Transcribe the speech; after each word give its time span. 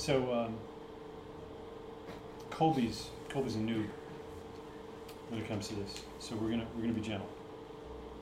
So 0.00 0.32
um, 0.32 0.54
Colby's 2.48 3.10
Colby's 3.28 3.56
a 3.56 3.58
noob 3.58 3.84
when 5.28 5.42
it 5.42 5.46
comes 5.46 5.68
to 5.68 5.74
this. 5.74 6.00
So 6.20 6.36
we're 6.36 6.48
gonna 6.48 6.66
we're 6.74 6.82
gonna 6.82 6.94
be 6.94 7.02
gentle. 7.02 7.28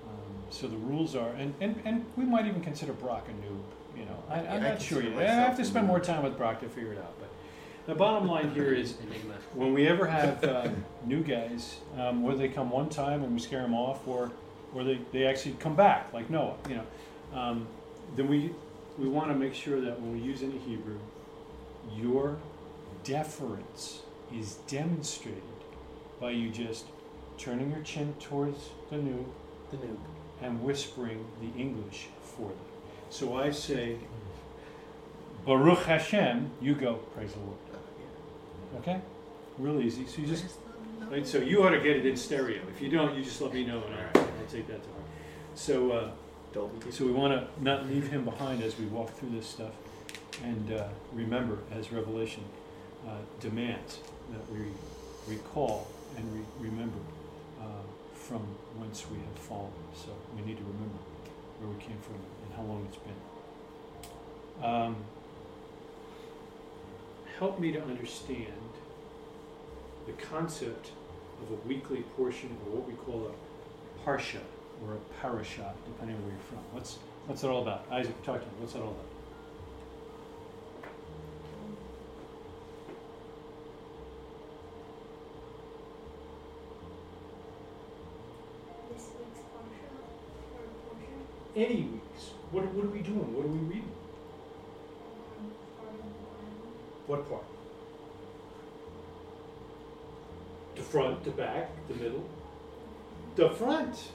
Um, 0.08 0.34
so 0.50 0.66
the 0.66 0.76
rules 0.76 1.14
are, 1.14 1.28
and, 1.34 1.54
and, 1.60 1.80
and 1.84 2.04
we 2.16 2.24
might 2.24 2.46
even 2.46 2.62
consider 2.62 2.92
Brock 2.94 3.28
a 3.28 3.30
noob. 3.30 3.60
You 3.96 4.06
know, 4.06 4.24
I, 4.28 4.40
I'm 4.40 4.64
I 4.64 4.70
not 4.70 4.82
sure 4.82 5.04
yet. 5.04 5.18
I 5.18 5.26
have 5.26 5.56
to 5.58 5.64
spend 5.64 5.86
more 5.86 6.00
time 6.00 6.24
with 6.24 6.36
Brock 6.36 6.60
to 6.62 6.68
figure 6.68 6.94
it 6.94 6.98
out. 6.98 7.14
But 7.20 7.30
the 7.86 7.94
bottom 7.94 8.26
line 8.26 8.50
here 8.50 8.72
is, 8.72 8.96
when 9.54 9.72
we 9.72 9.86
ever 9.86 10.06
have 10.06 10.42
uh, 10.42 10.68
new 11.06 11.22
guys, 11.22 11.76
um, 11.96 12.24
whether 12.24 12.38
they 12.38 12.48
come 12.48 12.70
one 12.70 12.88
time 12.88 13.22
and 13.22 13.32
we 13.32 13.38
scare 13.38 13.62
them 13.62 13.74
off, 13.74 14.04
or 14.08 14.32
or 14.74 14.82
they, 14.82 14.98
they 15.12 15.26
actually 15.26 15.54
come 15.60 15.76
back 15.76 16.12
like 16.12 16.28
Noah, 16.28 16.56
you 16.68 16.74
know, 16.74 17.38
um, 17.38 17.68
then 18.16 18.26
we 18.26 18.50
we 18.98 19.06
want 19.08 19.28
to 19.28 19.36
make 19.36 19.54
sure 19.54 19.80
that 19.80 20.00
when 20.00 20.12
we 20.12 20.18
use 20.18 20.42
any 20.42 20.58
Hebrew, 20.58 20.98
your 21.96 22.38
deference 23.04 24.00
is 24.34 24.56
demonstrated 24.66 25.42
by 26.20 26.30
you 26.30 26.50
just 26.50 26.86
turning 27.38 27.70
your 27.70 27.82
chin 27.82 28.14
towards 28.20 28.70
the 28.90 28.96
new 28.96 29.24
The 29.70 29.76
noob. 29.78 29.96
and 30.42 30.62
whispering 30.62 31.24
the 31.40 31.58
English 31.60 32.08
for 32.22 32.48
them. 32.48 32.58
So 33.10 33.36
I 33.36 33.50
say, 33.50 33.96
Baruch 35.46 35.84
Hashem, 35.84 36.50
you 36.60 36.74
go, 36.74 36.94
praise 37.14 37.32
the 37.32 37.38
Lord. 37.40 37.56
Okay? 38.80 39.00
Real 39.58 39.80
easy. 39.80 40.06
So 40.06 40.20
you 40.20 40.26
just, 40.26 40.44
right, 41.10 41.26
so 41.26 41.38
you 41.38 41.62
ought 41.62 41.70
to 41.70 41.80
get 41.80 41.96
it 41.96 42.06
in 42.06 42.16
stereo. 42.16 42.60
If 42.74 42.82
you 42.82 42.90
don't, 42.90 43.16
you 43.16 43.24
just 43.24 43.40
let 43.40 43.54
me 43.54 43.64
know 43.64 43.82
and 43.84 43.94
I'll, 43.94 44.22
I'll 44.22 44.46
take 44.50 44.66
that 44.68 44.82
to 44.82 44.88
heart. 44.90 45.04
So, 45.54 45.90
uh, 45.92 46.10
so 46.90 47.04
we 47.04 47.12
want 47.12 47.32
to 47.32 47.62
not 47.62 47.86
leave 47.86 48.08
him 48.08 48.24
behind 48.24 48.62
as 48.62 48.78
we 48.78 48.86
walk 48.86 49.10
through 49.14 49.30
this 49.30 49.46
stuff. 49.46 49.72
And 50.44 50.72
uh, 50.72 50.88
remember, 51.12 51.58
as 51.72 51.92
Revelation 51.92 52.44
uh, 53.06 53.12
demands, 53.40 53.98
that 54.32 54.52
we 54.52 54.66
recall 55.26 55.86
and 56.16 56.32
re- 56.34 56.68
remember 56.70 56.98
uh, 57.60 57.64
from 58.14 58.42
whence 58.78 59.04
we 59.10 59.18
have 59.18 59.38
fallen. 59.38 59.72
So 59.94 60.10
we 60.36 60.42
need 60.46 60.58
to 60.58 60.64
remember 60.64 60.98
where 61.60 61.70
we 61.70 61.82
came 61.82 61.98
from 62.00 62.14
and 62.16 62.54
how 62.56 62.62
long 62.62 62.86
it's 62.88 62.98
been. 62.98 64.64
Um, 64.64 64.96
help 67.38 67.58
me 67.60 67.72
to 67.72 67.82
understand 67.82 68.52
the 70.06 70.12
concept 70.12 70.90
of 71.42 71.50
a 71.52 71.68
weekly 71.68 72.02
portion 72.16 72.56
or 72.66 72.78
what 72.78 72.88
we 72.88 72.94
call 72.94 73.30
a 73.30 74.08
parsha 74.08 74.40
or 74.84 74.94
a 74.94 75.20
parasha, 75.20 75.74
depending 75.86 76.16
on 76.16 76.22
where 76.22 76.32
you're 76.32 76.40
from. 76.40 76.58
What's 76.72 76.98
what's 77.26 77.44
it 77.44 77.48
all 77.48 77.62
about? 77.62 77.84
Isaac, 77.90 78.20
talk 78.24 78.40
to 78.40 78.46
me. 78.46 78.52
What's 78.60 78.72
that 78.72 78.82
all 78.82 78.90
about? 78.90 79.04
This 88.90 89.06
week's 89.18 89.40
portion 89.52 89.92
or 90.56 90.66
portion 90.88 91.20
Any 91.58 91.82
weeks. 91.82 92.30
What, 92.52 92.64
what 92.66 92.84
are 92.84 92.88
we 92.88 93.00
doing? 93.00 93.34
What 93.34 93.44
are 93.44 93.48
we 93.48 93.58
reading? 93.58 93.90
part 95.76 95.90
of 95.90 95.96
the 95.96 96.02
Bible. 96.30 96.62
What 97.08 97.28
part? 97.28 97.44
The 100.76 100.82
front, 100.82 101.24
the 101.24 101.32
back, 101.32 101.70
the 101.88 101.94
middle? 101.94 102.24
The 103.34 103.50
front. 103.50 104.12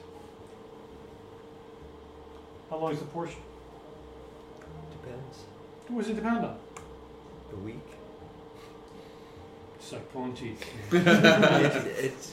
How 2.70 2.78
long 2.78 2.92
is 2.92 3.00
the 3.00 3.04
portion? 3.04 3.42
Depends. 5.02 5.38
What 5.88 6.00
does 6.00 6.10
it 6.12 6.14
depend 6.14 6.46
on? 6.46 6.56
A 7.52 7.56
week. 7.56 7.88
It's 9.78 9.92
like 9.92 10.10
pulling 10.14 10.32
teeth. 10.32 10.64
it's, 10.92 12.30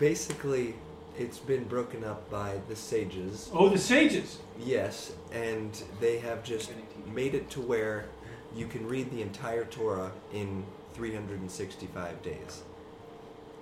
basically 0.00 0.74
it's 1.18 1.38
been 1.38 1.64
broken 1.64 2.04
up 2.04 2.28
by 2.30 2.60
the 2.68 2.76
sages. 2.76 3.50
Oh, 3.52 3.68
the 3.68 3.78
sages. 3.78 4.38
Yes, 4.58 5.12
and 5.32 5.82
they 6.00 6.18
have 6.18 6.42
just 6.44 6.70
made 7.12 7.34
it 7.34 7.50
to 7.50 7.60
where 7.60 8.06
you 8.54 8.66
can 8.66 8.86
read 8.86 9.10
the 9.10 9.22
entire 9.22 9.64
Torah 9.64 10.12
in 10.32 10.64
365 10.94 12.22
days 12.22 12.62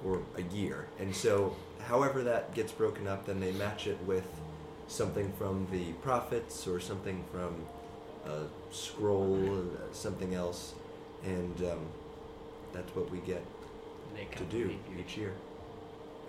or 0.04 0.22
a 0.36 0.42
year. 0.54 0.86
And 0.98 1.14
so, 1.14 1.56
however 1.86 2.22
that 2.24 2.54
gets 2.54 2.72
broken 2.72 3.08
up, 3.08 3.26
then 3.26 3.40
they 3.40 3.52
match 3.52 3.86
it 3.86 3.98
with 4.06 4.26
something 4.86 5.32
from 5.38 5.66
the 5.70 5.92
prophets 5.94 6.66
or 6.66 6.78
something 6.80 7.24
from 7.32 7.54
a 8.30 8.44
scroll, 8.72 9.60
uh, 9.60 9.92
something 9.92 10.34
else, 10.34 10.74
and 11.24 11.62
um, 11.62 11.86
that's 12.72 12.94
what 12.94 13.10
we 13.10 13.18
get 13.18 13.44
to 14.36 14.44
do 14.44 14.64
for 14.64 14.68
leap 14.68 14.80
years. 14.90 15.00
each 15.00 15.16
year. 15.16 15.32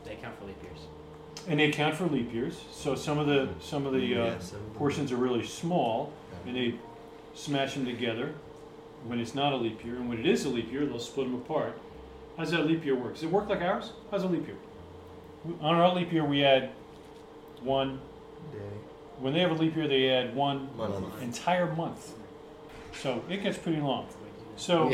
They 0.06 0.16
count 0.16 0.38
for 0.40 0.46
leap 0.46 0.62
years. 0.64 0.80
And 1.48 1.60
they 1.60 1.66
account 1.70 1.96
for 1.96 2.06
leap 2.08 2.34
years. 2.34 2.60
So 2.72 2.96
some 2.96 3.20
of 3.20 3.28
the 3.28 3.50
some 3.62 3.86
of 3.86 3.94
the 3.94 4.16
uh, 4.16 4.26
Yeah, 4.26 4.40
some 4.40 4.60
of 4.60 4.74
portions 4.76 5.12
are 5.12 5.18
really 5.18 5.46
small, 5.46 6.12
and 6.48 6.56
they 6.56 6.76
smash 7.36 7.74
them 7.76 7.86
together 7.86 8.34
when 9.06 9.20
it's 9.20 9.36
not 9.36 9.54
a 9.54 9.58
leap 9.58 9.84
year. 9.86 9.96
And 9.96 10.10
when 10.10 10.18
it 10.20 10.26
is 10.26 10.46
a 10.46 10.50
leap 10.50 10.72
year, 10.72 10.86
they'll 10.86 11.00
split 11.00 11.28
them 11.28 11.36
apart. 11.36 11.78
How's 12.38 12.52
that 12.52 12.66
leap 12.66 12.84
year 12.84 12.96
work? 12.96 13.14
Does 13.14 13.24
it 13.24 13.32
work 13.32 13.48
like 13.50 13.62
ours? 13.62 13.92
How's 14.12 14.24
a 14.24 14.28
leap 14.28 14.48
year? 14.48 14.58
On 15.62 15.76
our 15.76 15.94
leap 15.94 16.12
year, 16.12 16.26
we 16.26 16.44
add 16.44 16.72
one. 17.62 18.00
day. 18.52 18.60
When 19.20 19.34
they 19.34 19.40
have 19.42 19.52
a 19.52 19.56
leap 19.56 19.76
year, 19.76 19.88
they 19.88 20.10
add 20.10 20.36
one 20.36 20.70
Month. 20.76 21.22
entire 21.22 21.74
month. 21.76 22.14
So 23.02 23.24
it 23.30 23.44
gets 23.44 23.58
pretty 23.58 23.82
long. 23.82 24.08
So 24.58 24.90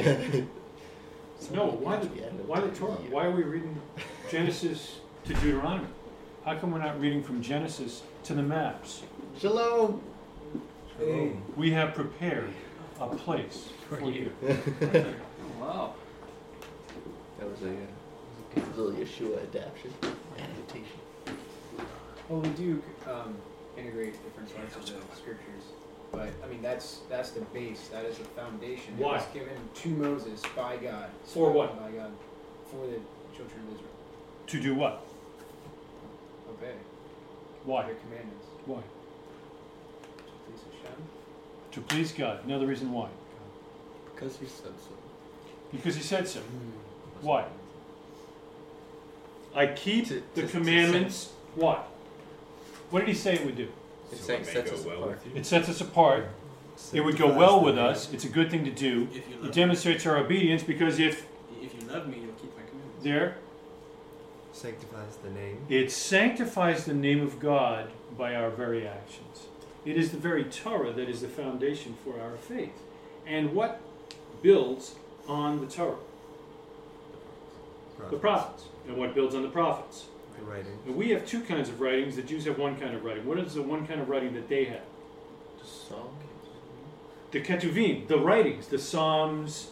no, 1.53 1.66
why 1.66 1.97
the 1.97 2.07
why 2.47 2.59
the 2.59 2.69
Torah? 2.69 2.94
Why 3.09 3.25
are 3.25 3.31
we 3.31 3.44
reading 3.44 3.80
Genesis 4.31 5.00
to 5.25 5.34
Deuteronomy? 5.35 5.88
How 6.46 6.56
come 6.56 6.72
we're 6.72 6.79
not 6.79 7.00
reading 7.00 7.22
from 7.22 7.41
Genesis 7.44 8.02
to 8.24 8.34
the 8.34 8.41
maps? 8.41 9.03
Shalom. 9.40 10.02
Hey. 10.97 11.34
We 11.56 11.69
have 11.72 11.94
prepared 11.94 12.50
a 13.00 13.07
place 13.07 13.69
for 13.88 14.09
you. 14.09 14.31
Wow. 15.59 15.94
That 17.38 17.47
was 17.47 17.62
a, 17.62 17.69
uh, 17.69 18.56
it 18.56 18.68
was 18.68 18.78
a 18.78 18.81
little 18.81 19.00
Yeshua 19.00 19.44
adaptation. 19.44 19.94
Adaptation. 20.40 21.38
Well, 22.28 22.41
we 22.41 22.50
do 22.50 22.81
um, 23.07 23.35
integrate 23.78 24.13
different 24.24 24.56
parts 24.56 24.75
of 24.75 24.85
the 24.88 25.16
scriptures, 25.16 25.62
but 26.12 26.30
I 26.44 26.47
mean 26.47 26.63
that's 26.63 27.01
that's 27.09 27.30
the 27.30 27.41
base. 27.41 27.90
That 27.90 28.06
is 28.06 28.18
the 28.18 28.24
foundation. 28.24 28.97
Why? 28.97 29.12
It 29.12 29.18
was 29.18 29.25
given 29.35 29.57
to 29.72 29.90
Moses 29.90 30.41
by 30.56 30.78
God. 30.78 31.12
For 31.25 31.51
what? 31.51 31.80
By 31.80 31.91
God, 31.91 32.12
for 32.72 32.88
the 32.88 33.00
children 33.38 33.62
of 33.68 33.75
Israel. 33.75 33.91
To 34.47 34.59
do 34.59 34.74
what? 34.74 35.06
Obey 36.61 36.73
Why? 37.66 37.83
their 37.85 37.95
commandments. 37.95 38.45
Why? 38.66 38.77
To 40.17 40.23
Please 40.47 40.61
Hashem. 40.81 40.95
To 41.72 41.81
please 41.81 42.11
God. 42.11 42.45
Another 42.45 42.67
reason 42.67 42.91
why. 42.91 43.09
Because 44.13 44.38
he 44.38 44.45
said 44.45 44.71
so. 44.79 44.91
Because 45.71 45.95
He 45.95 46.03
said 46.03 46.27
so. 46.27 46.39
Hmm. 46.41 47.25
Why? 47.25 47.45
I 49.55 49.67
keep 49.67 50.07
To- 50.07 50.21
the 50.35 50.41
to- 50.41 50.47
to 50.47 50.47
commandments. 50.47 51.31
Why? 51.55 51.81
What 52.89 53.00
did 53.00 53.09
He 53.09 53.13
say 53.16 53.35
it 53.35 53.45
would 53.45 53.55
do? 53.57 53.69
It 54.11 54.17
So 54.17 54.23
sets, 54.27 54.47
it 54.50 54.51
sets 54.51 54.71
us 54.71 54.85
well 54.85 54.97
apart. 55.03 55.09
with 55.23 55.33
you. 55.33 55.39
It 55.39 55.45
sets 55.45 55.69
us 55.69 55.81
apart. 55.81 56.27
It 56.94 57.01
would 57.01 57.17
go 57.17 57.27
well 57.33 57.61
with 57.63 57.75
name. 57.75 57.85
us. 57.85 58.11
It's 58.13 58.25
a 58.25 58.29
good 58.29 58.50
thing 58.51 58.66
to 58.66 58.71
do. 58.71 59.07
If 59.13 59.29
you 59.29 59.35
It 59.35 59.44
love, 59.44 59.51
demonstrates 59.53 60.05
our 60.05 60.17
obedience 60.17 60.63
because 60.63 61.00
if 61.00 61.25
if 61.61 61.73
you 61.75 61.88
love 61.88 62.07
me, 62.07 62.17
you'll 62.19 62.33
keep 62.33 62.55
my 62.57 62.63
commandments. 62.63 63.03
there, 63.03 63.38
Sanctifies 64.53 65.17
the 65.23 65.29
name. 65.29 65.66
it 65.69 65.91
sanctifies 65.91 66.85
the 66.85 66.94
name 66.94 67.22
of 67.22 67.39
God 67.39 67.89
by 68.17 68.35
our 68.35 68.50
very 68.50 68.85
actions. 68.85 69.47
It 69.85 69.97
is 69.97 70.12
the 70.12 70.17
very 70.17 70.44
Torah 70.44 70.91
that 70.94 71.09
is 71.09 71.22
the 71.22 71.28
foundation 71.28 71.95
for 72.03 72.19
our 72.19 72.38
faith. 72.38 72.84
And 73.25 73.53
what 73.53 73.81
builds 74.41 74.95
on 75.28 75.62
the 75.62 75.68
Torah? 75.68 75.95
The 78.09 78.18
prophets. 78.18 78.65
And 78.88 78.98
what 78.98 79.13
builds 79.13 79.36
on 79.36 79.44
the 79.44 79.50
prophets? 79.50 80.06
The 80.38 80.44
writing. 80.44 80.77
And 80.86 80.95
we 80.95 81.09
have 81.12 81.25
two 81.25 81.42
kinds 81.42 81.69
of 81.69 81.80
writings. 81.80 82.15
The 82.15 82.24
Jews 82.24 82.45
have 82.45 82.57
one 82.57 82.80
kind 82.80 82.95
of 82.95 83.03
writing. 83.03 83.25
What 83.25 83.38
is 83.39 83.53
the 83.53 83.62
one 83.62 83.86
kind 83.86 84.01
of 84.01 84.09
writing 84.09 84.33
that 84.33 84.50
they 84.50 84.65
have? 84.65 84.81
The 85.59 85.65
Psalm. 85.65 86.09
The 87.31 87.42
Ketuvim, 87.42 88.07
the 88.07 88.19
writings, 88.19 88.68
the 88.68 88.80
Psalms, 88.80 89.69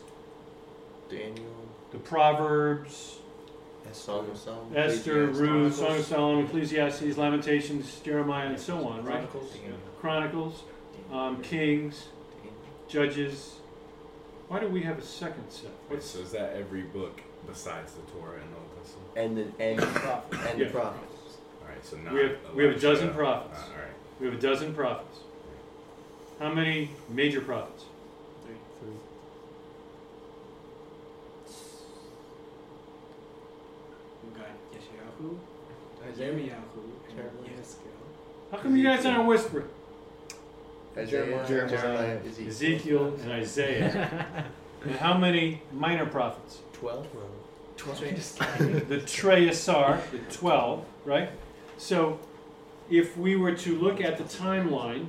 Daniel. 1.10 1.68
the 1.92 1.98
Proverbs, 1.98 3.19
Song 3.94 4.30
of 4.30 4.38
Solomon. 4.38 4.76
Esther, 4.78 5.28
Ruth, 5.28 5.76
Song 5.76 5.98
of 5.98 6.06
Solomon, 6.06 6.46
Ecclesiastes, 6.46 7.18
Lamentations, 7.18 8.00
Jeremiah, 8.00 8.48
and 8.48 8.60
so 8.60 8.88
on, 8.88 9.04
right? 9.04 9.30
Chronicles. 9.30 9.54
Chronicles, 10.00 10.64
um, 11.12 11.42
Kings, 11.42 12.08
Judges. 12.88 13.56
Why 14.48 14.60
do 14.60 14.68
we 14.68 14.82
have 14.84 14.98
a 14.98 15.02
second 15.04 15.50
set? 15.50 15.72
Wait, 15.90 16.02
so 16.02 16.20
is 16.20 16.32
that 16.32 16.54
every 16.54 16.82
book 16.82 17.22
besides 17.46 17.94
the 17.94 18.02
Torah 18.12 18.40
and 18.42 18.52
the 18.52 18.58
Old 18.58 18.84
Testament? 18.84 19.08
And 19.16 19.38
the 19.38 19.64
and 19.64 19.80
and 20.50 20.60
Yeah. 20.60 20.66
the 20.66 20.72
prophets. 20.72 21.38
All 21.62 21.68
right, 21.68 21.86
so 21.86 21.98
now 21.98 22.14
We 22.14 22.20
have- 22.22 22.38
we 22.56 22.64
have 22.66 22.76
a 22.76 22.80
dozen 22.80 23.14
prophets. 23.14 23.60
Uh, 23.60 23.72
all 23.74 23.78
right. 23.80 23.94
we 24.20 24.26
have 24.28 24.36
a 24.36 24.42
dozen 24.42 24.74
prophets. 24.74 25.20
How 26.40 26.52
many 26.54 26.90
major 27.10 27.42
prophets? 27.42 27.84
Three. 28.46 28.56
Yeshayahu, 34.74 35.38
Isaiah. 36.10 36.34
Yirmiyahu, 36.34 36.82
and 37.08 37.16
Jeremiah. 37.16 37.60
Yehezkel. 37.60 38.52
How 38.52 38.58
come 38.58 38.76
you 38.76 38.84
guys 38.84 39.06
aren't 39.06 39.28
whispering? 39.28 39.68
Isaiah, 40.98 41.46
Jeremiah, 41.48 41.70
Jeremiah, 41.70 42.20
Ezekiel 42.48 43.14
and 43.22 43.32
Isaiah. 43.32 44.46
and 44.84 44.96
how 44.96 45.18
many 45.18 45.62
minor 45.72 46.06
prophets? 46.06 46.60
Twelve. 46.74 47.08
the 48.90 48.98
Treyasar, 48.98 50.02
the 50.12 50.18
12, 50.18 50.86
right? 51.06 51.30
So 51.78 52.20
if 52.90 53.18
we 53.18 53.38
were 53.38 53.54
to 53.56 53.80
look 53.80 54.02
at 54.02 54.18
the 54.18 54.26
timeline, 54.26 55.08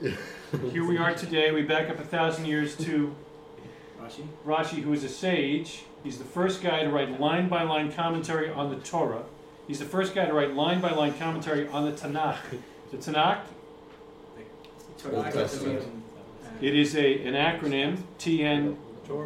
here 0.72 0.84
we 0.84 0.98
are 0.98 1.14
today, 1.14 1.52
we 1.52 1.62
back 1.62 1.88
up 1.88 2.00
a 2.00 2.04
thousand 2.04 2.46
years 2.46 2.76
to 2.78 3.14
Rashi. 4.00 4.26
Rashi, 4.44 4.82
who 4.82 4.92
is 4.92 5.04
a 5.04 5.08
sage. 5.08 5.84
He's 6.06 6.18
the 6.18 6.24
first 6.24 6.62
guy 6.62 6.84
to 6.84 6.88
write 6.88 7.18
line 7.20 7.48
by 7.48 7.64
line 7.64 7.90
commentary 7.92 8.48
on 8.48 8.70
the 8.70 8.76
Torah. 8.76 9.24
He's 9.66 9.80
the 9.80 9.84
first 9.84 10.14
guy 10.14 10.24
to 10.24 10.32
write 10.32 10.54
line 10.54 10.80
by 10.80 10.92
line 10.92 11.14
commentary 11.14 11.66
on 11.66 11.84
the 11.84 11.90
Tanakh. 11.90 12.36
The 12.92 12.98
Tanakh, 12.98 13.40
Torah, 14.98 15.32
Testament. 15.32 15.84
It 16.60 16.76
is 16.76 16.94
a, 16.94 17.26
an 17.26 17.34
acronym, 17.34 17.98
TN, 18.20 18.76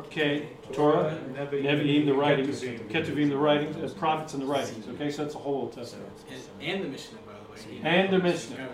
K, 0.09 0.49
Torah, 0.73 1.19
Nevi'im, 1.35 2.07
the 2.07 2.15
writings, 2.15 2.63
Ketuvim, 2.63 3.29
the 3.29 3.37
writings, 3.37 3.77
uh, 3.77 3.95
prophets 3.99 4.33
and 4.33 4.43
the 4.43 4.47
writings. 4.47 4.89
Okay, 4.89 5.11
so 5.11 5.25
that's 5.25 5.35
the 5.35 5.41
whole 5.41 5.57
Old 5.57 5.75
Testament. 5.75 6.09
and, 6.31 6.67
and 6.67 6.85
the 6.85 6.89
Mishnah, 6.89 7.19
by 7.27 7.35
the 7.35 7.71
way. 7.71 7.81
And 7.83 8.11
the 8.11 8.19
Mishnah. 8.21 8.69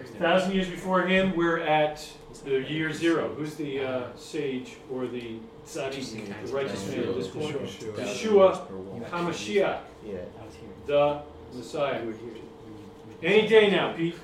A 0.00 0.04
thousand 0.18 0.52
years 0.54 0.68
before 0.68 1.02
him, 1.02 1.34
we're 1.36 1.58
at 1.60 2.06
the 2.44 2.60
year 2.62 2.92
zero. 2.92 3.28
Who's 3.34 3.54
the 3.54 3.80
uh, 3.80 4.16
sage 4.16 4.76
or 4.90 5.06
the 5.06 5.38
tzaddik, 5.66 6.46
the 6.46 6.52
righteous 6.52 6.86
man 6.88 7.00
at 7.08 7.14
this 7.14 7.28
point? 7.28 7.56
Yeshua 7.56 8.66
HaMashiach, 9.10 9.78
the 10.86 11.20
Messiah. 11.54 12.02
Any 13.22 13.48
day 13.48 13.70
now, 13.70 13.92
Pete. 13.92 14.16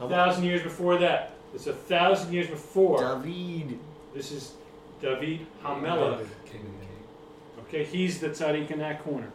A 0.00 0.08
thousand 0.08 0.44
years 0.44 0.62
before 0.62 0.98
that. 0.98 1.32
It's 1.54 1.66
a 1.66 1.72
thousand 1.72 2.32
years 2.32 2.48
before. 2.48 3.20
David. 3.22 3.78
This 4.14 4.30
is 4.32 4.54
David 5.00 5.46
Hamelech. 5.62 6.26
Okay, 7.60 7.84
he's 7.84 8.20
the 8.20 8.28
tzaddik 8.28 8.70
in 8.70 8.78
that 8.80 9.02
corner. 9.02 9.32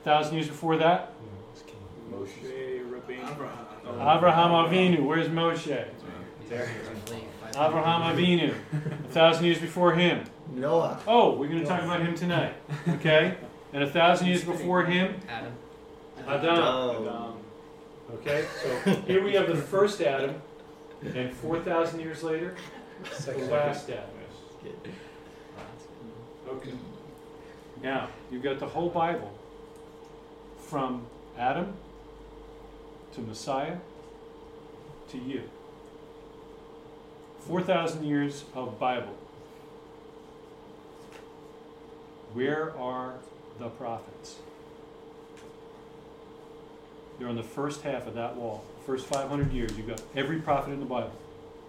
A 0.00 0.04
thousand 0.04 0.34
years 0.34 0.48
before 0.48 0.76
that, 0.78 1.12
Moshe. 2.10 2.78
Abraham. 3.10 3.66
Abraham 3.86 4.50
Avinu. 4.50 5.04
Where's 5.04 5.28
Moshe? 5.28 5.86
Abraham 7.56 8.16
Avinu. 8.16 8.54
A 8.72 9.08
thousand 9.08 9.44
years 9.44 9.58
before 9.58 9.94
him. 9.94 10.24
Noah. 10.54 11.00
Oh, 11.06 11.34
we're 11.36 11.48
going 11.48 11.60
to 11.60 11.66
talk 11.66 11.82
about 11.82 12.00
him 12.00 12.14
tonight. 12.14 12.54
Okay? 12.88 13.36
And 13.72 13.82
a 13.82 13.90
thousand 13.90 14.28
years 14.28 14.44
before 14.44 14.84
him, 14.84 15.20
Adam. 15.28 15.52
Adam. 16.26 17.34
Okay? 18.14 18.44
So 18.62 18.92
here 19.06 19.22
we 19.22 19.34
have 19.34 19.46
the 19.46 19.56
first 19.56 20.00
Adam, 20.00 20.40
and 21.14 21.32
4,000 21.34 22.00
years 22.00 22.22
later, 22.22 22.54
the 23.24 23.32
last 23.50 23.90
Adam. 23.90 24.04
Okay. 26.48 26.72
Now, 27.82 28.08
you've 28.30 28.42
got 28.42 28.58
the 28.58 28.66
whole 28.66 28.88
Bible 28.88 29.32
from 30.58 31.06
Adam 31.38 31.74
to 33.14 33.20
Messiah 33.20 33.76
to 35.10 35.18
you. 35.18 35.42
4,000 37.40 38.04
years 38.04 38.44
of 38.54 38.78
Bible. 38.78 39.16
Where 42.34 42.76
are 42.76 43.14
the 43.58 43.68
prophets? 43.68 44.36
They're 47.18 47.28
on 47.28 47.36
the 47.36 47.42
first 47.42 47.82
half 47.82 48.06
of 48.06 48.14
that 48.14 48.36
wall. 48.36 48.64
The 48.80 48.84
First 48.84 49.06
500 49.06 49.52
years, 49.52 49.76
you've 49.76 49.88
got 49.88 50.02
every 50.14 50.40
prophet 50.40 50.72
in 50.72 50.80
the 50.80 50.86
Bible, 50.86 51.12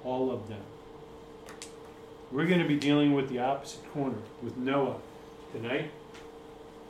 all 0.03 0.31
of 0.31 0.47
them. 0.47 0.62
We're 2.31 2.45
going 2.45 2.62
to 2.62 2.68
be 2.68 2.77
dealing 2.77 3.13
with 3.13 3.30
the 3.30 3.39
opposite 3.39 3.92
corner, 3.94 4.19
with 4.44 4.56
Noah 4.57 4.97
tonight. 5.51 5.89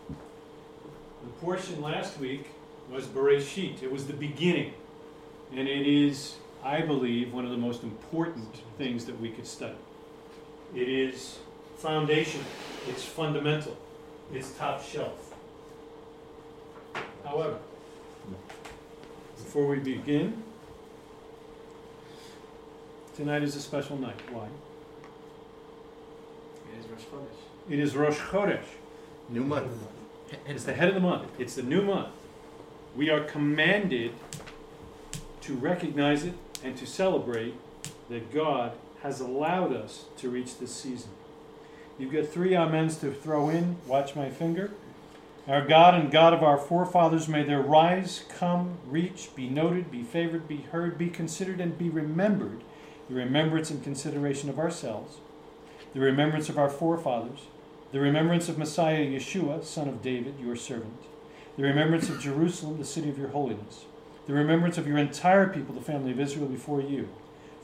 The 0.10 1.30
portion 1.42 1.81
last 1.81 2.19
week 2.19 2.50
was 2.92 3.06
Bereshit. 3.06 3.84
It 3.84 3.92
was 3.92 4.08
the 4.08 4.14
beginning. 4.14 4.74
And 5.52 5.68
it 5.68 5.88
is, 5.88 6.36
I 6.64 6.82
believe, 6.82 7.34
one 7.34 7.46
of 7.46 7.52
the 7.52 7.58
most 7.58 7.84
important 7.84 8.62
things 8.78 9.06
that 9.06 9.20
we 9.20 9.30
could 9.30 9.48
study. 9.48 9.76
It 10.76 10.88
is 10.88 11.40
foundational, 11.78 12.46
it's 12.88 13.04
fundamental, 13.04 13.76
it's 14.34 14.52
top 14.52 14.84
shelf. 14.84 15.34
However, 17.24 17.58
before 19.38 19.66
we 19.68 19.80
begin, 19.80 20.44
tonight 23.16 23.42
is 23.42 23.56
a 23.56 23.62
special 23.62 23.98
night. 23.98 24.20
Why? 24.32 24.48
It 26.72 26.80
is 26.80 26.86
Rosh 26.86 27.02
Chodesh. 27.02 27.72
It 27.72 27.80
is 27.80 27.96
Rosh 27.96 28.18
Chodesh. 28.18 28.66
New 29.30 29.44
month. 29.44 29.72
It's 30.46 30.66
the 30.66 30.74
head 30.74 30.90
of 30.90 30.96
the 30.96 31.02
month. 31.02 31.28
It's 31.40 31.56
the 31.56 31.64
new 31.64 31.82
month. 31.82 32.10
We 32.96 33.10
are 33.10 33.24
commanded 33.24 34.14
to 35.42 35.56
recognize 35.56 36.24
it 36.24 36.34
and 36.64 36.78
to 36.78 36.86
celebrate 36.86 37.54
that 38.10 38.34
God 38.34 38.74
has 39.04 39.20
allowed 39.20 39.74
us 39.74 40.06
to 40.18 40.30
reach 40.30 40.58
this 40.58 40.76
season. 40.76 41.12
You've 41.98 42.14
got 42.14 42.28
three 42.28 42.56
amens 42.56 42.98
to 42.98 43.12
throw 43.12 43.50
in. 43.50 43.78
Watch 43.86 44.16
my 44.16 44.30
finger. 44.30 44.72
Our 45.48 45.66
God 45.66 45.96
and 45.96 46.12
God 46.12 46.34
of 46.34 46.44
our 46.44 46.58
forefathers, 46.58 47.28
may 47.28 47.44
their 47.44 47.62
rise, 47.62 48.24
come, 48.30 48.78
reach, 48.86 49.30
be 49.36 49.50
noted, 49.50 49.90
be 49.90 50.04
favored, 50.04 50.48
be 50.48 50.58
heard, 50.72 50.98
be 50.98 51.10
considered, 51.10 51.60
and 51.60 51.78
be 51.78 51.90
remembered. 51.90 52.62
The 53.10 53.16
remembrance 53.16 53.72
and 53.72 53.84
consideration 53.84 54.50
of 54.50 54.60
ourselves, 54.60 55.18
the 55.94 56.00
remembrance 56.00 56.50
of 56.50 56.60
our 56.60 56.70
forefathers, 56.70 57.48
the 57.92 58.00
remembrance 58.00 58.48
of 58.48 58.60
Messiah 58.60 59.04
Yeshua, 59.04 59.64
son 59.64 59.88
of 59.88 60.04
David, 60.04 60.36
your 60.40 60.56
servant, 60.56 61.02
the 61.60 61.66
remembrance 61.66 62.08
of 62.08 62.22
Jerusalem, 62.22 62.78
the 62.78 62.86
city 62.86 63.10
of 63.10 63.18
your 63.18 63.28
holiness, 63.28 63.84
the 64.28 64.34
remembrance 64.34 64.78
of 64.78 64.88
your 64.88 64.98
entire 64.98 65.46
people, 65.46 65.76
the 65.76 65.82
family 65.82 66.10
of 66.12 66.18
Israel, 66.18 66.48
before 66.48 66.80
you, 66.80 67.10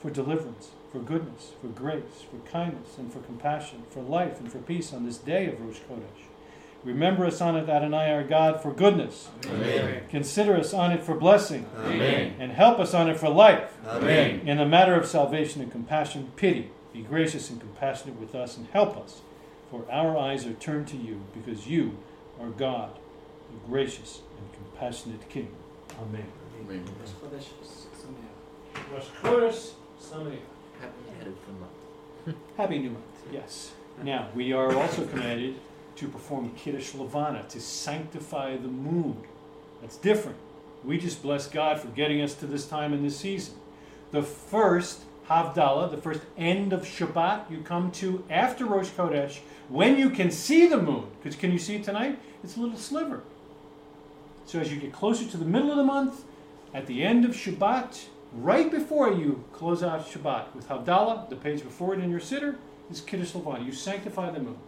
for 0.02 0.10
deliverance, 0.10 0.68
for 0.92 0.98
goodness, 0.98 1.52
for 1.62 1.68
grace, 1.68 2.26
for 2.30 2.36
kindness, 2.50 2.98
and 2.98 3.10
for 3.10 3.20
compassion, 3.20 3.84
for 3.88 4.02
life 4.02 4.38
and 4.38 4.52
for 4.52 4.58
peace 4.58 4.92
on 4.92 5.06
this 5.06 5.16
day 5.16 5.46
of 5.46 5.58
Rosh 5.62 5.78
Chodesh. 5.78 6.26
Remember 6.84 7.24
us 7.24 7.40
on 7.40 7.56
it, 7.56 7.70
Adonai 7.70 8.12
our 8.12 8.22
God, 8.22 8.60
for 8.60 8.70
goodness. 8.70 9.30
Amen. 9.46 10.02
Consider 10.10 10.56
us 10.56 10.74
on 10.74 10.92
it 10.92 11.02
for 11.02 11.14
blessing. 11.14 11.64
Amen. 11.78 12.36
And 12.38 12.52
help 12.52 12.78
us 12.78 12.92
on 12.92 13.08
it 13.08 13.16
for 13.16 13.30
life. 13.30 13.78
Amen. 13.86 14.46
In 14.46 14.58
the 14.58 14.66
matter 14.66 14.94
of 14.94 15.06
salvation 15.06 15.62
and 15.62 15.72
compassion, 15.72 16.32
pity. 16.36 16.70
Be 16.92 17.00
gracious 17.00 17.48
and 17.48 17.58
compassionate 17.58 18.20
with 18.20 18.34
us 18.34 18.58
and 18.58 18.66
help 18.74 18.94
us. 18.98 19.22
For 19.70 19.90
our 19.90 20.18
eyes 20.18 20.44
are 20.44 20.52
turned 20.52 20.86
to 20.88 20.98
you, 20.98 21.22
because 21.32 21.66
you 21.66 21.96
are 22.38 22.50
God, 22.50 22.90
gracious 23.68 24.20
and 24.38 24.52
compassionate 24.52 25.28
King. 25.28 25.48
Amen. 26.00 26.24
Amen. 26.60 26.84
Rosh 27.00 27.10
Chodesh 27.10 27.48
Sameach. 27.96 28.92
Rosh 28.92 29.06
Chodesh 29.22 29.70
Sameach. 30.00 30.38
Happy 30.80 31.18
head 31.18 31.32
month. 31.58 32.36
Happy 32.56 32.78
New 32.78 32.90
Month, 32.90 33.04
yes. 33.32 33.72
Now, 34.02 34.28
we 34.34 34.52
are 34.52 34.74
also 34.76 35.06
commanded 35.06 35.54
to 35.96 36.08
perform 36.08 36.50
Kiddush 36.56 36.94
Levana, 36.94 37.44
to 37.48 37.60
sanctify 37.60 38.56
the 38.56 38.68
moon. 38.68 39.16
That's 39.80 39.96
different. 39.96 40.36
We 40.84 40.98
just 40.98 41.22
bless 41.22 41.48
God 41.48 41.80
for 41.80 41.88
getting 41.88 42.20
us 42.20 42.34
to 42.34 42.46
this 42.46 42.66
time 42.66 42.92
in 42.92 43.02
this 43.02 43.16
season. 43.16 43.54
The 44.10 44.22
first 44.22 45.02
Havdalah, 45.28 45.90
the 45.90 45.96
first 45.96 46.20
end 46.36 46.72
of 46.72 46.82
Shabbat, 46.82 47.50
you 47.50 47.58
come 47.58 47.90
to 47.92 48.24
after 48.30 48.64
Rosh 48.64 48.90
Chodesh 48.90 49.38
when 49.68 49.98
you 49.98 50.10
can 50.10 50.30
see 50.30 50.66
the 50.68 50.80
moon. 50.80 51.06
Because 51.22 51.36
can 51.36 51.50
you 51.50 51.58
see 51.58 51.76
it 51.76 51.84
tonight? 51.84 52.18
It's 52.44 52.56
a 52.56 52.60
little 52.60 52.76
sliver. 52.76 53.22
So 54.46 54.60
as 54.60 54.72
you 54.72 54.80
get 54.80 54.92
closer 54.92 55.26
to 55.26 55.36
the 55.36 55.44
middle 55.44 55.70
of 55.70 55.76
the 55.76 55.84
month, 55.84 56.24
at 56.72 56.86
the 56.86 57.02
end 57.02 57.24
of 57.24 57.32
Shabbat, 57.32 58.04
right 58.32 58.70
before 58.70 59.12
you 59.12 59.44
close 59.52 59.82
out 59.82 60.08
Shabbat 60.08 60.54
with 60.54 60.68
Havdalah, 60.68 61.28
the 61.28 61.36
page 61.36 61.62
before 61.62 61.94
it 61.94 62.00
in 62.00 62.10
your 62.10 62.20
siddur 62.20 62.56
is 62.90 63.00
Kiddush 63.00 63.34
Levana. 63.34 63.64
You 63.64 63.72
sanctify 63.72 64.30
the 64.30 64.40
moon. 64.40 64.58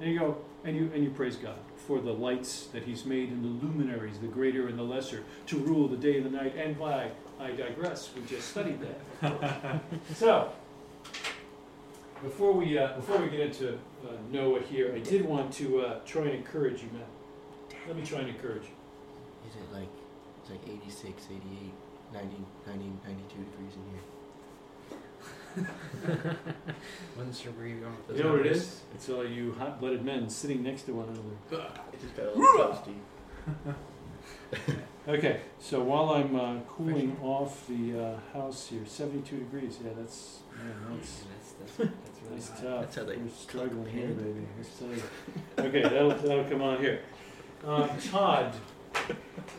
And 0.00 0.10
you 0.10 0.18
go 0.18 0.38
and 0.64 0.76
you 0.76 0.90
and 0.94 1.02
you 1.02 1.10
praise 1.10 1.36
God 1.36 1.58
for 1.86 2.00
the 2.00 2.12
lights 2.12 2.66
that 2.66 2.84
He's 2.84 3.04
made 3.04 3.30
and 3.30 3.42
the 3.42 3.66
luminaries, 3.66 4.18
the 4.18 4.26
greater 4.26 4.68
and 4.68 4.78
the 4.78 4.82
lesser, 4.82 5.24
to 5.46 5.56
rule 5.56 5.88
the 5.88 5.96
day 5.96 6.18
and 6.18 6.26
the 6.26 6.30
night. 6.30 6.54
And 6.56 6.78
by 6.78 7.10
I 7.40 7.50
digress. 7.52 8.10
We 8.14 8.22
just 8.26 8.48
studied 8.48 8.78
that. 8.80 9.80
so 10.14 10.52
before 12.22 12.52
we 12.52 12.78
uh, 12.78 12.94
before 12.96 13.18
we 13.18 13.28
get 13.28 13.40
into 13.40 13.72
uh, 13.72 14.12
Noah 14.30 14.60
here, 14.60 14.92
I 14.94 14.98
did 14.98 15.24
want 15.24 15.52
to 15.54 15.80
uh, 15.80 16.00
try 16.04 16.22
and 16.22 16.34
encourage 16.34 16.82
you, 16.82 16.90
Matt. 16.92 17.08
Let 17.86 17.96
me 17.96 18.04
try 18.04 18.20
and 18.20 18.28
encourage 18.28 18.64
you. 18.64 18.75
Is 19.56 19.62
it 19.62 19.72
like, 19.72 19.88
it's 20.42 20.50
like 20.50 20.60
86, 20.68 21.26
88, 21.30 21.72
90, 22.12 22.36
90, 22.66 22.84
92 23.06 23.44
degrees 23.44 23.72
in 23.74 23.90
here? 23.90 25.66
Wasn't 27.16 27.34
sure 27.36 27.52
where 27.52 27.66
you 27.66 27.80
going 27.80 27.96
with 27.96 28.08
this. 28.08 28.18
You 28.18 28.24
know 28.24 28.30
what 28.32 28.40
it 28.40 28.46
one. 28.46 28.54
is? 28.54 28.80
It's 28.94 29.08
all 29.08 29.26
you 29.26 29.54
hot-blooded 29.58 30.04
men 30.04 30.28
sitting 30.28 30.62
next 30.62 30.82
to 30.82 30.92
one 30.92 31.08
another. 31.08 31.64
It 31.92 32.00
just 32.02 32.14
got 32.16 32.26
a 32.26 32.38
little 32.38 32.68
toasty. 32.68 33.74
Okay, 35.08 35.40
so 35.60 35.80
while 35.84 36.10
I'm 36.14 36.34
uh, 36.34 36.56
cooling 36.68 37.16
off 37.22 37.64
the 37.68 37.96
uh, 37.96 38.16
house 38.32 38.66
here, 38.66 38.84
72 38.84 39.36
degrees. 39.38 39.78
Yeah, 39.84 39.92
that's 39.96 40.40
man, 40.58 40.74
that's 40.98 41.22
That's, 41.60 41.76
that's, 41.76 41.76
that's 41.76 42.20
really 42.24 42.34
that's 42.34 42.48
hot. 42.48 42.58
tough. 42.62 42.80
That's 42.80 42.96
how 42.96 43.04
they 43.04 43.16
We're 43.16 43.28
struggling 43.30 43.88
here, 43.92 44.08
baby. 44.08 44.44
Let's 44.56 44.76
tell 44.76 44.88
you. 44.88 45.02
Okay, 45.60 45.82
that'll 45.82 46.10
that'll 46.10 46.44
come 46.46 46.60
on 46.60 46.78
here. 46.80 47.02
Um, 47.64 47.88
Todd 48.10 48.52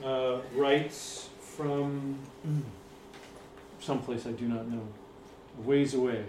uh, 0.03 0.37
writes 0.53 1.29
from 1.39 2.19
someplace 3.79 4.25
I 4.25 4.31
do 4.31 4.47
not 4.47 4.67
know, 4.67 4.87
a 5.57 5.61
ways 5.61 5.93
away. 5.93 6.25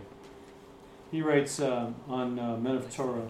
He 1.11 1.23
writes 1.23 1.61
um, 1.61 1.95
on 2.09 2.39
uh, 2.39 2.57
Men 2.57 2.77
of 2.77 2.95
Torah. 2.95 3.29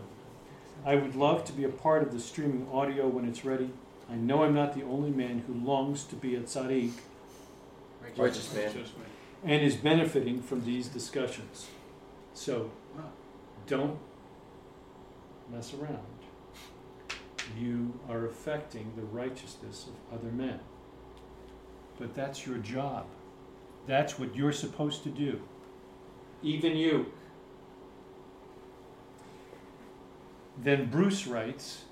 I 0.84 0.96
would 0.96 1.14
love 1.14 1.44
to 1.46 1.52
be 1.52 1.64
a 1.64 1.68
part 1.68 2.02
of 2.02 2.12
the 2.12 2.20
streaming 2.20 2.68
audio 2.72 3.08
when 3.08 3.24
it's 3.28 3.44
ready. 3.44 3.70
I 4.10 4.14
know 4.14 4.42
I'm 4.42 4.54
not 4.54 4.74
the 4.74 4.84
only 4.84 5.10
man 5.10 5.44
who 5.46 5.54
longs 5.54 6.04
to 6.04 6.16
be 6.16 6.34
a 6.34 6.40
tzaddik 6.40 6.92
Righteous 8.16 8.54
man. 8.54 8.72
and 9.44 9.62
is 9.62 9.76
benefiting 9.76 10.40
from 10.42 10.64
these 10.64 10.88
discussions. 10.88 11.66
So, 12.34 12.70
don't 13.66 13.98
mess 15.50 15.74
around. 15.74 16.17
You 17.56 17.98
are 18.08 18.26
affecting 18.26 18.92
the 18.96 19.02
righteousness 19.02 19.86
of 19.86 20.18
other 20.18 20.32
men. 20.32 20.60
But 21.98 22.14
that's 22.14 22.46
your 22.46 22.58
job. 22.58 23.06
That's 23.86 24.18
what 24.18 24.36
you're 24.36 24.52
supposed 24.52 25.02
to 25.04 25.08
do. 25.08 25.40
Even 26.42 26.76
you. 26.76 27.06
Then 30.62 30.86
Bruce 30.86 31.26
writes 31.26 31.84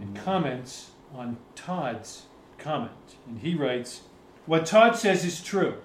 and 0.00 0.14
mm-hmm. 0.14 0.24
comments 0.24 0.90
on 1.14 1.36
Todd's 1.54 2.26
comment. 2.58 3.16
And 3.26 3.40
he 3.40 3.54
writes, 3.54 4.02
What 4.46 4.66
Todd 4.66 4.96
says 4.96 5.24
is 5.24 5.42
true. 5.42 5.76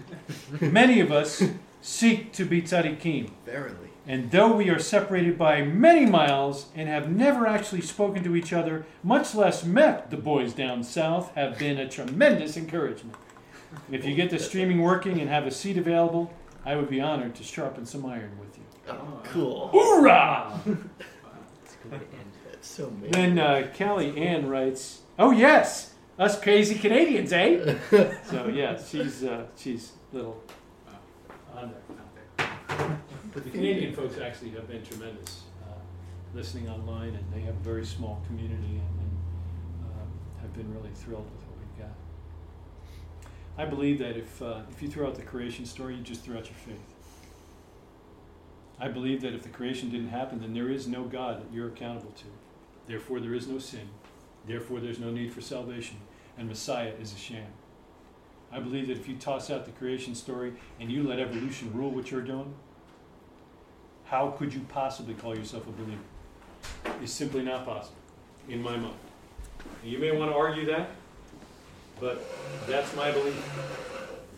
Many 0.60 1.00
of 1.00 1.12
us 1.12 1.42
seek 1.80 2.32
to 2.32 2.44
be 2.44 2.62
tzaddikim. 2.62 3.30
Verily. 3.44 3.93
And 4.06 4.30
though 4.30 4.54
we 4.54 4.68
are 4.68 4.78
separated 4.78 5.38
by 5.38 5.62
many 5.62 6.04
miles 6.04 6.66
and 6.74 6.88
have 6.88 7.10
never 7.10 7.46
actually 7.46 7.80
spoken 7.80 8.22
to 8.24 8.36
each 8.36 8.52
other, 8.52 8.84
much 9.02 9.34
less 9.34 9.64
met 9.64 10.10
the 10.10 10.18
boys 10.18 10.52
down 10.52 10.84
south, 10.84 11.34
have 11.34 11.58
been 11.58 11.78
a 11.78 11.88
tremendous 11.88 12.56
encouragement. 12.56 13.16
If 13.90 14.04
you 14.04 14.14
get 14.14 14.30
the 14.30 14.38
streaming 14.38 14.82
working 14.82 15.20
and 15.20 15.30
have 15.30 15.46
a 15.46 15.50
seat 15.50 15.78
available, 15.78 16.32
I 16.66 16.76
would 16.76 16.88
be 16.88 17.00
honored 17.00 17.34
to 17.36 17.42
sharpen 17.42 17.86
some 17.86 18.04
iron 18.04 18.38
with 18.38 18.56
you. 18.56 18.64
Oh, 18.88 19.20
cool. 19.24 19.68
Hoorah! 19.68 20.60
It's 20.66 21.74
a 21.74 21.88
good 21.88 22.00
to 22.00 22.16
end. 22.16 22.32
That's 22.50 22.68
so 22.68 22.88
amazing. 22.88 23.10
Then 23.10 23.38
uh, 23.38 23.68
Callie 23.76 24.16
Ann 24.18 24.48
writes, 24.48 25.00
"Oh 25.18 25.30
yes, 25.30 25.94
us 26.18 26.40
crazy 26.40 26.74
Canadians, 26.74 27.32
eh?" 27.32 27.76
so 28.24 28.48
yeah, 28.48 28.78
she's 28.82 29.24
uh, 29.24 29.46
she's 29.56 29.92
little 30.12 30.42
on 31.54 31.72
there. 32.38 32.98
But 33.34 33.42
the 33.42 33.50
Canadian 33.50 33.92
folks 33.92 34.16
actually 34.18 34.50
have 34.50 34.68
been 34.68 34.84
tremendous, 34.84 35.42
uh, 35.64 35.74
listening 36.34 36.68
online, 36.68 37.16
and 37.16 37.24
they 37.32 37.40
have 37.40 37.56
a 37.56 37.64
very 37.64 37.84
small 37.84 38.22
community, 38.28 38.62
and, 38.62 39.00
and 39.00 39.18
uh, 39.82 40.40
have 40.40 40.54
been 40.54 40.72
really 40.72 40.90
thrilled 40.94 41.24
with 41.24 41.42
what 41.48 41.58
we've 41.58 41.78
got. 41.84 41.96
I 43.58 43.68
believe 43.68 43.98
that 43.98 44.16
if 44.16 44.40
uh, 44.40 44.60
if 44.70 44.80
you 44.80 44.88
throw 44.88 45.08
out 45.08 45.16
the 45.16 45.22
creation 45.22 45.66
story, 45.66 45.96
you 45.96 46.02
just 46.02 46.22
throw 46.22 46.38
out 46.38 46.44
your 46.44 46.54
faith. 46.54 46.78
I 48.78 48.86
believe 48.86 49.20
that 49.22 49.34
if 49.34 49.42
the 49.42 49.48
creation 49.48 49.90
didn't 49.90 50.10
happen, 50.10 50.40
then 50.40 50.54
there 50.54 50.70
is 50.70 50.86
no 50.86 51.02
God 51.02 51.42
that 51.42 51.52
you're 51.52 51.68
accountable 51.68 52.12
to. 52.12 52.26
Therefore, 52.86 53.18
there 53.18 53.34
is 53.34 53.48
no 53.48 53.58
sin. 53.58 53.88
Therefore, 54.46 54.78
there's 54.78 55.00
no 55.00 55.10
need 55.10 55.32
for 55.32 55.40
salvation, 55.40 55.96
and 56.38 56.48
Messiah 56.48 56.92
is 57.00 57.12
a 57.12 57.18
sham. 57.18 57.48
I 58.52 58.60
believe 58.60 58.86
that 58.86 58.96
if 58.96 59.08
you 59.08 59.16
toss 59.16 59.50
out 59.50 59.64
the 59.64 59.72
creation 59.72 60.14
story 60.14 60.52
and 60.78 60.88
you 60.88 61.02
let 61.02 61.18
evolution 61.18 61.72
rule 61.72 61.90
what 61.90 62.12
you're 62.12 62.20
doing, 62.20 62.54
how 64.06 64.30
could 64.30 64.52
you 64.52 64.60
possibly 64.68 65.14
call 65.14 65.36
yourself 65.36 65.66
a 65.66 65.70
believer? 65.70 66.00
It's 67.02 67.12
simply 67.12 67.42
not 67.42 67.64
possible, 67.64 67.96
in 68.48 68.62
my 68.62 68.76
mind. 68.76 68.94
And 69.82 69.92
you 69.92 69.98
may 69.98 70.12
want 70.12 70.30
to 70.30 70.36
argue 70.36 70.66
that, 70.66 70.90
but 72.00 72.24
that's 72.66 72.94
my 72.96 73.10
belief. 73.10 73.42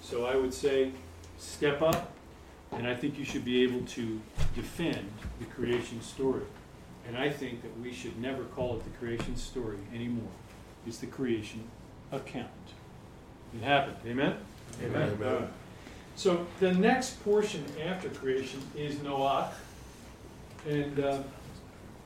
So 0.00 0.26
I 0.26 0.36
would 0.36 0.54
say, 0.54 0.92
step 1.38 1.82
up, 1.82 2.12
and 2.72 2.86
I 2.86 2.94
think 2.94 3.18
you 3.18 3.24
should 3.24 3.44
be 3.44 3.62
able 3.62 3.84
to 3.86 4.20
defend 4.54 5.08
the 5.38 5.44
creation 5.46 6.00
story. 6.02 6.42
And 7.06 7.16
I 7.16 7.30
think 7.30 7.62
that 7.62 7.78
we 7.80 7.92
should 7.92 8.20
never 8.20 8.44
call 8.44 8.76
it 8.76 8.84
the 8.84 8.98
creation 8.98 9.36
story 9.36 9.78
anymore. 9.94 10.28
It's 10.86 10.98
the 10.98 11.06
creation 11.06 11.64
account. 12.10 12.48
It 13.54 13.62
happened. 13.62 13.96
Amen? 14.06 14.36
Amen. 14.84 15.18
All 15.24 15.32
right. 15.34 15.48
So 16.16 16.46
the 16.60 16.72
next 16.72 17.22
portion 17.22 17.62
after 17.84 18.08
creation 18.08 18.62
is 18.74 19.02
Noah, 19.02 19.52
and 20.66 20.98
uh, 20.98 21.22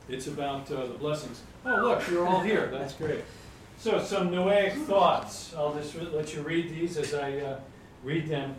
it's 0.09 0.27
about 0.27 0.69
uh, 0.69 0.85
the 0.87 0.93
blessings. 0.95 1.41
Oh, 1.65 1.77
look, 1.77 2.07
you're 2.09 2.27
all 2.27 2.41
here. 2.41 2.67
That's 2.67 2.93
great. 2.93 3.21
So 3.77 4.03
some 4.03 4.29
Noahic 4.29 4.75
thoughts. 4.85 5.55
I'll 5.55 5.73
just 5.73 5.95
let 5.95 6.35
you 6.35 6.41
read 6.41 6.69
these 6.69 6.97
as 6.97 7.13
I 7.13 7.37
uh, 7.37 7.59
read 8.03 8.27
them 8.27 8.53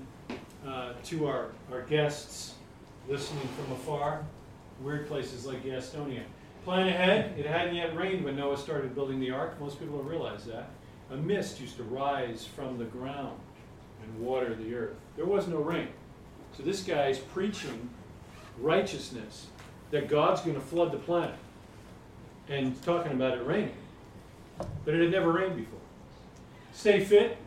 uh, 0.66 0.94
to 1.04 1.26
our, 1.26 1.49
our 1.71 1.82
guests 1.82 2.54
listening 3.06 3.47
from 3.49 3.75
afar. 3.75 4.25
Weird 4.80 5.06
places 5.06 5.44
like 5.44 5.62
Gastonia. 5.62 6.23
Plan 6.64 6.88
ahead. 6.88 7.38
It 7.38 7.44
hadn't 7.44 7.75
yet 7.75 7.94
rained 7.94 8.25
when 8.25 8.37
Noah 8.37 8.56
started 8.56 8.94
building 8.94 9.21
the 9.21 9.32
ark. 9.32 9.61
Most 9.61 9.78
people 9.78 9.99
don't 9.99 10.06
realize 10.06 10.44
that. 10.47 10.71
A 11.11 11.16
mist 11.16 11.61
used 11.61 11.76
to 11.76 11.82
rise 11.82 12.47
from 12.47 12.78
the 12.78 12.87
ground 12.87 13.38
and 14.02 14.21
water 14.21 14.54
the 14.54 14.75
earth. 14.75 14.97
There 15.16 15.26
was 15.26 15.47
no 15.47 15.59
rain. 15.59 15.88
So 16.56 16.62
this 16.62 16.82
guy's 16.82 17.18
preaching 17.18 17.88
righteousness, 18.59 19.47
that 19.90 20.09
God's 20.09 20.40
going 20.42 20.54
to 20.54 20.61
flood 20.61 20.92
the 20.92 20.99
planet, 20.99 21.35
and 22.49 22.80
talking 22.82 23.12
about 23.12 23.38
it 23.38 23.47
raining. 23.47 23.75
But 24.85 24.94
it 24.94 25.00
had 25.00 25.11
never 25.11 25.32
rained 25.32 25.56
before. 25.56 25.78
Stay 26.73 27.04
fit. 27.04 27.38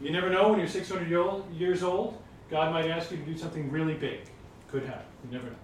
You 0.00 0.10
never 0.10 0.30
know 0.30 0.48
when 0.48 0.58
you're 0.58 0.68
600 0.68 1.08
year 1.08 1.20
old, 1.20 1.52
years 1.52 1.82
old, 1.82 2.20
God 2.50 2.72
might 2.72 2.88
ask 2.88 3.10
you 3.10 3.16
to 3.18 3.22
do 3.22 3.36
something 3.36 3.70
really 3.70 3.94
big. 3.94 4.20
Could 4.68 4.84
happen. 4.84 5.06
You 5.24 5.32
never 5.32 5.50
know. 5.50 5.56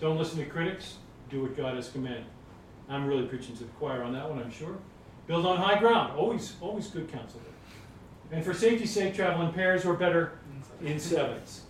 Don't 0.00 0.18
listen 0.18 0.38
to 0.38 0.46
critics. 0.46 0.96
Do 1.30 1.42
what 1.42 1.56
God 1.56 1.76
has 1.76 1.88
commanded. 1.88 2.24
I'm 2.88 3.06
really 3.06 3.26
preaching 3.26 3.56
to 3.56 3.64
the 3.64 3.70
choir 3.72 4.02
on 4.02 4.12
that 4.12 4.28
one, 4.28 4.38
I'm 4.40 4.50
sure. 4.50 4.76
Build 5.26 5.46
on 5.46 5.56
high 5.56 5.78
ground. 5.78 6.16
Always, 6.16 6.54
always 6.60 6.88
good 6.88 7.10
counsel. 7.10 7.40
And 8.32 8.42
for 8.42 8.54
safety's 8.54 8.90
sake, 8.90 9.14
travel 9.14 9.46
in 9.46 9.52
pairs 9.52 9.84
or 9.84 9.92
better 9.94 10.32
in 10.82 10.98
sevens. 10.98 11.62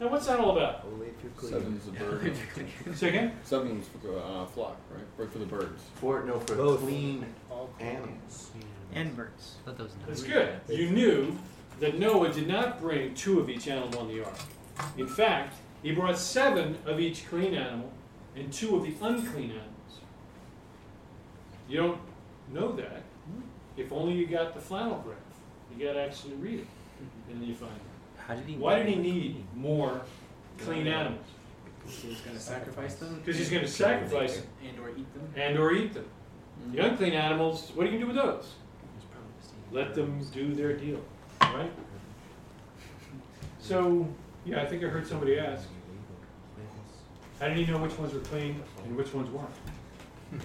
Now, 0.00 0.08
what's 0.08 0.26
that 0.26 0.40
all 0.40 0.58
about? 0.58 0.84
Only 0.92 1.06
if 1.06 1.14
you're 1.22 1.32
clean. 1.32 1.52
Seven's 1.52 1.84
the 1.86 1.92
bird. 1.92 2.36
Say 2.96 3.08
again? 3.10 3.38
Seven's 3.44 3.86
for 3.86 3.98
the 3.98 4.18
uh, 4.18 4.46
flock, 4.46 4.76
right? 4.90 5.04
Or 5.16 5.30
for 5.30 5.38
the 5.38 5.46
birds. 5.46 5.84
For 5.94 6.24
no, 6.24 6.40
for 6.40 6.56
Both. 6.56 6.80
clean 6.80 7.24
animals. 7.78 8.50
And 8.92 9.16
birds. 9.16 9.54
Let 9.64 9.78
those 9.78 9.90
know. 9.90 10.06
That's 10.08 10.24
good. 10.24 10.60
You 10.68 10.90
knew 10.90 11.38
that 11.78 12.00
Noah 12.00 12.32
did 12.32 12.48
not 12.48 12.80
bring 12.80 13.14
two 13.14 13.38
of 13.38 13.48
each 13.48 13.68
animal 13.68 14.00
on 14.00 14.08
the 14.08 14.24
ark. 14.24 14.38
In 14.98 15.06
fact, 15.06 15.54
he 15.82 15.92
brought 15.92 16.18
seven 16.18 16.78
of 16.84 16.98
each 16.98 17.28
clean 17.28 17.54
animal 17.54 17.92
and 18.34 18.52
two 18.52 18.76
of 18.76 18.82
the 18.82 18.94
unclean 19.06 19.50
animals. 19.50 20.00
You 21.68 21.76
don't 21.76 22.00
know 22.52 22.72
that 22.72 23.04
if 23.76 23.92
only 23.92 24.14
you 24.14 24.26
got 24.26 24.54
the 24.54 24.60
flannel 24.60 25.00
graph. 25.04 25.18
You 25.76 25.86
got 25.86 25.94
to 25.94 26.00
actually 26.02 26.34
read 26.34 26.60
it, 26.60 26.66
and 27.30 27.40
then 27.40 27.48
you 27.48 27.54
find 27.54 27.72
out. 27.72 27.78
How 28.26 28.34
did 28.34 28.46
he? 28.46 28.56
Why 28.56 28.78
did 28.78 28.88
he 28.88 28.96
need 28.96 29.44
more 29.54 30.02
clean 30.58 30.86
animals? 30.86 31.26
He 31.86 32.08
was 32.08 32.20
going 32.20 32.36
to 32.36 32.42
sacrifice 32.42 32.94
them 32.94 33.16
Because 33.16 33.38
he's 33.38 33.50
going 33.50 33.62
to 33.62 33.68
sacrifice 33.68 34.36
them 34.38 34.46
and 34.66 34.78
or 34.78 34.88
eat 34.90 35.14
them. 35.14 35.32
and 35.36 35.58
or 35.58 35.72
eat 35.72 35.92
them. 35.92 36.06
The 36.72 36.78
mm. 36.78 36.90
unclean 36.90 37.12
animals, 37.12 37.72
what 37.74 37.86
are 37.86 37.90
you 37.90 37.98
going 37.98 38.08
to 38.08 38.12
do 38.12 38.18
with 38.18 38.24
those? 38.24 38.54
He's 38.94 39.04
probably 39.10 39.32
staying- 39.42 39.62
let 39.70 39.94
them 39.94 40.26
do 40.32 40.54
their 40.54 40.72
deal, 40.74 41.00
right? 41.42 41.70
So, 43.60 44.08
yeah, 44.44 44.62
I 44.62 44.66
think 44.66 44.82
I 44.82 44.88
heard 44.88 45.06
somebody 45.06 45.38
ask, 45.38 45.68
how 47.40 47.48
did 47.48 47.56
he 47.56 47.66
know 47.66 47.78
which 47.78 47.98
ones 47.98 48.14
were 48.14 48.20
clean 48.20 48.62
and 48.84 48.96
which 48.96 49.12
ones 49.12 49.28
weren't? 49.30 49.50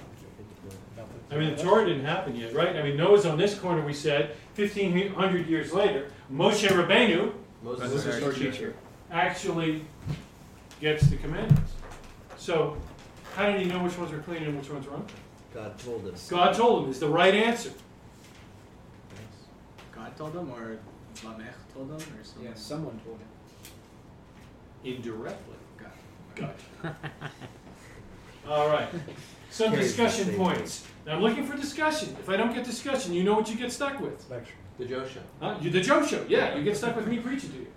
I 1.31 1.37
mean, 1.37 1.55
the 1.55 1.61
Torah 1.61 1.85
didn't 1.85 2.05
happen 2.05 2.35
yet, 2.35 2.53
right? 2.53 2.75
I 2.75 2.81
mean, 2.81 2.97
Noah's 2.97 3.25
on 3.25 3.37
this 3.37 3.55
corner, 3.55 3.85
we 3.85 3.93
said, 3.93 4.35
fifteen 4.59 5.13
hundred 5.13 5.47
years 5.47 5.71
later, 5.71 6.11
Moshe 6.31 6.67
Rabbeinu 6.67 7.31
Moses 7.63 8.05
is 8.05 8.23
our 8.23 8.33
teacher. 8.33 8.75
actually 9.09 9.85
gets 10.81 11.07
the 11.07 11.15
commandments. 11.15 11.71
So, 12.37 12.77
how 13.35 13.51
did 13.51 13.61
he 13.61 13.67
know 13.67 13.83
which 13.83 13.97
ones 13.97 14.11
were 14.11 14.19
clean 14.19 14.43
and 14.43 14.57
which 14.57 14.69
ones 14.69 14.85
were 14.85 14.95
unclean? 14.95 15.17
God 15.53 15.79
told 15.79 16.07
us. 16.07 16.29
God 16.29 16.55
told 16.55 16.83
him, 16.83 16.89
it's 16.89 16.99
the 16.99 17.07
right 17.07 17.33
answer. 17.33 17.71
God 19.93 20.15
told 20.15 20.33
them, 20.33 20.51
or 20.51 20.77
Lamech 21.23 21.55
told 21.73 21.89
them, 21.89 21.97
or 21.97 22.23
someone. 22.23 22.49
Yeah, 22.49 22.53
someone 22.55 22.99
told 23.05 23.17
him. 23.17 23.27
indirectly. 24.83 25.55
Got 25.77 26.55
Gotcha. 26.83 26.95
All 28.47 28.69
right. 28.69 28.89
Some 29.49 29.73
discussion 29.73 30.27
same 30.27 30.35
points. 30.37 30.85
Now 31.09 31.15
I'm 31.15 31.21
looking 31.23 31.43
for 31.43 31.57
discussion. 31.57 32.15
If 32.19 32.29
I 32.29 32.37
don't 32.37 32.53
get 32.53 32.63
discussion, 32.63 33.13
you 33.15 33.23
know 33.23 33.33
what 33.33 33.49
you 33.49 33.55
get 33.55 33.71
stuck 33.71 33.99
with. 33.99 34.29
The 34.77 34.85
Joe 34.85 35.07
Show. 35.07 35.21
Huh? 35.41 35.57
You, 35.59 35.71
the 35.71 35.81
Joe 35.81 36.05
Show. 36.05 36.23
Yeah, 36.29 36.55
you 36.55 36.63
get 36.63 36.77
stuck 36.77 36.95
with 36.95 37.07
me 37.07 37.17
preaching 37.17 37.51
to 37.51 37.57
you. 37.57 37.67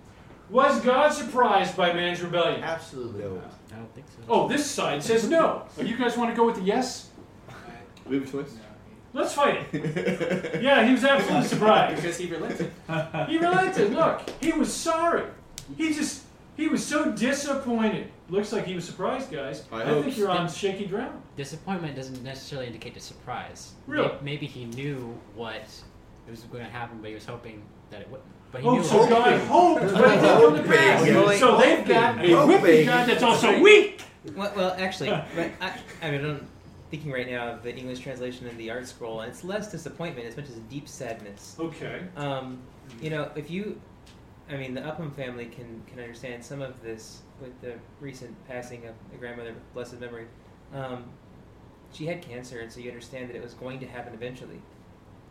Was 0.51 0.79
God 0.81 1.09
surprised 1.11 1.75
by 1.75 1.93
man's 1.93 2.21
rebellion? 2.21 2.61
Absolutely. 2.61 3.23
No. 3.23 3.41
I 3.71 3.75
don't 3.77 3.95
think 3.95 4.05
so. 4.07 4.23
Oh, 4.29 4.47
this 4.47 4.69
side 4.69 5.01
says 5.01 5.27
no. 5.27 5.65
Oh, 5.79 5.81
you 5.81 5.97
guys 5.97 6.15
want 6.15 6.29
to 6.29 6.35
go 6.35 6.45
with 6.45 6.57
the 6.57 6.61
yes? 6.61 7.09
We 8.05 8.19
have 8.19 8.27
a 8.27 8.31
choice. 8.31 8.55
Let's 9.13 9.33
fight 9.33 9.65
it. 9.73 10.61
Yeah, 10.61 10.85
he 10.85 10.91
was 10.91 11.03
absolutely 11.03 11.47
surprised. 11.47 11.95
Because 12.03 12.17
he 12.19 12.29
relented. 12.29 12.71
He 13.27 13.39
relented. 13.39 13.93
Look, 13.93 14.29
he 14.41 14.51
was 14.51 14.71
sorry. 14.71 15.23
He 15.75 15.91
just, 15.91 16.22
he 16.55 16.67
was 16.67 16.85
so 16.85 17.11
disappointed. 17.11 18.09
Looks 18.29 18.51
like 18.53 18.65
he 18.65 18.75
was 18.75 18.85
surprised, 18.85 19.31
guys. 19.31 19.63
I 19.71 19.81
I, 19.81 19.85
hope 19.85 20.05
think 20.05 20.17
you're 20.17 20.29
on 20.29 20.49
shaky 20.49 20.85
ground. 20.85 21.21
Disappointment 21.35 21.95
doesn't 21.95 22.23
necessarily 22.23 22.67
indicate 22.67 22.95
a 22.97 22.99
surprise. 22.99 23.73
Really? 23.87 24.07
May- 24.07 24.33
Maybe 24.33 24.45
he 24.47 24.65
knew 24.65 25.17
what 25.35 25.63
was 26.29 26.41
going 26.43 26.63
to 26.65 26.69
happen, 26.71 26.99
but 27.01 27.09
he 27.09 27.13
was 27.15 27.25
hoping 27.25 27.63
that 27.89 28.01
it 28.01 28.09
would. 28.09 28.21
But 28.51 28.61
he 28.61 28.67
Oh, 28.67 28.75
knew 28.75 28.83
so 28.83 29.03
it. 29.03 29.09
God 29.09 29.39
hoped, 29.41 29.81
but 29.81 29.89
it 29.91 30.21
didn't 30.21 30.21
come 30.21 30.55
to 30.55 30.63
pass. 30.63 31.09
Hoping. 31.09 31.39
So 31.39 31.57
they've 31.57 31.87
got 31.87 32.23
a 32.23 32.35
Hoping. 32.35 32.61
whipping 32.61 32.85
God 32.85 33.09
that's 33.09 33.23
also 33.23 33.59
weak. 33.61 34.01
Well, 34.35 34.53
well 34.55 34.75
actually, 34.77 35.09
but 35.35 35.51
I, 35.59 35.79
I 36.01 36.11
mean, 36.11 36.23
I'm 36.23 36.47
thinking 36.91 37.11
right 37.11 37.27
now 37.29 37.47
of 37.53 37.63
the 37.63 37.75
English 37.75 37.99
translation 37.99 38.47
of 38.47 38.55
the 38.57 38.67
ArtScroll, 38.67 39.23
and 39.23 39.31
it's 39.31 39.43
less 39.43 39.71
disappointment 39.71 40.27
as 40.27 40.37
much 40.37 40.45
as 40.49 40.55
deep 40.69 40.87
sadness. 40.87 41.55
Okay. 41.59 42.01
Um, 42.15 42.59
you 43.01 43.09
know, 43.09 43.31
if 43.35 43.49
you, 43.49 43.81
I 44.49 44.57
mean, 44.57 44.73
the 44.73 44.81
Upham 44.85 45.11
family 45.11 45.45
can 45.45 45.81
can 45.87 45.99
understand 45.99 46.43
some 46.43 46.61
of 46.61 46.81
this 46.81 47.21
with 47.41 47.59
the 47.61 47.73
recent 47.99 48.35
passing 48.47 48.85
of 48.87 48.95
the 49.11 49.17
grandmother, 49.17 49.55
blessed 49.73 49.99
memory. 49.99 50.27
Um, 50.73 51.05
she 51.91 52.05
had 52.05 52.21
cancer, 52.21 52.59
and 52.59 52.71
so 52.71 52.79
you 52.79 52.89
understand 52.89 53.29
that 53.29 53.35
it 53.35 53.43
was 53.43 53.53
going 53.53 53.79
to 53.79 53.87
happen 53.87 54.13
eventually. 54.13 54.61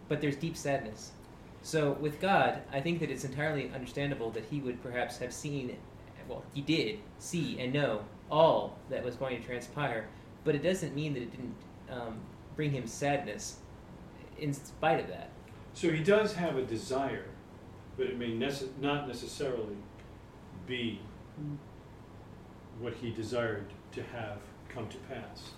But 0.09 0.21
there's 0.21 0.37
deep 0.37 0.57
sadness. 0.57 1.13
So 1.63 1.93
with 1.93 2.21
God, 2.21 2.63
I 2.73 2.81
think 2.81 3.01
that 3.01 3.11
it's 3.11 3.25
entirely 3.25 3.71
understandable 3.75 4.31
that 4.31 4.45
He 4.45 4.61
would 4.61 4.83
perhaps 4.83 5.19
have 5.19 5.33
seen, 5.33 5.77
well, 6.29 6.45
He 6.55 6.61
did 6.61 6.99
see 7.19 7.59
and 7.61 7.73
know 7.73 8.05
all 8.31 8.79
that 8.91 9.05
was 9.05 9.17
going 9.17 9.41
to 9.41 9.47
transpire. 9.47 10.09
But 10.45 10.55
it 10.55 10.63
doesn't 10.63 10.95
mean 10.95 11.15
that 11.15 11.23
it 11.23 11.31
didn't 11.31 11.55
um, 11.91 12.21
bring 12.57 12.71
Him 12.71 12.87
sadness, 12.87 13.59
in 14.39 14.53
spite 14.53 15.01
of 15.01 15.09
that. 15.09 15.31
So 15.75 15.91
he 15.91 16.03
does 16.03 16.35
have 16.35 16.57
a 16.57 16.63
desire, 16.63 17.25
but 17.97 18.07
it 18.07 18.19
may 18.19 18.31
nece- 18.31 18.69
not 18.81 19.07
necessarily 19.07 19.77
be 20.67 21.01
hmm. 21.37 21.55
what 22.81 22.95
he 22.95 23.11
desired 23.11 23.67
to 23.93 24.03
have 24.03 24.39
come 24.69 24.89
to 24.89 24.97
pass. 24.99 25.51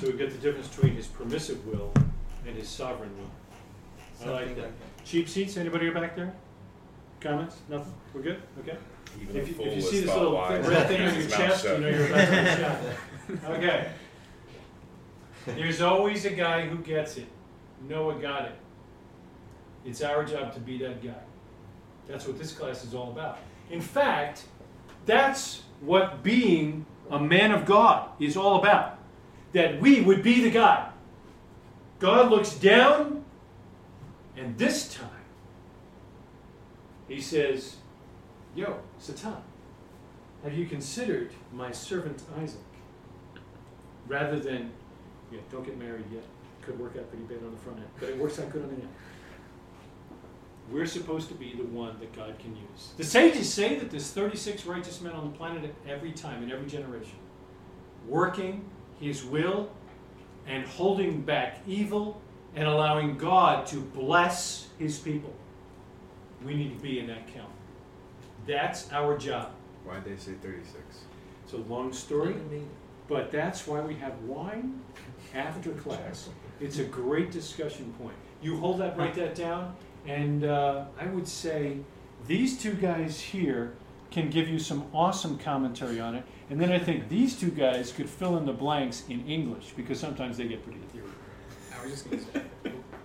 So 0.00 0.06
we 0.06 0.12
get 0.12 0.30
the 0.30 0.38
difference 0.38 0.68
between 0.68 0.94
his 0.94 1.06
permissive 1.06 1.66
will 1.66 1.92
and 2.46 2.56
his 2.56 2.68
sovereign 2.68 3.10
will. 3.18 3.30
I 4.26 4.30
like 4.30 4.46
Something 4.46 4.56
that. 4.56 4.62
like 4.64 5.04
Cheap 5.04 5.28
seats, 5.28 5.56
anybody 5.56 5.90
back 5.90 6.14
there? 6.14 6.32
Comments? 7.20 7.56
Nothing? 7.68 7.94
We're 8.14 8.22
good? 8.22 8.42
Okay. 8.60 8.76
Even 9.20 9.36
If 9.36 9.48
you, 9.48 9.54
fool 9.54 9.66
if 9.66 9.70
you 9.72 9.76
was 9.76 9.90
see 9.90 10.00
this 10.00 10.10
thought 10.10 10.18
little 10.18 10.34
wise. 10.34 10.66
red 10.66 10.88
thing 10.88 11.00
on 11.00 11.06
your 11.06 11.14
his 11.14 11.30
mouth 11.30 11.38
chest, 11.38 11.64
you 11.64 11.70
shut. 11.70 11.80
know 11.80 11.88
you're 11.88 12.06
about 12.06 12.20
to 12.20 12.30
get 12.30 12.58
shot. 12.58 12.78
Okay. 13.50 13.90
There's 15.46 15.80
always 15.80 16.24
a 16.24 16.30
guy 16.30 16.66
who 16.66 16.78
gets 16.78 17.16
it. 17.16 17.26
Noah 17.88 18.20
got 18.20 18.46
it. 18.46 18.54
It's 19.84 20.02
our 20.02 20.24
job 20.24 20.52
to 20.54 20.60
be 20.60 20.78
that 20.78 21.02
guy. 21.02 21.14
That's 22.10 22.26
what 22.26 22.38
this 22.38 22.52
class 22.52 22.84
is 22.84 22.94
all 22.94 23.10
about. 23.10 23.38
In 23.70 23.80
fact, 23.80 24.44
that's 25.06 25.62
what 25.80 26.22
being 26.22 26.84
a 27.10 27.20
man 27.20 27.52
of 27.52 27.64
God 27.64 28.10
is 28.18 28.36
all 28.36 28.58
about. 28.58 28.98
That 29.52 29.80
we 29.80 30.00
would 30.00 30.22
be 30.22 30.42
the 30.42 30.50
guy. 30.50 30.90
God 32.00 32.30
looks 32.30 32.54
down, 32.54 33.24
and 34.36 34.56
this 34.58 34.94
time, 34.94 35.08
he 37.08 37.20
says, 37.20 37.76
Yo, 38.54 38.80
Satan, 38.98 39.36
have 40.42 40.54
you 40.54 40.66
considered 40.66 41.30
my 41.52 41.70
servant 41.70 42.22
Isaac? 42.40 42.60
Rather 44.08 44.40
than, 44.40 44.70
yeah, 45.30 45.40
don't 45.52 45.64
get 45.64 45.78
married 45.78 46.06
yet. 46.12 46.24
Could 46.62 46.78
work 46.78 46.96
out 46.96 47.08
pretty 47.10 47.24
bad 47.24 47.44
on 47.44 47.52
the 47.52 47.58
front 47.58 47.78
end, 47.78 47.88
but 47.98 48.08
it 48.08 48.18
works 48.18 48.38
out 48.38 48.50
good 48.50 48.62
on 48.62 48.68
the 48.68 48.74
end. 48.74 48.88
We're 50.70 50.86
supposed 50.86 51.28
to 51.28 51.34
be 51.34 51.54
the 51.56 51.64
one 51.64 51.98
that 51.98 52.12
God 52.14 52.38
can 52.38 52.54
use. 52.54 52.92
The 52.96 53.04
sages 53.04 53.52
say 53.52 53.76
that 53.78 53.90
there's 53.90 54.10
36 54.10 54.66
righteous 54.66 55.00
men 55.00 55.12
on 55.12 55.30
the 55.30 55.36
planet 55.36 55.64
at 55.64 55.90
every 55.90 56.12
time, 56.12 56.42
in 56.42 56.52
every 56.52 56.68
generation, 56.68 57.16
working 58.06 58.64
His 59.00 59.24
will 59.24 59.70
and 60.46 60.64
holding 60.64 61.22
back 61.22 61.58
evil 61.66 62.20
and 62.54 62.68
allowing 62.68 63.18
God 63.18 63.66
to 63.68 63.80
bless 63.80 64.68
His 64.78 64.98
people. 64.98 65.34
We 66.44 66.54
need 66.54 66.76
to 66.76 66.82
be 66.82 67.00
in 67.00 67.06
that 67.08 67.32
count. 67.34 67.50
That's 68.46 68.90
our 68.92 69.18
job. 69.18 69.52
Why'd 69.84 70.04
they 70.04 70.16
say 70.16 70.32
36? 70.42 70.76
It's 71.44 71.52
a 71.52 71.56
long 71.56 71.92
story, 71.92 72.36
but 73.08 73.30
that's 73.30 73.66
why 73.66 73.80
we 73.80 73.94
have 73.96 74.16
wine 74.22 74.80
after 75.34 75.70
class. 75.72 76.28
It's 76.60 76.78
a 76.78 76.84
great 76.84 77.30
discussion 77.32 77.92
point. 78.00 78.14
You 78.40 78.56
hold 78.56 78.78
that, 78.80 78.96
write 78.96 79.14
that 79.14 79.34
down, 79.34 79.74
and 80.06 80.44
uh, 80.44 80.84
I 80.98 81.06
would 81.06 81.28
say 81.28 81.78
these 82.26 82.60
two 82.60 82.74
guys 82.74 83.20
here 83.20 83.74
can 84.10 84.30
give 84.30 84.48
you 84.48 84.58
some 84.58 84.84
awesome 84.92 85.38
commentary 85.38 86.00
on 86.00 86.14
it, 86.14 86.24
and 86.48 86.60
then 86.60 86.72
I 86.72 86.78
think 86.78 87.08
these 87.08 87.38
two 87.38 87.50
guys 87.50 87.92
could 87.92 88.08
fill 88.08 88.36
in 88.36 88.44
the 88.44 88.52
blanks 88.52 89.04
in 89.08 89.26
English 89.26 89.72
because 89.76 90.00
sometimes 90.00 90.36
they 90.36 90.48
get 90.48 90.64
pretty 90.64 90.80
ethereal. 90.88 91.10
I 91.78 91.82
was 91.82 91.92
just 91.92 92.10
gonna 92.10 92.22
say 92.22 92.42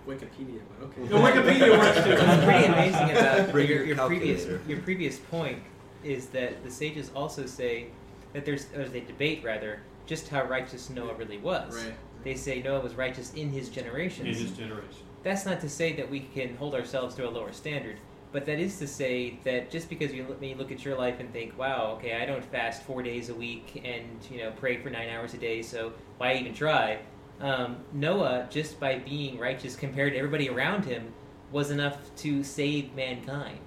Wikipedia, 0.06 0.60
but 0.68 0.86
okay. 0.86 1.06
The 1.06 1.16
Wikipedia 1.16 1.78
works 1.78 2.04
too. 2.04 2.10
What's 2.10 2.44
pretty 2.44 2.64
amazing 2.66 3.10
about 3.10 3.48
your, 3.54 3.60
your 3.62 3.84
your 3.84 4.06
previous 4.06 4.46
your 4.68 4.80
previous 4.80 5.18
point 5.18 5.62
is 6.04 6.26
that 6.26 6.62
the 6.62 6.70
sages 6.70 7.10
also 7.14 7.46
say 7.46 7.88
that 8.32 8.44
there's 8.44 8.66
or 8.74 8.84
they 8.88 9.00
debate 9.00 9.42
rather 9.44 9.80
just 10.06 10.28
how 10.28 10.44
righteous 10.44 10.90
Noah 10.90 11.14
really 11.14 11.38
was. 11.38 11.84
Right. 11.84 11.94
They 12.22 12.34
say 12.34 12.62
Noah 12.62 12.80
was 12.80 12.94
righteous 12.94 13.32
in 13.34 13.50
his 13.50 13.68
in 13.68 14.26
his 14.26 14.50
generation. 14.52 15.05
That's 15.26 15.44
not 15.44 15.60
to 15.62 15.68
say 15.68 15.92
that 15.94 16.08
we 16.08 16.20
can 16.20 16.54
hold 16.54 16.72
ourselves 16.72 17.16
to 17.16 17.28
a 17.28 17.30
lower 17.30 17.52
standard, 17.52 17.96
but 18.30 18.46
that 18.46 18.60
is 18.60 18.78
to 18.78 18.86
say 18.86 19.40
that 19.42 19.72
just 19.72 19.88
because 19.88 20.14
you 20.14 20.36
may 20.40 20.54
look 20.54 20.70
at 20.70 20.84
your 20.84 20.96
life 20.96 21.18
and 21.18 21.32
think, 21.32 21.58
"Wow, 21.58 21.94
okay, 21.96 22.22
I 22.22 22.24
don't 22.26 22.44
fast 22.44 22.84
four 22.84 23.02
days 23.02 23.28
a 23.28 23.34
week 23.34 23.82
and 23.84 24.24
you 24.30 24.38
know 24.38 24.52
pray 24.52 24.76
for 24.76 24.88
nine 24.88 25.08
hours 25.08 25.34
a 25.34 25.38
day, 25.38 25.62
so 25.62 25.94
why 26.18 26.34
even 26.34 26.54
try?" 26.54 27.00
Um, 27.40 27.78
Noah, 27.92 28.46
just 28.50 28.78
by 28.78 29.00
being 29.00 29.36
righteous 29.36 29.74
compared 29.74 30.12
to 30.12 30.18
everybody 30.20 30.48
around 30.48 30.84
him, 30.84 31.12
was 31.50 31.72
enough 31.72 32.14
to 32.18 32.44
save 32.44 32.94
mankind. 32.94 33.58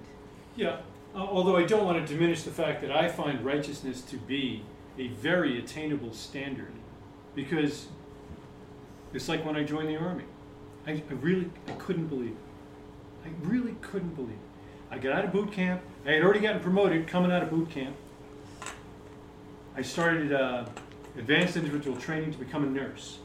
Yeah, 0.56 0.78
uh, 1.14 1.18
although 1.18 1.58
I 1.58 1.66
don't 1.66 1.84
want 1.84 2.08
to 2.08 2.14
diminish 2.14 2.44
the 2.44 2.52
fact 2.52 2.80
that 2.84 2.92
I 2.92 3.10
find 3.10 3.44
righteousness 3.44 4.02
to 4.04 4.16
be 4.16 4.64
a 4.98 5.10
very 5.10 5.60
attainable 5.60 6.14
standard, 6.14 6.72
because 7.36 7.88
it's 9.14 9.28
like 9.28 9.44
when 9.44 9.58
I 9.58 9.64
joined 9.64 9.90
the 9.90 9.98
army. 9.98 10.24
I, 10.90 11.04
I 11.10 11.14
really 11.22 11.50
I 11.68 11.72
couldn't 11.74 12.08
believe 12.08 12.32
it. 12.32 13.28
I 13.28 13.48
really 13.48 13.76
couldn't 13.82 14.16
believe 14.16 14.32
it. 14.32 14.96
I 14.96 14.98
got 14.98 15.14
out 15.14 15.26
of 15.26 15.32
boot 15.32 15.52
camp. 15.52 15.82
I 16.06 16.14
had 16.14 16.24
already 16.24 16.40
gotten 16.40 16.62
promoted 16.62 17.08
coming 17.08 17.32
out 17.32 17.44
of 17.44 17.52
boot 17.52 17.70
camp. 17.70 17.96
I 19.76 19.84
started 19.84 20.34
uh, 20.34 20.66
advanced 21.16 21.58
individual 21.58 21.96
training 21.96 22.32
to 22.32 22.40
become 22.40 22.64
a 22.64 22.68
nurse. 22.68 23.20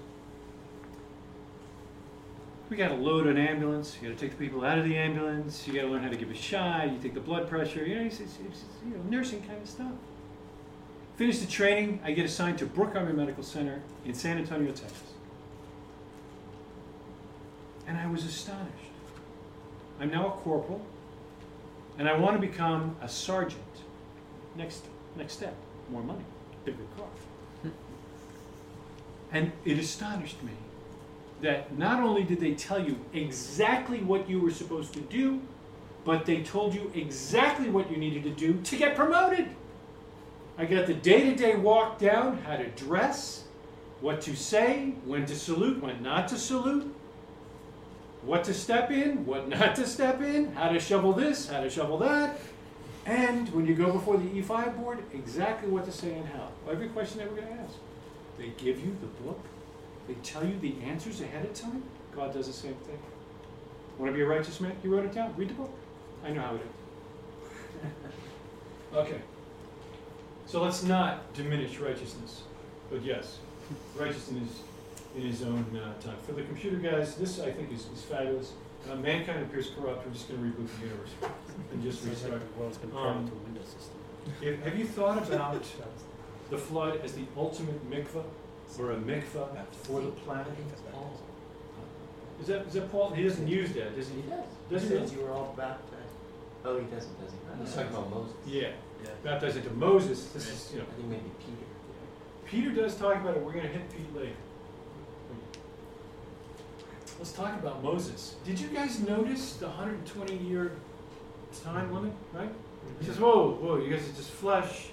We 2.68 2.76
got 2.76 2.88
to 2.88 2.94
load 2.94 3.26
an 3.26 3.38
ambulance. 3.38 3.96
You 4.00 4.08
got 4.08 4.18
to 4.18 4.20
take 4.20 4.36
the 4.36 4.44
people 4.44 4.64
out 4.64 4.78
of 4.78 4.84
the 4.84 4.96
ambulance. 4.96 5.66
You 5.66 5.74
got 5.74 5.82
to 5.82 5.88
learn 5.88 6.02
how 6.02 6.10
to 6.10 6.16
give 6.16 6.30
a 6.30 6.34
shot. 6.34 6.90
You 6.90 6.98
take 6.98 7.14
the 7.14 7.20
blood 7.20 7.48
pressure. 7.48 7.86
You 7.86 7.96
know, 7.96 8.02
it's, 8.02 8.20
it's, 8.20 8.38
it's 8.44 8.64
you 8.84 8.94
know 8.94 9.02
nursing 9.08 9.40
kind 9.42 9.62
of 9.62 9.68
stuff. 9.68 9.92
Finish 11.16 11.38
the 11.38 11.46
training. 11.46 12.00
I 12.04 12.12
get 12.12 12.24
assigned 12.24 12.58
to 12.58 12.66
Brooke 12.66 12.96
Army 12.96 13.12
Medical 13.12 13.42
Center 13.42 13.80
in 14.04 14.12
San 14.12 14.36
Antonio, 14.38 14.72
Texas, 14.72 15.03
and 17.86 17.96
I 17.96 18.06
was 18.06 18.24
astonished. 18.24 18.90
I'm 20.00 20.10
now 20.10 20.28
a 20.28 20.30
corporal, 20.30 20.84
and 21.98 22.08
I 22.08 22.16
want 22.18 22.40
to 22.40 22.46
become 22.46 22.96
a 23.00 23.08
sergeant. 23.08 23.62
Next, 24.56 24.84
next 25.16 25.34
step, 25.34 25.54
more 25.90 26.02
money, 26.02 26.24
bigger 26.64 26.84
car. 26.96 27.06
And 29.32 29.50
it 29.64 29.78
astonished 29.78 30.40
me 30.44 30.52
that 31.40 31.76
not 31.76 32.00
only 32.00 32.22
did 32.22 32.38
they 32.38 32.54
tell 32.54 32.78
you 32.78 32.96
exactly 33.12 33.98
what 33.98 34.28
you 34.30 34.40
were 34.40 34.52
supposed 34.52 34.92
to 34.94 35.00
do, 35.00 35.42
but 36.04 36.24
they 36.24 36.42
told 36.42 36.72
you 36.72 36.90
exactly 36.94 37.68
what 37.68 37.90
you 37.90 37.96
needed 37.96 38.22
to 38.22 38.30
do 38.30 38.60
to 38.60 38.76
get 38.76 38.94
promoted. 38.94 39.48
I 40.56 40.66
got 40.66 40.86
the 40.86 40.94
day 40.94 41.30
to 41.30 41.34
day 41.34 41.56
walk 41.56 41.98
down, 41.98 42.38
how 42.42 42.56
to 42.56 42.68
dress, 42.70 43.44
what 44.00 44.20
to 44.22 44.36
say, 44.36 44.94
when 45.04 45.26
to 45.26 45.34
salute, 45.34 45.82
when 45.82 46.00
not 46.00 46.28
to 46.28 46.38
salute, 46.38 46.93
what 48.24 48.44
to 48.44 48.54
step 48.54 48.90
in, 48.90 49.26
what 49.26 49.48
not 49.60 49.74
to 49.76 49.86
step 49.86 50.20
in, 50.20 50.52
how 50.52 50.68
to 50.68 50.80
shovel 50.80 51.12
this, 51.12 51.48
how 51.48 51.60
to 51.60 51.70
shovel 51.70 51.98
that. 51.98 52.38
And 53.06 53.48
when 53.50 53.66
you 53.66 53.74
go 53.74 53.92
before 53.92 54.16
the 54.16 54.24
E5 54.24 54.78
board, 54.78 54.98
exactly 55.12 55.68
what 55.68 55.84
to 55.84 55.92
say 55.92 56.14
and 56.14 56.26
how. 56.28 56.48
Every 56.70 56.88
question 56.88 57.18
they 57.18 57.26
were 57.26 57.36
going 57.36 57.48
to 57.48 57.62
ask. 57.62 57.74
They 58.38 58.52
give 58.56 58.80
you 58.80 58.96
the 59.00 59.06
book. 59.22 59.40
They 60.08 60.14
tell 60.14 60.44
you 60.44 60.58
the 60.58 60.74
answers 60.82 61.20
ahead 61.20 61.44
of 61.44 61.54
time. 61.54 61.82
God 62.14 62.32
does 62.32 62.46
the 62.46 62.52
same 62.52 62.74
thing. 62.74 62.98
Want 63.98 64.10
to 64.10 64.16
be 64.16 64.22
a 64.22 64.26
righteous 64.26 64.60
man? 64.60 64.74
You 64.82 64.94
wrote 64.94 65.04
it 65.04 65.12
down. 65.12 65.34
Read 65.36 65.50
the 65.50 65.54
book. 65.54 65.70
I 66.24 66.30
know 66.30 66.40
how 66.40 66.54
it 66.54 66.62
is. 67.82 67.90
okay. 68.94 69.20
So 70.46 70.62
let's 70.62 70.82
not 70.82 71.32
diminish 71.34 71.78
righteousness. 71.78 72.42
But 72.90 73.02
yes, 73.02 73.38
righteousness 73.96 74.62
in 75.14 75.22
his 75.22 75.42
own 75.42 75.64
uh, 75.76 76.00
time. 76.02 76.16
For 76.26 76.32
the 76.32 76.42
computer 76.42 76.76
guys, 76.76 77.14
this 77.16 77.40
I 77.40 77.50
think 77.52 77.72
is, 77.72 77.86
is 77.94 78.02
fabulous. 78.02 78.52
Uh, 78.90 78.96
mankind 78.96 79.42
appears 79.42 79.70
corrupt. 79.78 80.06
We're 80.06 80.12
just 80.12 80.28
going 80.28 80.40
to 80.40 80.46
reboot 80.46 80.68
the 80.78 80.86
universe 80.86 81.10
and 81.72 81.82
just 81.82 82.04
restart. 82.04 82.40
the 82.40 82.60
world's 82.60 82.78
been 82.78 82.90
Um, 82.90 82.96
programmed 82.96 83.28
to 83.28 83.32
a 83.34 83.38
Windows 83.38 83.66
system. 83.68 83.96
Have 84.42 84.62
have 84.64 84.78
you 84.78 84.86
thought 84.86 85.28
about 85.28 85.62
the 86.50 86.58
flood 86.58 87.00
as 87.02 87.12
the 87.14 87.24
ultimate 87.36 87.90
mikvah 87.90 88.24
or 88.78 88.92
a 88.92 88.96
mikvah 88.96 89.48
for 89.84 90.00
the 90.00 90.10
planet? 90.10 90.52
Is 92.40 92.48
that, 92.48 92.66
is 92.66 92.72
that 92.74 92.90
Paul? 92.90 93.10
He 93.12 93.22
doesn't 93.22 93.46
use 93.46 93.72
that, 93.72 93.94
does 93.96 94.08
he? 94.08 94.16
He 94.16 94.22
does. 94.22 94.44
Does 94.68 94.82
he 94.82 94.88
he? 94.88 94.94
says 95.00 95.12
you 95.12 95.20
were 95.20 95.30
all 95.30 95.54
baptized. 95.56 96.00
Oh, 96.64 96.78
he 96.78 96.84
doesn't, 96.86 97.20
does 97.20 97.30
he? 97.30 97.62
He's 97.64 97.74
talking 97.74 97.90
about 97.94 98.10
Moses. 98.10 98.34
Yeah, 98.46 98.68
Yeah. 99.02 99.10
baptized 99.22 99.56
into 99.58 99.70
Moses. 99.74 100.26
This 100.32 100.48
is, 100.50 100.72
you 100.72 100.78
know, 100.80 100.86
I 100.90 100.94
think 100.96 101.08
maybe 101.08 101.30
Peter. 101.38 101.66
Peter 102.44 102.70
does 102.82 102.96
talk 102.96 103.16
about 103.16 103.36
it. 103.36 103.42
We're 103.42 103.52
going 103.52 103.66
to 103.66 103.72
hit 103.72 103.88
Pete 103.90 104.14
later. 104.16 104.32
Let's 107.18 107.32
talk 107.32 107.54
about 107.54 107.82
Moses. 107.82 108.34
Did 108.44 108.58
you 108.58 108.68
guys 108.68 109.00
notice 109.00 109.54
the 109.54 109.66
120 109.66 110.36
year 110.36 110.72
time 111.62 111.92
limit, 111.94 112.12
right? 112.32 112.50
He 113.00 113.06
says, 113.06 113.18
whoa, 113.18 113.52
whoa, 113.52 113.76
you 113.76 113.88
guys 113.90 114.08
are 114.08 114.12
just 114.12 114.30
flesh. 114.30 114.88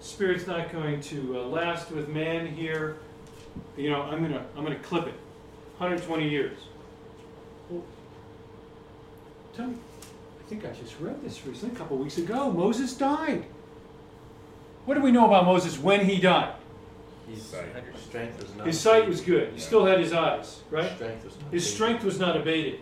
Spirit's 0.00 0.46
not 0.46 0.72
going 0.72 1.00
to 1.02 1.38
uh, 1.38 1.42
last 1.44 1.90
with 1.90 2.08
man 2.08 2.46
here. 2.46 2.96
You 3.76 3.90
know, 3.90 4.02
I'm 4.02 4.22
gonna, 4.22 4.44
I'm 4.56 4.64
gonna 4.64 4.78
clip 4.78 5.06
it. 5.06 5.14
120 5.78 6.28
years. 6.28 6.58
Well, 7.70 7.82
tell 9.54 9.68
me, 9.68 9.76
I 10.38 10.48
think 10.48 10.64
I 10.64 10.72
just 10.72 10.98
read 11.00 11.22
this 11.22 11.46
recently, 11.46 11.74
a 11.74 11.78
couple 11.78 11.96
weeks 11.96 12.18
ago. 12.18 12.50
Moses 12.52 12.94
died. 12.94 13.44
What 14.84 14.94
do 14.94 15.00
we 15.00 15.12
know 15.12 15.26
about 15.26 15.46
Moses 15.46 15.78
when 15.78 16.04
he 16.04 16.20
died? 16.20 16.54
His 17.30 17.42
Sight. 17.42 17.66
strength 17.96 18.42
was 18.42 18.54
not. 18.56 18.66
His 18.66 18.80
sight 18.80 19.08
was 19.08 19.20
good. 19.20 19.52
He 19.54 19.60
still 19.60 19.86
had 19.86 20.00
his 20.00 20.12
eyes, 20.12 20.60
right? 20.70 20.90
Strength 20.96 21.24
was 21.24 21.34
not. 21.36 21.52
His 21.52 21.62
abated. 21.64 21.74
strength 21.74 22.04
was 22.04 22.18
not 22.18 22.36
abated. 22.36 22.80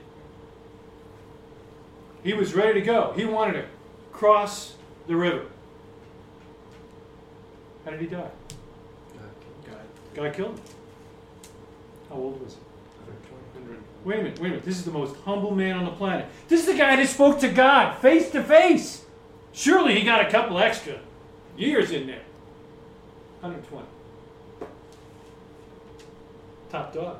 He 2.25 2.33
was 2.35 2.55
ready 2.55 2.81
to 2.81 2.87
go. 2.87 3.13
He 3.17 3.25
wanted 3.25 3.53
to 3.55 3.65
cross 4.13 4.75
the 5.07 5.17
river. 5.17 5.47
How 7.85 7.91
did 7.93 8.01
he 8.01 8.07
die? 8.07 8.29
God. 9.65 9.77
God 10.15 10.35
killed 10.35 10.55
him. 10.59 10.65
How 12.09 12.17
old 12.17 12.43
was 12.43 12.55
he? 12.55 12.61
120. 13.61 13.83
Wait 14.05 14.19
a 14.19 14.23
minute, 14.23 14.39
wait 14.41 14.47
a 14.47 14.51
minute. 14.51 14.65
This 14.65 14.79
is 14.79 14.85
the 14.85 14.91
most 14.91 15.17
humble 15.25 15.55
man 15.55 15.77
on 15.77 15.85
the 15.85 15.91
planet. 15.93 16.27
This 16.49 16.61
is 16.61 16.67
the 16.67 16.75
guy 16.79 16.97
that 16.97 17.07
spoke 17.09 17.39
to 17.41 17.49
God 17.49 17.99
face 17.99 18.31
to 18.31 18.43
face. 18.43 19.05
Surely 19.53 19.99
he 19.99 20.05
got 20.05 20.27
a 20.27 20.31
couple 20.31 20.59
extra 20.59 20.99
years 21.57 21.91
in 21.91 22.07
there. 22.07 22.23
120. 23.41 23.87
Top 26.71 26.93
dog. 26.93 27.19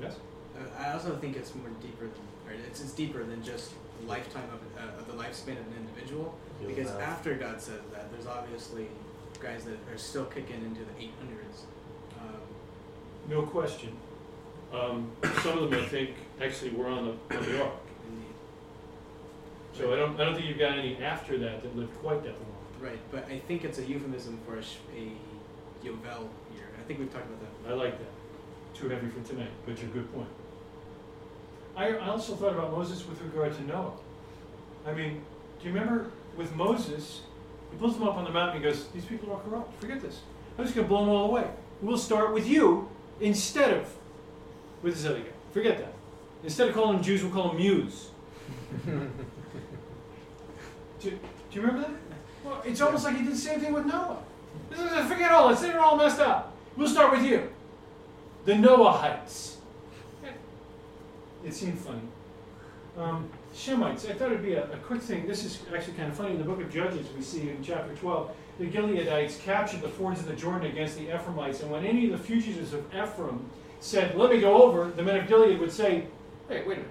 Yes? 0.00 0.14
Uh, 0.56 0.60
I 0.82 0.92
also 0.92 1.16
think 1.16 1.36
it's 1.36 1.54
more 1.54 1.68
deeper 1.82 2.04
than, 2.04 2.12
or 2.46 2.52
it's, 2.68 2.80
it's 2.80 2.92
deeper 2.92 3.24
than 3.24 3.42
just 3.42 3.72
lifetime 4.06 4.44
of, 4.52 4.60
uh, 4.82 4.98
of 5.00 5.06
the 5.08 5.12
lifespan 5.14 5.58
of 5.58 5.66
an 5.66 5.74
individual. 5.88 6.34
He'll 6.60 6.68
Because 6.68 6.90
die. 6.92 7.00
after 7.02 7.34
God 7.34 7.60
says 7.60 7.80
that, 7.92 8.10
there's 8.12 8.26
obviously 8.26 8.86
guys 9.42 9.64
that 9.64 9.76
are 9.92 9.98
still 9.98 10.26
kicking 10.26 10.62
into 10.64 10.80
the 10.80 11.04
800s. 11.04 11.64
Um, 12.20 12.40
No 13.28 13.42
question. 13.42 13.96
Um, 14.72 15.10
some 15.42 15.58
of 15.58 15.70
them, 15.70 15.80
I 15.82 15.86
think, 15.86 16.10
actually 16.40 16.70
were 16.70 16.86
on 16.88 17.06
the, 17.28 17.36
on 17.36 17.42
the 17.44 17.64
ark. 17.64 17.72
in 18.06 18.22
So 19.72 19.92
I 19.92 19.96
don't, 19.96 20.20
I 20.20 20.24
don't 20.24 20.34
think 20.36 20.46
you've 20.46 20.58
got 20.58 20.78
any 20.78 20.96
after 21.02 21.38
that 21.38 21.62
that 21.62 21.76
lived 21.76 21.96
quite 22.00 22.22
that 22.22 22.34
long. 22.34 22.54
right, 22.80 22.98
but 23.10 23.24
I 23.28 23.38
think 23.40 23.64
it's 23.64 23.78
a 23.78 23.84
euphemism 23.84 24.38
for 24.46 24.56
a, 24.58 24.62
sh- 24.62 24.76
a 24.96 25.10
Yovel 25.84 26.28
year. 26.54 26.68
I 26.78 26.82
think 26.86 26.98
we've 26.98 27.12
talked 27.12 27.26
about 27.26 27.40
that. 27.40 27.70
I 27.70 27.74
like 27.74 27.98
that. 27.98 28.10
Too 28.74 28.88
heavy 28.88 29.08
for 29.08 29.20
tonight, 29.28 29.50
but 29.66 29.80
you're 29.80 29.90
a 29.90 29.92
good 29.92 30.12
point. 30.14 30.28
I, 31.76 31.94
I 31.94 32.08
also 32.08 32.34
thought 32.34 32.52
about 32.52 32.72
Moses 32.72 33.06
with 33.06 33.20
regard 33.22 33.54
to 33.56 33.62
Noah. 33.64 33.92
I 34.86 34.92
mean, 34.92 35.22
do 35.60 35.68
you 35.68 35.74
remember 35.74 36.10
with 36.36 36.54
Moses, 36.54 37.22
he 37.70 37.76
pulls 37.76 37.98
them 37.98 38.08
up 38.08 38.16
on 38.16 38.24
the 38.24 38.30
mountain 38.30 38.56
and 38.56 38.64
he 38.64 38.70
goes, 38.70 38.88
These 38.88 39.04
people 39.04 39.32
are 39.32 39.40
corrupt. 39.40 39.80
Forget 39.80 40.00
this. 40.00 40.20
I'm 40.58 40.64
just 40.64 40.74
going 40.74 40.86
to 40.86 40.88
blow 40.88 41.04
them 41.04 41.10
all 41.10 41.30
away. 41.30 41.48
We'll 41.82 41.98
start 41.98 42.32
with 42.32 42.48
you 42.48 42.88
instead 43.20 43.76
of 43.76 43.94
with 44.82 44.94
this 44.94 45.04
other 45.04 45.20
guy. 45.20 45.30
Forget 45.52 45.78
that. 45.78 45.92
Instead 46.42 46.68
of 46.68 46.74
calling 46.74 46.96
them 46.96 47.04
Jews, 47.04 47.22
we'll 47.22 47.32
call 47.32 47.48
them 47.48 47.58
Mews. 47.58 48.08
do, 48.86 49.10
do 51.02 51.10
you 51.52 51.60
remember 51.60 51.82
that? 51.82 51.90
Well, 52.44 52.62
it's 52.64 52.80
almost 52.80 53.04
like 53.04 53.16
he 53.16 53.22
did 53.22 53.32
the 53.32 53.36
same 53.36 53.60
thing 53.60 53.72
with 53.72 53.86
Noah. 53.86 54.22
Forget 54.70 55.32
all. 55.32 55.54
They're 55.54 55.80
all 55.80 55.96
messed 55.96 56.20
up. 56.20 56.54
We'll 56.76 56.88
start 56.88 57.12
with 57.12 57.24
you. 57.24 57.50
The 58.44 58.52
Noahites. 58.52 59.56
It 61.44 61.54
seemed 61.54 61.78
funny. 61.78 62.00
Um, 62.96 63.30
Shemites. 63.54 64.08
I 64.08 64.14
thought 64.14 64.32
it'd 64.32 64.42
be 64.42 64.54
a, 64.54 64.64
a 64.70 64.76
quick 64.78 65.00
thing. 65.00 65.26
This 65.26 65.44
is 65.44 65.60
actually 65.74 65.94
kind 65.94 66.10
of 66.10 66.16
funny. 66.16 66.32
In 66.32 66.38
the 66.38 66.44
book 66.44 66.60
of 66.60 66.72
Judges, 66.72 67.06
we 67.16 67.22
see 67.22 67.50
in 67.50 67.62
chapter 67.62 67.94
12, 67.94 68.30
the 68.58 68.66
Gileadites 68.66 69.40
captured 69.40 69.80
the 69.80 69.88
fords 69.88 70.20
of 70.20 70.26
the 70.26 70.34
Jordan 70.34 70.70
against 70.70 70.98
the 70.98 71.14
Ephraimites. 71.14 71.60
And 71.60 71.70
when 71.70 71.84
any 71.86 72.06
of 72.06 72.12
the 72.12 72.18
fugitives 72.18 72.72
of 72.72 72.84
Ephraim 72.92 73.48
said, 73.80 74.16
Let 74.16 74.30
me 74.30 74.40
go 74.40 74.62
over, 74.62 74.90
the 74.90 75.02
men 75.02 75.16
of 75.16 75.28
Gilead 75.28 75.60
would 75.60 75.72
say, 75.72 76.06
Hey, 76.48 76.64
wait 76.66 76.78
a 76.78 76.80
minute. 76.80 76.86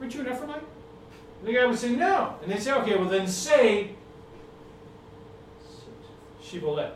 Weren't 0.00 0.14
you 0.14 0.20
an 0.20 0.26
Ephraimite? 0.26 0.62
And 1.40 1.48
the 1.48 1.52
guy 1.52 1.66
would 1.66 1.78
say, 1.78 1.90
No. 1.90 2.36
And 2.42 2.50
they'd 2.50 2.62
say, 2.62 2.72
Okay, 2.72 2.96
well 2.96 3.08
then 3.08 3.26
say 3.26 3.95
Shibboleth. 6.50 6.92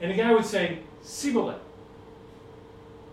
And 0.00 0.10
the 0.10 0.16
guy 0.16 0.32
would 0.32 0.44
say, 0.44 0.80
Sibolet. 1.02 1.60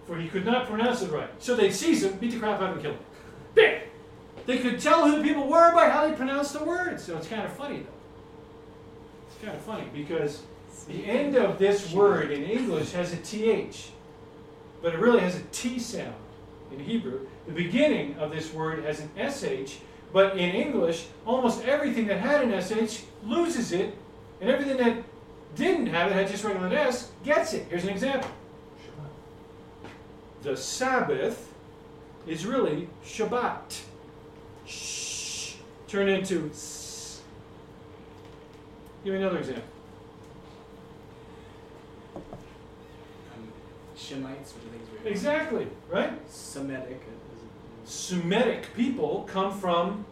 For 0.08 0.18
he 0.18 0.28
could 0.28 0.46
not 0.46 0.68
pronounce 0.68 1.02
it 1.02 1.12
right. 1.12 1.30
So 1.40 1.56
they'd 1.56 1.74
seize 1.74 2.04
him, 2.04 2.18
beat 2.18 2.32
the 2.32 2.40
crap 2.40 2.62
out 2.62 2.72
of 2.72 2.76
him, 2.78 2.82
kill 2.82 2.92
him. 2.94 3.00
Bam! 3.56 3.82
They 4.46 4.58
could 4.58 4.80
tell 4.80 5.10
who 5.10 5.18
the 5.18 5.24
people 5.24 5.48
were 5.48 5.74
by 5.74 5.90
how 5.90 6.08
they 6.08 6.14
pronounced 6.14 6.54
the 6.54 6.64
words. 6.64 7.04
So 7.04 7.18
it's 7.18 7.28
kind 7.28 7.44
of 7.44 7.54
funny, 7.54 7.80
though. 7.80 7.88
It's 9.28 9.44
kind 9.44 9.56
of 9.56 9.62
funny 9.64 9.88
because 9.94 10.42
the 10.88 11.06
end 11.06 11.36
of 11.36 11.60
this 11.60 11.92
word 11.92 12.32
in 12.32 12.44
English 12.44 12.92
has 12.94 13.14
a 13.14 13.18
TH, 13.18 13.90
but 14.82 14.94
it 14.94 15.00
really 15.00 15.20
has 15.20 15.36
a 15.36 15.44
T 15.52 15.78
sound 15.80 16.16
in 16.72 16.80
Hebrew. 16.80 17.28
The 17.46 17.54
beginning 17.54 18.16
of 18.16 18.32
this 18.32 18.54
word 18.54 18.84
has 18.84 19.00
an 19.00 19.10
SH, 19.18 19.78
but 20.12 20.38
in 20.38 20.50
English, 20.50 21.06
almost 21.26 21.64
everything 21.66 22.08
that 22.08 22.20
had 22.20 22.42
an 22.42 22.62
SH 22.62 23.04
loses 23.24 23.72
it, 23.72 23.96
and 24.42 24.50
everything 24.50 24.78
that 24.78 25.04
didn't 25.56 25.88
have 25.88 26.12
it, 26.12 26.16
had 26.16 26.28
just 26.28 26.44
regular 26.44 26.68
S, 26.76 27.12
gets 27.24 27.54
it. 27.54 27.68
Here's 27.70 27.84
an 27.84 27.90
example. 27.90 28.30
The 30.42 30.58
Sabbath 30.58 31.54
is 32.26 32.46
really 32.46 32.90
Shabbat. 33.06 33.82
Shh. 34.66 35.54
Turn 35.88 36.10
into 36.10 36.50
S. 36.52 37.22
Give 39.04 39.14
me 39.14 39.20
another 39.20 39.38
example. 39.40 39.64
Um, 42.16 42.24
Shemites, 43.96 44.56
which 44.56 44.64
I 44.66 44.72
think 44.72 44.84
is 44.84 44.90
weird. 44.92 45.08
Exactly, 45.08 45.68
right? 45.90 46.14
Semitic. 46.30 47.02
Semitic 47.86 48.74
people 48.76 49.28
come 49.30 49.52
from 49.52 50.06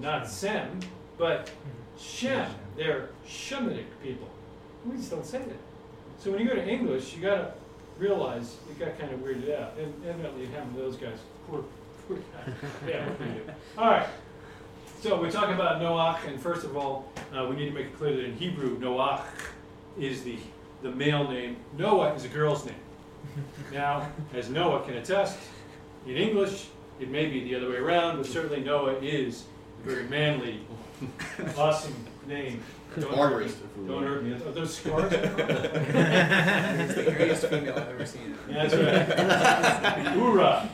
not 0.00 0.28
Sem, 0.28 0.80
but 1.18 1.50
Shem. 1.98 2.50
They're 2.76 3.10
Shemitic 3.26 3.86
people. 4.02 4.28
We 4.84 4.96
just 4.96 5.10
don't 5.10 5.24
say 5.24 5.38
that. 5.38 5.56
So 6.18 6.30
when 6.30 6.40
you 6.40 6.48
go 6.48 6.54
to 6.54 6.68
English, 6.68 7.14
you 7.14 7.22
gotta 7.22 7.52
realize 7.98 8.56
it 8.70 8.78
got 8.78 8.98
kind 8.98 9.12
of 9.12 9.20
weirded 9.20 9.58
out. 9.58 9.74
And 9.78 9.92
evidently 10.06 10.44
it 10.44 10.50
happened 10.50 10.74
to 10.76 10.82
those 10.82 10.96
guys. 10.96 11.18
Poor, 11.48 11.64
poor 12.08 12.16
guys. 12.16 12.54
Yeah, 12.88 13.08
what 13.08 13.18
can 13.18 13.34
you 13.34 13.40
do? 13.40 13.52
All 13.78 13.90
right. 13.90 14.06
So 15.00 15.20
we're 15.20 15.30
talking 15.30 15.54
about 15.54 15.80
Noach, 15.82 16.26
and 16.26 16.40
first 16.40 16.64
of 16.64 16.76
all, 16.76 17.12
uh, 17.34 17.46
we 17.48 17.56
need 17.56 17.66
to 17.66 17.72
make 17.72 17.86
it 17.86 17.98
clear 17.98 18.16
that 18.16 18.24
in 18.24 18.36
Hebrew, 18.36 18.78
Noach 18.78 19.22
is 19.98 20.22
the, 20.22 20.38
the 20.82 20.90
male 20.90 21.28
name. 21.30 21.58
Noah 21.76 22.14
is 22.14 22.24
a 22.24 22.28
girl's 22.28 22.64
name. 22.64 22.74
Now, 23.72 24.08
as 24.32 24.48
Noah 24.50 24.82
can 24.84 24.94
attest, 24.94 25.38
in 26.06 26.16
English, 26.16 26.68
it 27.00 27.10
may 27.10 27.26
be 27.26 27.42
the 27.42 27.56
other 27.56 27.70
way 27.70 27.76
around, 27.76 28.18
but 28.18 28.26
certainly 28.26 28.60
Noah 28.60 28.94
is 29.00 29.44
a 29.82 29.88
very 29.88 30.04
manly, 30.04 30.60
awesome 31.56 31.94
name. 32.26 32.62
Don't 32.98 33.14
hurt 33.14 33.40
me. 33.40 33.46
Arborist, 33.46 33.56
if 33.64 33.76
we 33.76 33.88
Don't 33.88 34.02
hurt 34.04 34.24
me. 34.24 34.32
Are 34.32 34.52
those 34.52 34.76
scars? 34.76 35.12
It's 35.12 36.94
the 36.94 37.02
hairiest 37.02 37.48
female 37.48 37.74
I've 37.76 37.88
ever 37.88 38.06
seen. 38.06 38.36
That's 38.48 38.74
right. 38.74 40.06
Hoorah. 40.14 40.68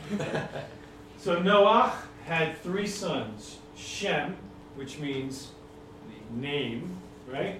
So 1.17 1.39
Noah 1.41 1.93
had 2.25 2.57
three 2.61 2.87
sons 2.87 3.57
Shem, 3.75 4.35
which 4.75 4.99
means 4.99 5.49
name, 6.31 6.95
right? 7.27 7.59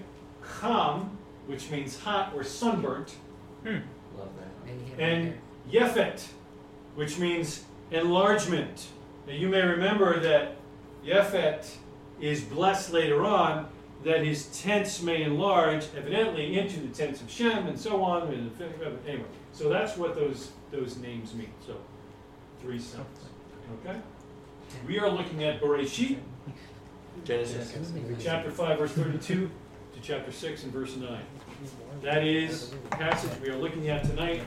Ham, 0.60 1.10
which 1.46 1.70
means 1.70 1.98
hot 1.98 2.32
or 2.34 2.44
sunburnt, 2.44 3.14
Love 3.64 4.28
that. 4.36 5.00
And 5.00 5.34
Yefet, 5.70 6.26
which 6.94 7.18
means 7.18 7.64
enlargement. 7.90 8.88
Now 9.26 9.34
you 9.34 9.48
may 9.48 9.62
remember 9.62 10.20
that 10.20 10.56
Yefet 11.04 11.66
is 12.20 12.42
blessed 12.42 12.92
later 12.92 13.24
on 13.24 13.68
that 14.04 14.24
his 14.24 14.46
tents 14.62 15.02
may 15.02 15.22
enlarge, 15.22 15.84
evidently 15.96 16.58
into 16.58 16.80
the 16.80 16.88
tents 16.88 17.20
of 17.20 17.30
Shem 17.30 17.66
and 17.66 17.78
so 17.78 18.02
on. 18.02 18.28
And 18.28 18.50
anyway, 19.06 19.24
so 19.52 19.68
that's 19.68 19.96
what 19.96 20.14
those 20.14 20.50
those 20.70 20.96
names 20.96 21.34
mean. 21.34 21.52
So 21.66 21.76
three 22.60 22.78
sons. 22.78 23.06
Okay. 23.84 23.98
We 24.86 24.98
are 24.98 25.08
looking 25.08 25.44
at 25.44 25.60
Bereshit, 25.60 26.18
Genesis. 27.24 27.74
chapter 28.22 28.50
five, 28.50 28.78
verse 28.78 28.92
thirty-two, 28.92 29.50
to 29.94 30.00
chapter 30.00 30.32
six 30.32 30.64
and 30.64 30.72
verse 30.72 30.96
nine. 30.96 31.24
That 32.02 32.24
is 32.24 32.70
the 32.70 32.96
passage 32.96 33.30
we 33.40 33.50
are 33.50 33.56
looking 33.56 33.88
at 33.88 34.04
tonight. 34.04 34.42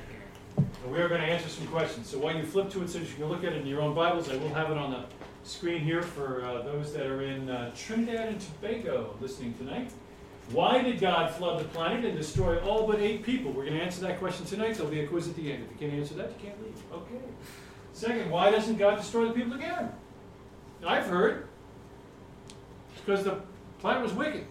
And 0.58 0.92
we 0.92 1.00
are 1.00 1.10
going 1.10 1.22
to 1.22 1.28
answer 1.28 1.50
some 1.50 1.68
questions. 1.68 2.10
So 2.10 2.18
while 2.18 2.36
you 2.36 2.44
flip 2.44 2.70
to 2.72 2.82
it 2.84 2.90
so 2.90 3.00
you 3.00 3.06
can 3.06 3.26
look 3.26 3.44
at 3.44 3.54
it 3.54 3.62
in 3.62 3.68
your 3.68 3.82
own 3.82 3.94
Bibles, 3.94 4.30
I 4.30 4.38
will 4.38 4.54
have 4.54 4.72
it 4.72 4.78
on 4.78 4.92
the 4.92 5.06
screen 5.46 5.82
here 5.82 6.02
for 6.02 6.44
uh, 6.44 6.64
those 6.64 6.94
that 6.94 7.06
are 7.06 7.22
in 7.22 7.50
uh, 7.50 7.72
Trinidad 7.76 8.30
and 8.30 8.42
Tobago 8.42 9.16
listening 9.22 9.54
tonight. 9.54 9.92
Why 10.52 10.82
did 10.82 11.00
God 11.00 11.32
flood 11.34 11.60
the 11.60 11.66
planet 11.66 12.06
and 12.06 12.18
destroy 12.18 12.60
all 12.60 12.86
but 12.86 13.00
eight 13.00 13.24
people? 13.24 13.52
We're 13.52 13.66
going 13.66 13.78
to 13.78 13.84
answer 13.84 14.02
that 14.02 14.20
question 14.20 14.46
tonight. 14.46 14.76
There'll 14.76 14.92
be 14.92 15.02
a 15.02 15.08
quiz 15.08 15.28
at 15.28 15.36
the 15.36 15.52
end. 15.52 15.64
If 15.64 15.72
you 15.72 15.88
can't 15.88 16.00
answer 16.00 16.16
that, 16.16 16.30
you 16.30 16.48
can't 16.48 16.64
leave. 16.64 16.76
Okay. 16.94 17.26
Second, 17.94 18.30
why 18.30 18.52
doesn't 18.52 18.78
God 18.78 18.98
destroy 18.98 19.28
the 19.28 19.34
people 19.34 19.54
again? 19.54 19.92
I've 20.86 21.08
heard 21.08 21.48
because 22.96 23.24
the 23.24 23.42
planet 23.80 24.04
was 24.04 24.14
wicked. 24.14 24.46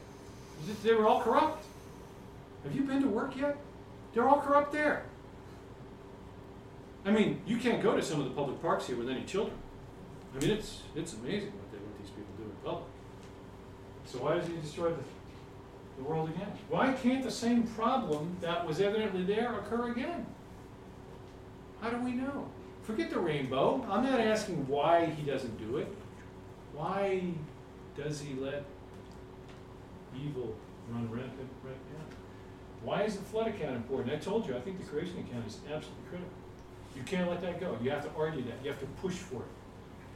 They 0.83 0.95
were 0.95 1.07
all 1.07 1.21
corrupt. 1.21 1.65
Have 2.65 2.75
you 2.75 2.83
been 2.83 3.03
to 3.03 3.09
work 3.09 3.37
yet? 3.37 3.57
They're 4.13 4.29
all 4.29 4.41
corrupt 4.41 4.73
there. 4.73 5.05
I 7.05 7.11
mean, 7.11 7.43
you 7.47 7.59
can't 7.59 7.83
go 7.83 7.95
to 7.95 8.03
some 8.03 8.21
of 8.21 8.25
the 8.25 8.33
public 8.33 8.63
parks 8.63 8.87
here 8.87 8.97
with 8.97 9.11
any 9.11 9.25
children. 9.25 9.57
I 10.35 10.41
mean, 10.41 10.51
it's 10.51 10.83
it's 10.95 11.15
amazing 11.15 11.53
what 11.53 11.71
they 11.71 11.79
what 11.79 11.99
these 12.01 12.11
people 12.11 12.35
do 12.37 12.45
in 12.45 12.57
public. 12.65 12.89
So 14.07 14.19
why 14.19 14.35
does 14.35 14.47
he 14.47 14.57
destroy 14.57 14.91
the, 14.91 15.03
the 15.97 16.05
world 16.05 16.29
again? 16.31 16.53
Why 16.69 16.93
can't 16.93 17.23
the 17.23 17.31
same 17.31 17.65
problem 17.69 18.37
that 18.41 18.67
was 18.67 18.81
evidently 18.81 19.23
there 19.23 19.55
occur 19.59 19.93
again? 19.93 20.27
How 21.81 21.91
do 21.91 21.99
we 21.99 22.13
know? 22.13 22.49
Forget 22.83 23.11
the 23.11 23.19
rainbow. 23.19 23.87
I'm 23.89 24.05
not 24.05 24.21
asking 24.21 24.67
why 24.67 25.07
he 25.07 25.23
doesn't 25.23 25.57
do 25.59 25.79
it. 25.79 25.89
Why 26.75 27.23
does 27.97 28.21
he 28.21 28.35
let 28.35 28.65
evil 30.15 30.55
run 30.91 31.11
rampant 31.11 31.49
right 31.65 31.77
now? 31.93 32.05
Why 32.83 33.03
is 33.03 33.17
the 33.17 33.23
flood 33.23 33.49
account 33.49 33.77
important? 33.77 34.13
I 34.13 34.17
told 34.17 34.47
you, 34.47 34.55
I 34.55 34.61
think 34.61 34.79
the 34.79 34.85
creation 34.85 35.19
account 35.19 35.47
is 35.47 35.59
absolutely 35.65 36.05
critical. 36.09 36.31
You 36.95 37.03
can't 37.05 37.31
let 37.31 37.41
that 37.43 37.59
go. 37.59 37.79
You 37.83 37.91
have 37.91 38.05
to 38.05 38.11
argue 38.19 38.43
that. 38.45 38.63
You 38.63 38.71
have 38.71 38.81
to 38.81 38.87
push 39.01 39.15
for 39.15 39.37
it. 39.37 39.49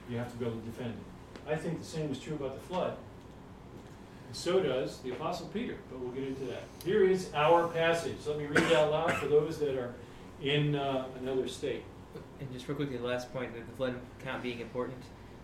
You 0.09 0.17
have 0.19 0.31
to 0.33 0.39
be 0.39 0.47
able 0.47 0.57
to 0.59 0.67
defend 0.67 0.95
it. 0.95 1.51
I 1.53 1.57
think 1.57 1.81
the 1.81 1.87
same 1.87 2.11
is 2.11 2.19
true 2.19 2.35
about 2.35 2.55
the 2.55 2.67
flood. 2.67 2.97
And 4.27 4.37
so 4.37 4.61
does 4.61 4.99
the 4.99 5.11
Apostle 5.11 5.47
Peter, 5.49 5.77
but 5.91 5.99
we'll 6.01 6.11
get 6.13 6.25
into 6.25 6.45
that. 6.47 6.63
Here 6.85 7.05
is 7.05 7.31
our 7.35 7.69
passage. 7.69 8.17
Let 8.27 8.39
me 8.39 8.47
read 8.47 8.63
it 8.65 8.73
out 8.77 8.91
loud 8.91 9.15
for 9.15 9.27
those 9.27 9.59
that 9.59 9.75
are 9.77 9.95
in 10.43 10.75
uh, 10.77 11.07
another 11.21 11.49
state. 11.49 11.83
And 12.41 12.53
just 12.53 12.69
real 12.69 12.77
quickly, 12.77 12.97
the 12.97 13.07
last 13.07 13.33
point 13.33 13.57
of 13.57 13.67
the 13.67 13.73
flood 13.77 13.95
count 14.25 14.43
being 14.43 14.61
important, 14.61 14.99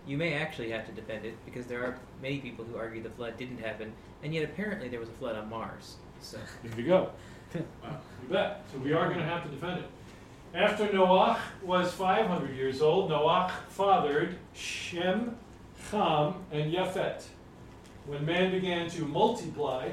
you 0.07 0.17
may 0.17 0.33
actually 0.33 0.69
have 0.71 0.85
to 0.85 0.91
defend 0.91 1.25
it 1.25 1.35
because 1.45 1.65
there 1.65 1.83
are 1.83 1.97
many 2.21 2.39
people 2.39 2.63
who 2.63 2.77
argue 2.77 3.01
the 3.01 3.09
flood 3.09 3.37
didn't 3.37 3.59
happen, 3.59 3.91
and 4.23 4.33
yet 4.33 4.43
apparently 4.43 4.87
there 4.87 4.99
was 4.99 5.09
a 5.09 5.13
flood 5.13 5.35
on 5.35 5.49
Mars. 5.49 5.95
So 6.21 6.37
There 6.63 6.79
you 6.79 6.87
go. 6.87 7.09
You 7.55 7.63
bet. 8.29 8.63
So 8.71 8.79
we 8.79 8.91
are 8.91 9.05
going 9.05 9.19
to 9.19 9.25
have 9.25 9.43
to 9.43 9.49
defend 9.49 9.79
it. 9.79 9.85
After 10.55 10.89
Noah 10.93 11.37
was 11.63 11.91
500 11.91 12.55
years 12.55 12.81
old, 12.81 13.09
Noah 13.09 13.51
fathered 13.67 14.37
Shem, 14.53 15.35
Ham, 15.91 16.35
and 16.49 16.71
Japhet. 16.71 17.25
When 18.05 18.25
man 18.25 18.51
began 18.51 18.89
to 18.91 19.03
multiply 19.03 19.89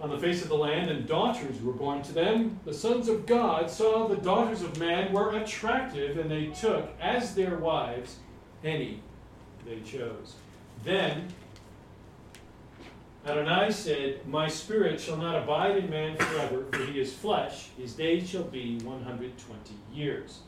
on 0.00 0.10
the 0.10 0.18
face 0.18 0.42
of 0.42 0.48
the 0.48 0.56
land 0.56 0.90
and 0.90 1.08
daughters 1.08 1.60
were 1.60 1.72
born 1.72 2.02
to 2.02 2.12
them, 2.12 2.60
the 2.64 2.72
sons 2.72 3.08
of 3.08 3.26
God 3.26 3.68
saw 3.68 4.06
the 4.06 4.18
daughters 4.18 4.62
of 4.62 4.78
man 4.78 5.12
were 5.12 5.36
attractive, 5.38 6.18
and 6.18 6.30
they 6.30 6.46
took 6.46 6.88
as 7.00 7.34
their 7.34 7.56
wives 7.56 8.18
any 8.62 9.02
they 9.66 9.80
chose. 9.80 10.36
Then 10.84 11.26
Adonai 13.26 13.72
said, 13.72 14.24
My 14.28 14.46
spirit 14.46 15.00
shall 15.00 15.16
not 15.16 15.42
abide 15.42 15.76
in 15.76 15.90
man 15.90 16.16
forever, 16.16 16.64
for 16.70 16.84
he 16.84 17.00
is 17.00 17.12
flesh. 17.12 17.70
His 17.76 17.92
days 17.92 18.30
shall 18.30 18.44
be 18.44 18.78
120 18.78 19.74
years. 19.92 20.40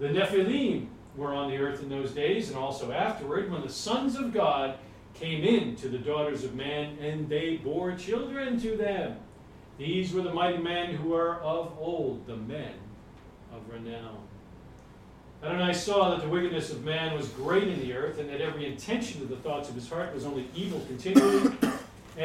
The 0.00 0.08
Nephilim 0.08 0.88
were 1.16 1.32
on 1.32 1.50
the 1.50 1.58
earth 1.58 1.82
in 1.82 1.88
those 1.88 2.10
days, 2.10 2.48
and 2.48 2.58
also 2.58 2.90
afterward, 2.90 3.50
when 3.50 3.62
the 3.62 3.68
sons 3.68 4.16
of 4.16 4.32
God 4.32 4.76
came 5.14 5.44
in 5.44 5.76
to 5.76 5.88
the 5.88 5.98
daughters 5.98 6.42
of 6.42 6.56
man, 6.56 6.98
and 6.98 7.28
they 7.28 7.58
bore 7.58 7.94
children 7.94 8.60
to 8.60 8.76
them. 8.76 9.16
These 9.78 10.12
were 10.12 10.22
the 10.22 10.34
mighty 10.34 10.58
men 10.58 10.94
who 10.94 11.10
were 11.10 11.36
of 11.36 11.72
old, 11.78 12.26
the 12.26 12.36
men 12.36 12.74
of 13.54 13.72
renown. 13.72 14.18
Adonai 15.44 15.72
saw 15.72 16.10
that 16.10 16.22
the 16.22 16.28
wickedness 16.28 16.70
of 16.70 16.84
man 16.84 17.16
was 17.16 17.28
great 17.28 17.68
in 17.68 17.80
the 17.80 17.92
earth, 17.94 18.18
and 18.18 18.28
that 18.28 18.40
every 18.40 18.66
intention 18.66 19.22
of 19.22 19.28
the 19.28 19.36
thoughts 19.36 19.68
of 19.68 19.76
his 19.76 19.88
heart 19.88 20.12
was 20.12 20.26
only 20.26 20.48
evil 20.54 20.80
continually. 20.88 21.69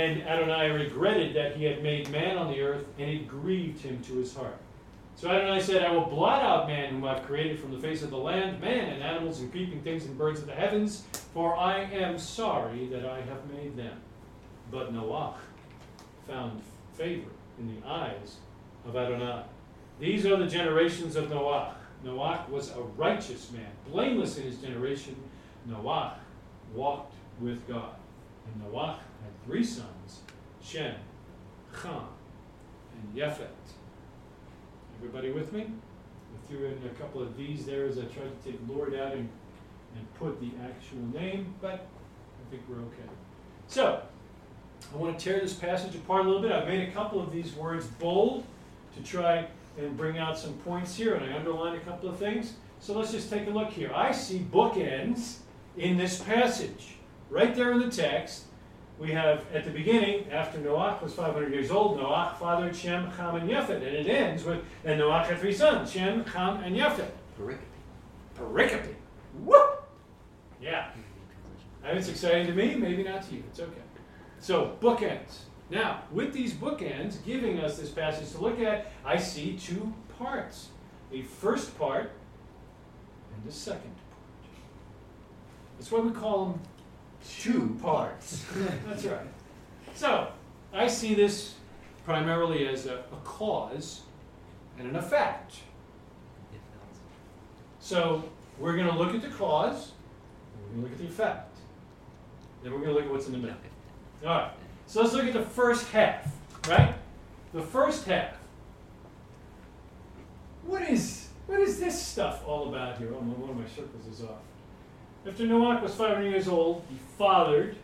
And 0.05 0.21
Adonai 0.21 0.69
regretted 0.69 1.35
that 1.35 1.55
he 1.55 1.63
had 1.63 1.81
made 1.81 2.11
man 2.11 2.37
on 2.37 2.51
the 2.51 2.61
earth, 2.61 2.85
and 2.99 3.09
it 3.09 3.27
grieved 3.27 3.81
him 3.81 4.03
to 4.03 4.17
his 4.17 4.35
heart. 4.35 4.57
So 5.15 5.31
Adonai 5.31 5.59
said, 5.59 5.83
I 5.83 5.91
will 5.91 6.05
blot 6.05 6.43
out 6.43 6.67
man 6.67 6.91
whom 6.91 7.05
I've 7.05 7.23
created 7.25 7.59
from 7.59 7.71
the 7.71 7.79
face 7.79 8.03
of 8.03 8.11
the 8.11 8.17
land, 8.17 8.61
man 8.61 8.93
and 8.93 9.01
animals 9.01 9.39
and 9.39 9.51
creeping 9.51 9.81
things 9.81 10.05
and 10.05 10.15
birds 10.15 10.41
of 10.41 10.45
the 10.45 10.53
heavens, 10.53 11.05
for 11.33 11.55
I 11.55 11.79
am 11.85 12.19
sorry 12.19 12.85
that 12.89 13.03
I 13.03 13.21
have 13.21 13.51
made 13.51 13.75
them. 13.75 13.97
But 14.69 14.93
Noah 14.93 15.37
found 16.27 16.61
favor 16.93 17.31
in 17.57 17.73
the 17.73 17.87
eyes 17.87 18.37
of 18.85 18.95
Adonai. 18.95 19.43
These 19.99 20.27
are 20.27 20.37
the 20.37 20.45
generations 20.47 21.15
of 21.15 21.31
Noah. 21.31 21.77
Noah 22.03 22.45
was 22.51 22.69
a 22.75 22.81
righteous 22.81 23.51
man, 23.51 23.71
blameless 23.89 24.37
in 24.37 24.43
his 24.43 24.57
generation. 24.57 25.15
Noah 25.65 26.19
walked 26.75 27.15
with 27.39 27.67
God. 27.67 27.95
And 28.45 28.71
Noah 28.71 28.99
had 29.23 29.45
three 29.45 29.63
sons, 29.63 29.87
Shem, 30.65 30.95
Ham, 31.83 32.07
and 32.95 33.15
Yefet. 33.15 33.49
Everybody 34.97 35.31
with 35.31 35.53
me? 35.53 35.67
I 35.67 36.47
threw 36.47 36.65
in 36.65 36.79
a 36.85 36.99
couple 36.99 37.21
of 37.21 37.37
these 37.37 37.65
there 37.65 37.85
as 37.85 37.99
I 37.99 38.03
tried 38.03 38.43
to 38.43 38.51
take 38.51 38.59
Lord 38.67 38.95
out 38.95 39.13
and, 39.13 39.29
and 39.95 40.13
put 40.15 40.39
the 40.39 40.49
actual 40.63 40.97
name, 41.13 41.53
but 41.61 41.85
I 41.85 42.49
think 42.49 42.63
we're 42.67 42.77
okay. 42.77 43.09
So, 43.67 44.01
I 44.91 44.97
want 44.97 45.17
to 45.17 45.23
tear 45.23 45.39
this 45.39 45.53
passage 45.53 45.93
apart 45.95 46.25
a 46.25 46.27
little 46.27 46.41
bit. 46.41 46.51
I've 46.51 46.67
made 46.67 46.89
a 46.89 46.91
couple 46.91 47.21
of 47.21 47.31
these 47.31 47.53
words 47.53 47.85
bold 47.85 48.43
to 48.95 49.03
try 49.03 49.47
and 49.77 49.95
bring 49.95 50.17
out 50.17 50.37
some 50.37 50.53
points 50.59 50.95
here, 50.95 51.13
and 51.13 51.31
I 51.31 51.37
underlined 51.37 51.75
a 51.75 51.81
couple 51.81 52.09
of 52.09 52.17
things. 52.17 52.53
So 52.79 52.97
let's 52.97 53.11
just 53.11 53.29
take 53.29 53.47
a 53.47 53.51
look 53.51 53.69
here. 53.69 53.91
I 53.93 54.11
see 54.11 54.39
bookends 54.51 55.37
in 55.77 55.95
this 55.95 56.19
passage. 56.21 56.95
Right 57.29 57.53
there 57.53 57.71
in 57.71 57.79
the 57.79 57.89
text, 57.89 58.45
we 58.99 59.11
have 59.11 59.45
at 59.53 59.65
the 59.65 59.71
beginning, 59.71 60.29
after 60.31 60.57
Noach 60.59 61.01
was 61.01 61.13
500 61.13 61.51
years 61.51 61.69
old, 61.69 61.99
Noach 61.99 62.37
fathered 62.37 62.75
Shem, 62.75 63.07
Ham, 63.11 63.35
and 63.35 63.49
Japhet. 63.49 63.77
And 63.77 63.83
it 63.83 64.07
ends 64.07 64.43
with, 64.43 64.59
and 64.85 65.01
Noach 65.01 65.25
had 65.25 65.39
three 65.39 65.53
sons, 65.53 65.91
Shem, 65.91 66.23
Ham, 66.25 66.63
and 66.63 66.75
Japhet. 66.75 67.09
Pericope. 67.39 67.57
Pericope. 68.37 68.95
Whoop! 69.43 69.83
Yeah. 70.61 70.89
It's 71.83 72.07
exciting 72.07 72.47
to 72.47 72.53
me, 72.53 72.75
maybe 72.75 73.03
not 73.03 73.27
to 73.27 73.35
you. 73.35 73.43
It's 73.49 73.59
okay. 73.59 73.81
So, 74.39 74.77
bookends. 74.81 75.43
Now, 75.69 76.03
with 76.11 76.33
these 76.33 76.53
bookends 76.53 77.23
giving 77.25 77.59
us 77.59 77.77
this 77.77 77.89
passage 77.89 78.31
to 78.31 78.39
look 78.39 78.59
at, 78.59 78.91
I 79.03 79.17
see 79.17 79.57
two 79.57 79.93
parts 80.17 80.69
a 81.11 81.21
first 81.21 81.77
part 81.77 82.11
and 83.35 83.49
a 83.49 83.51
second 83.51 83.81
part. 83.81 84.01
That's 85.77 85.91
why 85.91 85.99
we 85.99 86.11
call 86.11 86.45
them 86.45 86.59
two 87.39 87.77
parts. 87.81 88.45
That's 88.87 89.05
right. 89.05 89.27
So, 89.95 90.29
I 90.73 90.87
see 90.87 91.13
this 91.13 91.55
primarily 92.03 92.67
as 92.67 92.85
a, 92.85 92.95
a 92.95 93.17
cause 93.23 94.01
and 94.77 94.87
an 94.87 94.95
effect. 94.95 95.55
So, 97.79 98.23
we're 98.59 98.75
going 98.75 98.87
to 98.87 98.97
look 98.97 99.13
at 99.13 99.21
the 99.21 99.29
cause, 99.29 99.91
we're 100.55 100.69
going 100.69 100.81
to 100.81 100.83
look 100.83 100.91
at 100.91 100.97
the 100.97 101.05
effect. 101.05 101.57
Then 102.63 102.73
we're 102.73 102.79
going 102.79 102.89
to 102.89 102.95
look 102.95 103.05
at 103.05 103.11
what's 103.11 103.27
in 103.27 103.33
the 103.33 103.37
middle. 103.37 103.57
All 104.23 104.29
right. 104.29 104.51
So 104.87 105.01
let's 105.01 105.13
look 105.13 105.25
at 105.25 105.33
the 105.33 105.41
first 105.41 105.89
half, 105.91 106.31
right? 106.67 106.95
The 107.53 107.61
first 107.61 108.05
half. 108.05 108.33
What 110.63 110.81
is 110.83 111.29
what 111.47 111.59
is 111.59 111.79
this 111.79 112.01
stuff 112.01 112.43
all 112.45 112.69
about 112.69 112.97
here? 112.97 113.09
Oh, 113.11 113.19
one 113.19 113.49
of 113.49 113.55
my 113.55 113.67
circles 113.67 114.07
is 114.11 114.23
off. 114.23 114.41
After 115.27 115.43
Noach 115.43 115.81
was 115.81 115.95
500 115.95 116.29
years 116.29 116.47
old, 116.47 116.83
he 116.89 116.97
fathered 117.17 117.75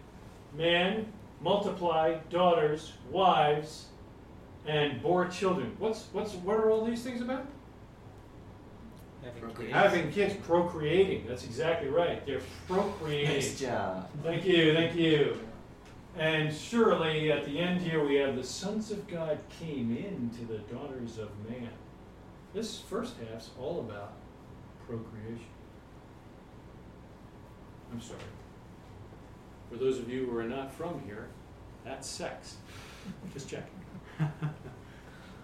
man, 0.56 1.08
multiplied 1.42 2.30
daughters, 2.30 2.94
wives, 3.10 3.88
and 4.68 5.02
bore 5.02 5.28
children. 5.28 5.76
What's 5.80 6.06
what's 6.12 6.34
what 6.34 6.58
are 6.58 6.70
all 6.70 6.86
these 6.86 7.02
things 7.04 7.22
about? 7.22 7.48
Having 9.24 9.56
kids. 9.56 9.72
Having 9.72 10.12
kids, 10.12 10.36
procreating. 10.46 11.26
That's 11.28 11.44
exactly 11.46 11.90
right. 11.90 12.26
They're 12.26 12.42
procreating. 12.68 13.30
Nice 13.30 13.60
job. 13.60 14.10
Thank 14.24 14.46
you, 14.46 14.74
thank 14.74 14.96
you. 14.96 15.40
And 16.18 16.54
surely 16.54 17.32
at 17.32 17.46
the 17.46 17.58
end 17.60 17.82
here 17.82 18.06
we 18.06 18.16
have 18.16 18.36
the 18.36 18.44
sons 18.44 18.92
of 18.92 19.08
God 19.08 19.40
came 19.60 19.96
into 19.96 20.46
the 20.46 20.60
daughters 20.74 21.18
of 21.18 21.30
man. 21.50 21.70
This 22.54 22.80
first 22.80 23.16
half's 23.18 23.52
all 23.60 23.80
about 23.80 24.14
procreation. 24.86 25.46
I'm 27.92 28.02
sorry. 28.02 28.20
For 29.70 29.78
those 29.78 30.00
of 30.00 30.10
you 30.10 30.26
who 30.26 30.38
are 30.38 30.44
not 30.44 30.74
from 30.74 31.02
here, 31.06 31.28
that's 31.84 32.08
sex. 32.08 32.58
Just 33.34 33.50
checking. 33.50 33.70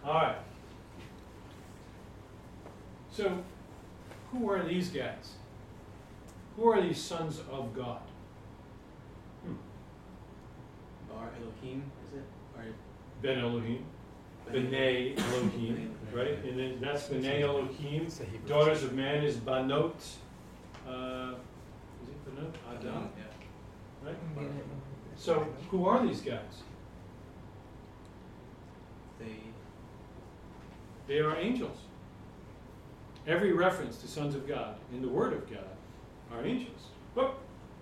All 0.05 0.13
right. 0.13 0.37
So, 3.11 3.43
who 4.31 4.49
are 4.49 4.63
these 4.63 4.89
guys? 4.89 5.33
Who 6.55 6.69
are 6.69 6.81
these 6.81 7.01
sons 7.01 7.39
of 7.51 7.73
God? 7.75 8.01
Bar 11.09 11.29
Elohim, 11.41 11.83
is 12.05 12.19
it? 12.19 12.25
Or 12.55 12.65
Ben 13.21 13.39
Elohim, 13.39 13.83
B'nai 14.51 15.17
Elohim, 15.33 15.95
right? 16.13 16.43
And 16.43 16.59
then 16.59 16.77
that's 16.81 17.07
B'nai 17.07 17.41
Elohim. 17.41 18.07
Daughters 18.47 18.83
of 18.83 18.93
man 18.93 19.23
is 19.23 19.37
Banot. 19.37 19.95
Uh, 20.87 21.33
is 22.37 22.43
it 22.43 22.53
Banot? 22.63 22.79
Adam, 22.79 23.09
Yeah. 23.17 24.07
right? 24.09 24.51
So 25.15 25.47
who 25.69 25.85
are 25.85 26.05
these 26.05 26.21
guys? 26.21 26.63
They. 29.19 29.37
They 31.07 31.19
are 31.19 31.35
angels. 31.37 31.77
Every 33.25 33.51
reference 33.51 33.97
to 33.97 34.07
sons 34.07 34.35
of 34.35 34.47
God 34.47 34.77
in 34.93 35.01
the 35.01 35.09
Word 35.09 35.33
of 35.33 35.49
God 35.49 35.75
are 36.31 36.45
angels. 36.45 36.89
Whoop! 37.15 37.35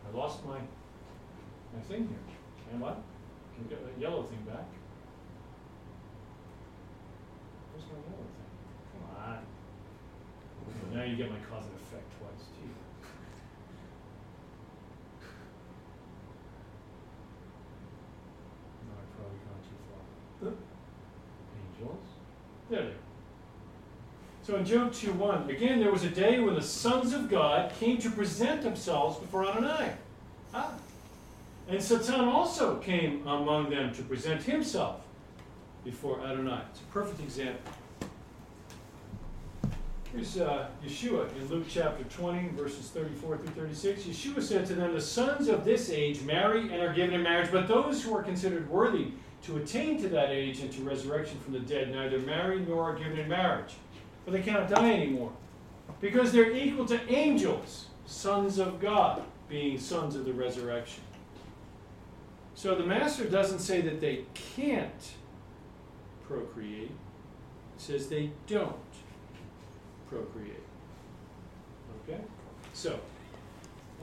I 0.07 0.17
lost 0.17 0.45
my 0.45 0.57
my 1.73 1.81
thing 1.87 2.07
here. 2.07 2.17
And 2.71 2.81
what? 2.81 3.01
Can 3.55 3.63
we 3.63 3.69
get 3.69 3.83
that 3.85 4.01
yellow 4.01 4.23
thing 4.23 4.39
back? 4.47 4.65
Where's 7.73 7.85
my 7.91 7.99
yellow 8.09 8.23
thing? 8.23 8.49
Come 8.93 9.33
on. 9.33 10.95
Now 10.97 11.03
you 11.03 11.15
get 11.17 11.29
my 11.29 11.37
cause 11.49 11.65
and 11.65 11.75
effect 11.75 12.07
twice. 12.19 12.47
Gee. 12.55 12.69
No, 18.87 18.93
I've 18.95 19.11
probably 19.15 19.39
gone 19.45 19.61
too 19.65 19.79
far. 19.89 20.01
Angels. 21.55 22.07
There 22.69 22.81
they 22.81 22.87
are. 22.87 22.93
So 24.43 24.55
in 24.57 24.65
Job 24.65 24.93
2 24.93 25.13
1, 25.13 25.49
again, 25.49 25.79
there 25.79 25.91
was 25.91 26.03
a 26.03 26.09
day 26.09 26.39
when 26.39 26.53
the 26.53 26.61
sons 26.61 27.13
of 27.13 27.29
God 27.29 27.73
came 27.79 27.97
to 27.97 28.11
present 28.11 28.61
themselves 28.61 29.17
before 29.17 29.47
Adonai. 29.47 29.93
Ah. 30.53 30.71
And 31.67 31.81
Satan 31.81 32.21
also 32.21 32.77
came 32.77 33.25
among 33.27 33.71
them 33.71 33.91
to 33.95 34.03
present 34.03 34.43
himself 34.43 35.01
before 35.83 36.23
Adonai. 36.23 36.61
It's 36.71 36.81
a 36.81 36.93
perfect 36.93 37.21
example. 37.21 37.71
Here's 40.13 40.37
uh, 40.37 40.67
Yeshua 40.85 41.35
in 41.35 41.47
Luke 41.49 41.65
chapter 41.67 42.03
20, 42.03 42.49
verses 42.49 42.89
34 42.89 43.37
through 43.37 43.47
36. 43.47 44.03
Yeshua 44.03 44.43
said 44.43 44.65
to 44.67 44.75
them, 44.75 44.93
The 44.93 45.01
sons 45.01 45.47
of 45.47 45.65
this 45.65 45.89
age 45.89 46.21
marry 46.21 46.71
and 46.71 46.81
are 46.81 46.93
given 46.93 47.15
in 47.15 47.23
marriage, 47.23 47.51
but 47.51 47.67
those 47.67 48.03
who 48.03 48.15
are 48.15 48.23
considered 48.23 48.69
worthy 48.69 49.11
to 49.45 49.57
attain 49.57 50.01
to 50.01 50.09
that 50.09 50.29
age 50.29 50.59
and 50.61 50.71
to 50.73 50.81
resurrection 50.81 51.39
from 51.39 51.53
the 51.53 51.59
dead 51.59 51.91
neither 51.91 52.19
marry 52.19 52.59
nor 52.59 52.91
are 52.91 52.95
given 52.95 53.17
in 53.17 53.27
marriage. 53.27 53.75
For 54.23 54.31
they 54.31 54.41
cannot 54.41 54.69
die 54.69 54.91
anymore. 54.91 55.31
Because 56.01 56.31
they're 56.31 56.51
equal 56.51 56.85
to 56.87 56.99
angels, 57.11 57.87
sons 58.05 58.57
of 58.57 58.79
God, 58.79 59.23
being 59.47 59.79
sons 59.79 60.15
of 60.15 60.25
the 60.25 60.33
resurrection. 60.33 61.03
So 62.55 62.73
the 62.73 62.85
master 62.85 63.25
doesn't 63.25 63.59
say 63.59 63.81
that 63.81 64.01
they 64.01 64.25
can't 64.33 65.13
procreate, 66.27 66.89
he 66.89 67.77
says 67.77 68.07
they 68.07 68.31
don't 68.47 68.75
procreate. 70.09 70.63
Okay? 72.03 72.21
So, 72.73 72.99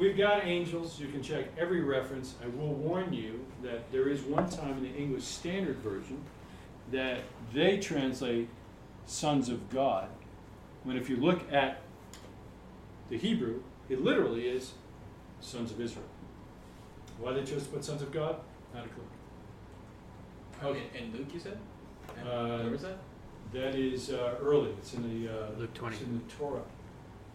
we've 0.03 0.17
got 0.17 0.45
angels. 0.45 0.99
You 0.99 1.07
can 1.07 1.23
check 1.23 1.47
every 1.57 1.81
reference. 1.81 2.35
I 2.43 2.49
will 2.49 2.75
warn 2.75 3.13
you 3.13 3.45
that 3.63 3.91
there 3.93 4.09
is 4.09 4.21
one 4.23 4.51
time 4.51 4.79
in 4.79 4.83
the 4.83 4.95
English 4.95 5.23
Standard 5.23 5.77
Version 5.77 6.21
that 6.91 7.21
they 7.55 7.79
translate 7.79 8.49
sons 9.07 9.49
of 9.49 9.71
God, 9.71 10.09
when 10.83 10.97
if 10.97 11.09
you 11.09 11.17
look 11.17 11.41
at 11.53 11.83
the 13.11 13.17
Hebrew, 13.17 13.63
it 13.89 14.03
literally 14.03 14.49
is 14.49 14.73
sons 15.41 15.71
of 15.71 15.81
Israel. 15.81 16.05
Why 17.19 17.33
they 17.33 17.45
chose 17.45 17.63
to 17.63 17.69
put 17.69 17.85
sons 17.85 18.03
of 18.03 18.11
God? 18.11 18.37
Not 18.75 18.85
a 18.85 18.89
clue. 18.89 19.05
Okay. 20.71 20.83
And 20.99 21.15
Luke, 21.15 21.29
you 21.33 21.39
said? 21.39 21.59
And 22.19 22.29
Uh, 22.29 22.59
where 22.59 22.71
was 22.71 22.83
that? 22.83 22.99
That 23.53 23.75
is 23.77 24.11
uh, 24.11 24.35
early. 24.43 24.71
It's 24.71 24.95
in 24.95 25.03
the 25.25 25.33
uh, 25.33 25.51
Luke 25.59 25.75
20. 25.75 25.95
It's 25.95 26.05
in 26.05 26.15
the 26.15 26.35
Torah, 26.35 26.63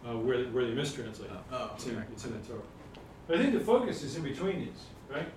uh, 0.08 0.16
where 0.16 0.44
where 0.46 0.64
they 0.64 0.72
mistranslate. 0.72 1.30
Oh, 1.30 1.42
oh 1.52 1.70
It's 1.74 1.86
in, 1.86 1.98
it's 2.12 2.24
in 2.24 2.32
the 2.32 2.46
Torah. 2.46 2.60
But 3.26 3.38
I 3.38 3.42
think 3.42 3.54
the 3.54 3.60
focus 3.60 4.02
is 4.02 4.16
in 4.16 4.22
between 4.22 4.60
these, 4.60 4.84
right? 5.10 5.28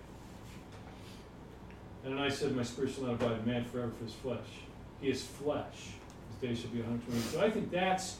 And 2.03 2.13
then 2.13 2.23
I 2.23 2.29
said, 2.29 2.55
My 2.55 2.63
spirit 2.63 2.93
shall 2.93 3.05
not 3.05 3.13
abide 3.13 3.39
in 3.39 3.45
man 3.45 3.65
forever 3.65 3.91
for 3.97 4.05
his 4.05 4.13
flesh. 4.13 4.47
He 5.01 5.10
is 5.10 5.23
flesh. 5.23 5.91
His 6.29 6.49
days 6.49 6.60
shall 6.60 6.71
be 6.71 6.79
120. 6.79 7.21
So 7.21 7.41
I 7.41 7.49
think 7.49 7.71
that's 7.71 8.17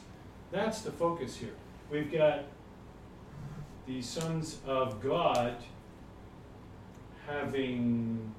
that's 0.50 0.82
the 0.82 0.92
focus 0.92 1.36
here. 1.36 1.54
We've 1.90 2.12
got 2.12 2.44
the 3.86 4.02
sons 4.02 4.58
of 4.66 5.02
God 5.02 5.56
having 7.26 8.32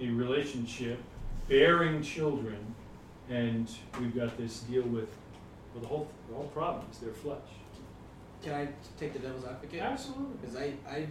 a 0.00 0.08
relationship, 0.08 1.02
bearing 1.48 2.02
children, 2.02 2.74
and 3.28 3.68
we've 3.98 4.14
got 4.14 4.36
this 4.38 4.60
deal 4.60 4.82
with 4.82 5.08
well 5.74 5.82
the 5.82 5.88
whole 5.88 6.08
the 6.28 6.34
whole 6.34 6.48
problem 6.48 6.86
is 6.90 6.98
their 6.98 7.12
flesh. 7.12 7.38
Can 8.42 8.54
I 8.54 8.68
take 8.98 9.12
the 9.12 9.18
devil's 9.18 9.44
advocate? 9.44 9.82
Absolutely. 9.82 10.36
Because 10.40 10.56
I, 10.56 10.72
I, 10.88 11.06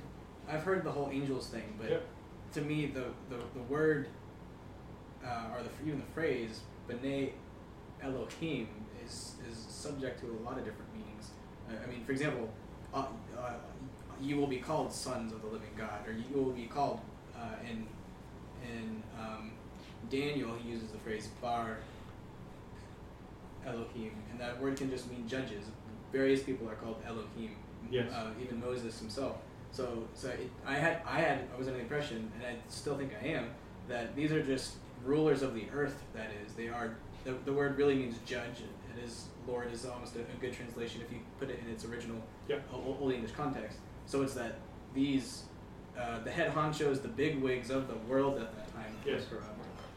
I've 0.51 0.63
heard 0.63 0.83
the 0.83 0.91
whole 0.91 1.09
angels 1.11 1.47
thing, 1.47 1.75
but 1.79 1.89
Yep. 1.91 2.05
to 2.53 2.61
me, 2.61 2.87
the, 2.87 3.05
the, 3.29 3.37
the 3.53 3.61
word, 3.69 4.07
uh, 5.23 5.53
or 5.55 5.61
the 5.61 5.69
even 5.87 5.99
the 5.99 6.11
phrase, 6.13 6.61
B'nai 6.89 7.33
Elohim, 8.01 8.67
is, 9.05 9.35
is 9.47 9.63
subject 9.69 10.19
to 10.21 10.25
a 10.25 10.41
lot 10.43 10.57
of 10.57 10.65
different 10.65 10.91
meanings. 10.91 11.29
Uh, 11.69 11.73
I 11.83 11.87
mean, 11.87 12.03
for 12.03 12.13
example, 12.13 12.49
uh, 12.95 13.05
uh, 13.37 13.53
you 14.19 14.37
will 14.37 14.47
be 14.47 14.57
called 14.57 14.91
sons 14.91 15.31
of 15.31 15.43
the 15.43 15.47
living 15.49 15.69
God, 15.77 16.07
or 16.07 16.13
you 16.13 16.25
will 16.33 16.51
be 16.51 16.65
called, 16.65 16.99
uh, 17.37 17.41
in, 17.69 17.85
in 18.67 19.03
um, 19.19 19.51
Daniel, 20.09 20.55
he 20.63 20.71
uses 20.71 20.89
the 20.89 20.97
phrase 20.97 21.29
Bar 21.43 21.77
Elohim, 23.65 24.11
and 24.31 24.39
that 24.39 24.59
word 24.61 24.77
can 24.77 24.89
just 24.89 25.09
mean 25.09 25.27
judges. 25.27 25.65
Various 26.11 26.41
people 26.43 26.67
are 26.69 26.75
called 26.75 26.97
Elohim. 27.05 27.55
Yes. 27.91 28.11
Uh, 28.11 28.29
even 28.41 28.59
Moses 28.59 28.99
himself. 28.99 29.37
So, 29.71 30.07
so 30.13 30.29
it, 30.29 30.49
I 30.65 30.75
had, 30.75 31.01
I 31.05 31.19
had, 31.19 31.47
I 31.53 31.57
was 31.57 31.67
under 31.67 31.77
the 31.77 31.83
impression, 31.83 32.31
and 32.35 32.45
I 32.45 32.55
still 32.67 32.97
think 32.97 33.11
I 33.21 33.27
am, 33.27 33.49
that 33.87 34.15
these 34.15 34.31
are 34.31 34.43
just 34.43 34.75
rulers 35.03 35.41
of 35.41 35.53
the 35.53 35.65
earth. 35.73 36.01
That 36.13 36.29
is, 36.45 36.53
they 36.53 36.67
are. 36.67 36.95
The, 37.25 37.33
the 37.45 37.53
word 37.53 37.77
really 37.77 37.95
means 37.95 38.17
judge. 38.25 38.61
And 38.61 38.97
it 38.97 39.05
is 39.05 39.25
Lord 39.47 39.71
is 39.71 39.85
almost 39.85 40.15
a, 40.15 40.19
a 40.19 40.39
good 40.41 40.53
translation 40.53 41.01
if 41.01 41.11
you 41.11 41.19
put 41.39 41.49
it 41.49 41.59
in 41.65 41.71
its 41.71 41.85
original 41.85 42.17
Yep. 42.47 42.63
Old 42.73 43.11
English 43.11 43.31
context. 43.31 43.77
So 44.05 44.21
it's 44.23 44.33
that 44.33 44.55
these, 44.93 45.43
uh, 45.99 46.19
the 46.23 46.31
head 46.31 46.53
honchos, 46.53 47.01
the 47.01 47.07
big 47.07 47.41
wigs 47.41 47.69
of 47.69 47.87
the 47.87 47.95
world 48.11 48.39
at 48.39 48.55
that 48.55 48.73
time. 48.73 48.95
Yes. 49.05 49.23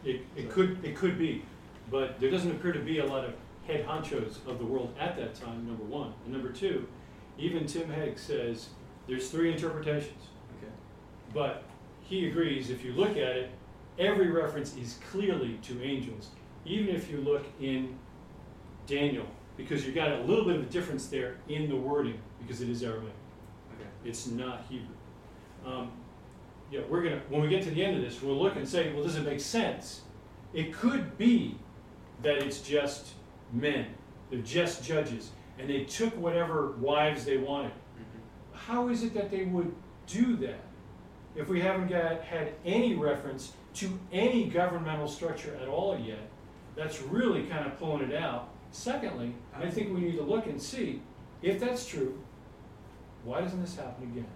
It, 0.05 0.21
it 0.37 0.51
could 0.51 0.85
it 0.85 0.97
could 0.97 1.19
be, 1.19 1.45
but 1.91 2.19
there 2.21 2.31
doesn't 2.31 2.51
appear 2.51 2.73
to 2.73 2.81
be 2.81 2.99
a 2.99 3.07
lot 3.07 3.25
of 3.25 3.35
head 3.67 3.87
honchos 3.87 4.47
of 4.47 4.59
the 4.59 4.65
world 4.65 4.95
at 4.99 5.17
that 5.17 5.35
time. 5.35 5.67
Number 5.67 5.85
one, 5.85 6.13
and 6.25 6.33
number 6.33 6.51
two, 6.51 6.87
even 7.39 7.67
Tim 7.67 7.89
Hegg 7.91 8.19
says 8.19 8.69
there's 9.09 9.31
three 9.31 9.53
interpretations, 9.53 10.29
Okay. 10.59 10.73
but 11.33 11.65
he 12.01 12.27
agrees 12.29 12.71
if 12.71 12.85
you 12.85 12.93
look 12.93 13.11
at 13.11 13.37
it, 13.37 13.51
every 13.99 14.31
reference 14.31 14.77
is 14.77 14.99
clearly 15.11 15.59
to 15.63 15.83
angels. 15.83 16.31
Even 16.65 16.95
if 16.95 17.11
you 17.11 17.19
look 17.19 17.45
in 17.61 17.99
Daniel, 18.87 19.27
because 19.57 19.85
you've 19.85 19.95
got 19.95 20.13
a 20.13 20.21
little 20.23 20.45
bit 20.45 20.57
of 20.57 20.63
a 20.63 20.67
difference 20.67 21.07
there 21.07 21.37
in 21.49 21.69
the 21.69 21.77
wording 21.77 22.19
because 22.41 22.61
it 22.61 22.69
is 22.69 22.83
Aramaic. 22.83 23.13
Okay. 23.75 23.89
It's 24.05 24.27
not 24.29 24.65
Hebrew. 24.69 24.87
Um, 25.67 25.93
yeah, 26.71 26.81
we're 26.89 27.03
gonna 27.03 27.21
when 27.29 27.43
we 27.43 27.49
get 27.49 27.63
to 27.65 27.71
the 27.71 27.85
end 27.85 27.97
of 27.97 28.03
this, 28.03 28.23
we'll 28.23 28.37
look 28.41 28.57
and 28.57 28.67
say, 28.69 28.93
well, 28.93 29.03
does 29.03 29.17
it 29.17 29.25
make 29.25 29.41
sense? 29.41 30.03
It 30.55 30.73
could 30.73 31.17
be 31.19 31.57
that 32.23 32.39
it's 32.39 32.61
just 32.61 33.13
men. 33.53 33.87
They're 34.31 34.41
just 34.41 34.85
judges, 34.85 35.31
and 35.59 35.69
they 35.69 35.85
took 35.85 36.17
whatever 36.17 36.73
wives 36.73 37.25
they 37.25 37.37
wanted. 37.37 37.73
Mm-hmm. 37.73 38.57
how 38.57 38.89
is 38.89 39.03
it 39.03 39.15
that 39.15 39.31
they 39.31 39.45
would 39.45 39.75
do 40.07 40.37
that 40.37 40.61
if 41.37 41.49
we 41.49 41.61
haven't 41.61 41.89
got, 41.89 42.23
had 42.23 42.53
any 42.65 42.95
reference 42.95 43.53
to 43.75 43.99
any 44.13 44.49
governmental 44.49 45.09
structure 45.09 45.57
at 45.61 45.69
all 45.69 45.99
yet? 45.99 46.29
That's 46.77 47.03
really 47.03 47.45
kind 47.45 47.67
of 47.67 47.79
pulling 47.79 48.11
it 48.11 48.15
out. 48.15 48.49
Secondly, 48.71 49.35
I 49.55 49.69
think 49.69 49.93
we 49.93 50.01
need 50.01 50.17
to 50.17 50.23
look 50.23 50.47
and 50.47 50.61
see 50.61 51.03
if 51.43 51.61
that's 51.61 51.87
true, 51.87 52.19
why 53.25 53.41
doesn't 53.41 53.61
this 53.61 53.77
happen 53.77 54.05
again? 54.05 54.27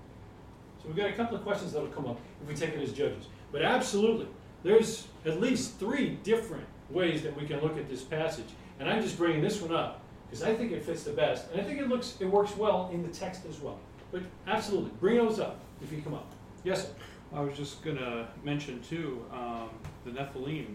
So 0.82 0.88
we've 0.88 0.96
got 0.96 1.08
a 1.08 1.14
couple 1.14 1.36
of 1.36 1.42
questions 1.42 1.72
that'll 1.72 1.88
come 1.88 2.06
up 2.06 2.20
if 2.42 2.48
we 2.48 2.54
take 2.54 2.74
it 2.74 2.82
as 2.82 2.92
judges. 2.92 3.26
But 3.52 3.62
absolutely, 3.62 4.28
there's 4.62 5.06
at 5.24 5.40
least 5.40 5.78
three 5.78 6.18
different 6.22 6.66
ways 6.90 7.22
that 7.22 7.36
we 7.40 7.46
can 7.46 7.60
look 7.60 7.78
at 7.78 7.88
this 7.88 8.02
passage. 8.02 8.48
And 8.78 8.88
I'm 8.88 9.02
just 9.02 9.16
bringing 9.16 9.40
this 9.40 9.60
one 9.60 9.74
up 9.74 10.00
because 10.26 10.42
I 10.42 10.54
think 10.54 10.72
it 10.72 10.84
fits 10.84 11.04
the 11.04 11.12
best, 11.12 11.50
and 11.50 11.60
I 11.60 11.64
think 11.64 11.80
it 11.80 11.88
looks 11.88 12.16
it 12.20 12.26
works 12.26 12.56
well 12.56 12.90
in 12.92 13.02
the 13.02 13.08
text 13.08 13.42
as 13.48 13.60
well. 13.60 13.78
But 14.12 14.22
absolutely, 14.46 14.90
bring 15.00 15.16
those 15.16 15.40
up 15.40 15.58
if 15.82 15.92
you 15.92 16.02
come 16.02 16.14
up. 16.14 16.30
Yes, 16.64 16.82
sir. 16.82 16.90
I 17.34 17.40
was 17.40 17.56
just 17.56 17.82
gonna 17.82 18.28
mention 18.44 18.80
too, 18.82 19.24
um, 19.32 19.70
the 20.04 20.10
Nephilim 20.12 20.74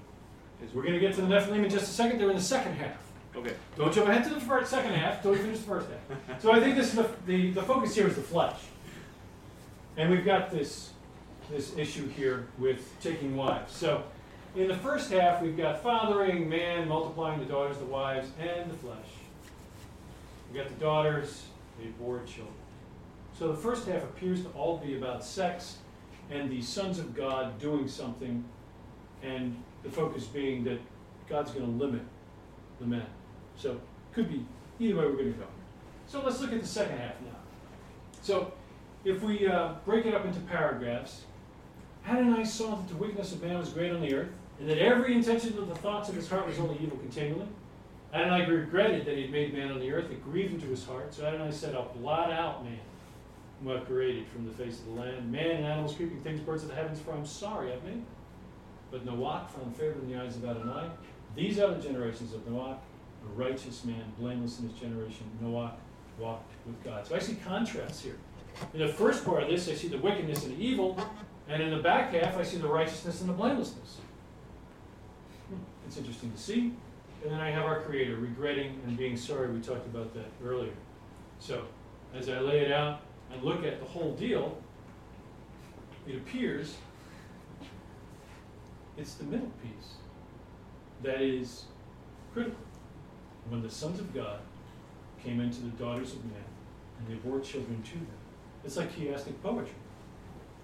is. 0.64 0.74
We're 0.74 0.84
going 0.84 0.94
to 0.94 1.00
get 1.00 1.14
to 1.16 1.22
the 1.22 1.28
Nephilim 1.28 1.64
in 1.64 1.70
just 1.70 1.90
a 1.90 1.94
second. 1.94 2.20
They're 2.20 2.30
in 2.30 2.36
the 2.36 2.42
second 2.42 2.74
half. 2.74 2.98
Okay. 3.36 3.54
Don't 3.78 3.94
jump 3.94 4.10
ahead 4.10 4.24
to 4.26 4.34
the 4.34 4.42
first, 4.42 4.70
second 4.70 4.94
half 4.94 5.24
we 5.24 5.38
finish 5.38 5.60
the 5.60 5.66
first 5.66 5.88
half. 5.90 6.42
So 6.42 6.52
I 6.52 6.60
think 6.60 6.76
this 6.76 6.90
is 6.90 6.96
the, 6.96 7.10
the, 7.26 7.52
the 7.52 7.64
focus 7.64 7.96
here 7.96 8.08
is 8.08 8.16
the 8.16 8.22
flesh. 8.22 8.58
And 9.98 10.10
we've 10.10 10.26
got 10.26 10.52
this, 10.52 10.92
this 11.50 11.78
issue 11.78 12.08
here 12.10 12.48
with 12.58 12.94
taking 13.02 13.36
wives. 13.36 13.74
So 13.74 14.04
in 14.56 14.68
the 14.68 14.78
first 14.78 15.12
half, 15.12 15.42
we've 15.42 15.56
got 15.56 15.82
fathering, 15.82 16.50
man, 16.50 16.88
multiplying 16.88 17.40
the 17.40 17.46
daughters, 17.46 17.78
the 17.78 17.86
wives, 17.86 18.28
and 18.40 18.70
the 18.70 18.76
flesh. 18.76 18.98
We've 20.52 20.62
got 20.62 20.70
the 20.70 20.84
daughters, 20.84 21.46
they 21.80 21.88
bore 21.88 22.20
children. 22.20 22.54
So 23.38 23.48
the 23.48 23.58
first 23.58 23.88
half 23.88 24.04
appears 24.04 24.44
to 24.44 24.50
all 24.50 24.78
be 24.78 24.98
about 24.98 25.24
sex 25.24 25.78
and 26.30 26.50
the 26.50 26.62
sons 26.62 27.00
of 27.00 27.16
God 27.16 27.60
doing 27.60 27.88
something, 27.88 28.44
and 29.24 29.56
the 29.84 29.90
focus 29.90 30.26
being 30.26 30.64
that 30.66 30.80
God's 31.30 31.52
going 31.52 31.66
to 31.66 31.72
limit 31.72 32.02
the 32.80 32.86
men. 32.86 33.06
So 33.56 33.80
could 34.14 34.30
be 34.30 34.46
either 34.80 34.98
way 34.98 35.06
we're 35.06 35.14
going 35.14 35.34
to 35.34 35.40
go. 35.40 35.48
So 36.08 36.22
let's 36.24 36.40
look 36.42 36.52
at 36.52 36.62
the 36.62 36.68
second 36.68 36.98
half 36.98 37.20
now. 37.22 37.38
So 38.22 38.54
if 39.06 39.22
we 39.24 39.48
uh, 39.48 39.74
break 39.86 40.06
it 40.06 40.14
up 40.14 40.26
into 40.26 40.40
paragraphs, 40.42 41.24
Adonai 42.08 42.46
saw 42.46 42.76
that 42.76 42.88
the 42.90 42.96
wickedness 42.96 43.32
of 43.32 43.42
man 43.42 43.58
was 43.60 43.70
great 43.70 43.92
on 43.92 44.02
the 44.02 44.14
earth, 44.14 44.32
and 44.62 44.70
that 44.70 44.78
every 44.78 45.16
intention 45.16 45.58
of 45.58 45.68
the 45.68 45.76
thoughts 45.76 46.08
of 46.08 46.14
his 46.14 46.30
heart 46.30 46.46
was 46.46 46.60
only 46.60 46.78
evil 46.84 46.96
continually. 46.98 47.48
Adonai 48.14 48.46
regretted 48.46 49.06
that 49.08 49.16
he 49.16 49.24
had 49.24 49.32
made 49.32 49.54
man 49.56 49.72
on 49.72 49.80
the 49.80 49.92
earth. 49.92 50.12
It 50.12 50.24
grieved 50.24 50.54
him 50.54 50.62
to 50.62 50.68
his 50.68 50.86
heart. 50.86 51.12
So 51.12 51.26
Adonai 51.26 51.52
said, 51.52 51.74
I'll 51.74 51.92
blot 51.98 52.32
out 52.32 52.64
man, 52.64 52.78
whom 53.60 53.76
I've 53.76 53.88
created 53.88 54.28
from 54.28 54.46
the 54.46 54.52
face 54.52 54.78
of 54.80 54.86
the 54.86 54.92
land. 55.02 55.32
Man 55.32 55.50
and 55.50 55.66
animals, 55.66 55.96
creeping 55.96 56.22
things, 56.22 56.40
birds 56.42 56.62
of 56.62 56.70
the 56.70 56.76
heavens, 56.76 57.00
for 57.00 57.12
I'm 57.12 57.26
sorry 57.26 57.74
I've 57.74 57.84
made. 57.84 58.04
But 58.92 59.04
Noach 59.04 59.50
found 59.50 59.76
favor 59.76 59.98
in 60.00 60.12
the 60.12 60.22
eyes 60.22 60.36
of 60.36 60.46
Adonai. 60.46 60.92
These 61.36 61.58
are 61.58 61.74
the 61.74 61.82
generations 61.82 62.32
of 62.36 62.42
Noach, 62.42 62.76
a 62.76 63.34
righteous 63.34 63.84
man, 63.84 64.04
blameless 64.20 64.60
in 64.60 64.70
his 64.70 64.78
generation. 64.78 65.26
Noach 65.44 65.72
walked 66.20 66.52
with 66.68 66.84
God. 66.84 67.08
So 67.08 67.16
I 67.16 67.20
see 67.20 67.34
contrasts 67.44 68.04
here. 68.04 68.18
In 68.76 68.82
the 68.82 68.90
first 68.90 69.26
part 69.26 69.42
of 69.42 69.50
this, 69.50 69.68
I 69.70 69.74
see 69.74 69.88
the 69.88 69.98
wickedness 69.98 70.46
and 70.46 70.56
the 70.56 70.64
evil, 70.64 71.00
and 71.50 71.64
in 71.64 71.72
the 71.72 71.82
back 71.82 72.14
half, 72.14 72.38
I 72.38 72.44
see 72.44 72.58
the 72.58 72.68
righteousness 72.68 73.22
and 73.22 73.30
the 73.30 73.34
blamelessness. 73.34 73.98
It's 75.92 75.98
interesting 75.98 76.32
to 76.32 76.38
see. 76.38 76.74
And 77.22 77.34
then 77.34 77.42
I 77.42 77.52
have 77.52 77.66
our 77.66 77.82
Creator 77.82 78.16
regretting 78.16 78.80
and 78.88 78.96
being 78.96 79.18
sorry. 79.18 79.52
We 79.52 79.60
talked 79.60 79.86
about 79.88 80.14
that 80.14 80.28
earlier. 80.42 80.72
So, 81.40 81.66
as 82.16 82.30
I 82.30 82.40
lay 82.40 82.62
it 82.62 82.72
out 82.72 83.02
and 83.30 83.44
look 83.44 83.66
at 83.66 83.82
the 83.82 83.86
whole 83.86 84.14
deal, 84.14 84.58
it 86.08 86.16
appears 86.16 86.78
it's 88.98 89.16
the 89.16 89.26
middle 89.26 89.52
piece 89.62 89.96
that 91.04 91.22
is 91.22 91.66
critical. 92.32 92.56
When 93.50 93.62
the 93.62 93.70
sons 93.70 94.00
of 94.00 94.14
God 94.14 94.40
came 95.22 95.42
into 95.42 95.60
the 95.60 95.72
daughters 95.72 96.14
of 96.14 96.24
men 96.24 96.46
and 97.00 97.08
they 97.10 97.16
bore 97.16 97.42
children 97.42 97.84
to 97.84 97.96
them. 97.96 98.08
It's 98.64 98.78
like 98.78 98.96
chiastic 98.96 99.34
poetry. 99.44 99.76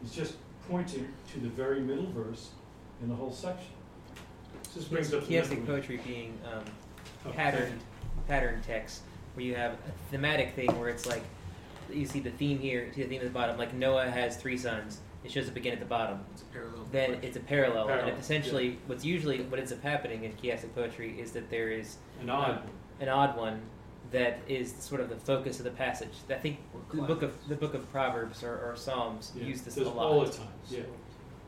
It's 0.01 0.15
just 0.15 0.36
pointing 0.69 1.09
to 1.34 1.39
the 1.41 1.49
very 1.49 1.82
middle 1.82 2.09
verse 2.11 2.51
in 3.01 3.09
the 3.09 3.15
whole 3.15 3.34
section. 3.34 3.73
So 4.70 4.80
this 4.80 4.88
brings 4.89 5.13
up 5.13 5.26
the 5.26 5.34
Chiastic 5.36 5.61
Nephilim. 5.63 5.65
poetry 5.65 5.99
being 6.05 6.38
um, 6.51 6.63
Oh, 7.26 7.32
patterned 7.32 7.80
pattern 8.28 8.61
text, 8.65 9.01
where 9.34 9.45
you 9.45 9.55
have 9.55 9.74
a 9.74 10.11
thematic 10.11 10.53
thing 10.55 10.68
where 10.80 10.89
it's 10.89 11.05
like 11.05 11.24
you 11.91 12.05
see 12.05 12.20
the 12.20 12.30
theme 12.32 12.59
here, 12.59 12.89
see 12.93 13.03
the 13.03 13.09
theme 13.09 13.22
at 13.22 13.26
the 13.28 13.34
bottom. 13.34 13.57
Like 13.57 13.74
Noah 13.74 14.09
has 14.09 14.38
three 14.38 14.57
sons. 14.57 14.99
It 15.24 15.32
shows 15.32 15.47
up 15.49 15.55
again 15.55 15.74
at 15.74 15.80
the 15.80 15.86
bottom. 15.86 16.20
It's 16.34 16.43
a 16.43 16.45
parallel. 16.45 16.86
Then 16.91 17.09
question. 17.11 17.28
it's 17.28 17.38
a 17.38 17.39
parallel, 17.41 17.82
and 17.82 17.89
Parallel, 17.89 18.15
it 18.15 18.20
essentially 18.20 18.78
what's 18.88 19.03
usually 19.03 19.41
what 19.43 19.59
ends 19.59 19.72
up 19.72 19.82
happening 19.82 20.24
in 20.26 20.32
chiastic 20.34 20.74
poetry 20.76 21.20
is 21.20 21.32
that 21.32 21.49
there 21.49 21.70
is 21.70 21.97
An 22.22 22.30
odd 22.30 22.61
an 22.99 23.09
odd 23.09 23.36
one 23.36 23.61
that 24.11 24.39
is 24.47 24.74
sort 24.80 25.01
of 25.01 25.09
the 25.09 25.18
focus 25.18 25.57
of 25.59 25.65
the 25.65 25.72
passage. 25.72 26.11
I 26.30 26.36
think 26.36 26.59
the 26.93 27.01
book 27.01 27.24
of 27.24 27.34
the 27.49 27.55
book 27.55 27.74
of 27.74 27.91
Proverbs 27.91 28.43
or, 28.43 28.53
or 28.59 28.76
Psalms 28.76 29.32
Yeah, 29.36 29.45
use 29.45 29.61
this 29.63 29.76
does 29.76 29.88
a 29.88 29.89
lot. 29.89 30.05
all 30.05 30.24
the 30.24 30.32
time, 30.32 30.47
yeah. 30.70 30.82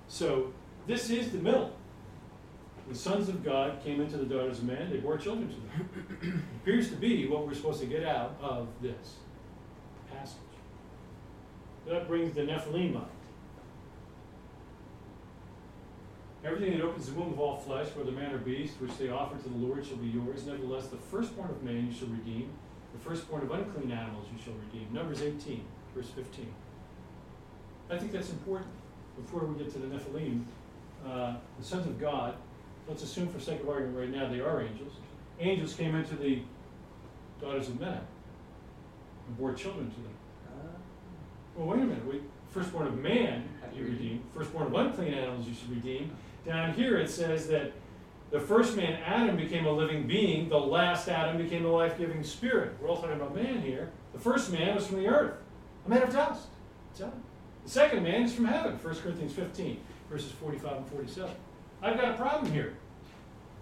So 0.07 0.51
this 0.87 1.09
is 1.09 1.31
the 1.31 1.37
middle. 1.39 1.73
The 2.89 2.95
sons 2.95 3.29
of 3.29 3.43
God 3.43 3.83
came 3.83 4.01
into 4.01 4.17
the 4.17 4.25
daughters 4.25 4.57
of 4.57 4.63
man, 4.63 4.89
they 4.89 4.97
bore 4.97 5.17
children 5.17 5.47
to 5.47 5.55
them. 5.55 6.03
It 6.23 6.61
appears 6.63 6.89
to 6.89 6.95
be 6.95 7.27
what 7.27 7.45
we're 7.45 7.53
supposed 7.53 7.79
to 7.81 7.85
get 7.85 8.03
out 8.03 8.35
of 8.41 8.67
this 8.81 9.17
passage. 10.11 10.37
That 11.87 12.07
brings 12.07 12.33
the 12.33 12.41
Nephilim 12.41 12.95
up. 12.95 13.11
Everything 16.43 16.77
that 16.77 16.83
opens 16.83 17.05
the 17.05 17.13
womb 17.13 17.33
of 17.33 17.39
all 17.39 17.57
flesh, 17.57 17.89
whether 17.95 18.11
man 18.11 18.33
or 18.33 18.39
beast, 18.39 18.75
which 18.79 18.97
they 18.97 19.09
offer 19.09 19.37
to 19.37 19.49
the 19.49 19.57
Lord, 19.57 19.85
shall 19.85 19.97
be 19.97 20.07
yours. 20.07 20.45
Nevertheless, 20.47 20.87
the 20.87 20.97
firstborn 20.97 21.51
of 21.51 21.61
man 21.61 21.87
you 21.87 21.93
shall 21.93 22.07
redeem. 22.07 22.49
The 22.93 22.99
firstborn 22.99 23.43
of 23.43 23.51
unclean 23.51 23.91
animals 23.91 24.25
you 24.33 24.41
shall 24.43 24.53
redeem. 24.53 24.87
Numbers 24.91 25.21
18, 25.21 25.63
verse 25.93 26.07
15. 26.09 26.51
I 27.91 27.97
think 27.97 28.11
that's 28.11 28.31
important 28.31 28.71
before 29.15 29.41
we 29.41 29.61
get 29.61 29.71
to 29.73 29.79
the 29.79 29.87
Nephilim. 29.87 30.45
Uh, 31.05 31.35
the 31.57 31.65
sons 31.65 31.85
of 31.85 31.99
God, 31.99 32.35
let's 32.89 33.03
assume 33.03 33.27
for 33.29 33.39
sake 33.39 33.61
of 33.61 33.69
argument 33.69 33.97
right 33.97 34.09
now 34.09 34.27
they 34.27 34.41
are 34.41 34.61
angels. 34.61 34.93
Angels 35.39 35.75
came 35.75 35.95
into 35.95 36.15
the 36.15 36.41
daughters 37.39 37.69
of 37.69 37.79
men 37.79 38.01
and 39.27 39.37
bore 39.37 39.53
children 39.53 39.89
to 39.89 39.95
them. 39.95 40.13
Well, 41.55 41.67
wait 41.67 41.81
a 41.81 41.85
minute. 41.85 42.05
Wait. 42.05 42.23
Firstborn 42.51 42.87
of 42.87 42.97
man 42.97 43.47
you 43.75 43.83
redeem. 43.83 44.23
Firstborn 44.33 44.67
of 44.67 44.73
unclean 44.73 45.13
animals 45.13 45.47
you 45.47 45.53
should 45.53 45.69
redeem. 45.69 46.11
Down 46.45 46.73
here 46.73 46.97
it 46.97 47.09
says 47.09 47.47
that 47.47 47.71
the 48.31 48.39
first 48.39 48.75
man, 48.75 48.99
Adam, 49.05 49.37
became 49.37 49.65
a 49.65 49.71
living 49.71 50.05
being. 50.05 50.49
The 50.49 50.57
last 50.57 51.07
Adam 51.07 51.41
became 51.41 51.65
a 51.65 51.69
life-giving 51.69 52.23
spirit. 52.23 52.73
We're 52.79 52.89
all 52.89 52.97
talking 52.97 53.13
about 53.13 53.35
man 53.35 53.61
here. 53.61 53.91
The 54.13 54.19
first 54.19 54.51
man 54.51 54.75
was 54.75 54.87
from 54.87 54.97
the 54.97 55.07
earth, 55.07 55.35
a 55.85 55.89
man 55.89 56.03
of 56.03 56.11
dust. 56.11 56.47
It's 56.91 57.01
Adam. 57.01 57.23
The 57.63 57.69
second 57.69 58.03
man 58.03 58.23
is 58.23 58.33
from 58.33 58.45
heaven. 58.45 58.73
1 58.73 58.95
Corinthians 58.97 59.33
15, 59.33 59.79
verses 60.09 60.31
45 60.31 60.77
and 60.77 60.87
47. 60.87 61.31
I've 61.81 61.97
got 61.97 62.11
a 62.11 62.17
problem 62.17 62.51
here. 62.51 62.75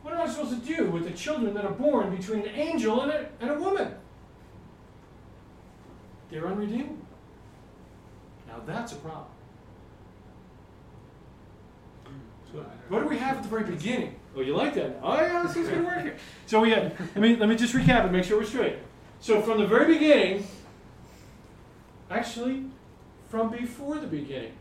What 0.02 0.14
am 0.14 0.22
I 0.22 0.28
supposed 0.28 0.52
to 0.52 0.76
do 0.76 0.90
with 0.90 1.04
the 1.04 1.12
children 1.12 1.54
that 1.54 1.66
are 1.66 1.72
born 1.72 2.16
between 2.16 2.42
an 2.42 2.56
angel 2.56 3.02
and 3.02 3.12
a, 3.12 3.30
and 3.42 3.52
a 3.52 3.60
woman? 3.60 3.94
They're 6.32 6.48
unredeemable. 6.48 6.98
Now 8.48 8.62
that's 8.66 8.94
a 8.94 8.98
problem. 8.98 9.28
What 12.90 13.02
do 13.04 13.08
we 13.08 13.18
have 13.18 13.38
at 13.38 13.44
the 13.44 13.50
very 13.50 13.66
beginning? 13.66 14.16
Oh, 14.36 14.42
you 14.42 14.56
like 14.56 14.74
that? 14.76 14.98
Oh 15.04 15.16
yeah, 15.16 15.44
this 15.44 15.58
is 15.58 15.68
gonna 15.68 15.84
work 15.84 16.02
here. 16.02 16.16
So 16.46 16.62
we 16.62 16.70
had. 16.70 16.98
Let 17.00 17.18
me 17.18 17.36
let 17.36 17.50
me 17.50 17.56
just 17.56 17.74
recap 17.74 18.04
and 18.04 18.12
make 18.12 18.24
sure 18.24 18.38
we're 18.38 18.46
straight. 18.46 18.78
So 19.20 19.42
from 19.42 19.60
the 19.60 19.68
very 19.68 19.94
beginning, 19.94 20.48
actually, 22.10 22.66
from 23.30 23.50
before 23.50 23.98
the 24.00 24.08
beginning, 24.08 24.54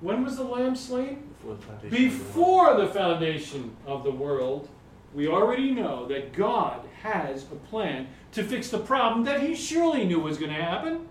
when 0.00 0.24
was 0.24 0.36
the 0.36 0.44
lamb 0.44 0.74
slain? 0.74 1.31
Before 1.42 1.56
the 1.56 1.62
foundation 1.66 1.86
of 1.90 1.94
the 1.94 2.00
world. 2.00 2.76
Before 2.76 2.76
the 2.76 2.86
foundation 2.86 3.76
of 3.86 4.04
the 4.04 4.10
world, 4.10 4.68
we 5.14 5.28
already 5.28 5.72
know 5.72 6.06
that 6.06 6.32
God 6.32 6.80
has 7.02 7.42
a 7.44 7.56
plan 7.56 8.08
to 8.32 8.42
fix 8.42 8.70
the 8.70 8.78
problem 8.78 9.24
that 9.24 9.42
He 9.42 9.54
surely 9.54 10.04
knew 10.04 10.20
was 10.20 10.38
going 10.38 10.52
to 10.52 10.62
happen. 10.62 11.08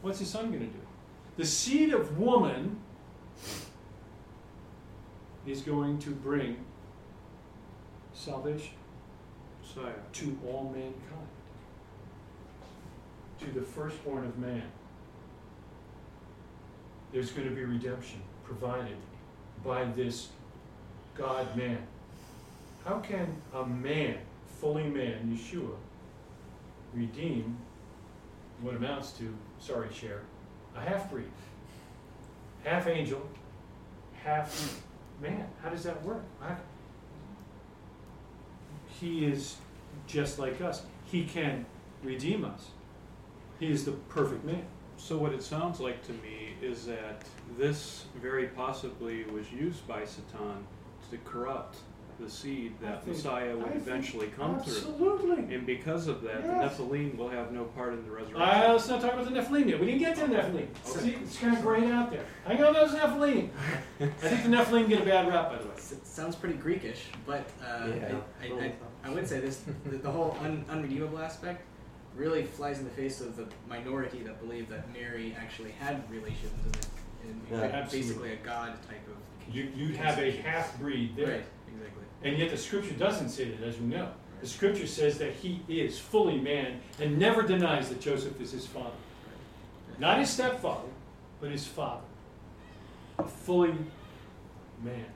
What's 0.00 0.20
His 0.20 0.30
Son 0.30 0.48
going 0.48 0.60
to 0.60 0.66
do? 0.66 0.80
The 1.36 1.44
seed 1.44 1.92
of 1.92 2.18
woman 2.18 2.78
is 5.46 5.60
going 5.62 5.98
to 6.00 6.10
bring 6.10 6.56
salvation 8.12 8.74
Messiah. 9.62 9.92
to 10.12 10.38
all 10.46 10.64
mankind, 10.64 10.94
to 13.40 13.46
the 13.58 13.64
firstborn 13.64 14.24
of 14.24 14.38
man. 14.38 14.62
There's 17.12 17.30
going 17.30 17.48
to 17.48 17.54
be 17.54 17.64
redemption 17.64 18.20
provided 18.48 18.96
by 19.62 19.84
this 19.84 20.28
God 21.14 21.54
man. 21.54 21.78
How 22.84 22.98
can 23.00 23.36
a 23.52 23.66
man, 23.66 24.16
fully 24.60 24.84
man, 24.84 25.36
Yeshua, 25.36 25.74
redeem 26.94 27.58
what 28.62 28.74
amounts 28.74 29.12
to, 29.12 29.34
sorry, 29.60 29.88
Cher, 29.92 30.22
a 30.74 30.80
half 30.80 31.10
breed. 31.10 31.30
Half 32.64 32.88
angel, 32.88 33.22
half 34.24 34.82
man. 35.20 35.46
How 35.62 35.68
does 35.68 35.84
that 35.84 36.02
work? 36.02 36.22
He 39.00 39.26
is 39.26 39.56
just 40.06 40.38
like 40.38 40.60
us. 40.60 40.82
He 41.04 41.24
can 41.24 41.66
redeem 42.02 42.44
us. 42.44 42.68
He 43.60 43.70
is 43.70 43.84
the 43.84 43.92
perfect 43.92 44.44
man. 44.44 44.64
So 44.98 45.16
what 45.16 45.32
it 45.32 45.42
sounds 45.42 45.80
like 45.80 46.04
to 46.06 46.12
me 46.12 46.54
is 46.60 46.84
that 46.86 47.22
this 47.56 48.04
very 48.20 48.48
possibly 48.48 49.24
was 49.24 49.50
used 49.52 49.86
by 49.86 50.04
Satan 50.04 50.66
to 51.10 51.16
corrupt 51.24 51.78
the 52.20 52.28
seed 52.28 52.72
that 52.82 53.04
think- 53.04 53.16
Messiah 53.16 53.56
would 53.56 53.68
I 53.68 53.76
eventually 53.76 54.26
come 54.36 54.58
through. 54.58 54.74
Absolutely. 54.74 55.54
And 55.54 55.64
because 55.64 56.08
of 56.08 56.20
that, 56.22 56.42
Yes. 56.44 56.76
the 56.76 56.82
Nephilim 56.82 57.16
will 57.16 57.28
have 57.28 57.52
no 57.52 57.64
part 57.64 57.92
in 57.94 58.04
the 58.04 58.10
resurrection. 58.10 58.42
Uh, 58.42 58.70
let's 58.72 58.88
not 58.88 59.00
talk 59.00 59.12
about 59.12 59.24
the 59.24 59.30
Nephilim 59.30 59.68
yet. 59.68 59.78
We 59.78 59.86
didn't 59.86 60.00
get 60.00 60.16
to 60.16 60.20
the 60.22 60.34
Nephilim. 60.34 60.66
See, 60.84 61.10
it's 61.10 61.38
kind 61.38 61.56
of 61.56 61.62
graying 61.62 61.92
out 61.92 62.10
there. 62.10 62.24
Hang 62.44 62.60
on, 62.64 62.72
those 62.72 62.90
Nephilim. 62.90 63.50
I 64.00 64.06
think 64.06 64.42
the 64.42 64.48
Nephilim 64.48 64.88
get 64.88 65.02
a 65.02 65.04
bad 65.04 65.28
rap, 65.28 65.50
by 65.50 65.58
the 65.58 65.64
way. 65.68 65.74
It 65.76 66.06
sounds 66.06 66.34
pretty 66.34 66.56
Greekish, 66.58 66.98
but 67.24 67.48
uh, 67.64 67.86
Yeah. 67.86 68.16
I, 68.42 68.46
I, 68.46 68.58
I, 68.64 68.72
I 69.04 69.10
would 69.10 69.28
say 69.28 69.38
this: 69.38 69.62
the, 69.86 69.96
the 69.98 70.10
whole 70.10 70.36
un, 70.42 70.64
unredeemable 70.68 71.20
aspect 71.20 71.62
really 72.18 72.44
flies 72.44 72.78
in 72.78 72.84
the 72.84 72.90
face 72.90 73.20
of 73.20 73.36
the 73.36 73.46
minority 73.68 74.18
that 74.24 74.40
believe 74.40 74.68
that 74.68 74.92
Mary 74.92 75.34
actually 75.40 75.70
had 75.70 76.02
relations 76.10 76.52
and, 76.64 76.76
and 77.30 77.40
Yeah. 77.50 77.60
like 77.60 77.72
Absolutely. 77.72 78.08
basically 78.08 78.32
a 78.32 78.36
god 78.36 78.72
type 78.88 79.06
of. 79.06 79.54
You, 79.54 79.70
you 79.74 79.94
have 79.96 80.18
a 80.18 80.30
half 80.32 80.78
breed 80.78 81.16
there. 81.16 81.26
Right, 81.28 81.44
exactly. 81.72 82.02
And 82.24 82.36
yet 82.36 82.50
the 82.50 82.56
scripture 82.56 82.94
doesn't 82.94 83.30
say 83.30 83.44
that, 83.50 83.66
as 83.66 83.78
we 83.78 83.86
know. 83.86 84.10
The 84.40 84.46
scripture 84.46 84.86
says 84.86 85.18
that 85.18 85.32
he 85.32 85.62
is 85.68 85.98
fully 85.98 86.38
man 86.38 86.80
and 87.00 87.18
never 87.18 87.42
denies 87.42 87.88
that 87.88 88.00
Joseph 88.00 88.40
is 88.40 88.52
his 88.52 88.66
father. 88.66 88.90
Not 89.98 90.18
his 90.18 90.30
stepfather, 90.30 90.88
but 91.40 91.50
his 91.50 91.66
father. 91.66 92.04
A 93.18 93.24
fully 93.24 93.74
man. 94.82 95.06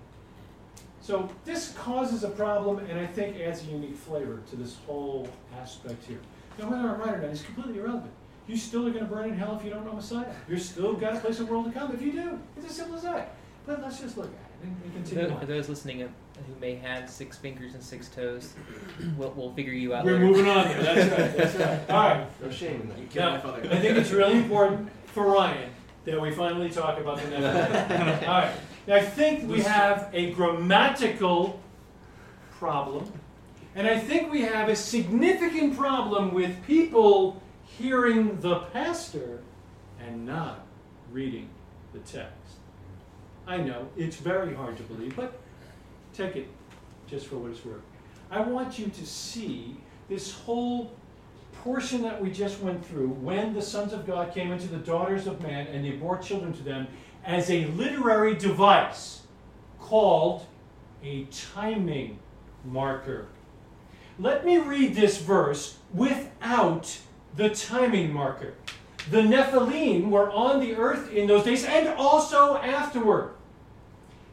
So 1.01 1.29
this 1.45 1.73
causes 1.75 2.25
a 2.25 2.31
problem 2.31 2.79
and 2.87 2.99
I 2.99 3.07
think 3.07 3.37
adds 3.39 3.63
a 3.63 3.67
unique 3.67 3.97
flavor 3.97 4.41
to 4.51 4.57
this 4.57 4.77
whole 4.87 5.29
aspect 5.61 6.05
here. 6.05 6.21
Now 6.59 6.71
whether 6.71 6.89
I'm 6.89 7.01
right 7.01 7.15
or 7.15 7.23
not 7.23 7.31
is 7.31 7.43
completely 7.43 7.79
irrelevant. 7.79 8.13
You 8.49 8.57
still 8.57 8.87
are 8.87 8.91
going 8.91 9.05
to 9.07 9.11
burn 9.11 9.29
in 9.31 9.37
hell 9.39 9.57
if 9.59 9.65
you 9.65 9.71
don't 9.71 9.85
know 9.87 9.93
Messiah. 9.93 10.27
You're 10.49 10.59
still 10.59 10.95
got 10.95 11.15
a 11.17 11.21
place 11.21 11.39
in 11.39 11.47
the 11.47 11.53
world 11.53 11.67
to 11.67 11.79
come 11.79 11.93
if 11.95 12.03
you 12.03 12.13
do. 12.13 12.39
It's 12.57 12.67
as 12.67 12.73
simple 12.77 12.97
as 12.97 13.03
that. 13.03 13.35
But 13.67 13.81
let's 13.83 14.01
just 14.01 14.17
look 14.17 14.27
at 14.27 14.33
it 14.33 14.67
and, 14.67 14.77
and 14.85 14.93
For 14.93 14.99
continue 14.99 15.27
tho- 15.29 15.35
on. 15.35 15.41
for 15.41 15.47
those 15.47 15.69
listening 15.69 16.01
who 16.01 16.61
may 16.61 16.75
have 16.75 17.09
six 17.09 17.39
fingers 17.39 17.75
and 17.75 17.83
six 17.83 18.09
toes, 18.09 18.55
we'll, 19.17 19.31
we'll 19.37 19.53
figure 19.55 19.73
you 19.73 19.95
out 19.95 20.05
We're 20.05 20.15
later. 20.15 20.25
moving 20.27 20.49
on 20.49 20.67
there. 20.67 20.83
That's 20.83 21.11
right. 21.11 21.37
That's 21.37 21.55
right. 21.55 21.91
All 21.97 22.09
right. 22.09 22.43
No 22.43 22.51
shame 22.51 22.81
in 22.83 22.89
that. 22.89 22.99
You 22.99 23.07
killed 23.07 23.25
Now, 23.27 23.31
my 23.37 23.41
father. 23.41 23.69
I 23.71 23.79
think 23.79 23.97
it's 23.99 24.11
really 24.11 24.39
important 24.39 24.91
for 25.07 25.27
Ryan 25.31 25.71
that 26.05 26.21
we 26.21 26.33
finally 26.33 26.69
talk 26.71 26.99
about 26.99 27.19
the 27.19 27.29
Nephilim. 27.29 28.23
All 28.29 28.41
right. 28.41 28.53
Now, 28.89 28.97
I 28.97 29.03
think 29.03 29.49
we 29.49 29.61
have 29.61 30.11
a 30.13 30.33
grammatical 30.33 31.61
problem, 32.51 33.13
and 33.75 33.87
I 33.87 33.99
think 33.99 34.31
we 34.31 34.43
have 34.43 34.69
a 34.69 34.77
significant 34.77 35.77
problem 35.77 36.35
with 36.35 36.65
people 36.67 37.43
hearing 37.65 38.41
the 38.41 38.61
pastor 38.73 39.41
and 40.01 40.27
not 40.27 40.67
reading 41.11 41.49
the 41.93 42.01
text. 42.01 42.37
I 43.47 43.59
know 43.59 43.89
it's 43.97 44.17
very 44.17 44.55
hard 44.55 44.77
to 44.77 44.83
believe, 44.85 45.17
but 45.17 45.39
take 46.15 46.37
it 46.37 46.49
just 47.07 47.27
for 47.27 47.37
what 47.37 47.51
it's 47.51 47.65
worth. 47.65 47.83
I 48.31 48.41
want 48.41 48.79
you 48.79 48.87
to 48.87 49.07
see 49.07 49.77
this 50.09 50.33
whole 50.33 50.93
portion 51.63 52.03
that 52.03 52.21
we 52.21 52.31
just 52.31 52.61
went 52.61 52.85
through 52.85 53.09
when 53.09 53.55
the 53.55 53.63
sons 53.63 53.93
of 53.93 54.07
God 54.07 54.33
came 54.33 54.53
into 54.53 54.69
the 54.69 54.79
daughters 54.79 55.27
of 55.27 55.41
man 55.43 55.67
and 55.69 55.85
they 55.85 55.93
bore 55.93 56.19
children 56.19 56.53
to 56.55 56.63
them 56.63 56.87
as 57.25 57.51
a 57.51 57.67
literary 57.67 58.35
device 58.35 59.23
called 59.79 60.47
a 61.05 61.25
timing 61.25 62.19
marker. 62.65 63.27
Let 64.19 64.45
me 64.45 64.59
read 64.59 64.95
this 64.95 65.19
verse 65.19 65.79
without 65.93 66.99
the 67.37 67.51
timing 67.51 68.13
marker. 68.13 68.55
The 69.11 69.23
Nephilim 69.23 70.11
were 70.11 70.31
on 70.31 70.61
the 70.61 70.77
earth 70.77 71.11
in 71.13 71.27
those 71.27 71.45
days 71.45 71.65
and 71.65 71.89
also 71.89 72.57
afterward. 72.57 73.31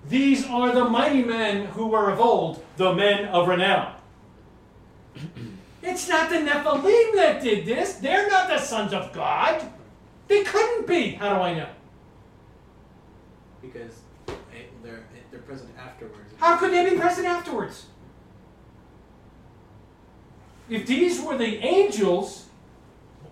These 0.08 0.46
are 0.46 0.72
the 0.72 0.86
mighty 0.86 1.24
men 1.24 1.66
who 1.68 1.88
were 1.88 2.10
of 2.10 2.20
old, 2.20 2.64
the 2.78 2.94
men 2.94 3.26
of 3.26 3.48
renown. 3.48 3.96
It's 5.82 6.08
not 6.08 6.30
the 6.30 6.38
Nephilim 6.38 7.16
that 7.16 7.42
did 7.42 7.66
this. 7.66 7.94
They're 7.94 8.30
not 8.30 8.48
the 8.48 8.60
sons 8.60 8.94
of 8.94 9.12
God. 9.14 9.66
They 10.28 10.44
couldn't 10.44 10.88
be. 10.88 11.12
How 11.12 11.36
do 11.36 11.42
I 11.42 11.54
know? 11.56 11.70
because 13.62 13.92
they're 14.84 15.04
they're 15.32 15.42
present 15.42 15.70
afterwards. 15.78 16.34
How 16.38 16.58
could 16.58 16.72
they 16.72 16.90
be 16.90 16.98
present 16.98 17.28
afterwards? 17.28 17.86
If 20.70 20.86
these 20.86 21.22
were 21.22 21.38
the 21.38 21.58
angels, 21.58 22.46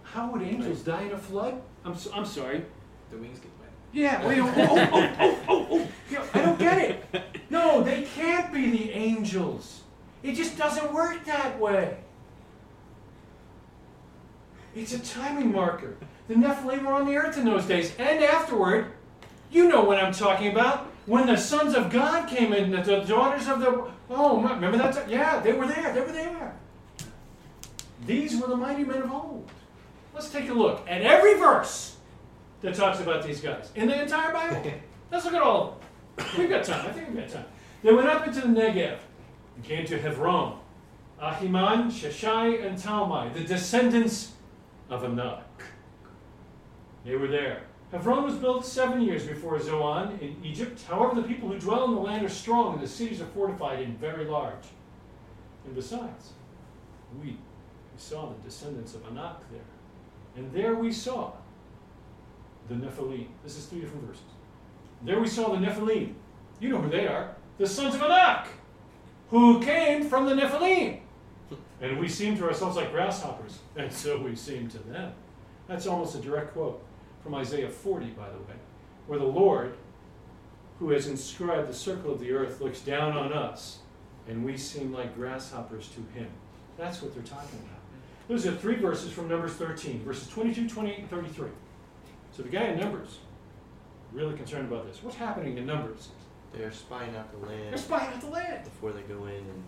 how 0.03 0.31
would 0.31 0.41
angels 0.41 0.81
die 0.81 1.03
in 1.03 1.11
a 1.11 1.17
flood? 1.17 1.61
I'm, 1.85 1.95
so, 1.95 2.11
I'm 2.13 2.25
sorry. 2.25 2.65
The 3.11 3.17
wings 3.17 3.39
get 3.39 3.51
wet. 3.59 3.69
Yeah, 3.93 4.27
wait, 4.27 4.39
oh, 4.39 4.53
oh, 4.57 4.89
oh, 4.91 5.15
oh, 5.19 5.37
oh, 5.47 5.67
oh. 6.11 6.29
I 6.33 6.41
don't 6.41 6.59
get 6.59 6.77
it. 6.77 7.23
No, 7.49 7.81
they 7.81 8.03
can't 8.03 8.51
be 8.51 8.69
the 8.71 8.91
angels. 8.91 9.81
It 10.23 10.33
just 10.33 10.57
doesn't 10.57 10.91
work 10.91 11.23
that 11.25 11.59
way. 11.59 11.97
It's 14.75 14.93
a 14.93 14.99
timing 14.99 15.51
marker. 15.51 15.95
The 16.27 16.35
Nephilim 16.35 16.83
were 16.83 16.93
on 16.93 17.05
the 17.05 17.15
earth 17.15 17.37
in 17.37 17.45
those 17.45 17.65
days, 17.65 17.93
and 17.97 18.23
afterward, 18.23 18.91
you 19.49 19.69
know 19.69 19.83
what 19.83 19.97
I'm 19.97 20.11
talking 20.11 20.51
about. 20.51 20.87
When 21.05 21.25
the 21.25 21.37
sons 21.37 21.73
of 21.73 21.89
God 21.89 22.27
came 22.27 22.51
in, 22.51 22.71
the, 22.71 22.81
the 22.81 22.99
daughters 22.99 23.47
of 23.47 23.61
the 23.61 23.89
oh, 24.09 24.41
remember 24.41 24.77
that? 24.77 24.93
time? 24.93 25.09
Yeah, 25.09 25.39
they 25.39 25.53
were 25.53 25.67
there. 25.67 25.93
They 25.93 26.01
were 26.01 26.11
there. 26.11 26.53
These 28.05 28.39
were 28.39 28.47
the 28.47 28.55
mighty 28.55 28.83
men 28.83 29.01
of 29.01 29.11
old. 29.11 29.51
Let's 30.13 30.29
take 30.29 30.49
a 30.49 30.53
look 30.53 30.85
at 30.87 31.01
every 31.01 31.35
verse 31.35 31.97
that 32.61 32.75
talks 32.75 32.99
about 32.99 33.23
these 33.23 33.41
guys 33.41 33.71
in 33.75 33.87
the 33.87 34.01
entire 34.01 34.31
Bible. 34.31 34.71
Let's 35.11 35.25
look 35.25 35.33
at 35.33 35.41
all 35.41 35.79
of 36.17 36.17
them. 36.17 36.27
We've 36.39 36.49
got 36.49 36.63
time. 36.63 36.85
I 36.85 36.91
think 36.91 37.09
we've 37.09 37.17
got 37.17 37.29
time. 37.29 37.45
They 37.83 37.93
went 37.93 38.07
up 38.07 38.27
into 38.27 38.41
the 38.41 38.47
Negev 38.47 38.97
and 39.55 39.63
came 39.63 39.85
to 39.85 39.99
Hebron, 39.99 40.59
Ahiman, 41.21 41.91
Sheshai, 41.91 42.65
and 42.65 42.77
Talmai, 42.77 43.33
the 43.33 43.41
descendants 43.41 44.33
of 44.89 45.03
Anak. 45.03 45.43
They 47.05 47.15
were 47.15 47.27
there. 47.27 47.61
Hebron 47.91 48.25
was 48.25 48.35
built 48.35 48.65
seven 48.65 49.01
years 49.01 49.25
before 49.25 49.59
Zoan 49.61 50.19
in 50.19 50.35
Egypt. 50.43 50.83
However, 50.89 51.21
the 51.21 51.27
people 51.27 51.47
who 51.47 51.57
dwell 51.57 51.85
in 51.85 51.95
the 51.95 52.01
land 52.01 52.25
are 52.25 52.29
strong, 52.29 52.73
and 52.73 52.83
the 52.83 52.87
cities 52.87 53.21
are 53.21 53.27
fortified 53.27 53.79
and 53.79 53.97
very 53.97 54.25
large. 54.25 54.65
And 55.65 55.73
besides, 55.73 56.33
we, 57.21 57.37
we 57.97 58.01
saw 58.01 58.29
the 58.29 58.35
descendants 58.47 58.93
of 58.93 59.03
Anak 59.07 59.39
there. 59.51 59.59
And 60.35 60.51
there 60.53 60.75
we 60.75 60.91
saw 60.91 61.31
the 62.69 62.75
Nephilim. 62.75 63.25
This 63.43 63.57
is 63.57 63.65
three 63.65 63.81
different 63.81 64.03
verses. 64.05 64.23
There 65.01 65.19
we 65.19 65.27
saw 65.27 65.49
the 65.49 65.57
Nephilim. 65.57 66.13
You 66.59 66.69
know 66.69 66.77
who 66.79 66.91
they 66.91 67.07
are. 67.07 67.35
The 67.57 67.65
sons 67.65 67.95
of 67.95 68.03
Anak, 68.03 68.49
who 69.31 69.59
came 69.63 70.07
from 70.07 70.27
the 70.27 70.35
Nephilim. 70.35 70.99
And 71.81 71.99
we 71.99 72.07
seem 72.07 72.37
to 72.37 72.45
ourselves 72.45 72.75
like 72.75 72.91
grasshoppers, 72.91 73.57
and 73.75 73.91
so 73.91 74.21
we 74.21 74.35
seem 74.35 74.67
to 74.69 74.79
them. 74.79 75.13
That's 75.67 75.87
almost 75.87 76.15
a 76.15 76.19
direct 76.19 76.53
quote 76.53 76.83
from 77.23 77.33
Isaiah 77.33 77.69
40, 77.69 78.07
by 78.11 78.29
the 78.29 78.37
way, 78.37 78.57
where 79.07 79.17
the 79.17 79.25
Lord, 79.25 79.75
who 80.77 80.91
has 80.91 81.07
inscribed 81.07 81.67
the 81.67 81.73
circle 81.73 82.11
of 82.11 82.19
the 82.19 82.31
earth, 82.31 82.61
looks 82.61 82.81
down 82.81 83.13
on 83.13 83.33
us, 83.33 83.79
and 84.27 84.45
we 84.45 84.55
seem 84.55 84.93
like 84.93 85.15
grasshoppers 85.15 85.89
to 85.89 86.19
him. 86.19 86.29
That's 86.77 87.01
what 87.01 87.15
they're 87.15 87.23
talking 87.23 87.59
about. 87.59 87.76
Those 88.27 88.45
are 88.45 88.51
three 88.51 88.75
verses 88.75 89.11
from 89.11 89.29
Numbers 89.29 89.53
13, 89.53 90.03
verses 90.03 90.27
22, 90.29 90.67
28, 90.69 90.99
and 90.99 91.09
33. 91.09 91.49
So 92.31 92.43
the 92.43 92.49
guy 92.49 92.65
in 92.65 92.79
Numbers, 92.79 93.19
really 94.11 94.35
concerned 94.35 94.71
about 94.71 94.85
this. 94.87 95.01
What's 95.01 95.15
happening 95.17 95.57
in 95.57 95.65
Numbers? 95.65 96.09
They're 96.53 96.71
spying 96.71 97.15
out 97.15 97.31
the 97.31 97.45
land 97.45 97.71
They're 97.71 97.77
spying 97.77 98.13
out 98.13 98.21
the 98.21 98.27
land. 98.27 98.63
before 98.63 98.91
they 98.91 99.01
go 99.01 99.25
in 99.25 99.35
and 99.35 99.63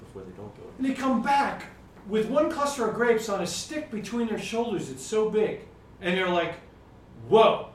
before 0.00 0.22
they 0.22 0.30
don't 0.32 0.54
go 0.56 0.62
in. 0.62 0.84
And 0.84 0.86
they 0.86 1.00
come 1.00 1.22
back 1.22 1.66
with 2.06 2.28
one 2.28 2.50
cluster 2.50 2.88
of 2.88 2.94
grapes 2.94 3.28
on 3.28 3.42
a 3.42 3.46
stick 3.46 3.90
between 3.90 4.28
their 4.28 4.38
shoulders. 4.38 4.90
It's 4.90 5.02
so 5.04 5.30
big. 5.30 5.60
And 6.00 6.16
they're 6.16 6.28
like, 6.28 6.54
whoa, 7.28 7.70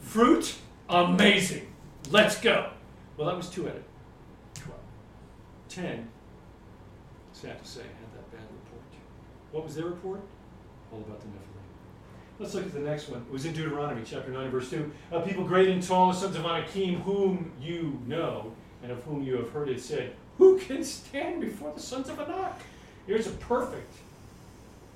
fruit? 0.00 0.54
Amazing. 0.88 1.72
Let's 2.10 2.40
go. 2.40 2.70
Well, 3.16 3.26
that 3.28 3.36
was 3.36 3.48
two 3.48 3.68
out 3.68 3.76
of 3.76 3.82
12. 4.54 4.78
10, 5.68 6.08
sad 7.32 7.62
to 7.62 7.68
say, 7.68 7.80
had 7.82 8.12
that 8.14 8.30
bad 8.30 8.40
report. 8.40 8.82
What 9.56 9.64
was 9.64 9.74
their 9.74 9.86
report? 9.86 10.20
All 10.92 10.98
about 10.98 11.18
the 11.18 11.28
Nephilim. 11.28 12.38
Let's 12.38 12.52
look 12.52 12.66
at 12.66 12.74
the 12.74 12.80
next 12.80 13.08
one. 13.08 13.22
It 13.22 13.32
was 13.32 13.46
in 13.46 13.54
Deuteronomy 13.54 14.02
chapter 14.04 14.30
9, 14.30 14.50
verse 14.50 14.68
2. 14.68 14.92
A 15.12 15.20
people 15.22 15.44
great 15.44 15.70
and 15.70 15.82
tall, 15.82 16.12
the 16.12 16.18
sons 16.18 16.36
of 16.36 16.44
Anakim, 16.44 17.00
whom 17.00 17.52
you 17.58 17.98
know, 18.06 18.52
and 18.82 18.92
of 18.92 19.02
whom 19.04 19.22
you 19.22 19.34
have 19.36 19.48
heard 19.52 19.70
it 19.70 19.80
said, 19.80 20.12
Who 20.36 20.58
can 20.58 20.84
stand 20.84 21.40
before 21.40 21.72
the 21.72 21.80
sons 21.80 22.10
of 22.10 22.20
Anak? 22.20 22.60
Here's 23.06 23.28
a 23.28 23.30
perfect 23.30 23.94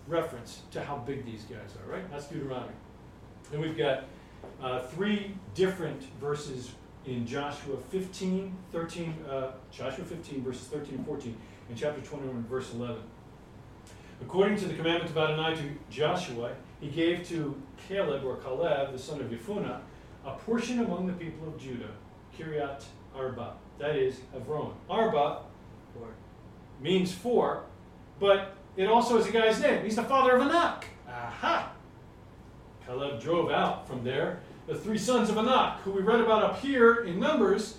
reference 0.07 0.61
to 0.73 0.85
how 0.85 0.99
big 0.99 1.25
these 1.25 1.45
guys 1.45 1.75
are, 1.83 1.91
right? 1.91 2.11
That's 2.11 2.27
Deuteronomy. 2.27 2.75
Then 3.51 3.63
we've 3.63 3.79
got 3.79 4.05
uh, 4.63 4.81
three 4.81 5.37
different 5.55 6.03
verses 6.21 6.73
in 7.07 7.27
Joshua 7.27 7.79
15, 7.89 8.55
13, 8.73 9.15
uh, 9.27 9.53
Joshua 9.73 10.05
15, 10.05 10.43
verses 10.43 10.67
13 10.67 10.97
and 10.97 11.07
14, 11.07 11.35
and 11.71 11.79
chapter 11.79 12.03
21, 12.03 12.45
verse 12.45 12.75
11. 12.75 13.01
According 14.23 14.57
to 14.59 14.66
the 14.66 14.75
commandment 14.75 15.11
of 15.11 15.18
Adonai 15.18 15.57
to 15.57 15.62
Joshua, 15.91 16.55
he 16.81 16.89
gave 16.89 17.27
to 17.29 17.61
Caleb, 17.89 18.25
or 18.25 18.37
Caleb, 18.37 18.93
the 18.93 18.99
son 18.99 19.21
of 19.21 19.27
Yefunah, 19.29 19.81
a 20.25 20.33
portion 20.33 20.81
among 20.81 21.07
the 21.07 21.12
people 21.14 21.49
of 21.49 21.59
Judah, 21.59 21.91
Kiryat 22.39 22.85
Arba, 23.16 23.55
that 23.79 23.97
is, 23.97 24.21
Hebron. 24.33 24.75
Arba 24.89 25.43
Four. 25.95 26.09
means 26.81 27.12
four, 27.12 27.64
but 28.18 28.57
it 28.77 28.87
also 28.87 29.16
is 29.16 29.27
a 29.27 29.33
guy's 29.33 29.61
name. 29.61 29.83
He's 29.83 29.97
the 29.97 30.05
father 30.05 30.37
of 30.37 30.43
Anak. 30.43 30.85
Aha! 31.09 31.73
Caleb 32.87 33.21
drove 33.21 33.51
out 33.51 33.89
from 33.89 34.05
there 34.05 34.41
the 34.66 34.75
three 34.75 34.99
sons 34.99 35.31
of 35.31 35.37
Anak, 35.37 35.81
who 35.81 35.91
we 35.91 36.03
read 36.03 36.21
about 36.21 36.45
up 36.45 36.61
here 36.61 37.05
in 37.05 37.18
Numbers, 37.18 37.79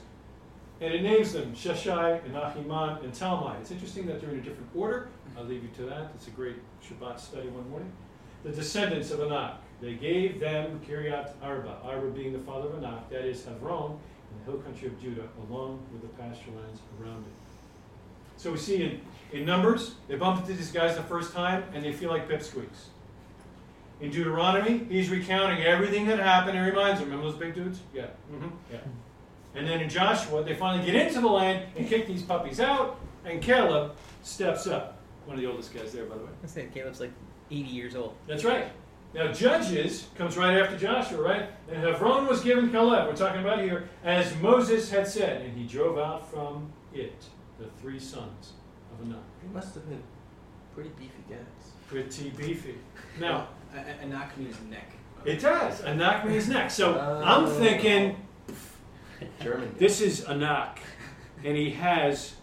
and 0.81 0.93
it 0.93 1.03
names 1.03 1.31
them 1.31 1.53
Sheshai 1.53 2.25
and 2.25 2.33
Ahiman 2.33 3.03
and 3.03 3.13
Talmai. 3.13 3.59
It's 3.61 3.71
interesting 3.71 4.07
that 4.07 4.19
they're 4.19 4.31
in 4.31 4.39
a 4.39 4.41
different 4.41 4.69
order. 4.75 5.07
I'll 5.37 5.45
leave 5.45 5.63
you 5.63 5.69
to 5.77 5.83
that. 5.83 6.11
It's 6.15 6.27
a 6.27 6.31
great 6.31 6.55
Shabbat 6.83 7.19
study 7.19 7.47
one 7.49 7.69
morning. 7.69 7.91
The 8.43 8.51
descendants 8.51 9.11
of 9.11 9.21
Anak. 9.21 9.55
They 9.81 9.93
gave 9.95 10.39
them 10.39 10.79
Kiryat 10.87 11.31
Arba, 11.41 11.77
Arba 11.83 12.07
being 12.11 12.33
the 12.33 12.39
father 12.39 12.69
of 12.69 12.83
Anak, 12.83 13.09
that 13.09 13.25
is 13.25 13.43
Hebron, 13.45 13.91
in 14.31 14.45
the 14.45 14.51
hill 14.51 14.61
country 14.61 14.87
of 14.87 15.01
Judah, 15.01 15.27
along 15.49 15.83
with 15.91 16.01
the 16.01 16.07
pasture 16.21 16.51
lands 16.51 16.79
around 17.01 17.19
it. 17.25 17.31
So 18.37 18.51
we 18.51 18.57
see 18.57 18.83
in, 18.83 19.01
in 19.31 19.45
Numbers, 19.45 19.95
they 20.07 20.15
bump 20.15 20.41
into 20.41 20.53
these 20.53 20.71
guys 20.71 20.95
the 20.95 21.03
first 21.03 21.33
time 21.33 21.63
and 21.73 21.83
they 21.83 21.93
feel 21.93 22.09
like 22.09 22.27
pipsqueaks. 22.27 22.87
In 23.99 24.09
Deuteronomy, 24.09 24.85
he's 24.89 25.09
recounting 25.09 25.63
everything 25.63 26.07
that 26.07 26.17
happened 26.17 26.57
and 26.57 26.65
reminds 26.65 26.99
them. 26.99 27.09
Remember 27.09 27.29
those 27.31 27.39
big 27.39 27.53
dudes? 27.53 27.79
Yeah. 27.93 28.07
hmm 28.31 28.47
Yeah. 28.71 28.79
And 29.53 29.67
then 29.67 29.79
in 29.81 29.89
Joshua, 29.89 30.43
they 30.43 30.55
finally 30.55 30.83
get 30.85 30.95
into 30.95 31.21
the 31.21 31.27
land 31.27 31.65
and 31.75 31.87
kick 31.87 32.07
these 32.07 32.23
puppies 32.23 32.59
out, 32.59 32.99
and 33.25 33.41
Caleb 33.41 33.95
steps 34.23 34.65
up. 34.65 34.90
One 35.25 35.35
of 35.37 35.41
the 35.41 35.49
oldest 35.49 35.73
guys 35.73 35.91
there, 35.93 36.05
by 36.05 36.15
the 36.17 36.23
way. 36.23 36.29
I 36.43 36.47
said 36.47 36.73
Caleb's 36.73 36.99
like 36.99 37.11
80 37.49 37.69
years 37.69 37.95
old. 37.95 38.15
That's 38.27 38.43
right. 38.43 38.65
Now, 39.13 39.31
Judges 39.31 40.07
comes 40.15 40.37
right 40.37 40.57
after 40.57 40.77
Joshua, 40.77 41.21
right? 41.21 41.49
And 41.69 41.83
Hebron 41.83 42.27
was 42.27 42.41
given 42.41 42.71
Caleb, 42.71 43.07
we're 43.07 43.15
talking 43.15 43.41
about 43.41 43.59
here, 43.59 43.89
as 44.05 44.33
Moses 44.37 44.89
had 44.89 45.05
said, 45.07 45.41
and 45.41 45.57
he 45.57 45.65
drove 45.67 45.97
out 45.99 46.29
from 46.31 46.71
it 46.93 47.23
the 47.59 47.65
three 47.81 47.99
sons 47.99 48.53
of 48.93 49.05
Anak. 49.05 49.19
They 49.43 49.49
must 49.53 49.73
have 49.75 49.87
been 49.89 50.01
pretty 50.73 50.91
beefy 50.97 51.23
guys. 51.29 51.37
Pretty 51.87 52.29
beefy. 52.31 52.75
Now, 53.19 53.49
A- 53.75 53.79
a- 53.79 54.03
Anak 54.05 54.37
means 54.37 54.55
neck. 54.69 54.89
it 55.25 55.41
does. 55.41 55.81
Anak 55.81 56.25
means 56.25 56.47
neck. 56.47 56.71
So 56.71 56.97
I'm 56.97 57.43
Oh. 57.43 57.47
thinking 57.59 58.15
German 59.41 59.75
this 59.77 59.99
is 59.99 60.23
Anak, 60.23 60.79
and 61.43 61.57
he 61.57 61.71
has, 61.71 62.33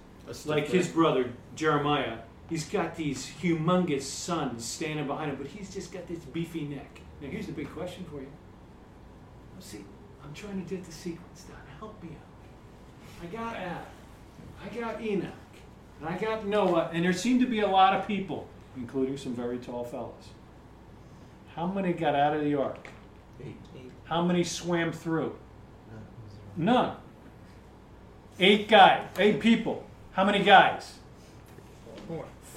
like 0.45 0.69
his 0.69 0.87
brother 0.89 1.31
Jeremiah, 1.57 2.19
he's 2.49 2.69
got 2.69 2.97
these 2.97 3.31
humongous 3.41 4.03
sons 4.03 4.65
standing 4.65 5.07
behind 5.07 5.31
him, 5.31 5.37
but 5.37 5.47
he's 5.47 5.73
just 5.73 5.93
got 5.93 6.07
this 6.07 6.19
beefy 6.19 6.63
neck. 6.63 7.01
Now, 7.21 7.29
here's 7.29 7.47
the 7.47 7.53
big 7.53 7.71
question 7.73 8.05
for 8.05 8.21
you. 8.21 8.31
Let's 9.55 9.67
see, 9.67 9.85
I'm 10.23 10.33
trying 10.35 10.65
to 10.65 10.75
get 10.75 10.85
the 10.85 10.93
sequence 10.93 11.43
done. 11.43 11.57
Help 11.79 12.03
me 12.03 12.11
out. 12.11 13.23
I 13.23 13.27
got 13.27 13.57
Adam, 13.57 13.85
I 14.65 14.69
got 14.79 15.01
Enoch, 15.03 15.33
and 16.01 16.09
I 16.09 16.17
got 16.17 16.47
Noah, 16.47 16.91
and 16.93 17.05
there 17.05 17.13
seemed 17.13 17.41
to 17.41 17.47
be 17.47 17.61
a 17.61 17.69
lot 17.69 17.95
of 17.95 18.07
people, 18.07 18.47
including 18.77 19.17
some 19.17 19.35
very 19.35 19.59
tall 19.59 19.85
fellas. 19.85 20.29
How 21.55 21.67
many 21.67 21.93
got 21.93 22.15
out 22.15 22.37
of 22.37 22.45
the 22.45 22.55
ark? 22.55 22.89
Eight. 23.45 23.57
How 24.05 24.23
many 24.23 24.45
swam 24.45 24.93
through? 24.93 25.37
No. 26.57 26.73
None. 26.73 26.97
Eight 28.39 28.69
guys, 28.69 29.07
eight 29.19 29.41
people. 29.41 29.85
How 30.13 30.25
many 30.25 30.45
guys? 30.45 30.98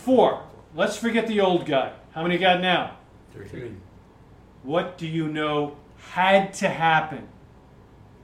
Four. 0.01 0.29
Four. 0.31 0.43
Let's 0.73 0.97
forget 0.97 1.27
the 1.27 1.41
old 1.41 1.65
guy. 1.65 1.93
How 2.13 2.23
many 2.23 2.37
got 2.37 2.61
now? 2.61 2.97
Three. 3.33 3.75
What 4.63 4.97
do 4.97 5.07
you 5.07 5.27
know 5.27 5.77
had 5.97 6.53
to 6.55 6.69
happen? 6.69 7.27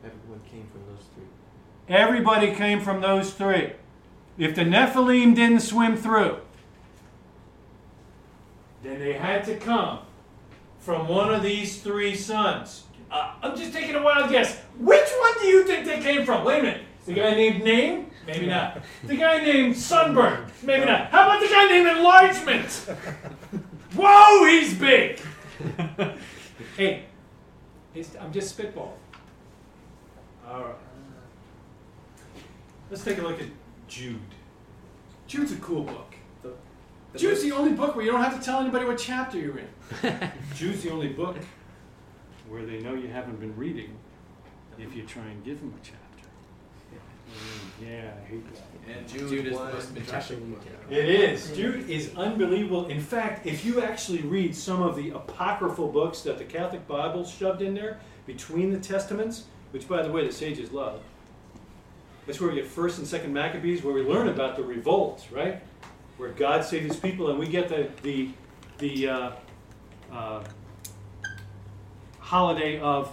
Everyone 0.04 0.42
came 0.50 0.68
from 0.72 0.82
those 0.88 1.06
three. 1.14 1.96
Everybody 1.96 2.54
came 2.54 2.82
from 2.82 3.02
those 3.02 3.34
three. 3.34 3.74
If 4.38 4.56
the 4.56 4.64
Nephilim 4.64 5.36
didn't 5.36 5.62
swim 5.62 5.98
through, 5.98 6.38
then 8.84 9.00
they 9.00 9.14
had 9.14 9.44
to 9.46 9.56
come 9.56 10.00
from 10.80 11.08
one 11.08 11.34
of 11.34 11.44
these 11.44 11.82
three 11.82 12.16
sons. 12.16 12.84
Uh, 13.10 13.34
I'm 13.42 13.58
just 13.58 13.74
taking 13.74 13.96
a 13.96 14.02
wild 14.02 14.30
guess. 14.30 14.58
Which 14.80 15.10
one 15.20 15.34
do 15.42 15.48
you 15.48 15.64
think 15.66 15.86
they 15.86 16.00
came 16.00 16.26
from? 16.26 16.44
Wait 16.44 16.60
a 16.60 16.64
minute. 16.64 16.82
The 17.06 17.14
guy 17.14 17.32
named 17.32 17.64
Name? 17.64 18.07
Maybe 18.28 18.46
not. 18.46 18.84
The 19.06 19.16
guy 19.16 19.38
named 19.44 19.76
Sunburn? 19.78 20.46
Maybe 20.62 20.86
not. 20.86 21.10
How 21.10 21.26
about 21.26 21.42
the 21.42 21.48
guy 21.48 21.68
named 21.68 21.88
Enlargement? 21.88 22.70
Whoa, 23.96 24.46
he's 24.46 24.74
big. 24.74 25.20
hey, 26.78 27.06
I'm 28.20 28.34
just 28.34 28.58
spitballing. 28.58 28.92
All 30.48 30.64
right. 30.64 30.76
Let's 32.90 33.04
take 33.04 33.18
a 33.18 33.22
look 33.22 33.42
at 33.42 33.48
Jude. 33.88 34.20
Jude's 35.26 35.54
a 35.54 35.58
cool 35.58 35.84
book. 35.84 36.16
The 36.44 37.20
Jude's 37.20 37.42
book- 37.42 37.50
the 37.50 37.56
only 37.56 37.72
book 37.74 37.96
where 37.96 38.06
you 38.06 38.12
don't 38.12 38.22
have 38.24 38.38
to 38.38 38.46
tell 38.46 38.60
anybody 38.60 38.86
what 38.86 38.98
chapter 38.98 39.38
you're 39.38 39.58
in. 39.58 39.68
Jude's 40.56 40.84
the 40.84 40.92
only 40.92 41.10
book 41.10 41.38
where 42.50 42.66
they 42.66 42.80
know 42.80 42.94
you 42.94 43.08
haven't 43.08 43.40
been 43.40 43.56
reading 43.56 43.98
if 44.78 44.96
you 44.96 45.04
try 45.04 45.24
and 45.24 45.44
give 45.44 45.60
them 45.60 45.74
a 45.76 45.84
chapter. 45.84 46.07
Mm, 47.30 47.88
Yeah, 47.90 48.12
I 48.22 48.28
hate 48.28 48.54
that. 48.54 48.98
And 48.98 49.08
Jude, 49.08 49.30
Jude 49.30 49.48
is 49.48 49.58
the 49.58 49.64
most 49.66 49.92
chapter 50.10 50.36
book. 50.38 50.62
It 50.90 51.10
is. 51.10 51.52
Jude 51.52 51.90
is 51.90 52.12
unbelievable. 52.16 52.88
In 52.88 53.02
fact, 53.02 53.46
if 53.46 53.66
you 53.66 53.82
actually 53.82 54.22
read 54.22 54.56
some 54.56 54.82
of 54.82 54.96
the 54.96 55.10
apocryphal 55.10 55.90
books 55.90 56.22
that 56.22 56.38
the 56.38 56.46
Catholic 56.46 56.88
Bible 56.88 57.26
shoved 57.26 57.62
in 57.62 57.74
there 57.74 58.00
between 58.26 58.72
the 58.72 58.80
Testaments, 58.80 59.44
which, 59.72 59.88
by 59.88 60.02
the 60.02 60.12
way, 60.12 60.26
the 60.26 60.32
sages 60.32 60.72
love, 60.72 61.02
that's 62.26 62.40
where 62.40 62.50
we 62.50 62.56
get 62.56 62.66
First 62.66 62.98
and 62.98 63.08
Second 63.08 63.34
Maccabees, 63.34 63.84
where 63.84 63.94
we 63.94 64.02
learn 64.04 64.30
about 64.30 64.56
the 64.56 64.64
revolts, 64.64 65.32
right? 65.32 65.62
Where 66.18 66.30
God 66.30 66.64
saved 66.64 66.86
His 66.88 66.98
people, 66.98 67.30
and 67.30 67.38
we 67.40 67.48
get 67.48 67.68
the 67.70 67.90
the 68.04 68.30
the 68.78 69.08
uh, 69.10 69.32
uh, 70.12 70.44
holiday 72.20 72.80
of 72.80 73.12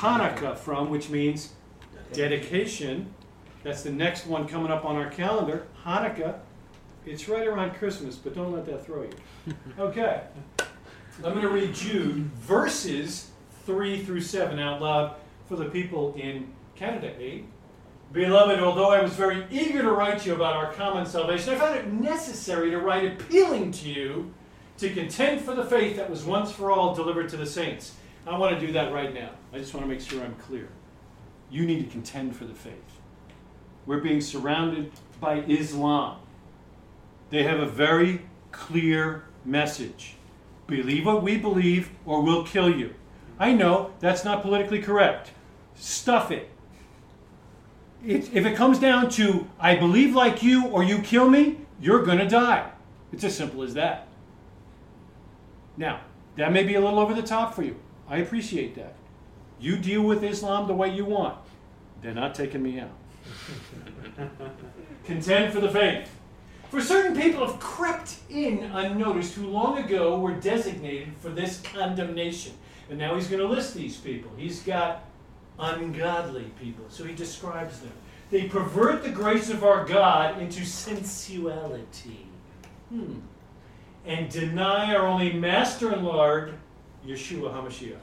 Hanukkah 0.00 0.56
from, 0.56 0.90
which 0.90 1.08
means 1.10 1.52
dedication. 2.12 3.12
That's 3.68 3.82
the 3.82 3.92
next 3.92 4.26
one 4.26 4.48
coming 4.48 4.72
up 4.72 4.86
on 4.86 4.96
our 4.96 5.10
calendar, 5.10 5.66
Hanukkah. 5.84 6.38
It's 7.04 7.28
right 7.28 7.46
around 7.46 7.74
Christmas, 7.74 8.16
but 8.16 8.34
don't 8.34 8.50
let 8.50 8.64
that 8.64 8.86
throw 8.86 9.02
you. 9.02 9.54
Okay. 9.78 10.22
I'm 11.18 11.34
going 11.34 11.42
to 11.42 11.50
read 11.50 11.74
Jude 11.74 12.30
verses 12.36 13.28
3 13.66 14.04
through 14.04 14.22
7 14.22 14.58
out 14.58 14.80
loud 14.80 15.16
for 15.48 15.56
the 15.56 15.66
people 15.66 16.14
in 16.14 16.50
Canada. 16.76 17.12
8. 17.20 17.44
Beloved, 18.10 18.58
although 18.60 18.90
I 18.90 19.02
was 19.02 19.12
very 19.12 19.44
eager 19.50 19.82
to 19.82 19.90
write 19.90 20.20
to 20.20 20.30
you 20.30 20.34
about 20.34 20.56
our 20.56 20.72
common 20.72 21.04
salvation, 21.04 21.52
I 21.52 21.58
found 21.58 21.76
it 21.76 21.92
necessary 21.92 22.70
to 22.70 22.78
write 22.78 23.20
appealing 23.20 23.72
to 23.72 23.88
you 23.90 24.32
to 24.78 24.88
contend 24.94 25.42
for 25.42 25.54
the 25.54 25.64
faith 25.64 25.98
that 25.98 26.08
was 26.08 26.24
once 26.24 26.50
for 26.50 26.70
all 26.70 26.94
delivered 26.94 27.28
to 27.28 27.36
the 27.36 27.44
saints. 27.44 27.96
I 28.26 28.38
want 28.38 28.58
to 28.58 28.66
do 28.66 28.72
that 28.72 28.94
right 28.94 29.12
now. 29.12 29.32
I 29.52 29.58
just 29.58 29.74
want 29.74 29.84
to 29.84 29.90
make 29.90 30.00
sure 30.00 30.24
I'm 30.24 30.36
clear. 30.36 30.70
You 31.50 31.66
need 31.66 31.84
to 31.84 31.90
contend 31.90 32.34
for 32.34 32.46
the 32.46 32.54
faith. 32.54 32.97
We're 33.88 34.00
being 34.00 34.20
surrounded 34.20 34.92
by 35.18 35.40
Islam. 35.48 36.18
They 37.30 37.44
have 37.44 37.58
a 37.58 37.66
very 37.66 38.20
clear 38.52 39.24
message 39.46 40.14
believe 40.66 41.06
what 41.06 41.22
we 41.22 41.38
believe, 41.38 41.90
or 42.04 42.20
we'll 42.20 42.44
kill 42.44 42.68
you. 42.68 42.94
I 43.38 43.54
know 43.54 43.94
that's 44.00 44.26
not 44.26 44.42
politically 44.42 44.82
correct. 44.82 45.30
Stuff 45.74 46.30
it. 46.30 46.50
it 48.04 48.34
if 48.34 48.44
it 48.44 48.54
comes 48.54 48.78
down 48.78 49.08
to 49.12 49.48
I 49.58 49.76
believe 49.76 50.14
like 50.14 50.42
you, 50.42 50.66
or 50.66 50.84
you 50.84 50.98
kill 50.98 51.30
me, 51.30 51.56
you're 51.80 52.04
going 52.04 52.18
to 52.18 52.28
die. 52.28 52.70
It's 53.10 53.24
as 53.24 53.34
simple 53.34 53.62
as 53.62 53.72
that. 53.72 54.06
Now, 55.78 56.00
that 56.36 56.52
may 56.52 56.62
be 56.62 56.74
a 56.74 56.80
little 56.82 56.98
over 56.98 57.14
the 57.14 57.22
top 57.22 57.54
for 57.54 57.62
you. 57.62 57.76
I 58.06 58.18
appreciate 58.18 58.74
that. 58.74 58.96
You 59.58 59.78
deal 59.78 60.02
with 60.02 60.22
Islam 60.22 60.66
the 60.68 60.74
way 60.74 60.94
you 60.94 61.06
want. 61.06 61.38
They're 62.02 62.12
not 62.12 62.34
taking 62.34 62.62
me 62.62 62.78
out. 62.78 62.97
Contend 65.04 65.52
for 65.52 65.60
the 65.60 65.70
faith. 65.70 66.10
For 66.70 66.82
certain 66.82 67.18
people 67.18 67.46
have 67.46 67.58
crept 67.60 68.16
in 68.28 68.64
unnoticed 68.64 69.34
who 69.34 69.46
long 69.46 69.78
ago 69.78 70.18
were 70.20 70.34
designated 70.34 71.16
for 71.18 71.30
this 71.30 71.60
condemnation. 71.62 72.52
And 72.90 72.98
now 72.98 73.14
he's 73.14 73.26
going 73.26 73.40
to 73.40 73.48
list 73.48 73.74
these 73.74 73.96
people. 73.96 74.30
He's 74.36 74.62
got 74.62 75.04
ungodly 75.58 76.50
people, 76.60 76.84
so 76.88 77.04
he 77.04 77.14
describes 77.14 77.80
them. 77.80 77.92
They 78.30 78.48
pervert 78.48 79.02
the 79.02 79.10
grace 79.10 79.50
of 79.50 79.64
our 79.64 79.84
God 79.84 80.40
into 80.40 80.64
sensuality. 80.64 82.26
Hmm. 82.90 83.18
and 84.06 84.30
deny 84.30 84.94
our 84.94 85.06
only 85.06 85.34
Master 85.34 85.92
and 85.92 86.02
Lord, 86.02 86.54
Yeshua 87.06 87.52
HaMashiach. 87.52 87.98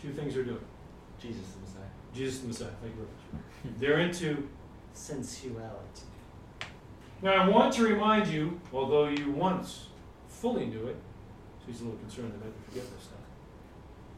Two 0.00 0.12
things 0.12 0.34
they're 0.34 0.44
doing. 0.44 0.64
Jesus 1.20 1.42
the 1.54 1.60
Messiah. 1.60 1.90
Jesus 2.14 2.40
the 2.40 2.46
Messiah. 2.46 2.68
Thank 2.80 2.94
you 2.94 3.00
very 3.00 3.08
much. 3.08 3.21
Hmm. 3.62 3.68
They're 3.78 4.00
into 4.00 4.48
sensuality. 4.92 6.02
Now, 7.22 7.34
I 7.34 7.48
want 7.48 7.72
to 7.74 7.84
remind 7.84 8.26
you, 8.28 8.60
although 8.72 9.08
you 9.08 9.30
once 9.30 9.86
fully 10.28 10.66
knew 10.66 10.86
it, 10.86 10.96
so 11.60 11.66
he's 11.68 11.80
a 11.80 11.84
little 11.84 11.98
concerned 12.00 12.32
that 12.32 12.44
I 12.44 12.46
might 12.46 12.64
forget 12.68 12.84
this 12.94 13.04
stuff, 13.04 13.18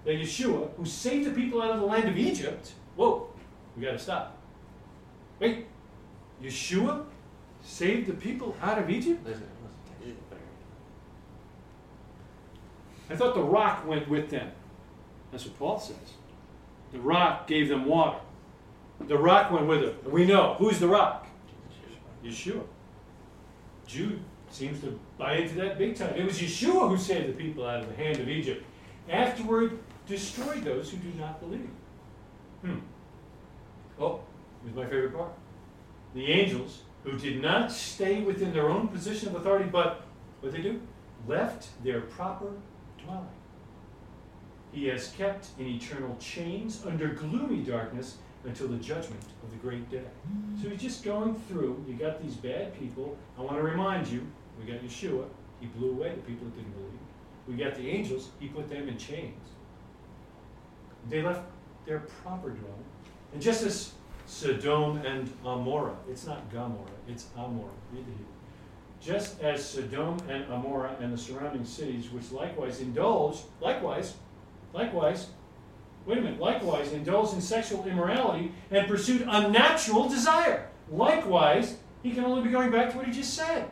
that 0.04 0.14
Yeshua, 0.14 0.74
who 0.76 0.86
saved 0.86 1.26
the 1.26 1.34
people 1.34 1.60
out 1.60 1.72
of 1.72 1.80
the 1.80 1.86
land 1.86 2.08
of 2.08 2.16
Egypt, 2.16 2.72
whoa, 2.96 3.28
we 3.76 3.82
got 3.82 3.92
to 3.92 3.98
stop. 3.98 4.38
Wait, 5.38 5.66
Yeshua 6.42 7.04
saved 7.62 8.06
the 8.08 8.14
people 8.14 8.56
out 8.62 8.78
of 8.78 8.88
Egypt? 8.88 9.24
Listen, 9.26 9.42
listen. 10.02 10.16
I 13.10 13.16
thought 13.16 13.34
the 13.34 13.42
rock 13.42 13.86
went 13.86 14.08
with 14.08 14.30
them. 14.30 14.50
That's 15.30 15.44
what 15.44 15.58
Paul 15.58 15.78
says. 15.78 15.96
The 16.92 17.00
rock 17.00 17.46
gave 17.46 17.68
them 17.68 17.84
water. 17.84 18.18
The 19.06 19.18
rock 19.18 19.50
went 19.50 19.66
with. 19.66 19.82
And 20.04 20.12
we 20.12 20.24
know 20.24 20.54
who's 20.58 20.78
the 20.78 20.88
rock? 20.88 21.26
Yeshua. 22.24 22.62
Jude 23.86 24.20
seems 24.50 24.80
to 24.80 24.98
buy 25.18 25.36
into 25.36 25.54
that 25.56 25.78
big 25.78 25.96
time. 25.96 26.14
It 26.14 26.24
was 26.24 26.38
Yeshua 26.38 26.88
who 26.88 26.96
saved 26.96 27.28
the 27.28 27.32
people 27.32 27.66
out 27.66 27.80
of 27.80 27.88
the 27.88 27.96
hand 27.96 28.18
of 28.18 28.28
Egypt. 28.28 28.64
Afterward, 29.08 29.78
destroyed 30.06 30.64
those 30.64 30.90
who 30.90 30.96
do 30.98 31.18
not 31.18 31.40
believe. 31.40 31.68
Hmm. 32.62 32.78
Oh, 34.00 34.20
here's 34.62 34.76
my 34.76 34.84
favorite 34.84 35.14
part. 35.14 35.32
The 36.14 36.26
angels 36.30 36.82
who 37.02 37.18
did 37.18 37.42
not 37.42 37.70
stay 37.70 38.22
within 38.22 38.52
their 38.52 38.70
own 38.70 38.88
position 38.88 39.28
of 39.28 39.34
authority, 39.34 39.68
but 39.70 40.02
what 40.40 40.52
they 40.52 40.62
do? 40.62 40.80
Left 41.26 41.68
their 41.84 42.02
proper 42.02 42.52
dwelling. 43.02 43.28
He 44.72 44.86
has 44.88 45.08
kept 45.10 45.48
in 45.58 45.66
eternal 45.66 46.16
chains 46.18 46.84
under 46.86 47.08
gloomy 47.08 47.62
darkness 47.62 48.16
until 48.44 48.68
the 48.68 48.76
judgment 48.76 49.22
of 49.42 49.50
the 49.50 49.56
great 49.56 49.90
day. 49.90 50.04
So 50.60 50.68
he's 50.68 50.82
just 50.82 51.04
going 51.04 51.34
through. 51.48 51.84
You 51.88 51.94
got 51.94 52.22
these 52.22 52.34
bad 52.34 52.78
people. 52.78 53.16
I 53.38 53.42
want 53.42 53.56
to 53.56 53.62
remind 53.62 54.06
you, 54.08 54.26
we 54.58 54.70
got 54.70 54.82
Yeshua. 54.82 55.24
He 55.60 55.66
blew 55.66 55.92
away 55.92 56.10
the 56.10 56.20
people 56.22 56.46
that 56.46 56.56
didn't 56.56 56.72
believe. 56.72 56.98
We 57.48 57.54
got 57.56 57.74
the 57.74 57.88
angels. 57.88 58.30
He 58.38 58.48
put 58.48 58.68
them 58.68 58.88
in 58.88 58.98
chains. 58.98 59.40
They 61.08 61.22
left 61.22 61.42
their 61.86 62.00
proper 62.00 62.50
dwelling. 62.50 62.84
And 63.32 63.42
just 63.42 63.62
as 63.64 63.92
Sodom 64.26 64.98
and 65.04 65.28
Amorah, 65.44 65.96
it's 66.08 66.26
not 66.26 66.50
Gomorrah, 66.50 66.90
it's 67.08 67.26
Amorah. 67.36 67.68
Read 67.92 68.06
the 68.06 68.12
Hebrew. 68.12 68.26
Just 69.00 69.40
as 69.42 69.62
Sodom 69.68 70.16
and 70.28 70.46
Amorah 70.46 70.98
and 71.00 71.12
the 71.12 71.18
surrounding 71.18 71.64
cities, 71.64 72.10
which 72.10 72.32
likewise 72.32 72.80
indulged, 72.80 73.42
likewise, 73.60 74.14
likewise, 74.72 75.28
wait 76.06 76.18
a 76.18 76.20
minute, 76.20 76.40
likewise 76.40 76.92
indulged 76.92 77.34
in 77.34 77.40
sexual 77.40 77.84
immorality 77.86 78.52
and 78.70 78.86
pursued 78.86 79.24
unnatural 79.28 80.08
desire. 80.08 80.68
Likewise, 80.90 81.76
he 82.02 82.12
can 82.12 82.24
only 82.24 82.42
be 82.42 82.50
going 82.50 82.70
back 82.70 82.90
to 82.92 82.96
what 82.96 83.06
he 83.06 83.12
just 83.12 83.34
said. 83.34 83.68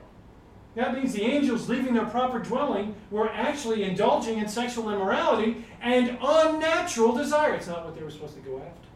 That 0.74 0.94
means 0.94 1.12
the 1.12 1.22
angels 1.22 1.68
leaving 1.68 1.92
their 1.92 2.06
proper 2.06 2.38
dwelling 2.38 2.94
were 3.10 3.30
actually 3.30 3.82
indulging 3.82 4.38
in 4.38 4.48
sexual 4.48 4.90
immorality 4.90 5.64
and 5.82 6.16
unnatural 6.22 7.14
desire. 7.14 7.54
It's 7.54 7.66
not 7.66 7.84
what 7.84 7.94
they 7.94 8.02
were 8.02 8.10
supposed 8.10 8.34
to 8.36 8.40
go 8.40 8.56
after. 8.56 8.88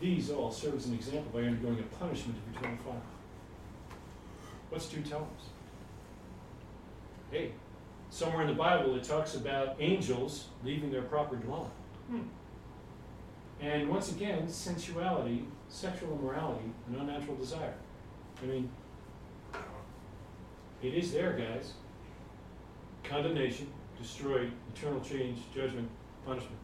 These 0.00 0.30
all 0.30 0.50
serve 0.50 0.74
as 0.74 0.86
an 0.86 0.94
example 0.94 1.30
by 1.32 1.46
undergoing 1.46 1.78
a 1.78 1.96
punishment 1.96 2.38
of 2.38 2.56
eternal 2.56 2.76
fire. 2.84 3.00
What's 4.68 4.88
tell 5.08 5.28
us? 5.38 5.46
Hey, 7.30 7.52
somewhere 8.14 8.42
in 8.42 8.46
the 8.46 8.54
Bible 8.54 8.94
it 8.94 9.02
talks 9.02 9.34
about 9.34 9.74
angels 9.80 10.46
leaving 10.62 10.88
their 10.92 11.02
proper 11.02 11.34
dwelling. 11.34 11.70
Hmm. 12.08 12.20
And 13.60 13.88
once 13.88 14.12
again, 14.12 14.46
sensuality, 14.48 15.42
sexual 15.68 16.16
immorality, 16.16 16.70
and 16.86 16.96
unnatural 16.96 17.36
desire. 17.36 17.74
I 18.40 18.46
mean, 18.46 18.70
it 20.80 20.94
is 20.94 21.12
there, 21.12 21.32
guys. 21.32 21.72
Condemnation, 23.02 23.66
destroyed, 24.00 24.52
eternal 24.72 25.00
change, 25.00 25.40
judgment, 25.52 25.88
punishment. 26.24 26.58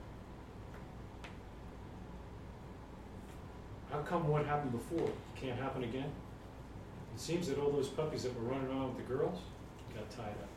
How 3.91 3.99
come 4.03 4.29
what 4.29 4.47
happened 4.47 4.71
before 4.71 5.11
can't 5.35 5.59
happen 5.59 5.83
again? 5.83 6.13
It 7.13 7.21
seems 7.21 7.49
that 7.49 7.59
all 7.59 7.73
those 7.73 7.89
puppies 7.89 8.23
that 8.23 8.41
were 8.41 8.49
running 8.49 8.69
around 8.69 8.95
with 8.95 9.09
the 9.09 9.13
girls 9.15 9.41
got 9.93 10.09
tied 10.11 10.29
up. 10.29 10.50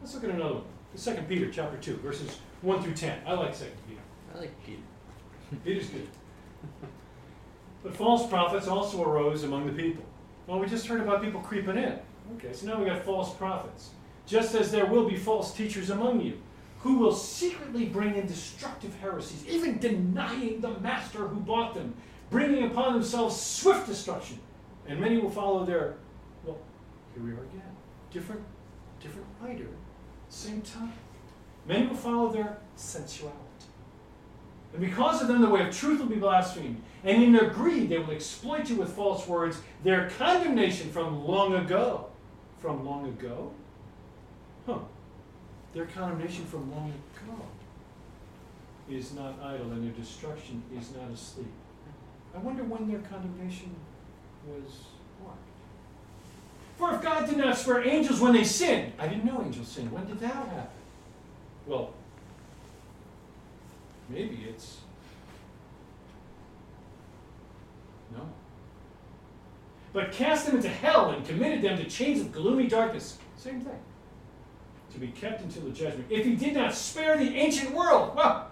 Let's 0.00 0.14
look 0.14 0.24
at 0.24 0.30
another 0.30 0.54
one. 0.54 0.64
The 0.92 0.98
Second 1.00 1.28
Peter 1.28 1.50
chapter 1.50 1.76
two, 1.78 1.96
verses 1.96 2.38
one 2.62 2.82
through 2.82 2.94
ten. 2.94 3.18
I 3.26 3.34
like 3.34 3.54
Second 3.54 3.76
Peter. 3.88 4.00
I 4.34 4.38
like 4.40 4.64
Peter. 4.64 4.82
Peter's 5.64 5.88
good. 5.88 6.08
But 7.82 7.94
false 7.94 8.28
prophets 8.28 8.66
also 8.66 9.02
arose 9.02 9.44
among 9.44 9.66
the 9.66 9.72
people. 9.72 10.04
Well, 10.46 10.58
we 10.58 10.66
just 10.66 10.86
heard 10.86 11.00
about 11.00 11.22
people 11.22 11.40
creeping 11.40 11.76
in. 11.76 11.98
Okay, 12.36 12.52
so 12.52 12.66
now 12.66 12.78
we 12.78 12.86
got 12.86 13.04
false 13.04 13.34
prophets. 13.34 13.90
Just 14.26 14.54
as 14.54 14.70
there 14.70 14.86
will 14.86 15.08
be 15.08 15.16
false 15.16 15.54
teachers 15.54 15.90
among 15.90 16.20
you, 16.20 16.38
who 16.80 16.98
will 16.98 17.14
secretly 17.14 17.86
bring 17.86 18.16
in 18.16 18.26
destructive 18.26 18.94
heresies, 19.00 19.46
even 19.46 19.78
denying 19.78 20.60
the 20.60 20.70
master 20.80 21.26
who 21.26 21.40
bought 21.40 21.74
them, 21.74 21.94
bringing 22.30 22.64
upon 22.64 22.94
themselves 22.94 23.40
swift 23.40 23.86
destruction. 23.86 24.38
And 24.86 25.00
many 25.00 25.18
will 25.18 25.30
follow 25.30 25.64
their, 25.64 25.96
well, 26.44 26.58
here 27.14 27.22
we 27.22 27.30
are 27.30 27.44
again. 27.44 27.62
Different, 28.10 28.42
different 29.00 29.26
writer, 29.40 29.68
same 30.28 30.62
time. 30.62 30.92
Many 31.66 31.86
will 31.86 31.96
follow 31.96 32.30
their 32.30 32.58
sensuality. 32.76 33.38
And 34.72 34.80
because 34.80 35.22
of 35.22 35.28
them, 35.28 35.40
the 35.40 35.48
way 35.48 35.66
of 35.66 35.74
truth 35.74 35.98
will 35.98 36.06
be 36.06 36.16
blasphemed. 36.16 36.82
And 37.04 37.22
in 37.22 37.32
their 37.32 37.50
greed, 37.50 37.88
they 37.88 37.98
will 37.98 38.10
exploit 38.10 38.68
you 38.68 38.76
with 38.76 38.92
false 38.92 39.26
words, 39.26 39.60
their 39.82 40.10
condemnation 40.10 40.90
from 40.90 41.26
long 41.26 41.54
ago. 41.54 42.06
From 42.58 42.84
long 42.84 43.06
ago? 43.06 43.52
Huh. 44.66 44.78
Their 45.74 45.86
condemnation 45.86 46.44
from 46.44 46.70
long 46.70 46.90
ago 46.90 47.42
is 48.90 49.14
not 49.14 49.38
idle, 49.42 49.70
and 49.72 49.84
their 49.84 49.92
destruction 49.92 50.62
is 50.76 50.92
not 50.94 51.10
asleep. 51.10 51.52
I 52.34 52.38
wonder 52.38 52.64
when 52.64 52.88
their 52.88 53.00
condemnation 53.00 53.74
was. 54.46 54.80
For 56.78 56.94
if 56.94 57.02
God 57.02 57.28
did 57.28 57.38
not 57.38 57.58
spare 57.58 57.86
angels 57.86 58.20
when 58.20 58.32
they 58.32 58.44
sinned, 58.44 58.92
I 59.00 59.08
didn't 59.08 59.24
know 59.24 59.42
angels 59.44 59.66
sinned. 59.66 59.90
When 59.90 60.06
did 60.06 60.20
that 60.20 60.32
happen? 60.32 60.66
Well, 61.66 61.92
maybe 64.08 64.46
it's 64.48 64.78
no. 68.14 68.20
But 69.92 70.12
cast 70.12 70.46
them 70.46 70.56
into 70.56 70.68
hell 70.68 71.10
and 71.10 71.26
committed 71.26 71.62
them 71.62 71.76
to 71.78 71.84
chains 71.84 72.20
of 72.20 72.30
gloomy 72.30 72.68
darkness. 72.68 73.18
Same 73.36 73.60
thing. 73.60 73.78
To 74.92 74.98
be 74.98 75.08
kept 75.08 75.42
until 75.42 75.62
the 75.62 75.70
judgment. 75.70 76.06
If 76.08 76.24
he 76.24 76.36
did 76.36 76.54
not 76.54 76.74
spare 76.74 77.18
the 77.18 77.34
ancient 77.34 77.74
world, 77.74 78.14
well, 78.14 78.50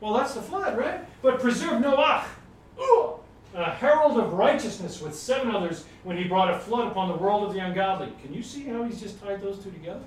well, 0.00 0.14
that's 0.14 0.34
the 0.34 0.42
flood, 0.42 0.78
right? 0.78 1.00
But 1.22 1.40
preserve 1.40 1.80
Noah, 1.80 2.24
ooh, 2.80 3.13
a 3.54 3.70
herald 3.70 4.18
of 4.18 4.32
righteousness 4.32 5.00
with 5.00 5.14
seven 5.14 5.54
others 5.54 5.84
when 6.02 6.16
he 6.16 6.24
brought 6.24 6.52
a 6.52 6.58
flood 6.58 6.88
upon 6.88 7.08
the 7.08 7.16
world 7.16 7.44
of 7.44 7.54
the 7.54 7.60
ungodly. 7.60 8.12
Can 8.22 8.34
you 8.34 8.42
see 8.42 8.64
how 8.64 8.82
he's 8.82 9.00
just 9.00 9.22
tied 9.22 9.40
those 9.40 9.62
two 9.62 9.70
together? 9.70 10.00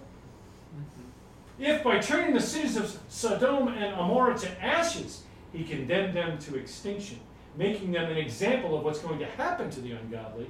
Mm-hmm. 0.75 1.63
If 1.63 1.83
by 1.83 1.99
turning 1.99 2.33
the 2.33 2.41
cities 2.41 2.75
of 2.75 2.99
Sodom 3.07 3.69
and 3.69 3.95
Amorah 3.95 4.39
to 4.41 4.63
ashes, 4.63 5.23
he 5.53 5.63
condemned 5.63 6.13
them 6.13 6.37
to 6.39 6.57
extinction, 6.57 7.19
making 7.55 7.93
them 7.93 8.11
an 8.11 8.17
example 8.17 8.77
of 8.77 8.83
what's 8.83 8.99
going 8.99 9.19
to 9.19 9.25
happen 9.25 9.69
to 9.71 9.81
the 9.81 9.91
ungodly. 9.91 10.47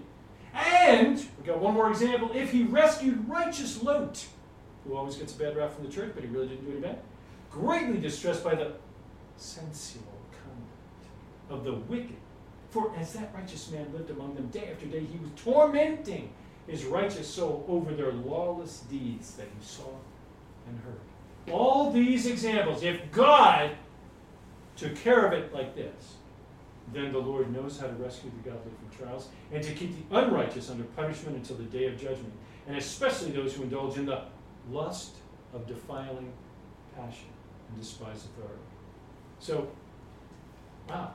And, 0.54 1.18
we 1.18 1.46
got 1.46 1.60
one 1.60 1.76
more 1.76 1.92
example, 1.92 2.32
if 2.34 2.52
he 2.52 2.64
rescued 2.64 3.30
righteous 3.30 3.84
Lot, 3.84 4.26
who 4.84 4.96
always 4.96 5.16
gets 5.16 5.36
a 5.36 5.38
bad 5.38 5.56
rap 5.56 5.74
from 5.74 5.86
the 5.86 5.92
church, 5.92 6.14
but 6.16 6.24
he 6.24 6.30
really 6.30 6.48
didn't 6.48 6.66
do 6.66 6.72
any 6.72 6.80
bad, 6.80 7.00
greatly 7.52 8.00
distressed 8.00 8.44
by 8.44 8.56
the 8.56 8.74
sensual 9.36 10.18
conduct 10.32 11.52
of 11.52 11.64
the 11.64 11.74
wicked. 11.74 12.16
For 12.70 12.92
as 12.98 13.14
that 13.14 13.34
righteous 13.34 13.72
man 13.72 13.88
lived 13.94 14.10
among 14.10 14.36
them 14.36 14.48
day 14.48 14.70
after 14.72 14.86
day, 14.86 15.00
he 15.00 15.18
was 15.20 15.30
tormenting 15.36 16.30
his 16.68 16.84
righteous 16.86 17.28
soul 17.28 17.66
over 17.68 17.94
their 17.94 18.12
lawless 18.12 18.80
deeds 18.90 19.34
that 19.36 19.48
he 19.58 19.66
saw 19.66 19.90
and 20.68 20.80
heard. 20.80 21.54
All 21.54 21.92
these 21.92 22.26
examples, 22.26 22.84
if 22.84 23.12
God 23.12 23.72
took 24.76 24.96
care 24.98 25.26
of 25.26 25.34
it 25.34 25.54
like 25.54 25.76
this, 25.76 26.16
then 26.94 27.12
the 27.12 27.20
Lord 27.20 27.54
knows 27.54 27.80
how 27.80 27.88
to 27.88 27.94
rescue 27.94 28.32
the 28.44 28.50
godly 28.50 28.72
from 28.72 28.98
trials 28.98 29.30
and 29.52 29.64
to 29.64 29.74
keep 29.74 30.10
the 30.10 30.18
unrighteous 30.18 30.70
under 30.70 30.84
punishment 30.84 31.38
until 31.38 31.58
the 31.58 31.64
day 31.64 31.86
of 31.86 32.00
judgment, 32.00 32.34
and 32.68 32.78
especially 32.78 33.32
those 33.32 33.54
who 33.54 33.64
indulge 33.64 33.98
in 33.98 34.06
the 34.06 34.24
lust 34.72 35.16
of 35.54 35.66
defiling 35.68 36.32
passion 36.96 37.28
and 37.70 37.80
despise 37.80 38.26
authority. 38.26 38.62
So, 39.40 39.70
wow. 40.90 41.12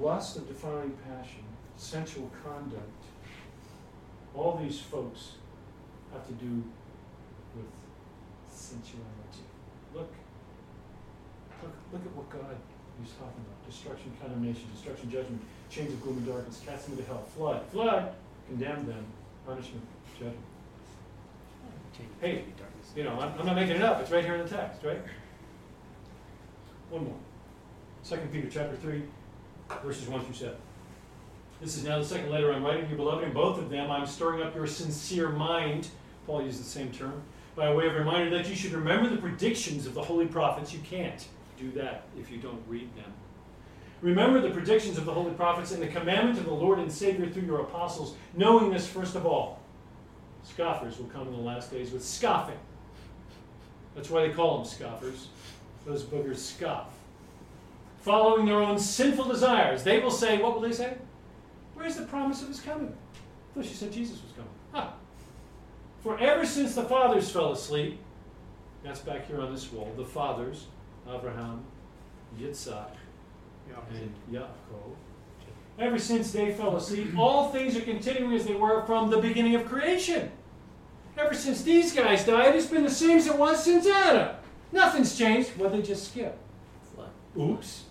Lust 0.00 0.36
of 0.36 0.48
defiling 0.48 0.96
passion, 1.08 1.44
sensual 1.76 2.30
conduct, 2.42 2.82
all 4.34 4.60
these 4.62 4.80
folks 4.80 5.32
have 6.12 6.26
to 6.26 6.32
do 6.34 6.62
with 7.54 7.66
sensuality. 8.50 9.46
Look, 9.94 10.10
look, 11.62 11.72
look 11.92 12.02
at 12.02 12.16
what 12.16 12.30
God 12.30 12.56
is 13.02 13.10
talking 13.12 13.40
about. 13.40 13.70
Destruction, 13.70 14.12
condemnation, 14.20 14.64
destruction, 14.74 15.10
judgment, 15.10 15.40
chains 15.70 15.92
of 15.92 16.02
gloom 16.02 16.18
and 16.18 16.26
darkness, 16.26 16.60
cast 16.66 16.86
them 16.86 16.98
into 16.98 17.04
hell, 17.08 17.24
flood, 17.36 17.62
flood, 17.72 18.12
condemn 18.48 18.86
them, 18.86 19.04
punishment, 19.46 19.82
judgment. 20.18 20.36
Hey, 22.20 22.44
You 22.94 23.04
know, 23.04 23.18
I'm, 23.20 23.38
I'm 23.38 23.46
not 23.46 23.56
making 23.56 23.76
it 23.76 23.82
up, 23.82 24.00
it's 24.00 24.10
right 24.10 24.24
here 24.24 24.34
in 24.34 24.42
the 24.42 24.48
text, 24.48 24.82
right? 24.84 25.00
One 26.90 27.04
more. 27.04 27.16
Second 28.02 28.32
Peter 28.32 28.48
chapter 28.50 28.76
three, 28.76 29.02
verses 29.82 30.08
one 30.08 30.24
through 30.24 30.34
seven. 30.34 30.56
This 31.60 31.76
is 31.76 31.84
now 31.84 31.98
the 31.98 32.04
second 32.04 32.30
letter 32.30 32.52
I'm 32.52 32.62
writing 32.62 32.84
to 32.84 32.90
you, 32.90 32.96
beloved. 32.96 33.24
In 33.24 33.32
both 33.32 33.58
of 33.58 33.70
them, 33.70 33.90
I'm 33.90 34.06
stirring 34.06 34.42
up 34.42 34.54
your 34.54 34.66
sincere 34.66 35.30
mind. 35.30 35.88
Paul 36.26 36.42
used 36.42 36.60
the 36.60 36.64
same 36.64 36.92
term. 36.92 37.22
By 37.54 37.72
way 37.72 37.86
of 37.86 37.94
reminder 37.94 38.28
that 38.36 38.48
you 38.48 38.54
should 38.54 38.72
remember 38.72 39.08
the 39.08 39.16
predictions 39.16 39.86
of 39.86 39.94
the 39.94 40.02
holy 40.02 40.26
prophets. 40.26 40.72
You 40.72 40.80
can't 40.80 41.26
do 41.56 41.70
that 41.72 42.04
if 42.18 42.30
you 42.30 42.36
don't 42.36 42.62
read 42.68 42.94
them. 42.94 43.12
Remember 44.02 44.40
the 44.40 44.50
predictions 44.50 44.98
of 44.98 45.06
the 45.06 45.14
holy 45.14 45.32
prophets 45.32 45.72
and 45.72 45.82
the 45.82 45.86
commandment 45.86 46.38
of 46.38 46.44
the 46.44 46.52
Lord 46.52 46.78
and 46.78 46.92
Savior 46.92 47.30
through 47.30 47.44
your 47.44 47.60
apostles, 47.60 48.14
knowing 48.34 48.70
this 48.70 48.86
first 48.86 49.14
of 49.14 49.24
all. 49.24 49.60
Scoffers 50.42 50.98
will 50.98 51.06
come 51.06 51.26
in 51.26 51.32
the 51.32 51.40
last 51.40 51.70
days 51.70 51.90
with 51.90 52.04
scoffing. 52.04 52.58
That's 53.94 54.10
why 54.10 54.26
they 54.26 54.34
call 54.34 54.58
them 54.58 54.66
scoffers. 54.66 55.28
Those 55.86 56.02
boogers 56.02 56.36
scoff. 56.36 56.90
Following 58.06 58.46
their 58.46 58.62
own 58.62 58.78
sinful 58.78 59.24
desires. 59.24 59.82
They 59.82 59.98
will 59.98 60.12
say, 60.12 60.38
what 60.38 60.54
will 60.54 60.60
they 60.60 60.70
say? 60.70 60.94
Where's 61.74 61.96
the 61.96 62.04
promise 62.04 62.40
of 62.40 62.46
his 62.46 62.60
coming? 62.60 62.94
I 62.94 63.54
thought 63.54 63.64
she 63.64 63.74
said 63.74 63.90
Jesus 63.90 64.22
was 64.22 64.30
coming. 64.30 64.50
Ah. 64.72 64.94
For 66.04 66.16
ever 66.20 66.46
since 66.46 66.76
the 66.76 66.84
fathers 66.84 67.28
fell 67.28 67.50
asleep, 67.50 67.98
that's 68.84 69.00
back 69.00 69.26
here 69.26 69.40
on 69.40 69.52
this 69.52 69.72
wall, 69.72 69.92
the 69.96 70.04
fathers, 70.04 70.68
Abraham, 71.12 71.64
Yitzhak, 72.38 72.90
and 73.90 74.14
Yaakov. 74.30 74.94
Ever 75.80 75.98
since 75.98 76.30
they 76.30 76.52
fell 76.52 76.76
asleep, 76.76 77.18
all 77.18 77.50
things 77.50 77.76
are 77.76 77.80
continuing 77.80 78.34
as 78.34 78.46
they 78.46 78.54
were 78.54 78.86
from 78.86 79.10
the 79.10 79.18
beginning 79.18 79.56
of 79.56 79.66
creation. 79.66 80.30
Ever 81.18 81.34
since 81.34 81.62
these 81.62 81.92
guys 81.92 82.24
died, 82.24 82.54
it's 82.54 82.66
been 82.66 82.84
the 82.84 82.88
same 82.88 83.18
as 83.18 83.26
it 83.26 83.36
was 83.36 83.64
since 83.64 83.84
Adam. 83.84 84.36
Nothing's 84.70 85.18
changed. 85.18 85.56
What 85.56 85.72
they 85.72 85.82
just 85.82 86.12
skip? 86.12 86.38
Oops. 87.36 87.82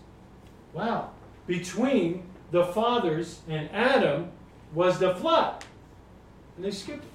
Wow. 0.76 1.12
Between 1.48 2.24
the 2.52 2.66
fathers 2.66 3.40
and 3.48 3.70
Adam 3.72 4.30
was 4.74 5.00
the 5.00 5.16
flood. 5.16 5.64
And 6.58 6.66
they 6.66 6.72
skipped 6.72 7.04
it. 7.04 7.10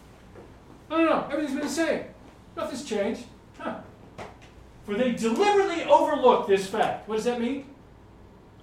No, 0.89 0.97
no, 0.97 1.05
no. 1.05 1.27
Everything's 1.31 1.53
been 1.53 1.69
the 1.69 1.69
same. 1.69 2.05
Nothing's 2.57 2.85
changed. 2.85 3.25
Huh. 3.59 3.81
For 4.87 4.95
they 4.95 5.13
deliberately 5.13 5.85
overlooked 5.85 6.49
this 6.49 6.67
fact. 6.67 7.07
What 7.07 7.17
does 7.17 7.27
that 7.27 7.41
mean? 7.41 7.67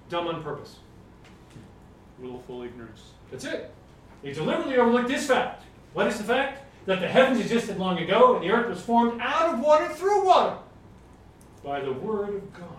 Dumb 0.09 0.27
on 0.27 0.43
purpose. 0.43 0.77
Willful 2.19 2.63
ignorance. 2.63 3.11
That's 3.29 3.45
it. 3.45 3.71
They 4.23 4.33
deliberately 4.33 4.77
overlooked 4.77 5.09
this 5.09 5.27
fact. 5.27 5.63
What 5.93 6.07
is 6.07 6.17
the 6.17 6.23
fact? 6.23 6.63
That 6.87 7.01
the 7.01 7.07
heavens 7.07 7.39
existed 7.39 7.77
long 7.77 7.99
ago 7.99 8.35
and 8.35 8.43
the 8.43 8.49
earth 8.49 8.67
was 8.67 8.81
formed 8.81 9.21
out 9.21 9.53
of 9.53 9.59
water 9.59 9.89
through 9.89 10.25
water 10.25 10.57
by 11.63 11.81
the 11.81 11.91
word 11.91 12.35
of 12.35 12.53
God. 12.53 12.76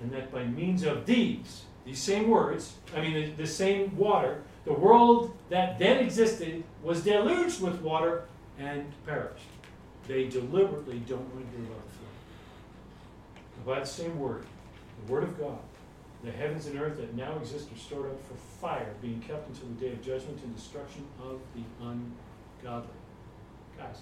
And 0.00 0.10
that 0.12 0.32
by 0.32 0.44
means 0.44 0.84
of 0.84 1.06
these, 1.06 1.64
these 1.84 1.98
same 1.98 2.28
words, 2.28 2.74
I 2.96 3.00
mean 3.00 3.14
the, 3.14 3.42
the 3.42 3.46
same 3.46 3.96
water, 3.96 4.42
the 4.64 4.72
world 4.72 5.36
that 5.48 5.78
then 5.78 5.98
existed 5.98 6.62
was 6.82 7.02
deluged 7.02 7.60
with 7.60 7.80
water 7.80 8.24
and 8.58 8.92
perished. 9.06 9.46
They 10.06 10.28
deliberately 10.28 10.98
don't 11.00 11.34
want 11.34 11.50
to 11.52 11.58
the 11.58 11.66
flood. 11.66 11.80
But 13.56 13.74
by 13.74 13.80
the 13.80 13.86
same 13.86 14.18
word, 14.18 14.44
the 15.04 15.12
word 15.12 15.24
of 15.24 15.38
God, 15.38 15.58
the 16.22 16.30
heavens 16.30 16.66
and 16.66 16.78
earth 16.78 16.98
that 16.98 17.14
now 17.14 17.36
exist 17.38 17.72
are 17.72 17.78
stored 17.78 18.10
up 18.10 18.26
for 18.26 18.34
fire, 18.34 18.92
being 19.00 19.20
kept 19.20 19.48
until 19.48 19.68
the 19.68 19.86
day 19.86 19.92
of 19.92 20.02
judgment 20.02 20.42
and 20.42 20.54
destruction 20.54 21.04
of 21.22 21.40
the 21.54 21.62
ungodly. 21.82 22.90
Guys, 23.78 24.00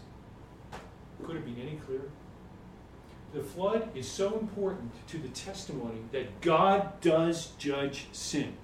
could 1.24 1.36
it 1.36 1.44
be 1.44 1.61
any 1.61 1.76
clearer? 1.76 2.09
The 3.35 3.43
flood 3.43 3.89
is 3.95 4.09
so 4.09 4.39
important 4.39 4.91
to 5.09 5.18
the 5.18 5.29
testimony 5.29 6.01
that 6.12 6.41
God 6.41 7.01
does 7.01 7.53
judge 7.59 8.07
sin. 8.12 8.55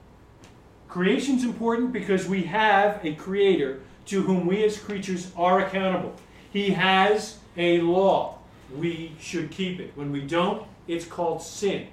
Creation's 0.88 1.44
important 1.44 1.92
because 1.92 2.26
we 2.26 2.44
have 2.44 3.04
a 3.04 3.14
creator 3.14 3.80
to 4.06 4.22
whom 4.22 4.46
we 4.46 4.64
as 4.64 4.78
creatures 4.78 5.30
are 5.36 5.60
accountable. 5.60 6.14
He 6.50 6.70
has 6.70 7.38
a 7.56 7.80
law. 7.80 8.38
We 8.74 9.14
should 9.20 9.50
keep 9.50 9.80
it. 9.80 9.92
When 9.96 10.12
we 10.12 10.20
don't, 10.20 10.66
it's 10.88 11.04
called 11.04 11.42
sin. 11.42 11.88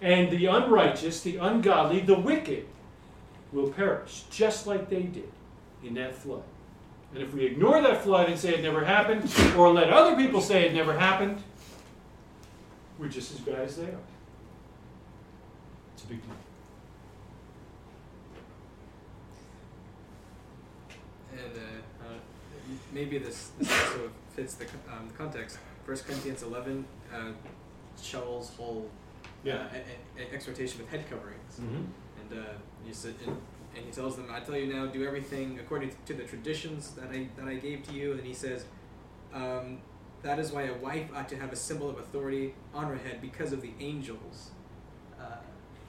And 0.00 0.30
the 0.30 0.46
unrighteous, 0.46 1.20
the 1.20 1.36
ungodly, 1.36 2.00
the 2.00 2.18
wicked 2.18 2.66
will 3.52 3.70
perish, 3.70 4.24
just 4.30 4.66
like 4.66 4.88
they 4.88 5.02
did 5.02 5.30
in 5.84 5.94
that 5.94 6.14
flood. 6.14 6.42
And 7.14 7.22
if 7.22 7.32
we 7.32 7.44
ignore 7.44 7.80
that 7.82 8.02
flood 8.02 8.28
and 8.28 8.38
say 8.38 8.54
it 8.54 8.62
never 8.62 8.84
happened, 8.84 9.32
or 9.56 9.72
let 9.72 9.90
other 9.90 10.16
people 10.16 10.40
say 10.40 10.66
it 10.66 10.74
never 10.74 10.98
happened, 10.98 11.42
we're 12.98 13.08
just 13.08 13.32
as 13.32 13.40
bad 13.40 13.60
as 13.60 13.76
they 13.76 13.84
are. 13.84 13.98
It's 15.94 16.04
a 16.04 16.06
big 16.08 16.22
deal. 16.22 16.30
And 21.32 21.52
uh, 21.56 22.04
uh, 22.06 22.18
maybe 22.92 23.18
this, 23.18 23.50
this 23.58 23.70
also 23.70 24.10
fits 24.34 24.54
the, 24.54 24.64
um, 24.90 25.08
the 25.08 25.14
context. 25.14 25.58
First 25.84 26.06
Corinthians 26.06 26.42
11, 26.42 26.84
uh, 27.14 27.18
Shaul's 28.02 28.50
whole 28.56 28.88
uh, 29.24 29.28
Yeah. 29.44 29.66
e- 29.74 30.20
e- 30.22 30.26
exhortation 30.34 30.80
with 30.80 30.90
head 30.90 31.04
coverings. 31.08 31.60
Mm-hmm. 31.60 31.84
And 32.32 32.40
uh, 32.40 32.48
he 32.84 32.92
said, 32.92 33.14
and, 33.26 33.36
and 33.76 33.84
he 33.84 33.90
tells 33.92 34.16
them, 34.16 34.26
"I 34.30 34.40
tell 34.40 34.56
you 34.56 34.72
now, 34.72 34.86
do 34.86 35.04
everything 35.06 35.58
according 35.60 35.92
to 36.06 36.14
the 36.14 36.24
traditions 36.24 36.90
that 36.92 37.10
I 37.10 37.28
that 37.36 37.46
I 37.46 37.54
gave 37.54 37.86
to 37.88 37.92
you." 37.92 38.12
And 38.12 38.24
he 38.26 38.34
says, 38.34 38.64
um, 39.32 39.78
"That 40.22 40.38
is 40.38 40.52
why 40.52 40.62
a 40.62 40.74
wife 40.74 41.08
ought 41.14 41.28
to 41.30 41.36
have 41.36 41.52
a 41.52 41.56
symbol 41.56 41.88
of 41.90 41.98
authority 41.98 42.54
on 42.74 42.86
her 42.88 42.96
head 42.96 43.20
because 43.20 43.52
of 43.52 43.62
the 43.62 43.72
angels." 43.80 44.50
Uh, 45.20 45.24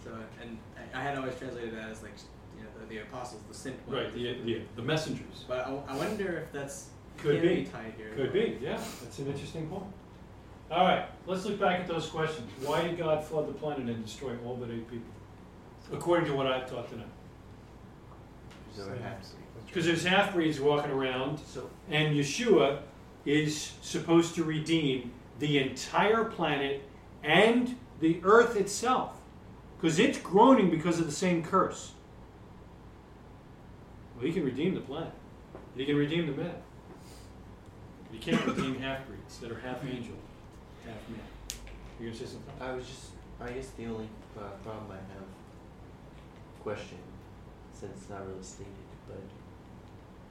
so, 0.04 0.12
and 0.42 0.58
I, 0.94 1.00
I 1.00 1.04
had 1.04 1.18
always 1.18 1.36
translated 1.36 1.76
that 1.76 1.90
as 1.90 2.02
like, 2.02 2.14
you 2.58 2.64
know, 2.64 2.70
the, 2.80 2.86
the 2.96 3.02
apostles, 3.02 3.42
the 3.48 3.54
sent 3.54 3.76
ones. 3.88 4.04
Right, 4.06 4.14
the, 4.14 4.42
the, 4.44 4.62
the 4.76 4.82
messengers. 4.82 5.46
But 5.48 5.68
I, 5.68 5.80
I 5.88 5.96
wonder 5.98 6.38
if 6.38 6.52
that's 6.52 6.90
Could 7.18 7.42
can 7.42 7.48
be. 7.48 7.66
tied 7.66 7.94
here. 7.98 8.12
Could 8.16 8.32
be, 8.34 8.58
yeah, 8.62 8.80
that's 9.02 9.20
an 9.20 9.28
interesting 9.28 9.68
point. 9.68 9.86
All 10.70 10.86
right, 10.86 11.06
let's 11.26 11.46
look 11.46 11.60
back 11.60 11.80
at 11.82 11.88
those 11.88 12.08
questions. 12.08 12.50
Why 12.66 12.84
did 12.84 12.98
God 12.98 13.24
flood 13.24 13.48
the 13.48 13.54
planet 13.54 13.88
and 13.88 14.06
destroy 14.06 14.34
all 14.46 14.56
but 14.56 14.70
eight 14.70 14.90
people? 14.90 15.08
According 15.94 16.26
to 16.28 16.36
what 16.36 16.48
I've 16.48 16.70
taught 16.70 16.90
tonight. 16.90 17.08
There's 18.76 18.88
other 18.88 18.98
halves. 19.00 19.34
Because 19.66 19.86
there's 19.86 20.04
half 20.04 20.34
breeds 20.34 20.60
walking 20.60 20.92
around, 20.92 21.40
So, 21.40 21.70
and 21.90 22.16
Yeshua 22.16 22.80
is 23.28 23.74
supposed 23.82 24.34
to 24.36 24.44
redeem 24.44 25.12
the 25.40 25.60
entire 25.60 26.24
planet 26.24 26.82
and 27.24 27.76
the 28.00 28.22
earth 28.24 28.56
itself. 28.56 29.18
Because 29.80 30.00
it's 30.00 30.18
groaning 30.18 30.72
because 30.72 30.98
of 30.98 31.06
the 31.06 31.12
same 31.12 31.44
curse. 31.44 31.92
Well, 34.16 34.26
he 34.26 34.32
can 34.32 34.46
redeem 34.46 34.74
the 34.74 34.82
planet. 34.82 35.12
He 35.76 35.86
can 35.86 35.98
redeem 35.98 36.26
the 36.26 36.42
man. 36.42 36.56
He 38.12 38.18
can't 38.18 38.44
redeem 38.46 38.80
half 38.80 39.06
breeds 39.06 39.38
that 39.40 39.52
are 39.52 39.60
half 39.60 39.84
angel, 39.84 40.16
half 40.86 41.10
man. 41.10 41.20
You're 42.00 42.10
gonna 42.10 42.20
say 42.20 42.32
something? 42.32 42.54
I 42.62 42.72
was 42.72 42.88
just, 42.88 43.10
I 43.42 43.52
guess 43.52 43.68
the 43.78 43.86
only 43.86 44.08
uh, 44.38 44.50
problem 44.64 44.88
I 44.90 44.96
have, 44.96 45.28
question, 46.64 46.98
since 47.74 47.92
it's 47.98 48.10
not 48.10 48.26
really 48.26 48.42
stated, 48.42 48.72
but 49.08 49.22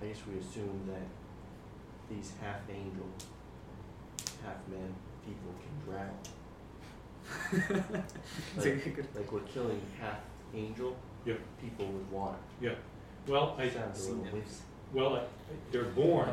I 0.03 0.09
guess 0.09 0.23
we 0.27 0.41
assume 0.41 0.81
that 0.89 1.07
these 2.11 2.33
half 2.41 2.61
angel, 2.71 3.07
half 4.45 4.57
man 4.69 4.95
people 5.25 5.53
can 5.61 5.93
drown. 5.93 6.19
It's 8.57 8.67
a 8.67 8.71
Like, 8.71 8.95
good- 8.95 9.09
like 9.15 9.33
we're 9.33 9.41
killing 9.41 9.81
half 10.01 10.21
angel 10.55 10.97
Yeah. 11.25 11.35
people 11.61 11.87
with 11.87 12.05
water. 12.11 12.37
Yeah. 12.61 12.75
Well, 13.27 13.57
I, 13.59 13.69
Sounds 13.69 14.07
a 14.07 14.11
little 14.13 14.25
whiz. 14.39 14.61
well, 14.93 15.17
I, 15.17 15.23
they're 15.73 15.83
born. 15.85 16.29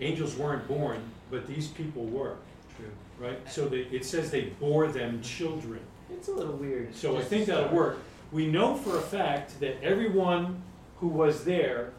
Angels 0.00 0.36
weren't 0.36 0.66
born, 0.66 1.00
but 1.30 1.46
these 1.46 1.68
people 1.68 2.04
were, 2.06 2.36
True. 2.76 2.86
right? 3.18 3.38
So 3.50 3.68
they, 3.68 3.80
it 3.90 4.04
says 4.06 4.30
they 4.30 4.46
bore 4.60 4.88
them 4.88 5.20
children. 5.20 5.80
It's 6.10 6.28
a 6.28 6.32
little 6.32 6.54
weird. 6.56 6.94
So 6.94 7.18
I 7.18 7.22
think 7.22 7.46
that'll 7.46 7.74
work. 7.74 7.98
We 8.32 8.46
know 8.46 8.74
for 8.76 8.96
a 8.96 9.00
fact 9.02 9.60
that 9.60 9.82
everyone 9.82 10.62
who 10.96 11.08
was 11.08 11.44
there 11.44 11.92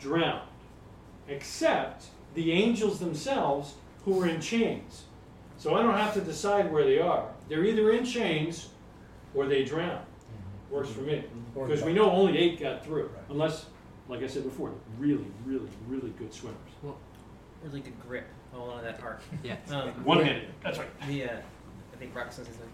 drowned, 0.00 0.42
except 1.28 2.06
the 2.38 2.52
angels 2.52 3.00
themselves 3.00 3.74
who 4.04 4.12
were 4.12 4.28
in 4.28 4.40
chains. 4.40 5.02
So 5.56 5.74
I 5.74 5.82
don't 5.82 5.96
have 5.98 6.14
to 6.14 6.20
decide 6.20 6.72
where 6.72 6.84
they 6.84 7.00
are. 7.00 7.28
They're 7.48 7.64
either 7.64 7.90
in 7.90 8.04
chains 8.04 8.68
or 9.34 9.46
they 9.46 9.64
drown. 9.64 10.00
Works 10.70 10.90
for 10.90 11.00
me. 11.00 11.24
Because 11.52 11.82
we 11.82 11.92
know 11.92 12.08
only 12.08 12.38
eight 12.38 12.60
got 12.60 12.84
through, 12.84 13.10
unless 13.28 13.66
like 14.08 14.22
I 14.22 14.28
said 14.28 14.44
before, 14.44 14.70
really, 14.98 15.26
really, 15.44 15.68
really 15.88 16.10
good 16.10 16.32
swimmers. 16.32 16.56
Well, 16.82 16.96
Really 17.64 17.80
good 17.80 18.00
grip 18.00 18.28
all 18.54 18.70
on 18.70 18.84
that 18.84 19.02
ark. 19.02 19.20
Yeah. 19.42 19.56
Um, 19.72 19.88
One 20.04 20.18
yeah, 20.18 20.24
handed. 20.24 20.48
That's 20.62 20.78
right. 20.78 21.00
The 21.08 21.24
uh, 21.24 21.36
I 21.92 21.96
think 21.96 22.14
Rock 22.14 22.30
says 22.30 22.46
something. 22.46 22.70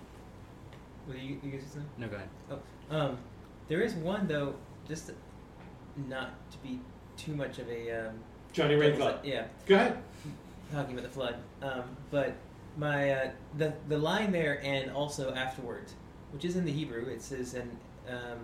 Will 1.09 1.15
you, 1.17 1.41
you 1.43 1.51
guys 1.51 1.63
say 1.63 1.69
something? 1.75 1.91
No, 1.97 2.09
go 2.09 2.17
ahead. 2.17 2.29
Um, 2.91 3.19
there 3.69 3.81
is 3.81 3.95
one 3.95 4.27
though, 4.27 4.57
just 4.87 5.07
to- 5.07 5.15
not 6.07 6.51
to 6.51 6.59
be 6.59 6.81
too 7.17 7.35
much 7.35 7.59
of 7.59 7.69
a 7.71 8.09
um, 8.09 8.15
Johnny 8.55 8.77
Rainbow. 8.77 9.19
Yeah, 9.23 9.45
Go 9.67 9.75
ahead. 9.75 9.99
talking 10.73 10.93
about 10.93 11.03
the 11.05 11.11
flood. 11.11 11.35
Um, 11.61 11.83
but 12.11 12.35
my 12.79 13.11
uh, 13.11 13.31
the 13.59 13.75
the 13.89 13.99
line 13.99 14.33
there 14.33 14.65
and 14.65 14.91
also 14.93 15.35
afterwards, 15.35 15.93
which 16.33 16.45
is 16.45 16.57
in 16.57 16.65
the 16.65 16.73
Hebrew, 16.73 17.07
it 17.07 17.21
says 17.21 17.55
and 17.55 17.77
um, 18.09 18.39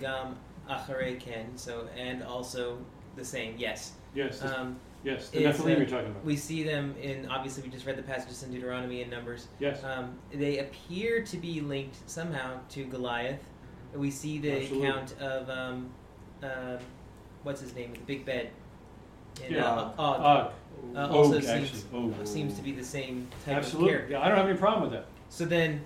gam 0.00 0.36
acharei 0.68 1.18
ken. 1.18 1.56
So 1.56 1.88
and 1.96 2.22
also 2.22 2.78
the 3.14 3.24
same. 3.24 3.54
Yes. 3.56 3.92
Yes. 4.14 4.42
Um, 4.42 4.76
yes. 5.04 5.30
The 5.30 5.44
Nephilim 5.44 5.76
uh, 5.76 5.78
you're 5.78 5.86
talking 5.86 6.10
about. 6.10 6.24
we 6.24 6.36
see 6.36 6.64
them 6.64 6.94
in 7.00 7.26
obviously 7.28 7.62
we 7.62 7.68
just 7.68 7.86
read 7.86 7.96
the 7.96 8.02
passages 8.02 8.42
in 8.42 8.50
Deuteronomy 8.50 9.02
and 9.02 9.10
Numbers. 9.10 9.46
yes. 9.60 9.82
Um, 9.84 10.18
they 10.32 10.58
appear 10.58 11.22
to 11.24 11.36
be 11.36 11.60
linked 11.60 11.96
somehow 12.10 12.58
to 12.70 12.84
Goliath. 12.84 13.40
We 13.94 14.10
see 14.10 14.38
the 14.38 14.62
Absolutely. 14.62 14.88
account 14.88 15.14
of 15.20 15.48
um, 15.48 15.90
um, 16.42 16.78
what's 17.44 17.60
his 17.60 17.74
name, 17.74 17.92
the 17.94 18.00
big 18.00 18.24
bed. 18.26 18.50
In, 19.46 19.54
Yeah. 19.54 19.64
uh, 19.64 19.90
Og. 19.98 20.16
Og. 20.16 20.52
Uh, 20.94 20.98
also 21.16 21.36
Og, 21.36 21.42
seems, 21.42 21.48
actually. 21.48 21.82
Og. 22.20 22.26
seems 22.28 22.54
to 22.54 22.62
be 22.62 22.70
the 22.72 22.84
same 22.84 23.26
type 23.44 23.52
of 23.56 23.64
Absolutely. 23.64 23.90
character. 23.92 24.12
Yeah, 24.12 24.20
I 24.24 24.28
don't 24.28 24.36
have 24.38 24.48
any 24.48 24.58
problem 24.58 24.82
with 24.82 24.92
that. 24.92 25.06
So 25.28 25.44
then, 25.44 25.80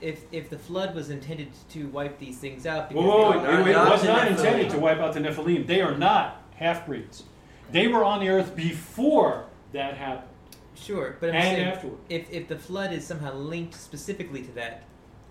if 0.00 0.24
if 0.32 0.48
the 0.50 0.58
flood 0.58 0.94
was 0.94 1.10
intended 1.10 1.48
to 1.70 1.88
wipe 1.88 2.18
these 2.18 2.38
things 2.38 2.66
out, 2.66 2.90
Whoa, 2.92 3.02
because 3.02 3.04
whoa, 3.04 3.32
they 3.32 3.38
whoa, 3.38 3.58
were- 3.58 3.64
wait, 3.64 3.76
wait, 3.76 3.86
it 3.86 3.90
was 3.90 4.04
not 4.04 4.28
intended 4.28 4.70
to 4.70 4.78
wipe 4.78 4.98
out 4.98 5.12
the 5.14 5.20
Nephilim. 5.20 5.66
They 5.66 5.82
are 5.82 5.96
not 5.96 6.42
half 6.56 6.86
breeds. 6.86 7.24
They 7.70 7.86
were 7.86 8.04
on 8.04 8.20
the 8.20 8.28
earth 8.30 8.56
before 8.56 9.44
that 9.72 9.96
happened 9.96 10.26
sure, 10.74 11.16
but 11.20 11.28
I'm 11.30 11.36
and 11.36 11.44
saying 11.56 11.68
afterward. 11.68 11.98
if 12.08 12.30
if 12.32 12.48
the 12.48 12.56
flood 12.58 12.92
is 12.92 13.06
somehow 13.06 13.34
linked 13.34 13.74
specifically 13.74 14.42
to 14.42 14.52
that 14.52 14.82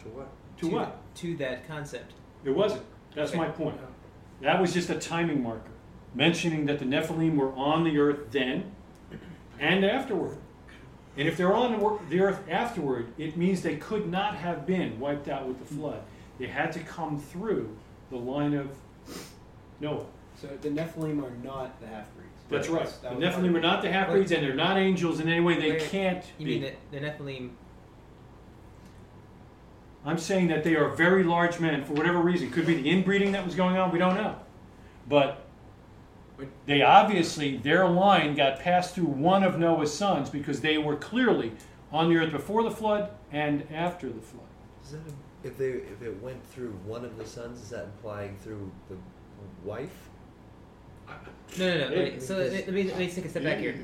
To 0.03 0.10
what? 0.10 0.28
To 0.60 0.68
what? 0.70 1.16
to 1.16 1.36
that 1.38 1.68
concept, 1.68 2.14
It 2.45 2.51
wasn't. 2.51 2.84
That's 3.16 3.32
Okay. 3.32 3.39
my 3.39 3.47
point. 3.49 3.78
That 4.41 4.62
was 4.62 4.72
just 4.74 4.89
a 4.91 4.95
timing 4.99 5.41
marker, 5.43 5.72
mentioning 6.14 6.66
that 6.66 6.80
the 6.80 6.86
Nephilim 6.86 7.36
were 7.36 7.53
on 7.53 7.84
the 7.84 7.97
earth 7.97 8.32
then 8.32 8.72
and 9.60 9.86
afterward. 9.86 10.38
And 11.18 11.28
if 11.28 11.38
they're 11.38 11.53
on 11.53 11.99
the 12.10 12.20
earth 12.22 12.41
afterward, 12.49 13.07
it 13.18 13.36
means 13.36 13.62
they 13.62 13.76
could 13.76 14.10
not 14.10 14.36
have 14.36 14.66
been 14.66 14.99
wiped 14.99 15.28
out 15.28 15.47
with 15.47 15.60
the 15.60 15.66
flood. 15.66 16.01
They 16.38 16.47
had 16.47 16.72
to 16.74 16.80
come 16.80 17.20
through 17.20 17.76
the 18.10 18.18
line 18.18 18.53
of 18.53 18.70
Noah. 19.80 20.05
So 20.41 20.47
the 20.62 20.70
Nephilim 20.70 21.22
are 21.22 21.36
not 21.43 21.80
the 21.82 21.88
half 21.88 22.05
breeds. 22.16 22.30
That's 22.47 22.70
right. 22.70 22.89
That 23.01 23.20
the 23.20 23.26
Nephilim 23.26 23.55
are 23.55 23.62
not 23.62 23.82
the 23.82 23.91
half 23.91 24.10
breeds, 24.10 24.32
and 24.32 24.41
they're 24.41 24.53
not 24.53 24.78
angels 24.78 25.20
in 25.20 25.28
any 25.28 25.41
way. 25.41 25.60
They 25.60 25.86
can't 25.86 26.24
you 26.38 26.45
be. 26.45 26.51
mean 26.53 26.62
that 26.62 26.76
the 26.91 26.99
Nephilim 26.99 27.49
I'm 30.05 30.18
saying 30.18 30.47
that 30.47 30.64
they 30.64 30.76
are 30.76 30.89
very 30.89 31.24
large 31.24 31.60
men 31.60 31.84
for 31.84 31.93
whatever 31.93 32.20
reason. 32.20 32.49
Could 32.51 32.66
be 32.66 32.82
the 32.82 32.89
inbreeding 32.89 33.34
that 33.34 33.45
was 33.45 33.55
going 33.55 33.78
on. 33.78 33.91
We 33.91 33.99
don't 33.99 34.16
know. 34.16 34.36
But 35.07 35.39
they 36.66 36.82
obviously, 36.82 37.58
their 37.58 37.88
line 37.88 38.36
got 38.36 38.60
passed 38.60 38.96
through 38.96 39.06
one 39.06 39.44
of 39.44 39.60
Noah's 39.60 39.94
sons 39.94 40.30
because 40.30 40.62
they 40.62 40.78
were 40.78 40.96
clearly 40.96 41.52
on 41.92 42.10
the 42.10 42.18
earth 42.18 42.32
before 42.32 42.64
the 42.64 42.72
flood 42.72 43.12
and 43.32 43.68
after 43.74 44.08
the 44.10 44.22
flood. 44.22 44.46
is 44.84 44.92
that 44.92 45.00
a- 45.00 45.48
If 45.48 45.58
they 45.58 45.70
if 45.70 46.02
it 46.02 46.22
went 46.22 46.46
through 46.52 46.72
one 46.86 47.06
of 47.06 47.18
the 47.18 47.26
sons, 47.26 47.62
is 47.62 47.70
that 47.70 47.86
implying 47.86 48.36
through 48.44 48.72
the 48.90 48.98
wife? 49.64 50.10
No, 51.58 51.78
no, 51.78 51.90
no. 51.90 51.96
Yeah, 51.96 52.00
wait, 52.00 52.22
so 52.22 52.38
let 52.38 52.68
me, 52.68 52.84
let 52.84 52.98
me, 52.98 53.08
take 53.10 53.26
a 53.26 53.30
step 53.30 53.44
back 53.44 53.58
here. 53.58 53.76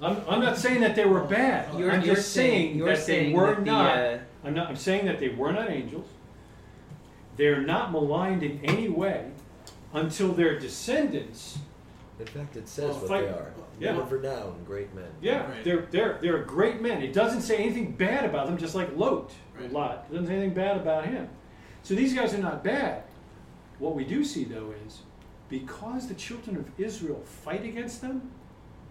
I'm, 0.00 0.20
I'm 0.28 0.40
not 0.40 0.58
saying 0.58 0.80
that 0.82 0.94
they 0.94 1.06
were 1.06 1.22
bad. 1.22 1.72
You're, 1.78 1.90
I'm 1.90 2.02
you're 2.02 2.16
just 2.16 2.32
saying, 2.32 2.76
you're 2.76 2.88
that 2.88 2.98
saying 2.98 3.30
they 3.32 3.38
were 3.38 3.54
that 3.54 3.64
the, 3.64 3.70
not. 3.70 3.98
uh, 3.98 4.18
I'm 4.44 4.54
not. 4.54 4.68
I'm 4.68 4.76
saying 4.76 5.06
that 5.06 5.18
they 5.18 5.30
were 5.30 5.52
not 5.52 5.70
angels. 5.70 6.06
They're 7.36 7.62
not 7.62 7.92
maligned 7.92 8.42
in 8.42 8.60
any 8.64 8.88
way 8.88 9.30
until 9.94 10.32
their 10.32 10.58
descendants 10.58 11.58
In 12.18 12.26
fact, 12.26 12.56
it 12.56 12.66
says 12.68 12.90
Well, 12.92 12.98
what 13.00 13.08
fight- 13.08 13.20
they 13.26 13.28
are. 13.28 13.52
yeah. 13.78 13.92
Men 13.92 14.00
of 14.00 14.12
renown, 14.12 14.64
great 14.66 14.94
men. 14.94 15.08
Yeah, 15.20 15.50
Right. 15.50 15.62
they're 15.64 15.86
they're 15.90 16.18
they're 16.22 16.42
great 16.44 16.80
men. 16.80 17.02
It 17.02 17.12
doesn't 17.12 17.42
say 17.42 17.58
anything 17.58 17.92
bad 17.92 18.24
about 18.24 18.46
them, 18.46 18.56
just 18.56 18.74
like 18.74 18.96
Lot 18.96 19.32
Right. 19.58 19.70
lot. 19.72 20.06
It 20.08 20.12
doesn't 20.12 20.26
say 20.28 20.34
anything 20.34 20.54
bad 20.54 20.76
about 20.78 21.06
him. 21.06 21.28
So 21.82 21.94
these 21.94 22.14
guys 22.14 22.32
are 22.34 22.38
not 22.38 22.64
bad. 22.64 23.02
What 23.78 23.94
we 23.94 24.04
do 24.04 24.24
see 24.24 24.44
though 24.44 24.72
is 24.86 25.02
because 25.50 26.08
the 26.08 26.14
children 26.14 26.56
of 26.56 26.64
Israel 26.80 27.20
fight 27.24 27.64
against 27.64 28.00
them, 28.00 28.30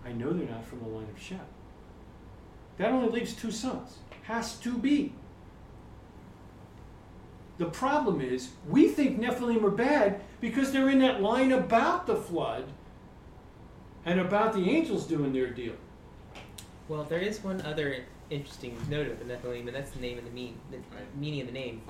I 0.06 0.12
know 0.12 0.32
they're 0.32 0.48
not 0.48 0.64
from 0.66 0.80
the 0.82 0.88
line 0.88 1.08
of 1.12 1.20
Shem. 1.20 1.40
That 2.78 2.92
only 2.92 3.10
leaves 3.10 3.34
two 3.34 3.52
sons. 3.52 3.98
Has 4.24 4.56
to 4.60 4.78
be. 4.78 5.14
The 7.58 7.66
problem 7.66 8.22
is 8.22 8.50
we 8.68 8.88
think 8.88 9.20
Nephilim 9.20 9.64
are 9.64 9.72
bad 9.72 10.22
because 10.42 10.72
they're 10.72 10.90
in 10.90 11.00
that 11.00 11.22
line 11.22 11.52
about 11.52 12.06
the 12.06 12.16
flood 12.16 12.66
and 14.06 14.20
about 14.20 14.54
the 14.54 14.70
angels 14.70 15.06
doing 15.08 15.34
their 15.34 15.50
deal. 15.50 15.74
well, 16.88 17.04
there 17.04 17.20
is 17.20 17.44
one 17.44 17.60
other 17.62 18.04
interesting 18.30 18.78
note 18.90 19.08
of 19.08 19.18
the 19.20 19.26
Nephilim, 19.26 19.66
and 19.68 19.76
that's 19.76 19.92
the 19.92 20.00
name 20.00 20.18
of 20.20 20.24
the 20.24 20.30
mean, 20.32 20.56
the 20.72 20.78
Right. 20.78 21.16
meaning 21.20 21.42
of 21.42 21.48
the 21.48 21.54
name. 21.54 21.82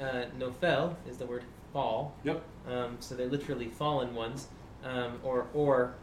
Uh, 0.00 0.24
Nophel 0.38 0.94
is 1.08 1.18
the 1.18 1.26
word 1.26 1.44
fall. 1.74 2.14
Yep. 2.24 2.42
Um, 2.66 2.96
so 3.00 3.14
they're 3.14 3.26
literally 3.28 3.66
fallen 3.68 4.14
ones, 4.14 4.48
um, 4.82 5.20
or 5.22 5.46
or 5.54 5.94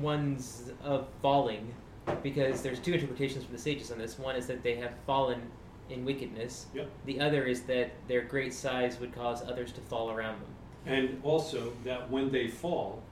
ones 0.00 0.70
of 0.82 1.06
falling, 1.22 1.72
because 2.22 2.62
there's 2.62 2.80
two 2.80 2.94
interpretations 2.94 3.44
from 3.44 3.52
the 3.54 3.60
sages 3.60 3.92
on 3.92 3.98
this. 3.98 4.18
One 4.18 4.34
is 4.36 4.46
that 4.48 4.62
they 4.64 4.74
have 4.76 4.92
fallen 5.06 5.40
in 5.88 6.04
wickedness. 6.04 6.66
Yep. 6.74 6.88
The 7.06 7.20
other 7.20 7.44
is 7.44 7.62
that 7.62 7.92
their 8.08 8.22
great 8.22 8.52
size 8.52 8.98
would 8.98 9.14
cause 9.14 9.42
others 9.42 9.70
to 9.72 9.80
fall 9.82 10.10
around 10.10 10.40
them. 10.40 10.48
And 10.86 11.20
also 11.22 11.72
that 11.84 12.10
when 12.10 12.30
they 12.32 12.48
fall, 12.48 13.02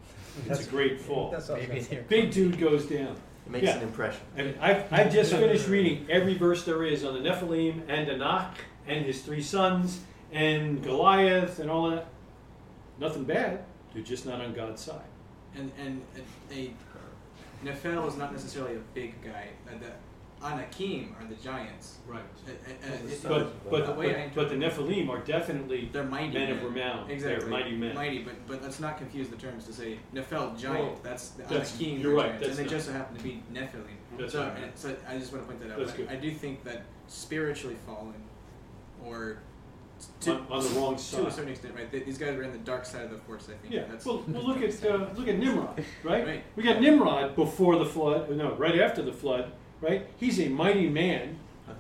it's 0.49 0.67
a 0.67 0.71
great 0.71 1.01
fall. 1.01 1.31
That's 1.31 1.51
all. 1.51 1.57
Maybe 1.57 1.81
they're 1.81 2.03
Big 2.03 2.31
dude 2.33 2.59
goes 2.59 2.87
down. 2.87 3.17
It 3.47 3.51
makes 3.53 3.65
Yeah. 3.65 3.77
an 3.77 3.83
impression. 3.83 4.23
And 4.37 4.55
I've, 4.61 4.91
I've 4.93 5.13
just 5.13 5.33
finished 5.33 5.69
reading 5.69 6.07
every 6.11 6.35
verse 6.35 6.65
there 6.65 6.83
is 6.85 7.05
on 7.05 7.15
the 7.15 7.29
Nephilim 7.29 7.83
and 7.89 8.09
Anak 8.09 8.57
and 8.87 9.05
his 9.05 9.23
three 9.23 9.43
sons 9.43 10.01
and 10.33 10.83
Goliath 10.83 11.59
and 11.59 11.71
all 11.71 11.91
that. 11.91 12.07
Nothing 12.99 13.25
bad. 13.25 13.65
They're 13.93 14.03
just 14.03 14.27
not 14.27 14.41
on 14.41 14.55
God's 14.55 14.83
side. 14.83 15.01
And 15.55 15.71
and 15.79 16.03
a, 16.51 16.55
a 16.55 16.73
Nephil 17.65 18.07
is 18.09 18.17
not 18.17 18.33
necessarily 18.33 18.77
a 18.77 18.81
big 18.95 19.23
guy. 19.23 19.49
Uh, 19.69 19.79
the 19.79 19.93
Anakim 20.45 21.17
are 21.19 21.27
the 21.27 21.35
giants. 21.37 21.97
Right. 22.07 22.21
Uh, 22.47 22.51
uh, 22.51 22.93
uh, 22.93 23.09
it- 23.09 23.23
But, 23.23 23.71
but, 23.71 23.87
The 23.87 23.93
way 23.93 24.31
but, 24.35 24.43
but 24.43 24.49
the 24.51 24.57
Nephilim 24.57 25.09
are 25.09 25.21
definitely 25.21 25.89
they're 25.93 26.05
mighty 26.05 26.35
men 26.39 26.51
men. 26.51 26.59
of 26.59 26.65
renown. 26.65 27.11
Exactly. 27.11 27.41
They're 27.41 27.49
mighty 27.49 27.77
men. 27.77 27.95
Mighty, 27.95 28.23
but 28.23 28.35
but 28.47 28.63
let's 28.63 28.79
not 28.79 28.99
confuse 28.99 29.29
the 29.29 29.37
terms 29.37 29.65
to 29.67 29.73
say 29.73 29.99
Nephil 30.15 30.59
giant. 30.59 30.85
Well, 30.85 30.99
that's 31.03 31.31
the 31.31 31.45
that's- 31.45 31.75
Anakim. 31.81 32.01
you're 32.01 32.15
right, 32.15 32.27
giants, 32.27 32.47
that's 32.47 32.49
and 32.51 32.59
they 32.59 32.63
not- 32.65 32.71
just 32.71 32.87
so 32.87 32.93
happen 32.93 33.17
to 33.17 33.23
be 33.23 33.43
Nephilim. 33.53 34.19
That's 34.19 34.33
so, 34.33 34.43
right. 34.43 34.59
and 34.63 34.73
so 34.75 34.95
I 35.09 35.19
just 35.19 35.33
want 35.33 35.45
to 35.45 35.49
point 35.53 35.63
that 35.63 35.73
out. 35.73 35.79
That's 35.79 35.93
I- 35.93 35.97
good. 35.97 36.09
I 36.09 36.17
do 36.17 36.31
think 36.31 36.63
that 36.65 36.83
spiritually 37.09 37.77
fallen, 37.87 38.15
or 39.05 39.39
to, 40.21 40.33
On, 40.33 40.47
on 40.51 40.63
the 40.63 40.69
wrong 40.81 40.99
side. 40.99 41.21
to 41.23 41.27
a 41.29 41.31
certain 41.31 41.53
extent, 41.53 41.75
right? 41.75 41.91
Th- 41.91 42.05
These 42.05 42.19
guys 42.19 42.37
were 42.37 42.43
in 42.43 42.53
the 42.53 42.59
dark 42.59 42.85
side 42.85 43.05
of 43.05 43.11
the 43.11 43.17
force. 43.19 43.49
I 43.49 43.55
think. 43.55 43.73
Yeah. 43.73 43.85
That's, 43.89 44.05
Well, 44.05 44.23
well 44.29 44.43
look 44.43 44.61
at 44.61 44.85
uh, 44.85 45.09
look 45.17 45.29
at 45.29 45.39
Nimrod, 45.39 45.83
right? 46.03 46.27
Right. 46.27 46.45
We 46.57 46.63
got 46.65 46.81
Nimrod 46.81 47.35
before 47.35 47.77
the 47.79 47.87
flood. 47.87 48.29
No, 48.31 48.55
right 48.57 48.79
after 48.81 49.03
the 49.03 49.13
flood, 49.13 49.53
right? 49.81 50.07
He's 50.17 50.41
a 50.41 50.49
mighty 50.49 50.89
man. 50.89 51.39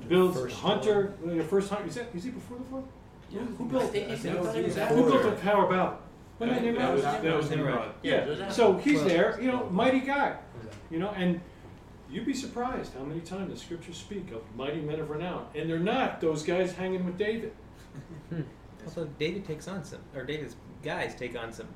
Builds 0.08 0.38
First 0.38 0.56
hunter. 0.56 1.14
uh, 1.26 1.34
The 1.34 1.44
first 1.44 1.70
hunter. 1.70 1.86
Is 1.88 1.94
that 1.94 2.06
is 2.14 2.24
he 2.24 2.30
before 2.30 2.58
the 2.58 2.64
flood? 2.64 2.84
Yeah. 3.30 3.40
Who 3.40 3.64
built? 3.66 3.90
think 3.92 4.08
he's- 4.08 4.22
he 4.22 4.30
no, 4.30 4.42
he 4.52 4.58
he 4.58 4.64
was 4.64 4.76
was 4.76 4.88
Who 4.88 4.94
built 5.10 5.22
the 5.22 5.28
after. 5.30 5.42
Tower 5.42 5.64
of 5.64 5.70
Babel? 5.70 5.98
Wasn't 6.38 6.62
that 6.62 6.74
That 6.78 6.92
was, 6.94 7.02
That 7.02 7.22
that 7.22 7.36
was 7.36 7.46
was 7.46 7.56
Nimrod. 7.56 7.92
Nimrod. 8.02 8.38
Yeah. 8.38 8.48
So 8.50 8.76
he's 8.78 9.02
there, 9.04 9.38
you 9.40 9.50
know, 9.52 9.68
mighty 9.70 10.00
guy. 10.00 10.36
You 10.90 10.98
know, 10.98 11.10
and 11.10 11.40
you'd 12.10 12.26
be 12.26 12.34
surprised 12.34 12.92
how 12.94 13.04
many 13.04 13.20
times 13.20 13.50
the 13.52 13.56
scriptures 13.58 13.96
speak 13.96 14.30
of 14.32 14.42
mighty 14.56 14.80
men 14.80 15.00
of 15.00 15.10
renown, 15.10 15.46
and 15.54 15.68
they're 15.70 15.78
not 15.78 16.20
those 16.20 16.42
guys 16.42 16.72
hanging 16.72 17.04
with 17.04 17.16
David. 17.18 17.52
Also, 18.84 19.04
David 19.18 19.46
takes 19.46 19.66
on 19.68 19.84
some, 19.84 20.00
or 20.14 20.24
David's 20.24 20.56
guys 20.82 21.14
take 21.14 21.38
on 21.38 21.52
some 21.52 21.68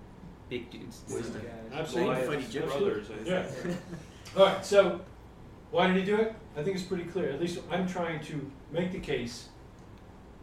big 0.51 0.71
dudes. 0.71 1.03
Wisdom. 1.09 1.43
Absolutely. 1.73 2.15
Fight 2.17 2.25
Goliath's 2.25 2.49
Egyptians. 2.49 2.83
brothers, 2.83 3.09
I 3.11 3.29
Yeah. 3.29 3.75
All 4.37 4.47
right. 4.47 4.65
So 4.65 5.01
why 5.71 5.87
did 5.87 5.97
he 5.97 6.05
do 6.05 6.17
it? 6.17 6.35
I 6.57 6.63
think 6.63 6.77
it's 6.77 6.85
pretty 6.85 7.05
clear. 7.05 7.31
At 7.31 7.41
least 7.41 7.61
I'm 7.71 7.87
trying 7.87 8.21
to 8.25 8.51
make 8.73 8.93
the 8.93 8.99
case. 8.99 9.49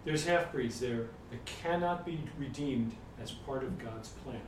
There's 0.04 0.26
half 0.26 0.52
breeds 0.52 0.80
there 0.80 1.08
that 1.32 1.44
cannot 1.46 2.06
be 2.06 2.20
redeemed 2.38 2.94
as 3.22 3.32
part 3.32 3.64
of 3.64 3.80
God's 3.80 4.10
plan. 4.10 4.42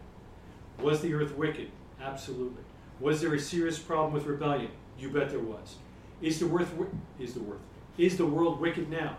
Was 0.79 1.01
the 1.01 1.13
earth 1.13 1.35
wicked? 1.35 1.71
Absolutely. 2.01 2.63
Was 2.99 3.21
there 3.21 3.33
a 3.33 3.39
serious 3.39 3.79
problem 3.79 4.13
with 4.13 4.25
rebellion? 4.25 4.69
You 4.99 5.09
bet 5.09 5.29
there 5.29 5.39
was. 5.39 5.75
Is 6.21 6.39
the 6.39 6.47
worth 6.47 6.73
is 7.19 7.33
the 7.33 7.39
worth 7.41 7.59
is 7.97 8.17
the 8.17 8.25
world 8.25 8.59
wicked 8.59 8.89
now? 8.89 9.17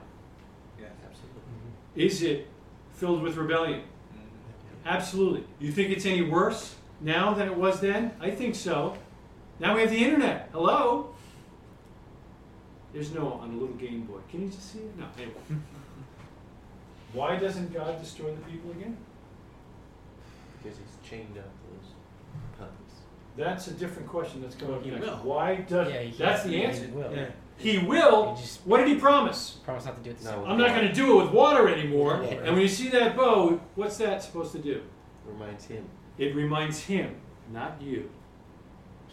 Yeah. 0.81 0.87
Absolutely. 1.09 1.43
Is 1.97 2.23
it 2.23 2.47
filled 2.93 3.23
with 3.23 3.37
rebellion? 3.37 3.81
Mhm. 3.81 4.87
Absolutely. 4.87 5.45
You 5.59 5.73
think 5.73 5.91
it's 5.91 6.07
any 6.07 6.23
worse? 6.23 6.77
now 7.01 7.33
than 7.35 7.49
it 7.49 7.57
was 7.57 7.81
then? 7.81 8.13
I 8.21 8.31
think 8.31 8.55
so. 8.55 8.97
Now 9.61 9.75
we 9.75 9.83
have 9.83 9.91
the 9.91 10.05
internet. 10.05 10.49
Hello? 10.53 11.15
There's 12.93 13.13
no 13.13 13.33
on 13.35 13.51
a 13.51 13.53
little 13.53 13.75
Game 13.77 14.03
Boy. 14.03 14.19
Can 14.31 14.43
you 14.43 14.49
just 14.49 14.73
see 14.73 14.79
it? 14.81 14.99
No, 14.99 15.07
anyway. 15.19 15.35
Why 17.13 17.37
doesn't 17.37 17.73
God 17.73 18.01
destroy 18.01 18.31
the 18.35 18.41
people 18.51 18.71
again? 18.73 18.97
Because 20.63 20.79
he's 20.79 21.11
chained 21.11 21.37
up 21.39 21.45
those 21.71 21.91
puppies. 22.59 22.75
That's 23.37 23.69
a 23.69 23.73
different 23.73 24.09
question 24.09 24.43
that's 24.43 24.55
coming 24.57 24.77
up 24.77 24.83
He 24.83 24.91
next. 24.91 25.03
will. 25.07 25.17
Why 25.19 25.57
does 25.57 25.89
Yeah, 25.93 26.01
he- 26.03 26.17
that's 26.17 26.43
the 26.43 26.49
he 26.51 26.63
answer? 26.65 26.89
will. 26.93 27.15
Yeah. 27.15 27.27
He 27.57 27.79
will. 27.79 28.35
He 28.37 28.43
just 28.43 28.67
What 28.67 28.79
did 28.79 28.89
he 28.89 28.97
promise? 28.97 29.59
promise 29.65 29.85
not 29.85 29.97
to 29.97 30.03
do 30.03 30.11
it. 30.11 30.19
The 30.19 30.25
No. 30.31 30.43
same. 30.43 30.51
I'm 30.51 30.59
not 30.59 30.69
going 30.75 30.89
to 30.89 30.95
do 30.95 31.19
it 31.21 31.25
with 31.25 31.33
water 31.33 31.69
anymore. 31.69 32.21
Yeah. 32.25 32.35
And 32.39 32.53
when 32.55 32.61
you 32.61 32.69
see 32.69 32.89
that 32.91 33.17
bow, 33.17 33.61
what's 33.75 33.97
that 33.99 34.23
supposed 34.23 34.53
to 34.53 34.59
do? 34.59 34.83
Reminds 35.27 35.67
him. 35.67 35.85
It 36.19 36.35
reminds 36.35 36.81
him, 36.85 37.17
not 37.53 37.81
you. 37.81 38.11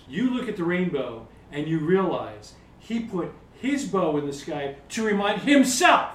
You 0.08 0.30
look 0.32 0.48
at 0.48 0.56
the 0.58 0.64
rainbow 0.64 1.28
and 1.52 1.68
you 1.68 1.80
realize 1.80 2.54
he 2.80 3.00
put 3.02 3.32
his 3.62 3.86
bow 3.86 4.18
in 4.18 4.26
the 4.26 4.34
sky 4.34 4.76
to 4.90 5.04
remind 5.06 5.42
himself 5.42 6.10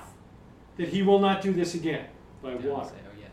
that 0.76 0.88
he 0.88 1.02
will 1.02 1.18
not 1.18 1.42
do 1.42 1.52
this 1.52 1.74
again 1.74 2.06
by 2.42 2.50
Yeah, 2.52 2.66
water. 2.66 2.88
say, 2.88 2.94
oh 3.06 3.18
yeah. 3.20 3.26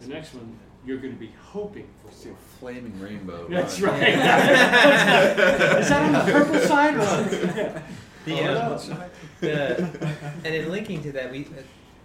The 0.00 0.08
next 0.08 0.34
one, 0.34 0.58
you're 0.86 0.98
going 0.98 1.14
to 1.14 1.18
be 1.20 1.32
hoping 1.40 1.88
for 2.04 2.12
See 2.12 2.30
a 2.30 2.34
flaming 2.58 2.98
rainbow. 3.00 3.48
That's 3.48 3.80
run. 3.80 3.98
right. 4.00 4.08
Is 5.78 5.88
that 5.88 6.02
on 6.02 6.12
the 6.12 6.32
purple 6.32 6.60
side? 6.60 6.96
Or? 6.96 7.82
The, 8.24 8.40
Oh, 8.40 8.72
um, 8.72 9.00
the, 9.40 10.16
and 10.44 10.54
in 10.54 10.70
linking 10.70 11.02
to 11.02 11.12
that, 11.12 11.30
we, 11.30 11.40
uh, 11.44 11.60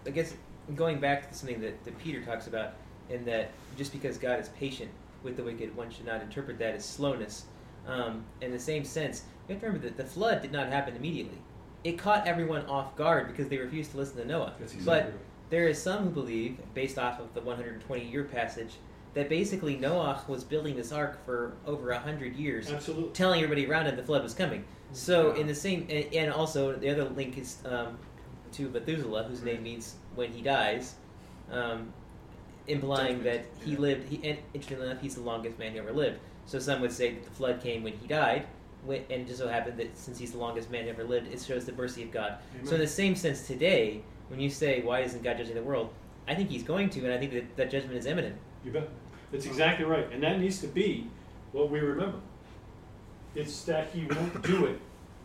I 0.06 0.10
guess, 0.10 0.34
going 0.76 1.00
back 1.00 1.30
to 1.32 1.34
something 1.34 1.62
that, 1.62 1.82
that 1.86 1.97
Peter 2.00 2.22
talks 2.22 2.47
about, 2.47 2.74
in 3.10 3.24
that 3.24 3.52
just 3.78 3.93
because 3.93 4.18
God 4.18 4.38
is 4.38 4.50
patient 4.50 4.91
with 5.24 5.38
the 5.38 5.43
wicked, 5.43 5.74
one 5.78 5.89
should 5.89 6.06
not 6.06 6.22
interpret 6.22 6.60
that 6.60 6.76
as 6.76 6.84
slowness. 6.84 7.45
Um, 7.90 8.24
in 8.42 8.52
the 8.52 8.60
same 8.60 8.84
sense, 8.84 9.24
you 9.48 9.54
have 9.54 9.62
to 9.62 9.68
remember 9.68 9.88
that 9.88 9.98
the 9.98 10.06
flood 10.06 10.42
did 10.42 10.52
not 10.52 10.68
happen 10.68 10.96
immediately. 10.96 11.38
It 11.84 11.98
caught 11.98 12.28
everyone 12.28 12.66
off 12.66 12.96
guard 12.96 13.28
because 13.28 13.48
they 13.48 13.58
refused 13.58 13.92
to 13.92 13.98
listen 13.98 14.18
to 14.18 14.26
Noah. 14.26 14.54
But 14.86 15.06
right. 15.06 15.14
there 15.50 15.68
is 15.68 15.82
some 15.82 16.04
who 16.04 16.10
believe, 16.10 16.58
based 16.74 16.98
off 16.98 17.20
of 17.20 17.34
the 17.34 17.42
120 17.42 18.06
year 18.06 18.26
passage, 18.26 18.76
that 19.14 19.30
basically 19.30 19.76
Noah 19.76 20.22
was 20.28 20.44
building 20.44 20.76
this 20.76 20.92
ark 20.92 21.24
for 21.26 21.54
over 21.66 21.90
100 21.90 22.36
years 22.36 22.72
Absolutely. 22.72 23.12
telling 23.12 23.42
everybody 23.42 23.66
around 23.66 23.88
him 23.88 23.96
the 23.96 24.04
flood 24.04 24.24
was 24.24 24.34
coming. 24.34 24.64
So 24.92 25.32
in 25.34 25.48
the 25.48 25.56
same, 25.56 25.88
and, 25.90 26.14
and 26.14 26.32
also 26.32 26.76
the 26.76 26.90
other 26.90 27.06
link 27.06 27.38
is 27.38 27.58
um, 27.66 27.98
to 28.54 28.70
Methuselah, 28.70 29.24
whose 29.24 29.42
name 29.42 29.64
means 29.64 29.96
when 30.16 30.32
he 30.32 30.42
dies, 30.42 30.96
um, 31.52 31.94
implying 32.68 33.24
that 33.24 33.46
he 33.64 33.72
yeah. 33.72 33.80
lived. 33.80 34.10
He, 34.10 34.16
and 34.28 34.38
interestingly 34.54 34.88
enough, 34.88 35.02
he's 35.02 35.16
the 35.16 35.22
longest 35.22 35.58
man 35.60 35.74
who 35.74 35.80
ever 35.80 35.92
lived. 35.92 36.20
So 36.50 36.58
some 36.58 36.82
would 36.82 36.91
say 36.91 37.12
that 37.12 37.24
the 37.24 37.30
flood 37.30 37.62
came 37.62 37.84
when 37.84 37.93
he 37.93 38.08
died, 38.08 38.47
when, 38.84 39.04
and 39.12 39.22
it 39.22 39.28
just 39.28 39.38
so 39.38 39.47
happened 39.47 39.78
that 39.78 39.95
since 39.95 40.18
he's 40.18 40.32
the 40.32 40.39
longest 40.39 40.72
man 40.72 40.88
ever 40.88 41.04
lived, 41.04 41.32
it 41.32 41.39
shows 41.39 41.66
the 41.66 41.74
mercy 41.74 42.02
of 42.02 42.12
God. 42.12 42.38
So 42.64 42.74
in 42.74 42.82
the 42.82 42.88
same 42.88 43.16
sense, 43.16 43.45
today, 43.45 44.02
when 44.30 44.39
you 44.39 44.50
say 44.50 44.82
why 44.82 45.02
isn't 45.02 45.22
God 45.22 45.38
judging 45.38 45.54
the 45.54 45.62
world, 45.62 45.93
I 46.28 46.34
think 46.34 46.50
He's 46.50 46.64
going 46.64 46.89
to, 46.91 47.04
and 47.06 47.14
I 47.14 47.20
think 47.20 47.34
that 47.34 47.56
that 47.56 47.70
judgment 47.70 47.97
is 47.97 48.08
imminent. 48.08 48.36
You 48.66 48.72
bet. 48.72 48.89
That's 49.32 49.45
exactly 49.45 49.86
right. 49.86 50.12
And 50.12 50.24
that 50.24 50.39
needs 50.39 50.60
to 50.62 50.68
be 50.68 51.06
what 51.52 51.70
we 51.70 51.80
remember. 51.82 52.18
It's 53.36 53.62
that 53.66 53.89
he 53.93 54.06
won't 54.06 54.41
do 54.41 54.66
it 54.66 54.80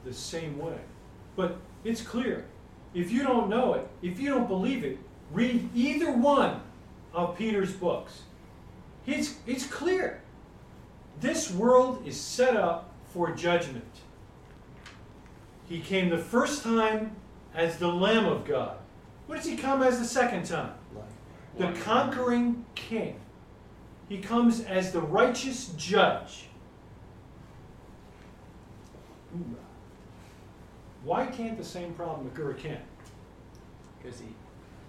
the 0.05 0.13
same 0.13 0.59
way. 0.59 0.77
But 1.37 1.57
it's 1.85 2.03
clear. 2.03 2.45
If 2.93 3.11
you 3.11 3.23
don't 3.23 3.49
know 3.49 3.73
it, 3.75 3.89
if 4.03 4.21
you 4.21 4.29
don't 4.29 4.47
believe 4.47 4.85
it, 4.85 4.99
read 5.33 5.71
either 5.75 6.13
one 6.13 6.61
of 7.15 7.39
Peter's 7.39 7.73
books. 7.73 8.25
It's, 9.07 9.37
it's 9.47 9.67
clear. 9.67 10.21
This 11.21 11.51
world 11.51 12.03
is 12.07 12.21
set 12.21 12.57
up 12.57 12.93
for 13.13 13.31
judgment. 13.33 13.85
He 15.69 15.81
came 15.81 16.11
the 16.11 16.19
first 16.19 16.63
time 16.63 17.17
as 17.55 17.79
the 17.79 17.89
Lamb 17.89 18.27
of 18.27 18.45
God. 18.45 18.77
What 19.27 19.37
does 19.37 19.47
he 19.47 19.57
come 19.57 19.83
as 19.83 19.99
the 19.99 20.05
second 20.05 20.45
time? 20.45 20.73
The 21.59 21.73
conquering 21.83 22.65
king. 22.75 23.21
He 24.09 24.19
comes 24.19 24.61
as 24.65 24.93
the 24.93 25.01
righteous 25.01 25.69
judge. 25.77 26.47
Why 31.05 31.27
can't 31.27 31.57
the 31.57 31.65
same 31.65 31.95
problem 31.95 32.27
occur 32.27 32.51
again? 32.51 32.83
because 34.05 34.21
he 34.21 34.29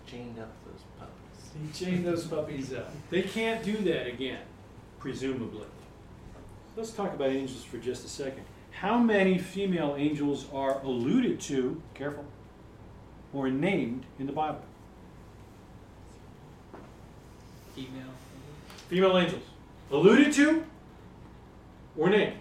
chained 0.10 0.40
up 0.40 0.52
those 0.66 0.82
puppies. 1.00 1.74
He 1.78 1.86
chained 1.86 2.06
those 2.06 2.28
puppies 2.28 2.74
up. 2.74 2.92
They 3.10 3.22
can't 3.22 3.64
do 3.64 3.78
that 3.78 4.08
again, 4.08 4.42
presumably. 5.00 5.68
Let's 6.78 6.92
talk 6.92 7.14
about 7.14 7.30
angels 7.30 7.64
for 7.64 7.78
just 7.78 8.04
a 8.04 8.10
second. 8.10 8.44
How 8.72 8.98
many 8.98 9.38
female 9.38 9.96
angels 9.98 10.48
are 10.54 10.82
alluded 10.82 11.40
to, 11.42 11.82
careful, 11.94 12.26
or 13.34 13.50
named 13.50 14.06
in 14.20 14.28
the 14.28 14.34
Bible? 14.34 14.60
Female. 17.74 18.12
Female 18.90 19.18
angels. 19.18 19.44
Alluded 19.90 20.34
to 20.34 20.66
or 21.98 22.10
named? 22.10 22.40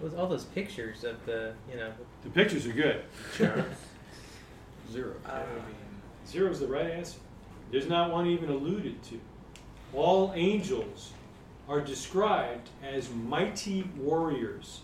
With 0.00 0.16
all 0.16 0.26
those 0.26 0.44
pictures 0.44 1.04
of 1.04 1.26
the, 1.26 1.52
you 1.70 1.76
know, 1.76 1.92
The 2.22 2.30
pictures 2.30 2.66
are 2.66 2.72
good. 2.72 3.04
Zero. 4.90 5.14
Zero 6.26 6.50
is 6.50 6.60
the 6.60 6.66
right 6.66 6.90
answer. 6.90 7.18
There's 7.70 7.88
not 7.88 8.10
one 8.10 8.26
even 8.26 8.48
alluded 8.48 9.02
to. 9.04 9.20
All 9.92 10.32
angels 10.34 11.12
are 11.68 11.80
described 11.80 12.70
as 12.82 13.10
mighty 13.10 13.82
warriors, 13.98 14.80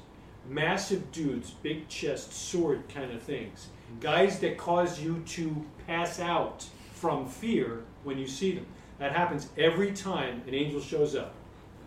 massive 0.49 1.11
dudes, 1.13 1.51
big 1.51 1.89
chest, 1.89 2.33
sword 2.33 2.83
kind 2.93 3.11
of 3.11 3.23
things. 3.23 3.69
Guys 4.01 4.39
that 4.41 4.59
cause 4.59 5.01
you 5.01 5.23
to 5.27 5.65
pass 5.87 6.21
out 6.21 6.67
from 6.93 7.27
fear 7.27 7.85
when 8.03 8.19
you 8.19 8.27
see 8.27 8.53
them. 8.53 8.67
That 8.99 9.13
happens 9.13 9.49
every 9.59 9.93
time 9.93 10.43
an 10.47 10.55
angel 10.55 10.81
shows 10.81 11.15
up. 11.15 11.35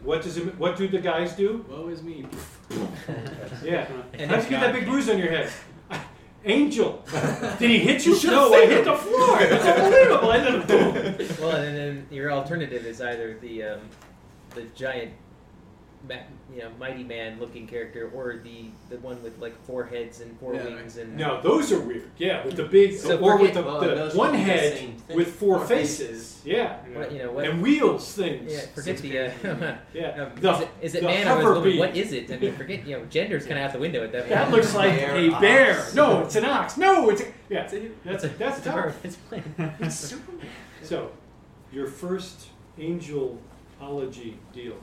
What 0.03 0.21
does 0.21 0.37
it, 0.37 0.57
what 0.57 0.77
do 0.77 0.87
the 0.87 0.99
guys 0.99 1.33
do? 1.33 1.65
Woe 1.69 1.89
is 1.89 2.03
me. 2.03 2.25
Yeah. 3.63 3.87
And 4.13 4.29
How'd 4.31 4.39
it's 4.39 4.45
you 4.45 4.57
get 4.57 4.61
that 4.61 4.73
big 4.73 4.85
bruise 4.85 5.09
on 5.09 5.17
your 5.17 5.29
head? 5.29 5.51
Angel. 6.45 7.03
Did 7.59 7.69
he 7.69 7.79
hit 7.79 8.05
you? 8.05 8.15
No, 8.29 8.53
I 8.53 8.65
hit 8.65 8.85
the 8.85 8.95
floor. 8.95 9.37
It's 9.41 9.65
unbelievable. 9.65 10.31
And 10.31 10.67
then 10.67 10.67
boom. 10.67 11.27
well, 11.41 11.55
and 11.55 11.75
then 11.77 12.07
your 12.09 12.31
alternative 12.31 12.85
is 12.85 13.01
either 13.01 13.38
the 13.41 13.63
um, 13.63 13.81
the 14.57 14.63
giant, 14.75 15.11
you 16.53 16.59
know, 16.59 16.69
mighty 16.79 17.03
man 17.03 17.39
looking 17.39 17.67
character, 17.67 18.09
or 18.13 18.38
the 18.43 18.65
the 18.89 18.97
one 18.99 19.21
with 19.23 19.38
like 19.39 19.55
four 19.65 19.84
heads 19.85 20.21
and 20.21 20.39
four 20.39 20.53
Yeah, 20.53 20.63
wings 20.65 20.97
and 20.97 21.17
No, 21.17 21.41
those 21.41 21.71
are 21.73 21.79
weird. 21.81 22.09
Yeah, 22.17 22.45
with 22.45 22.55
the 22.55 22.63
big, 22.63 22.95
So 22.97 23.17
or 23.19 23.38
with 23.38 23.53
the, 23.55 23.61
well, 23.63 23.81
the 23.81 24.11
one 24.17 24.31
would 24.31 24.39
the 24.39 24.43
head 24.43 24.93
with 25.13 25.35
four, 25.35 25.57
Four 25.57 25.67
faces. 25.67 26.41
Yeah, 26.45 26.77
what 26.93 27.11
you 27.11 27.19
know 27.19 27.31
what. 27.31 27.45
and 27.45 27.61
wheels 27.61 28.13
things. 28.13 28.51
yeah, 28.53 28.61
forget 28.73 28.97
the. 28.99 29.19
Uh, 29.19 29.75
Yeah. 29.93 30.23
um, 30.23 30.31
The- 30.39 30.51
is 30.53 30.61
it, 30.61 30.69
is 30.81 30.95
it 30.95 31.01
the 31.01 31.07
man 31.07 31.27
or 31.27 31.39
is 31.41 31.45
it 31.45 31.59
woman? 31.59 31.77
What 31.79 31.95
is 31.97 32.13
it? 32.13 32.31
I 32.31 32.38
mean, 32.38 32.55
forget 32.55 32.85
you 32.88 32.97
know, 32.99 33.05
gender's 33.05 33.45
kind 33.45 33.59
of 33.59 33.65
out 33.65 33.73
the 33.73 33.79
window 33.79 34.03
at 34.03 34.11
that 34.13 34.21
point. 34.21 34.29
That 34.34 34.51
looks 34.51 34.73
like 34.75 34.95
Bear, 34.95 35.15
a 35.17 35.29
ox. 35.31 35.41
bear. 35.41 35.88
No, 35.95 36.21
it's 36.23 36.35
an 36.35 36.45
ox. 36.45 36.77
No, 36.77 37.09
it's 37.09 37.21
a, 37.21 37.25
yeah. 37.25 37.31
That's 37.49 37.73
a, 37.73 38.29
that's 38.29 38.57
It's 38.59 38.67
a 38.67 38.71
bird. 38.71 38.84
tough. 38.93 39.05
It's 39.05 39.15
plain. 39.15 39.43
It's 39.79 39.95
Superman. 39.95 40.47
So, 40.84 41.11
your 41.71 41.88
first 41.88 42.47
angelology 43.81 44.35
deal. 44.53 44.75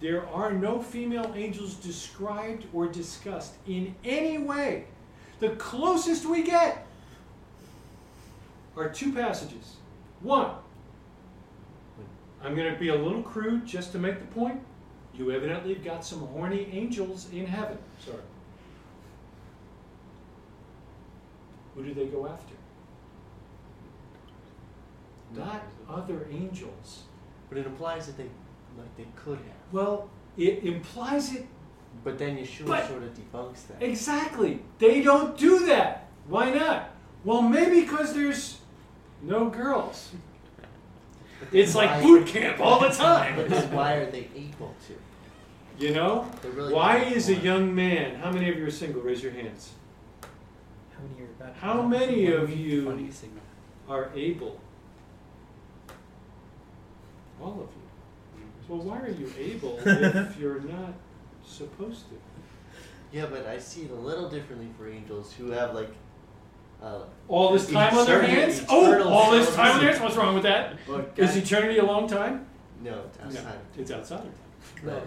There 0.00 0.26
are 0.28 0.52
no 0.52 0.80
female 0.82 1.32
angels 1.36 1.74
described 1.74 2.66
or 2.72 2.86
discussed 2.86 3.54
in 3.66 3.94
any 4.04 4.38
way. 4.38 4.84
The 5.40 5.50
closest 5.50 6.26
we 6.26 6.42
get 6.42 6.86
are 8.76 8.88
two 8.88 9.12
passages. 9.12 9.76
One, 10.20 10.50
I'm 12.42 12.54
going 12.54 12.72
to 12.72 12.78
be 12.78 12.88
a 12.88 12.94
little 12.94 13.22
crude 13.22 13.66
just 13.66 13.92
to 13.92 13.98
make 13.98 14.18
the 14.18 14.26
point. 14.26 14.60
You 15.14 15.30
evidently 15.30 15.74
have 15.74 15.84
got 15.84 16.04
some 16.04 16.20
horny 16.20 16.68
angels 16.72 17.28
in 17.32 17.46
heaven. 17.46 17.78
Sorry. 18.04 18.18
Who 21.74 21.84
do 21.84 21.94
they 21.94 22.06
go 22.06 22.26
after? 22.26 22.54
Not 25.34 25.62
other 25.88 26.26
angels. 26.30 27.04
But 27.48 27.58
it 27.58 27.66
implies 27.66 28.06
that 28.06 28.16
they, 28.16 28.24
like, 28.76 28.96
they 28.96 29.06
could 29.16 29.38
have. 29.38 29.72
Well, 29.72 30.08
it 30.36 30.64
implies 30.64 31.34
it 31.34 31.46
But 32.02 32.18
then 32.18 32.36
Yeshua 32.36 32.66
But- 32.66 32.88
sort 32.88 33.02
of 33.04 33.10
debunks 33.14 33.66
that. 33.68 33.80
exactly. 33.82 34.60
They 34.78 35.00
don't 35.00 35.38
do 35.38 35.64
that. 35.66 36.08
Why 36.28 36.50
not? 36.50 36.90
Well, 37.24 37.40
maybe 37.42 37.82
because 37.82 38.12
there's 38.14 38.58
no 39.22 39.48
girls. 39.48 40.10
But 41.40 41.50
then 41.52 41.60
It's 41.62 41.74
like 41.74 42.02
boot 42.02 42.26
camp 42.26 42.58
all 42.60 42.80
the 42.80 42.88
time. 42.90 43.36
why 43.72 43.94
are 43.94 44.10
they 44.10 44.28
able 44.34 44.74
to? 44.88 44.94
You 45.86 45.94
know? 45.94 46.30
Really 46.54 46.72
Why 46.74 46.98
is 46.98 47.28
a 47.28 47.34
young 47.34 47.74
man, 47.74 48.16
how 48.16 48.30
many 48.30 48.48
of 48.50 48.56
you 48.58 48.66
are 48.66 48.70
single? 48.70 49.00
Raise 49.02 49.22
your 49.22 49.32
hands. 49.32 49.70
How 50.96 51.02
many 51.02 51.22
are 51.22 51.30
about? 51.38 51.56
How 51.56 51.82
many 51.82 52.26
of 52.32 52.48
Funny 52.48 52.62
you 52.62 53.10
are 53.88 54.10
able? 54.14 54.60
All 57.44 57.52
of 57.52 57.58
you. 57.58 58.46
Well, 58.68 58.80
why 58.80 59.00
are 59.00 59.10
you 59.10 59.30
able 59.38 59.78
if 59.84 60.38
you're 60.38 60.60
not 60.60 60.94
supposed 61.44 62.08
to? 62.08 62.14
Yeah, 63.12 63.26
but 63.26 63.46
I 63.46 63.58
see 63.58 63.82
it 63.82 63.90
a 63.90 63.94
little 63.94 64.30
differently 64.30 64.68
for 64.78 64.88
angels 64.88 65.34
who 65.34 65.50
have 65.50 65.74
like. 65.74 65.90
Uh, 66.82 67.02
All 67.28 67.52
this 67.52 67.70
time 67.70 67.96
on 67.96 68.06
their 68.06 68.22
hands? 68.22 68.64
Oh, 68.68 69.08
all 69.08 69.30
this 69.30 69.54
time 69.54 69.72
on 69.76 69.80
their 69.80 69.90
hands? 69.90 70.02
What's 70.02 70.16
wrong 70.16 70.34
with 70.34 70.42
that? 70.42 70.76
Well, 70.88 71.06
Is 71.16 71.36
eternity 71.36 71.78
a 71.78 71.84
long 71.84 72.08
time? 72.08 72.46
No, 72.82 73.02
it's 73.06 73.18
outside. 73.36 73.44
No, 73.44 73.82
it's 73.82 73.90
outside. 73.90 74.26
But- 74.84 75.06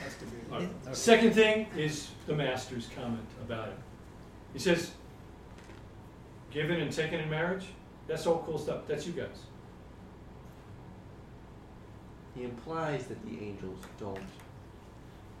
has 0.00 0.16
to 0.16 0.24
be. 0.26 0.94
Second 0.94 1.34
thing 1.34 1.66
is 1.76 2.08
the 2.26 2.34
master's 2.34 2.88
comment 2.94 3.26
about 3.42 3.68
it. 3.68 3.78
He 4.52 4.58
says, 4.58 4.92
given 6.50 6.80
and 6.80 6.92
taken 6.92 7.20
in 7.20 7.28
marriage, 7.30 7.66
that's 8.06 8.26
all 8.26 8.42
cool 8.46 8.58
stuff. 8.58 8.86
That's 8.86 9.06
you 9.06 9.12
guys. 9.12 9.44
He 12.36 12.44
implies 12.44 13.06
that 13.06 13.24
the 13.24 13.44
angels 13.44 13.78
don't 13.98 14.18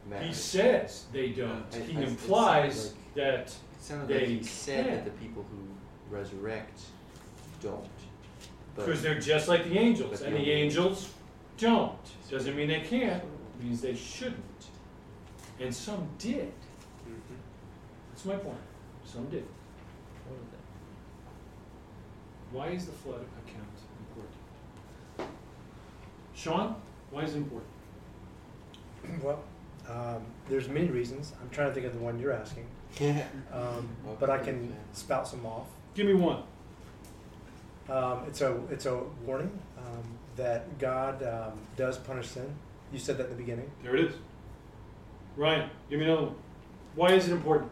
marry. 0.08 0.26
He 0.28 0.32
says 0.32 1.04
they 1.12 1.28
don't. 1.30 1.64
I- 1.74 1.78
He 1.80 1.96
I- 1.96 2.00
it 2.00 2.08
implies 2.08 2.74
sounds 2.74 2.86
like- 2.94 3.14
that 3.14 3.46
It 3.48 3.58
sounded 3.80 4.08
they 4.08 4.20
like 4.20 4.28
he 4.28 4.42
said 4.42 4.86
can. 4.86 4.94
that 4.94 5.04
the 5.04 5.10
people 5.12 5.44
who 5.50 6.14
resurrect 6.14 6.80
don't. 7.60 7.86
Because 8.74 9.02
they're 9.02 9.20
just 9.20 9.48
like 9.48 9.64
the 9.64 9.78
angels, 9.78 10.20
and 10.22 10.34
the 10.34 10.38
the 10.38 10.50
angels 10.50 11.12
don't. 11.58 11.98
Doesn't 12.30 12.56
mean 12.56 12.68
they 12.68 12.80
can't. 12.80 13.22
It 13.22 13.64
means 13.64 13.80
they 13.80 13.94
shouldn't. 13.94 14.66
And 15.60 15.74
some 15.74 16.06
did. 16.18 16.52
Mhm. 17.08 17.36
That's 18.10 18.24
my 18.26 18.36
point. 18.36 18.58
Some 19.04 19.26
did. 19.30 19.46
Why 22.52 22.68
is 22.68 22.86
the 22.86 22.92
flood 22.92 23.24
account 23.44 23.68
important? 23.98 25.30
Sean, 26.34 26.76
why 27.10 27.22
is 27.22 27.34
it 27.34 27.38
important? 27.38 27.70
Well, 29.22 29.42
um, 29.88 30.22
there's 30.48 30.68
many 30.68 30.88
reasons. 30.88 31.32
I'm 31.40 31.48
trying 31.50 31.68
to 31.68 31.74
think 31.74 31.86
of 31.86 31.92
the 31.92 32.00
one 32.00 32.18
you're 32.18 32.32
asking, 32.32 32.66
um, 33.52 33.88
but 34.18 34.30
I 34.30 34.38
can 34.38 34.74
spout 34.92 35.28
some 35.28 35.46
off. 35.46 35.68
Give 35.94 36.06
me 36.06 36.14
one. 36.14 36.42
Um, 37.88 38.24
it's 38.26 38.40
a 38.40 38.58
it's 38.68 38.86
a 38.86 39.00
warning 39.24 39.56
um, 39.78 40.02
that 40.34 40.78
God 40.80 41.22
um, 41.22 41.52
does 41.76 41.98
punish 41.98 42.28
sin. 42.28 42.52
You 42.92 42.98
said 42.98 43.16
that 43.18 43.24
in 43.24 43.30
the 43.30 43.36
beginning. 43.36 43.70
There 43.82 43.94
it 43.94 44.06
is. 44.06 44.14
Ryan, 45.36 45.70
give 45.90 46.00
me 46.00 46.06
another 46.06 46.22
one. 46.22 46.34
Why 46.94 47.12
is 47.12 47.28
it 47.28 47.32
important? 47.32 47.70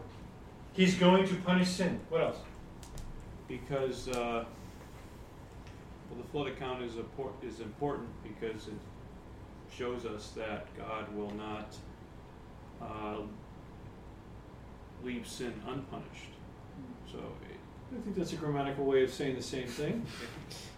He's 0.73 0.95
going 0.95 1.27
to 1.27 1.35
punish 1.35 1.69
sin. 1.69 1.99
What 2.09 2.21
else? 2.21 2.37
Because, 3.47 4.07
uh, 4.09 4.45
well, 6.09 6.21
the 6.21 6.27
flood 6.31 6.47
account 6.47 6.83
is, 6.83 6.93
appor- 6.93 7.31
is 7.41 7.59
important 7.59 8.07
because 8.23 8.67
it 8.67 8.73
shows 9.77 10.05
us 10.05 10.29
that 10.35 10.65
God 10.77 11.13
will 11.15 11.31
not 11.31 11.75
uh, 12.81 13.17
leave 15.03 15.27
sin 15.27 15.53
unpunished. 15.67 16.31
So, 17.11 17.19
I 17.19 18.01
think 18.03 18.15
that's 18.15 18.33
a 18.33 18.37
grammatical 18.37 18.85
way 18.85 19.03
of 19.03 19.11
saying 19.13 19.35
the 19.35 19.41
same 19.41 19.67
thing. 19.67 20.05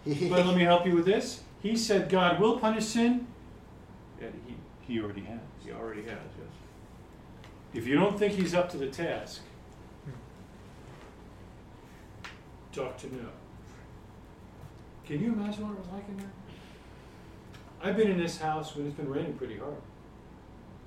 but 0.06 0.46
let 0.46 0.56
me 0.56 0.62
help 0.62 0.86
you 0.86 0.94
with 0.94 1.06
this. 1.06 1.42
He 1.62 1.76
said 1.76 2.08
God 2.08 2.38
will 2.38 2.58
punish 2.58 2.84
sin. 2.84 3.26
yeah, 4.20 4.28
he, 4.46 4.54
He 4.92 5.00
already 5.00 5.22
has. 5.22 5.40
he 5.64 5.72
already 5.72 6.02
has, 6.02 6.12
yes. 6.12 6.48
If 7.74 7.86
you 7.86 7.96
don't 7.96 8.18
think 8.18 8.34
he's 8.34 8.54
up 8.54 8.70
to 8.70 8.76
the 8.76 8.86
task, 8.88 9.42
talk 12.72 12.96
to 12.98 13.06
Noah. 13.14 13.24
Can 15.06 15.22
you 15.22 15.32
imagine 15.32 15.66
what 15.66 15.72
it 15.72 15.80
was 15.80 15.88
like 15.88 16.08
in 16.08 16.16
there? 16.18 16.30
I've 17.80 17.96
been 17.96 18.10
in 18.10 18.18
this 18.18 18.38
house 18.38 18.74
when 18.74 18.86
it's 18.86 18.96
been 18.96 19.08
raining 19.08 19.34
pretty 19.34 19.56
hard. 19.56 19.80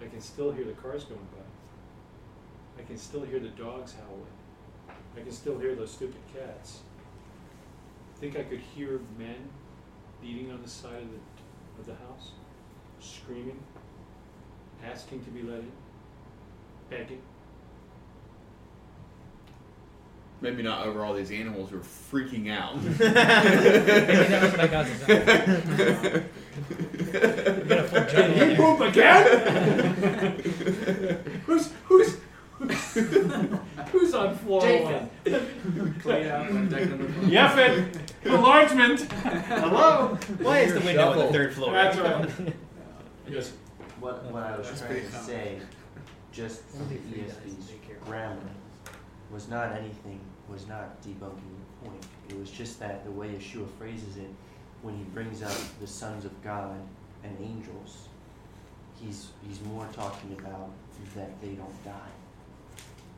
I 0.01 0.07
can 0.07 0.19
still 0.19 0.51
hear 0.51 0.65
the 0.65 0.73
cars 0.73 1.05
going 1.05 1.27
by. 1.31 2.81
I 2.81 2.85
can 2.85 2.97
still 2.97 3.23
hear 3.23 3.39
the 3.39 3.49
dogs 3.49 3.93
howling. 3.93 4.97
I 5.15 5.21
can 5.21 5.31
still 5.31 5.57
hear 5.59 5.75
those 5.75 5.91
stupid 5.91 6.21
cats. 6.33 6.79
I 8.15 8.19
think 8.19 8.37
I 8.37 8.43
could 8.43 8.59
hear 8.59 8.99
men 9.17 9.49
beating 10.21 10.51
on 10.51 10.61
the 10.61 10.69
side 10.69 11.01
of 11.01 11.11
the 11.11 11.17
of 11.79 11.85
the 11.85 11.95
house, 11.95 12.31
screaming, 12.99 13.59
asking 14.83 15.23
to 15.25 15.31
be 15.31 15.41
let 15.41 15.59
in, 15.59 15.71
begging. 16.89 17.21
Maybe 20.41 20.63
not 20.63 20.87
over 20.87 21.05
all 21.05 21.13
these 21.13 21.31
animals 21.31 21.69
who 21.69 21.77
are 21.77 21.81
freaking 21.81 22.51
out. 22.51 22.75
Maybe 22.83 22.95
that 22.97 24.41
was 24.41 24.51
what 24.51 24.59
I 24.59 24.67
caused 24.67 24.89
it. 25.07 26.23
You 26.99 27.63
got 27.65 27.79
a 27.79 27.83
full 27.83 28.05
jungle 28.05 28.39
Did 28.39 28.49
he 28.49 28.55
poop 28.55 28.79
again? 28.81 29.23
who's 31.45 31.71
who's 31.85 32.17
who's 33.91 34.13
on 34.13 34.35
floor 34.37 34.61
Japheth. 34.61 35.09
one? 35.25 35.95
Clean 36.01 36.27
out 36.27 36.49
and 36.49 36.69
deck 36.69 36.89
them. 36.89 37.91
Enlargement. 38.23 39.01
Hello. 39.01 40.17
Why 40.39 40.59
is 40.59 40.73
the 40.73 40.79
window 40.81 41.11
on 41.11 41.17
the 41.19 41.27
third 41.27 41.53
floor? 41.53 41.73
That's 41.73 41.97
right. 41.97 42.29
Yes. 43.29 43.53
What, 43.99 44.23
what 44.25 44.41
I 44.43 44.57
was 44.57 44.67
That's 44.67 44.81
trying 44.81 45.01
to 45.05 45.11
say, 45.11 45.59
just 46.31 46.63
from 46.63 46.89
the 46.89 46.95
ESV's 46.95 47.71
grammar, 48.03 48.37
was 49.31 49.47
not 49.47 49.71
anything, 49.73 50.19
was 50.51 50.67
not 50.67 51.01
debunking 51.01 51.53
the 51.59 51.87
point. 51.87 52.05
It 52.29 52.37
was 52.37 52.51
just 52.51 52.79
that 52.79 53.05
the 53.05 53.11
way 53.11 53.29
Yeshua 53.29 53.67
phrases 53.77 54.17
it, 54.17 54.29
when 54.81 54.97
he 54.97 55.03
brings 55.05 55.41
up 55.41 55.55
the 55.79 55.87
sons 55.87 56.25
of 56.25 56.43
God 56.43 56.75
and 57.23 57.37
angels, 57.39 58.09
he's, 58.99 59.29
he's 59.47 59.61
more 59.61 59.87
talking 59.93 60.35
about 60.39 60.69
that 61.15 61.41
they 61.41 61.49
don't 61.49 61.83
die, 61.83 62.13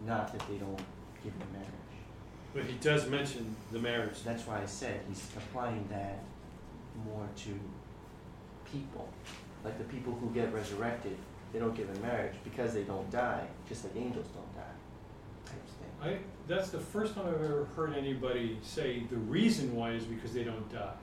not 0.05 0.31
that 0.31 0.47
they 0.47 0.55
don't 0.55 0.79
give 1.23 1.33
in 1.33 1.53
marriage. 1.53 1.69
But 2.53 2.65
he 2.65 2.73
does 2.73 3.07
mention 3.09 3.55
the 3.71 3.79
marriage. 3.79 4.23
That's 4.23 4.45
why 4.45 4.61
I 4.61 4.65
said 4.65 5.01
he's 5.07 5.25
applying 5.35 5.87
that 5.89 6.19
more 7.05 7.27
to 7.37 7.59
people. 8.71 9.09
Like 9.63 9.77
the 9.77 9.83
people 9.85 10.13
who 10.13 10.29
get 10.33 10.53
resurrected, 10.53 11.17
they 11.51 11.59
don't 11.59 11.75
give 11.75 11.89
in 11.89 12.01
marriage 12.01 12.35
because 12.43 12.73
they 12.73 12.83
don't 12.83 13.09
die, 13.11 13.45
just 13.67 13.83
like 13.83 13.95
angels 13.95 14.27
don't 14.27 14.55
die. 14.55 15.45
Type 15.45 15.55
thing. 15.65 16.19
I 16.19 16.32
that's 16.47 16.69
the 16.69 16.79
first 16.79 17.15
time 17.15 17.25
I've 17.27 17.41
ever 17.43 17.67
heard 17.75 17.93
anybody 17.95 18.57
say 18.61 19.03
the 19.09 19.17
reason 19.17 19.75
why 19.75 19.91
is 19.91 20.03
because 20.03 20.33
they 20.33 20.43
don't 20.43 20.71
die. 20.71 20.93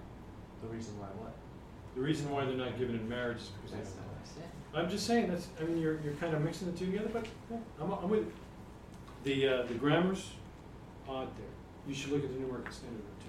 The 0.63 0.69
reason 0.69 0.99
why 0.99 1.07
what? 1.19 1.33
The 1.95 2.01
reason 2.03 2.31
why 2.31 2.45
they're 2.45 2.55
not 2.55 2.79
given 2.79 2.95
in 2.95 3.09
marriage 3.09 3.39
is 3.39 3.49
because 3.49 3.77
That's 3.77 3.91
they 3.91 3.97
don't 3.97 4.05
die. 4.75 4.81
I'm 4.81 4.91
just 4.91 5.07
saying 5.07 5.29
that's. 5.31 5.49
I 5.61 5.65
mean, 5.65 5.79
you're 5.79 5.99
you're 6.05 6.15
kind 6.15 6.35
of 6.35 6.43
mixing 6.43 6.71
the 6.71 6.79
two 6.79 6.87
together, 6.87 7.11
but 7.13 7.27
yeah, 7.51 7.57
I'm 7.81 7.93
I'm 7.93 8.09
with. 8.09 8.31
The 9.25 9.49
uh, 9.49 9.63
the 9.65 9.75
grammar's 9.75 10.31
odd 11.09 11.29
there. 11.37 11.47
You 11.89 11.95
should 11.95 12.13
look 12.13 12.23
at 12.25 12.33
the 12.33 12.39
New 12.39 12.47
American 12.47 12.73
Standard 12.73 13.03
too. 13.21 13.27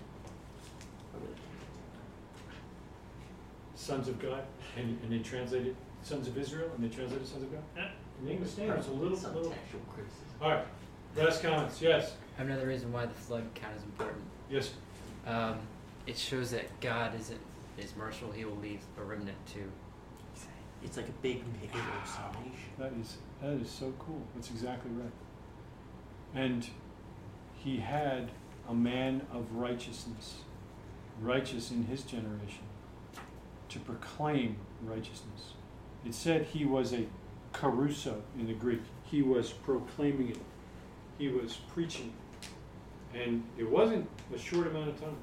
Sons 3.76 4.08
of 4.08 4.20
God, 4.22 4.44
and, 4.78 5.00
and 5.02 5.12
they 5.12 5.20
translated 5.20 5.76
sons 6.04 6.28
of 6.28 6.38
Israel, 6.38 6.70
and 6.76 6.84
they 6.86 6.96
translated 6.96 7.26
sons 7.28 7.44
of 7.44 7.52
God. 7.52 7.64
Eh, 7.78 7.88
In 8.20 8.26
the 8.26 8.32
English 8.32 8.52
Standard, 8.52 8.78
it's 8.78 8.88
a 8.88 8.92
little, 8.92 9.18
Some 9.18 9.34
little. 9.36 9.54
All 10.40 10.50
right, 10.52 10.66
last 11.16 11.42
comments. 11.42 11.82
Yes, 11.82 12.14
Another 12.38 12.66
reason 12.68 12.92
why 12.92 13.06
the 13.06 13.14
flood 13.14 13.44
count 13.54 13.76
is 13.78 13.84
important. 13.84 14.22
yes. 14.50 14.72
Um, 15.28 15.60
it 16.08 16.18
shows 16.18 16.50
that 16.52 16.66
God 16.82 17.14
isn't 17.20 17.40
is 17.78 17.96
merciful. 17.96 18.32
He 18.32 18.46
will 18.46 18.58
leave 18.58 18.80
a 19.00 19.04
remnant 19.04 19.38
to. 19.54 19.60
It's 20.84 20.98
like 20.98 21.08
a 21.10 21.14
big 21.22 21.44
picture 21.62 21.78
of 21.80 22.10
salvation. 22.10 22.52
That 22.80 22.92
is 23.00 23.18
that 23.42 23.52
is 23.62 23.70
so 23.70 23.94
cool. 24.00 24.22
That's 24.34 24.50
exactly 24.50 24.90
right. 24.92 25.12
And 26.34 26.68
he 27.56 27.78
had 27.78 28.32
a 28.68 28.74
man 28.74 29.22
of 29.32 29.52
righteousness, 29.54 30.38
righteous 31.22 31.70
in 31.70 31.84
his 31.86 32.02
generation, 32.02 32.64
to 33.70 33.80
proclaim 33.80 34.56
righteousness. 34.84 35.54
It 36.04 36.16
said 36.16 36.46
he 36.46 36.66
was 36.66 36.94
a 36.94 37.06
kerusso 37.54 38.22
in 38.40 38.48
the 38.48 38.54
Greek. 38.54 38.82
He 39.04 39.22
was 39.22 39.52
proclaiming 39.52 40.30
it. 40.30 40.38
He 41.18 41.28
was 41.28 41.56
preaching. 41.74 42.14
And 43.14 43.44
it 43.58 43.70
wasn't 43.70 44.08
a 44.34 44.38
short 44.38 44.68
amount 44.68 44.90
of 44.90 45.00
time. 45.02 45.16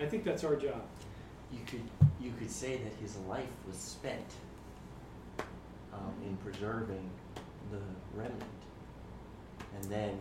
I 0.00 0.06
think 0.06 0.24
that's 0.24 0.44
our 0.44 0.56
job. 0.56 0.82
You 1.52 1.60
could 1.66 1.82
you 2.20 2.32
could 2.38 2.50
say 2.50 2.78
that 2.78 2.92
his 3.00 3.16
life 3.28 3.50
was 3.66 3.76
spent 3.76 4.24
um, 5.92 6.14
in 6.24 6.36
preserving 6.38 7.10
the 7.70 7.78
remnant, 8.14 8.42
and 9.74 9.84
then 9.84 10.16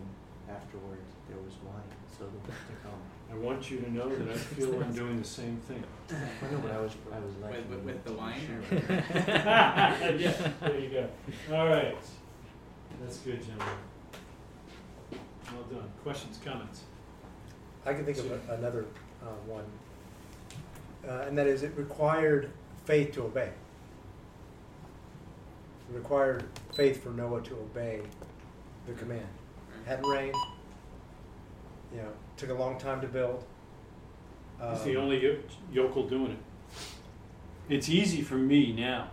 afterwards 0.49 1.09
there 1.27 1.37
was 1.37 1.53
wine, 1.65 1.81
so 2.11 2.25
the 2.25 2.31
world 2.31 2.61
to 2.69 2.75
come. 2.83 2.99
I 3.31 3.35
want 3.35 3.71
you 3.71 3.79
to 3.79 3.91
know 3.91 4.09
that 4.09 4.29
I 4.29 4.37
feel 4.37 4.81
I'm 4.81 4.93
doing 4.93 5.17
the 5.17 5.27
same 5.27 5.57
thing. 5.67 5.83
I 6.11 6.51
know, 6.53 6.59
but 6.59 6.71
I 6.71 6.79
was 6.79 6.91
I 7.11 7.19
was 7.19 7.35
like 7.41 7.69
With, 7.69 7.79
with, 7.79 7.85
with 7.85 8.05
the 8.05 8.13
wine 8.13 8.39
Sure. 8.45 8.77
yeah, 9.15 10.51
there 10.61 10.79
you 10.79 10.89
go. 10.89 11.09
All 11.51 11.67
right. 11.67 11.97
That's 13.01 13.17
good, 13.17 13.41
gentlemen. 13.41 13.67
Well 15.53 15.79
done. 15.79 15.89
Questions, 16.03 16.39
comments? 16.43 16.81
I 17.85 17.93
can 17.93 18.05
think 18.05 18.17
of 18.17 18.31
a, 18.31 18.53
another 18.53 18.85
uh, 19.21 19.25
one, 19.45 19.65
uh, 21.07 21.25
and 21.27 21.37
that 21.37 21.47
is 21.47 21.63
it 21.63 21.73
required 21.77 22.49
faith 22.85 23.11
to 23.13 23.23
obey. 23.23 23.51
It 25.89 25.95
required 25.95 26.45
faith 26.73 27.03
for 27.03 27.09
Noah 27.09 27.41
to 27.41 27.53
obey 27.55 28.01
the 28.87 28.93
command. 28.93 29.27
Hadn't 29.85 30.09
rained. 30.09 30.35
You 31.93 32.01
know, 32.01 32.09
took 32.37 32.49
a 32.49 32.53
long 32.53 32.79
time 32.79 33.01
to 33.01 33.07
build. 33.07 33.43
He's 34.71 34.83
the 34.83 34.95
Um, 34.95 35.03
only 35.03 35.21
yo- 35.21 35.39
yokel 35.71 36.07
doing 36.07 36.31
it. 36.31 36.37
It's 37.69 37.89
easy 37.89 38.21
for 38.21 38.35
me 38.35 38.71
now 38.73 39.09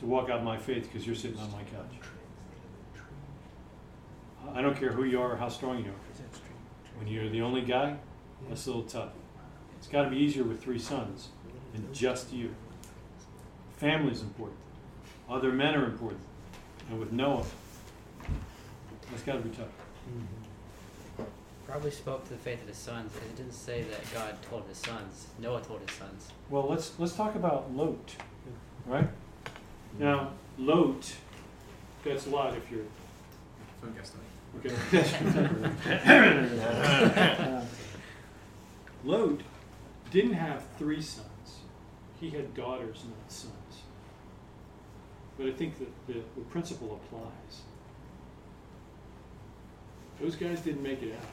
to 0.00 0.06
walk 0.06 0.28
out 0.30 0.42
my 0.42 0.56
faith 0.58 0.84
because 0.90 1.06
you're 1.06 1.14
sitting 1.16 1.38
on 1.38 1.50
my 1.52 1.62
couch. 1.62 1.94
I 4.54 4.62
don't 4.62 4.76
care 4.76 4.92
who 4.92 5.04
you 5.04 5.20
are 5.20 5.32
or 5.32 5.36
how 5.36 5.48
strong 5.48 5.78
you 5.78 5.90
are. 5.90 6.98
When 6.98 7.08
you're 7.08 7.28
the 7.28 7.42
only 7.42 7.62
guy, 7.62 7.96
that's 8.48 8.66
a 8.66 8.70
little 8.70 8.82
tough. 8.84 9.12
It's 9.78 9.88
got 9.88 10.02
to 10.04 10.10
be 10.10 10.16
easier 10.16 10.44
with 10.44 10.62
three 10.62 10.78
sons 10.78 11.28
than 11.72 11.92
just 11.92 12.32
you. 12.32 12.54
Family's 13.76 14.20
important. 14.22 14.58
Other 15.28 15.52
men 15.52 15.74
are 15.74 15.86
important. 15.86 16.20
And 16.90 16.98
with 16.98 17.12
Noah, 17.12 17.44
that's 19.10 19.22
got 19.22 19.34
to 19.34 19.40
be 19.40 19.56
tough. 19.56 19.68
Probably 21.66 21.90
spoke 21.90 22.24
to 22.24 22.30
the 22.30 22.38
faith 22.38 22.60
of 22.62 22.68
his 22.68 22.76
sons. 22.76 23.12
because 23.12 23.28
It 23.28 23.36
didn't 23.36 23.54
say 23.54 23.82
that 23.82 24.12
God 24.12 24.36
told 24.50 24.64
his 24.68 24.78
sons. 24.78 25.28
Noah 25.38 25.62
told 25.62 25.80
his 25.80 25.96
sons. 25.96 26.28
Well, 26.50 26.66
let's 26.68 26.98
let's 26.98 27.14
talk 27.14 27.36
about 27.36 27.72
Lot, 27.74 28.16
right? 28.86 29.08
Now, 29.98 30.32
Lot, 30.58 31.14
that's 32.04 32.26
a 32.26 32.30
lot 32.30 32.56
if 32.56 32.70
you're 32.70 32.84
Fun 33.80 33.94
guest 33.94 34.08
study. 34.12 34.24
Okay. 34.58 34.74
Lot 39.04 39.40
didn't 40.10 40.34
have 40.34 40.64
three 40.78 41.00
sons. 41.00 41.26
He 42.20 42.28
had 42.30 42.54
daughters, 42.54 43.04
not 43.04 43.32
sons. 43.32 43.54
But 45.38 45.46
I 45.46 45.52
think 45.52 45.78
that 45.78 45.88
the, 46.06 46.14
the 46.36 46.42
principle 46.50 47.00
applies. 47.02 47.62
Those 50.20 50.36
guys 50.36 50.60
didn't 50.60 50.82
make 50.82 51.02
it 51.02 51.14
out. 51.14 51.24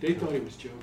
They 0.00 0.14
thought 0.14 0.32
he 0.32 0.40
was 0.40 0.56
joking. 0.56 0.78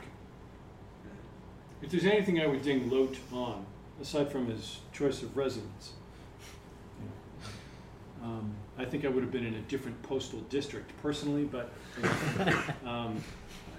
If 1.82 1.92
there's 1.92 2.06
anything 2.06 2.42
I 2.42 2.48
would 2.48 2.62
ding 2.62 2.90
Lot 2.90 3.16
on, 3.32 3.66
aside 4.02 4.30
from 4.32 4.48
his 4.48 4.80
choice 4.92 5.24
of 5.24 5.38
residence, 5.38 5.94
um, 8.22 8.54
I 8.80 8.86
think 8.86 9.04
I 9.04 9.10
would 9.10 9.22
have 9.22 9.32
been 9.32 9.46
in 9.46 9.56
a 9.56 9.62
different 9.62 10.02
postal 10.04 10.40
district 10.50 10.92
personally, 11.02 11.44
but 11.44 11.70
um, 12.86 13.22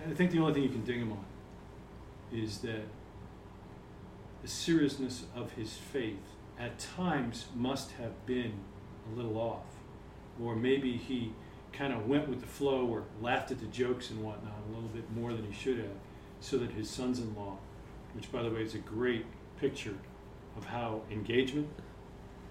I 0.06 0.12
think 0.14 0.30
the 0.30 0.40
only 0.40 0.52
thing 0.52 0.62
you 0.62 0.68
can 0.68 0.84
ding 0.84 1.00
him 1.00 1.12
on 1.12 1.24
is 2.30 2.58
that 2.58 2.82
the 4.42 4.48
seriousness 4.48 5.24
of 5.34 5.52
his 5.52 5.72
faith 5.72 6.20
at 6.58 6.78
times 6.78 7.46
must 7.56 7.92
have 7.92 8.26
been 8.26 8.52
a 9.10 9.16
little 9.16 9.38
off. 9.38 9.64
Or 10.42 10.54
maybe 10.54 10.98
he 10.98 11.32
kind 11.72 11.94
of 11.94 12.06
went 12.06 12.28
with 12.28 12.42
the 12.42 12.46
flow 12.46 12.86
or 12.86 13.04
laughed 13.22 13.50
at 13.50 13.58
the 13.58 13.66
jokes 13.66 14.10
and 14.10 14.22
whatnot 14.22 14.52
a 14.68 14.74
little 14.74 14.90
bit 14.90 15.10
more 15.12 15.32
than 15.32 15.50
he 15.50 15.52
should 15.52 15.78
have, 15.78 15.96
so 16.40 16.58
that 16.58 16.72
his 16.72 16.90
sons 16.90 17.18
in 17.18 17.34
law, 17.34 17.56
which 18.14 18.30
by 18.30 18.42
the 18.42 18.50
way 18.50 18.62
is 18.62 18.74
a 18.74 18.78
great 18.78 19.24
picture 19.58 19.96
of 20.58 20.66
how 20.66 21.00
engagement 21.10 21.68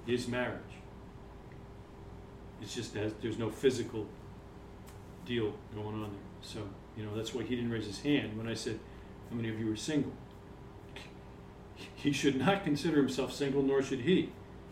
is 0.07 0.27
marriage. 0.27 0.78
It's 2.61 2.76
just 2.76 2.94
that 2.94 3.22
there's 3.22 3.38
no 3.38 3.49
physical 3.49 4.07
deal 5.26 5.53
going 5.73 5.95
on 5.95 6.02
there. 6.02 6.22
So, 6.41 6.68
you 6.98 7.06
know, 7.06 7.15
that's 7.15 7.34
why 7.34 7.44
he 7.44 7.56
didn't 7.56 7.72
raise 7.72 7.86
his 7.86 8.02
hand 8.02 8.38
when 8.38 8.48
I 8.48 8.53
said, 8.53 8.80
How 9.30 9.36
many 9.36 9.49
of 9.49 9.60
you 9.60 9.72
are 9.72 9.76
single? 9.76 10.11
He 11.95 12.11
should 12.11 12.38
not 12.38 12.65
consider 12.65 12.98
himself 12.98 13.34
single, 13.34 13.61
nor 13.61 13.81
should 13.81 14.02
he, 14.02 14.31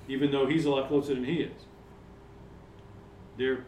even 0.09 0.31
though 0.31 0.45
he's 0.45 0.65
a 0.65 0.69
lot 0.69 0.89
closer 0.89 1.14
than 1.14 1.23
he 1.23 1.35
is. 1.35 1.61
There. 3.38 3.64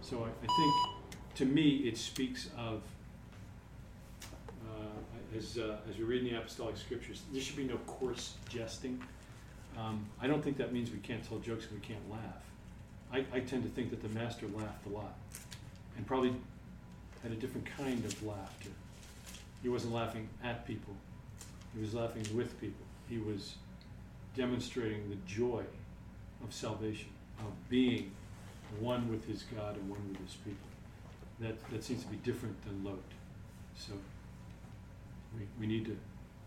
So 0.00 0.24
I, 0.24 0.28
I 0.28 0.46
think, 0.46 1.16
to 1.36 1.44
me, 1.44 1.68
it 1.88 1.96
speaks 1.96 2.50
of, 2.56 2.82
uh, 4.68 5.36
as, 5.36 5.58
uh, 5.58 5.78
as 5.88 5.96
we 5.98 6.04
read 6.04 6.22
in 6.22 6.32
the 6.32 6.38
apostolic 6.38 6.76
scriptures, 6.76 7.22
there 7.32 7.42
should 7.42 7.56
be 7.56 7.64
no 7.64 7.76
coarse 7.78 8.34
jesting. 8.48 9.02
Um, 9.80 10.06
I 10.20 10.26
don't 10.26 10.42
think 10.42 10.58
that 10.58 10.72
means 10.72 10.90
we 10.90 10.98
can't 10.98 11.26
tell 11.26 11.38
jokes 11.38 11.66
and 11.66 11.80
we 11.80 11.86
can't 11.86 12.10
laugh. 12.10 12.42
I, 13.12 13.24
I 13.36 13.40
tend 13.40 13.62
to 13.62 13.68
think 13.70 13.90
that 13.90 14.02
the 14.02 14.08
master 14.08 14.46
laughed 14.54 14.86
a 14.86 14.90
lot 14.90 15.14
and 15.96 16.06
probably 16.06 16.34
had 17.22 17.32
a 17.32 17.36
different 17.36 17.66
kind 17.66 18.04
of 18.04 18.22
laughter. 18.22 18.70
He 19.62 19.68
wasn't 19.68 19.94
laughing 19.94 20.28
at 20.44 20.66
people, 20.66 20.94
he 21.74 21.80
was 21.80 21.94
laughing 21.94 22.24
with 22.34 22.60
people. 22.60 22.84
He 23.08 23.18
was 23.18 23.54
demonstrating 24.36 25.08
the 25.08 25.16
joy 25.26 25.64
of 26.44 26.52
salvation, 26.54 27.08
of 27.40 27.68
being 27.68 28.12
one 28.78 29.10
with 29.10 29.26
his 29.26 29.42
God 29.42 29.76
and 29.76 29.88
one 29.90 30.00
with 30.08 30.20
his 30.24 30.36
people. 30.36 30.68
That, 31.40 31.70
that 31.70 31.82
seems 31.82 32.04
to 32.04 32.08
be 32.08 32.16
different 32.18 32.62
than 32.64 32.84
Lot. 32.84 32.98
So 33.76 33.94
we, 35.36 35.46
we, 35.58 35.66
need, 35.66 35.86
to, 35.86 35.98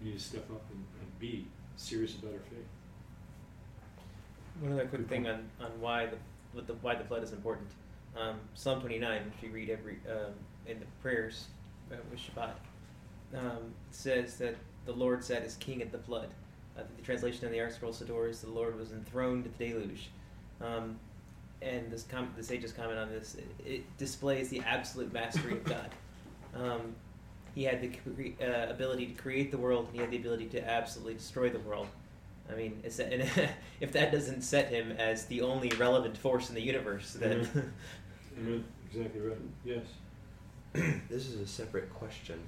we 0.02 0.12
need 0.12 0.18
to 0.18 0.24
step 0.24 0.50
up 0.52 0.64
and, 0.72 0.86
and 1.02 1.20
be 1.20 1.48
serious 1.76 2.16
about 2.16 2.34
our 2.34 2.40
faith. 2.40 2.68
One 4.60 4.74
other 4.74 4.86
quick 4.86 5.08
thing 5.08 5.28
on, 5.28 5.50
on 5.60 5.72
why 5.80 6.06
the 6.06 6.18
what 6.54 6.68
the 6.68 6.74
why 6.76 6.96
the 6.96 7.04
flood 7.04 7.24
is 7.24 7.32
important. 7.32 7.70
Um, 8.16 8.40
Psalm 8.54 8.80
29, 8.80 9.26
which 9.26 9.42
we 9.42 9.50
read 9.50 9.70
every 9.70 9.98
um, 10.10 10.34
in 10.68 10.80
the 10.80 10.86
prayers 11.02 11.48
uh, 11.92 11.96
with 12.12 12.20
Shabbat, 12.20 12.54
um, 13.36 13.74
says 13.92 14.38
that 14.38 14.56
the 14.86 14.94
Lord 14.94 15.24
sat 15.24 15.44
as 15.44 15.56
king 15.56 15.82
at 15.82 15.92
the 15.92 15.98
flood. 15.98 16.30
I 16.76 16.82
think 16.82 16.98
the 16.98 17.04
translation 17.04 17.46
in 17.46 17.52
the 17.52 17.58
ArtScroll 17.58 17.96
Siddur 17.96 18.30
is 18.30 18.42
the 18.42 18.50
Lord 18.50 18.78
was 18.78 18.92
enthroned 18.92 19.46
at 19.46 19.58
the 19.58 19.70
deluge. 19.70 20.10
Um, 20.62 21.00
and 21.62 21.90
this 21.92 22.04
com- 22.04 22.34
the 22.36 22.44
sages 22.44 22.72
comment 22.72 23.00
on 23.00 23.10
this. 23.10 23.36
It, 23.36 23.48
it 23.66 23.98
displays 23.98 24.50
the 24.50 24.60
absolute 24.62 25.14
mastery 25.14 25.54
of 25.54 25.64
God. 25.64 25.90
Um, 26.56 26.96
he 27.56 27.64
had 27.64 27.82
the 27.82 27.88
cre- 27.88 28.44
uh, 28.44 28.70
ability 28.70 29.08
to 29.08 29.14
create 29.20 29.50
the 29.50 29.58
world, 29.58 29.88
and 29.88 29.96
he 29.96 30.02
had 30.02 30.12
the 30.12 30.18
ability 30.18 30.46
to 30.50 30.70
absolutely 30.70 31.16
destroy 31.16 31.50
the 31.50 31.58
world. 31.62 31.88
I 32.52 32.56
mean, 32.56 32.82
it's, 32.84 33.00
and 33.00 33.24
if 33.80 33.92
that 33.94 34.12
doesn't 34.12 34.42
set 34.42 34.70
him 34.70 34.92
as 34.92 35.26
the 35.26 35.42
only 35.42 35.70
relevant 35.78 36.18
force 36.18 36.50
in 36.50 36.56
the 36.56 36.62
universe, 36.62 37.14
then 37.14 37.48
Amen. 38.40 38.64
Exactly 38.92 39.22
right. 39.22 39.38
Yes. 39.66 39.86
this 41.10 41.28
is 41.28 41.40
a 41.40 41.48
separate 41.48 41.92
question. 41.94 42.40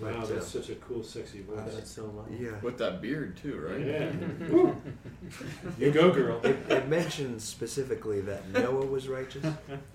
Wow, 0.00 0.10
but, 0.20 0.28
that's 0.28 0.56
uh, 0.56 0.60
such 0.60 0.70
a 0.70 0.74
cool, 0.76 1.04
sexy 1.04 1.42
voice. 1.42 1.56
Wow, 1.56 1.66
that's 1.72 1.90
so 1.90 2.06
loud. 2.06 2.26
Yeah. 2.36 2.58
With 2.62 2.78
that 2.78 3.00
beard 3.00 3.36
too, 3.36 3.58
right? 3.58 3.86
Yeah. 3.86 4.72
You 5.78 5.90
go, 5.90 6.10
girl. 6.12 6.40
It, 6.44 6.58
it 6.68 6.88
mentions 6.88 7.44
specifically 7.44 8.20
that 8.22 8.46
Noah 8.50 8.84
was 8.84 9.08
righteous, 9.08 9.46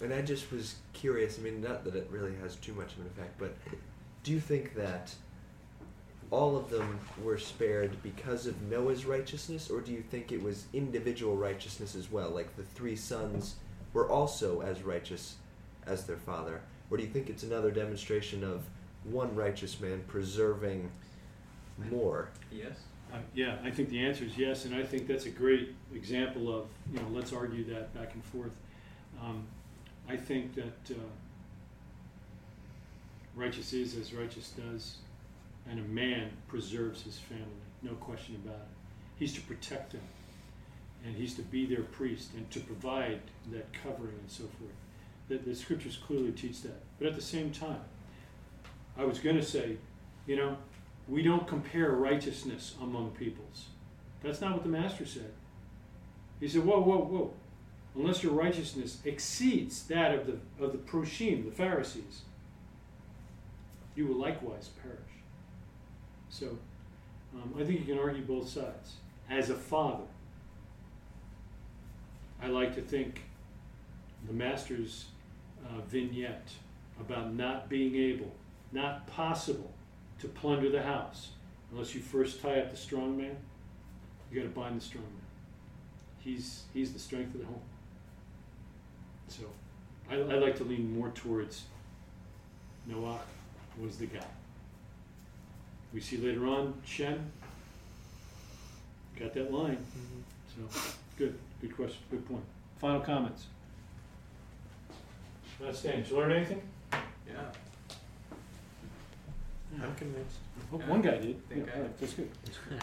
and 0.02 0.14
I 0.14 0.22
just 0.24 0.52
was 0.52 0.76
curious. 0.94 1.38
I 1.38 1.44
mean, 1.44 1.61
not 1.61 1.84
that 1.84 1.95
it 1.95 2.07
really 2.10 2.34
has 2.41 2.56
too 2.56 2.74
much 2.74 2.94
of 2.94 3.02
an 3.02 3.07
effect, 3.07 3.38
but 3.38 3.56
do 4.24 4.32
you 4.32 4.40
think 4.40 4.74
that 4.76 5.14
all 6.32 6.56
of 6.56 6.70
them 6.70 7.00
were 7.24 7.38
spared 7.38 8.02
because 8.04 8.46
of 8.46 8.62
Noah's 8.64 9.06
righteousness, 9.06 9.70
or 9.70 9.82
do 9.82 9.92
you 9.92 10.02
think 10.02 10.32
it 10.32 10.42
was 10.42 10.66
individual 10.74 11.36
righteousness 11.36 11.96
as 11.96 12.12
well? 12.12 12.30
Like 12.30 12.56
the 12.56 12.64
three 12.64 12.96
sons 12.96 13.56
were 13.94 14.08
also 14.08 14.62
as 14.62 14.84
righteous 14.84 15.36
as 15.88 16.06
their 16.06 16.18
father, 16.18 16.62
or 16.92 16.98
do 16.98 17.04
you 17.04 17.10
think 17.10 17.30
it's 17.30 17.44
another 17.44 17.72
demonstration 17.72 18.44
of 18.44 18.64
one 19.04 19.36
righteous 19.36 19.80
man 19.80 20.04
preserving 20.08 20.92
more? 21.90 22.30
Yes. 22.52 22.74
Uh, 23.12 23.18
yeah, 23.34 23.58
I 23.64 23.72
think 23.72 23.90
the 23.90 24.06
answer 24.06 24.24
is 24.24 24.38
yes, 24.38 24.66
and 24.66 24.76
I 24.76 24.84
think 24.84 25.08
that's 25.08 25.26
a 25.26 25.32
great 25.32 25.74
example 25.96 26.56
of, 26.56 26.68
you 26.94 27.00
know, 27.00 27.08
let's 27.12 27.34
argue 27.34 27.64
that 27.74 27.92
back 27.96 28.14
and 28.14 28.24
forth. 28.24 28.52
Um, 29.20 29.44
I 30.08 30.16
think 30.16 30.54
that 30.56 30.92
uh, 30.92 31.10
righteous 33.36 33.74
is 33.74 33.96
as 33.96 34.14
righteous 34.14 34.52
does, 34.52 34.98
and 35.68 35.80
a 35.80 35.84
man 35.84 36.30
preserves 36.48 37.02
his 37.02 37.18
family, 37.18 37.45
no 37.81 37.94
question 37.94 38.36
about 38.44 38.56
it. 38.56 38.77
He's 39.18 39.34
to 39.34 39.41
protect 39.41 39.91
them, 39.91 40.02
and 41.06 41.15
he's 41.15 41.34
to 41.36 41.41
be 41.41 41.65
their 41.65 41.84
priest, 41.84 42.30
and 42.36 42.49
to 42.52 42.60
provide 42.60 43.22
that 43.52 43.72
covering 43.73 44.15
and 44.19 44.30
so 44.30 44.44
forth. 44.44 44.72
The, 45.27 45.38
the 45.38 45.56
scriptures 45.56 45.98
clearly 45.98 46.31
teach 46.31 46.61
that. 46.61 46.81
But 46.98 47.07
at 47.07 47.15
the 47.15 47.22
same 47.22 47.52
time, 47.52 47.81
I 48.98 49.06
was 49.06 49.19
going 49.19 49.38
to 49.38 49.44
say, 49.44 49.77
you 50.27 50.36
know, 50.36 50.57
we 51.07 51.23
don't 51.23 51.48
compare 51.48 51.91
righteousness 51.91 52.76
among 52.81 53.11
peoples. 53.11 53.65
That's 54.22 54.41
not 54.41 54.53
what 54.53 54.64
the 54.64 54.69
master 54.69 55.06
said. 55.06 55.31
He 56.40 56.48
said, 56.48 56.64
whoa, 56.64 56.81
whoa, 56.81 56.98
whoa. 56.98 57.34
Unless 57.95 58.23
your 58.23 58.34
righteousness 58.34 58.99
exceeds 59.03 59.84
that 59.88 60.14
of 60.14 60.27
the 60.27 60.38
of 60.64 60.72
the 60.72 60.77
Perushim, 60.77 61.45
the 61.45 61.52
Pharisees, 61.52 62.22
you 63.95 64.06
will 64.07 64.15
likewise 64.15 64.69
perish. 64.81 64.99
So 66.30 66.58
um, 67.36 67.54
I 67.58 67.64
think 67.64 67.80
you 67.80 67.86
can 67.86 68.00
argue 68.00 68.24
both 68.24 68.48
sides. 68.48 68.96
As 69.30 69.50
a 69.50 69.56
father, 69.56 70.06
I 72.42 72.48
like 72.48 72.76
to 72.76 72.82
think 72.82 73.22
the 74.28 74.34
master's 74.34 75.06
uh, 75.66 75.82
vignette 75.82 76.50
about 77.00 77.34
not 77.34 77.70
being 77.70 77.96
able, 77.96 78.32
not 78.72 79.08
possible, 79.08 79.72
to 80.20 80.28
plunder 80.28 80.70
the 80.70 80.82
house 80.82 81.30
unless 81.72 81.94
you 81.94 82.02
first 82.02 82.42
tie 82.42 82.60
up 82.60 82.72
the 82.72 82.78
strong 82.78 83.18
man. 83.18 83.38
You 84.32 84.42
got 84.42 84.48
to 84.48 84.54
bind 84.54 84.80
the 84.80 84.84
strong 84.84 85.04
man. 85.04 85.14
He's 86.20 86.64
he's 86.74 86.94
the 86.94 87.00
strength 87.00 87.34
of 87.36 87.42
the 87.42 87.48
home. 87.48 87.62
So, 89.28 89.44
I, 90.10 90.16
I 90.16 90.40
like 90.40 90.58
to 90.58 90.64
lean 90.64 90.98
more 90.98 91.10
towards 91.10 91.64
Noah 92.88 93.20
was 93.80 93.98
the 93.98 94.08
guy. 94.08 94.26
We 95.94 95.99
see 96.02 96.18
later 96.18 96.45
on 96.48 96.74
Shem 96.86 97.32
got 99.20 99.34
that 99.34 99.52
line. 99.52 99.78
Mm-hmm. 99.78 100.68
So, 100.72 100.80
good, 101.18 101.38
good 101.61 101.76
question, 101.76 101.98
good 102.10 102.28
point. 102.28 102.44
Final 102.80 103.02
comments. 103.02 103.48
Uh, 105.61 105.66
Last 105.66 105.80
stand. 105.80 106.03
Did 106.03 106.11
you 106.11 106.18
learn 106.18 106.32
anything? 106.32 106.61
Yeah. 106.94 107.52
I'm 109.84 109.95
convinced. 109.95 110.38
I 110.57 110.72
hope 110.72 110.88
one 110.88 111.02
guy 111.02 111.18
did. 111.18 111.48
Think 111.49 111.68
Yeah, 111.68 111.74
I- 111.74 111.76
all 111.78 111.82
right, 111.84 111.99
that's 111.99 112.14
good. 112.14 112.30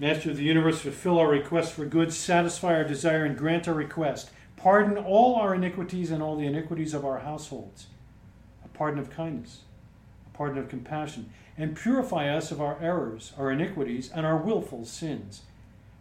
Master 0.00 0.30
of 0.30 0.36
the 0.36 0.42
universe, 0.42 0.80
fulfill 0.80 1.18
our 1.18 1.28
request 1.28 1.72
for 1.72 1.84
good, 1.86 2.12
satisfy 2.12 2.74
our 2.74 2.84
desire, 2.84 3.24
and 3.24 3.36
grant 3.38 3.68
our 3.68 3.74
request. 3.74 4.30
Pardon 4.64 4.96
all 4.96 5.34
our 5.36 5.54
iniquities 5.54 6.10
and 6.10 6.22
all 6.22 6.36
the 6.36 6.46
iniquities 6.46 6.94
of 6.94 7.04
our 7.04 7.18
households. 7.18 7.88
A 8.64 8.68
pardon 8.68 8.98
of 8.98 9.10
kindness, 9.10 9.60
a 10.26 10.34
pardon 10.34 10.56
of 10.56 10.70
compassion, 10.70 11.28
and 11.58 11.76
purify 11.76 12.34
us 12.34 12.50
of 12.50 12.62
our 12.62 12.78
errors, 12.80 13.34
our 13.36 13.50
iniquities, 13.50 14.10
and 14.10 14.24
our 14.24 14.38
willful 14.38 14.86
sins. 14.86 15.42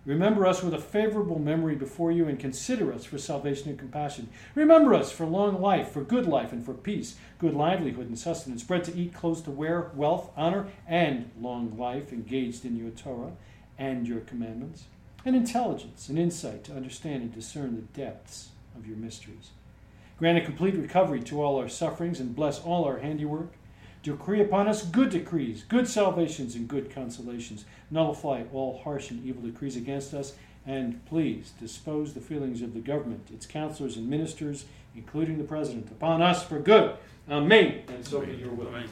Remember 0.06 0.45
us 0.48 0.64
with 0.64 0.73
a 0.73 0.80
favorable 0.80 1.40
memory 1.40 1.76
before 1.76 2.10
you, 2.14 2.30
and 2.30 2.40
consider 2.40 2.94
us 2.94 3.03
for 3.03 3.18
salvation 3.18 3.68
and 3.68 3.77
compassion. 3.77 4.30
Remember 4.56 4.94
us 4.94 5.11
for 5.11 5.26
long 5.26 5.60
life, 5.60 5.91
for 5.91 6.02
good 6.02 6.26
life, 6.26 6.53
and 6.53 6.64
for 6.64 6.73
peace, 6.73 7.18
good 7.40 7.53
livelihood 7.53 8.07
and 8.07 8.18
sustenance, 8.18 8.64
bread 8.64 8.85
to 8.85 8.98
eat, 8.98 9.14
clothes 9.14 9.41
to 9.41 9.52
wear, 9.52 9.91
wealth, 9.94 10.31
honor, 10.38 10.68
and 10.88 11.30
long 11.38 11.77
life 11.77 12.14
engaged 12.14 12.64
in 12.64 12.77
your 12.77 12.91
Torah 12.91 13.34
and 13.77 14.07
your 14.07 14.22
commandments, 14.22 14.85
and 15.26 15.35
intelligence 15.35 16.07
and 16.07 16.18
insight 16.18 16.64
to 16.64 16.73
understand 16.73 17.23
and 17.23 17.34
discern 17.34 17.76
the 17.76 17.81
depths 17.81 18.52
of 18.76 18.88
your 18.88 18.98
mysteries. 18.98 19.52
Grant 20.18 20.38
a 20.38 20.41
complete 20.41 20.76
recovery 20.76 21.22
to 21.22 21.41
all 21.41 21.58
our 21.60 21.70
sufferings 21.70 22.20
and 22.20 22.36
bless 22.36 22.60
all 22.60 22.86
our 22.86 23.00
handiwork. 23.00 23.54
Decree 24.04 24.41
upon 24.41 24.68
us 24.68 24.86
good 24.86 25.10
decrees, 25.10 25.64
good 25.64 25.88
salvations, 25.88 26.56
and 26.56 26.68
good 26.68 26.90
consolations. 26.90 27.66
Nullify 27.90 28.44
all 28.54 28.82
harsh 28.84 29.12
and 29.12 29.26
evil 29.26 29.41
decrees 29.41 29.76
against 29.76 30.14
us, 30.14 30.34
and 30.66 31.04
please 31.06 31.54
dispose 31.60 32.14
the 32.14 32.22
feelings 32.22 32.62
of 32.62 32.74
the 32.74 32.80
government, 32.80 33.30
its 33.34 33.45
counselors 33.45 33.98
and 33.98 34.10
ministers, 34.10 34.66
including 34.95 35.38
the 35.38 35.44
president, 35.44 35.90
upon 35.90 36.22
us 36.22 36.44
for 36.44 36.60
good. 36.60 36.95
Amen. 37.30 37.84
And 37.88 38.06
so 38.06 38.22
be 38.22 38.34
your 38.34 38.50
will. 38.50 38.68
Amen. 38.68 38.90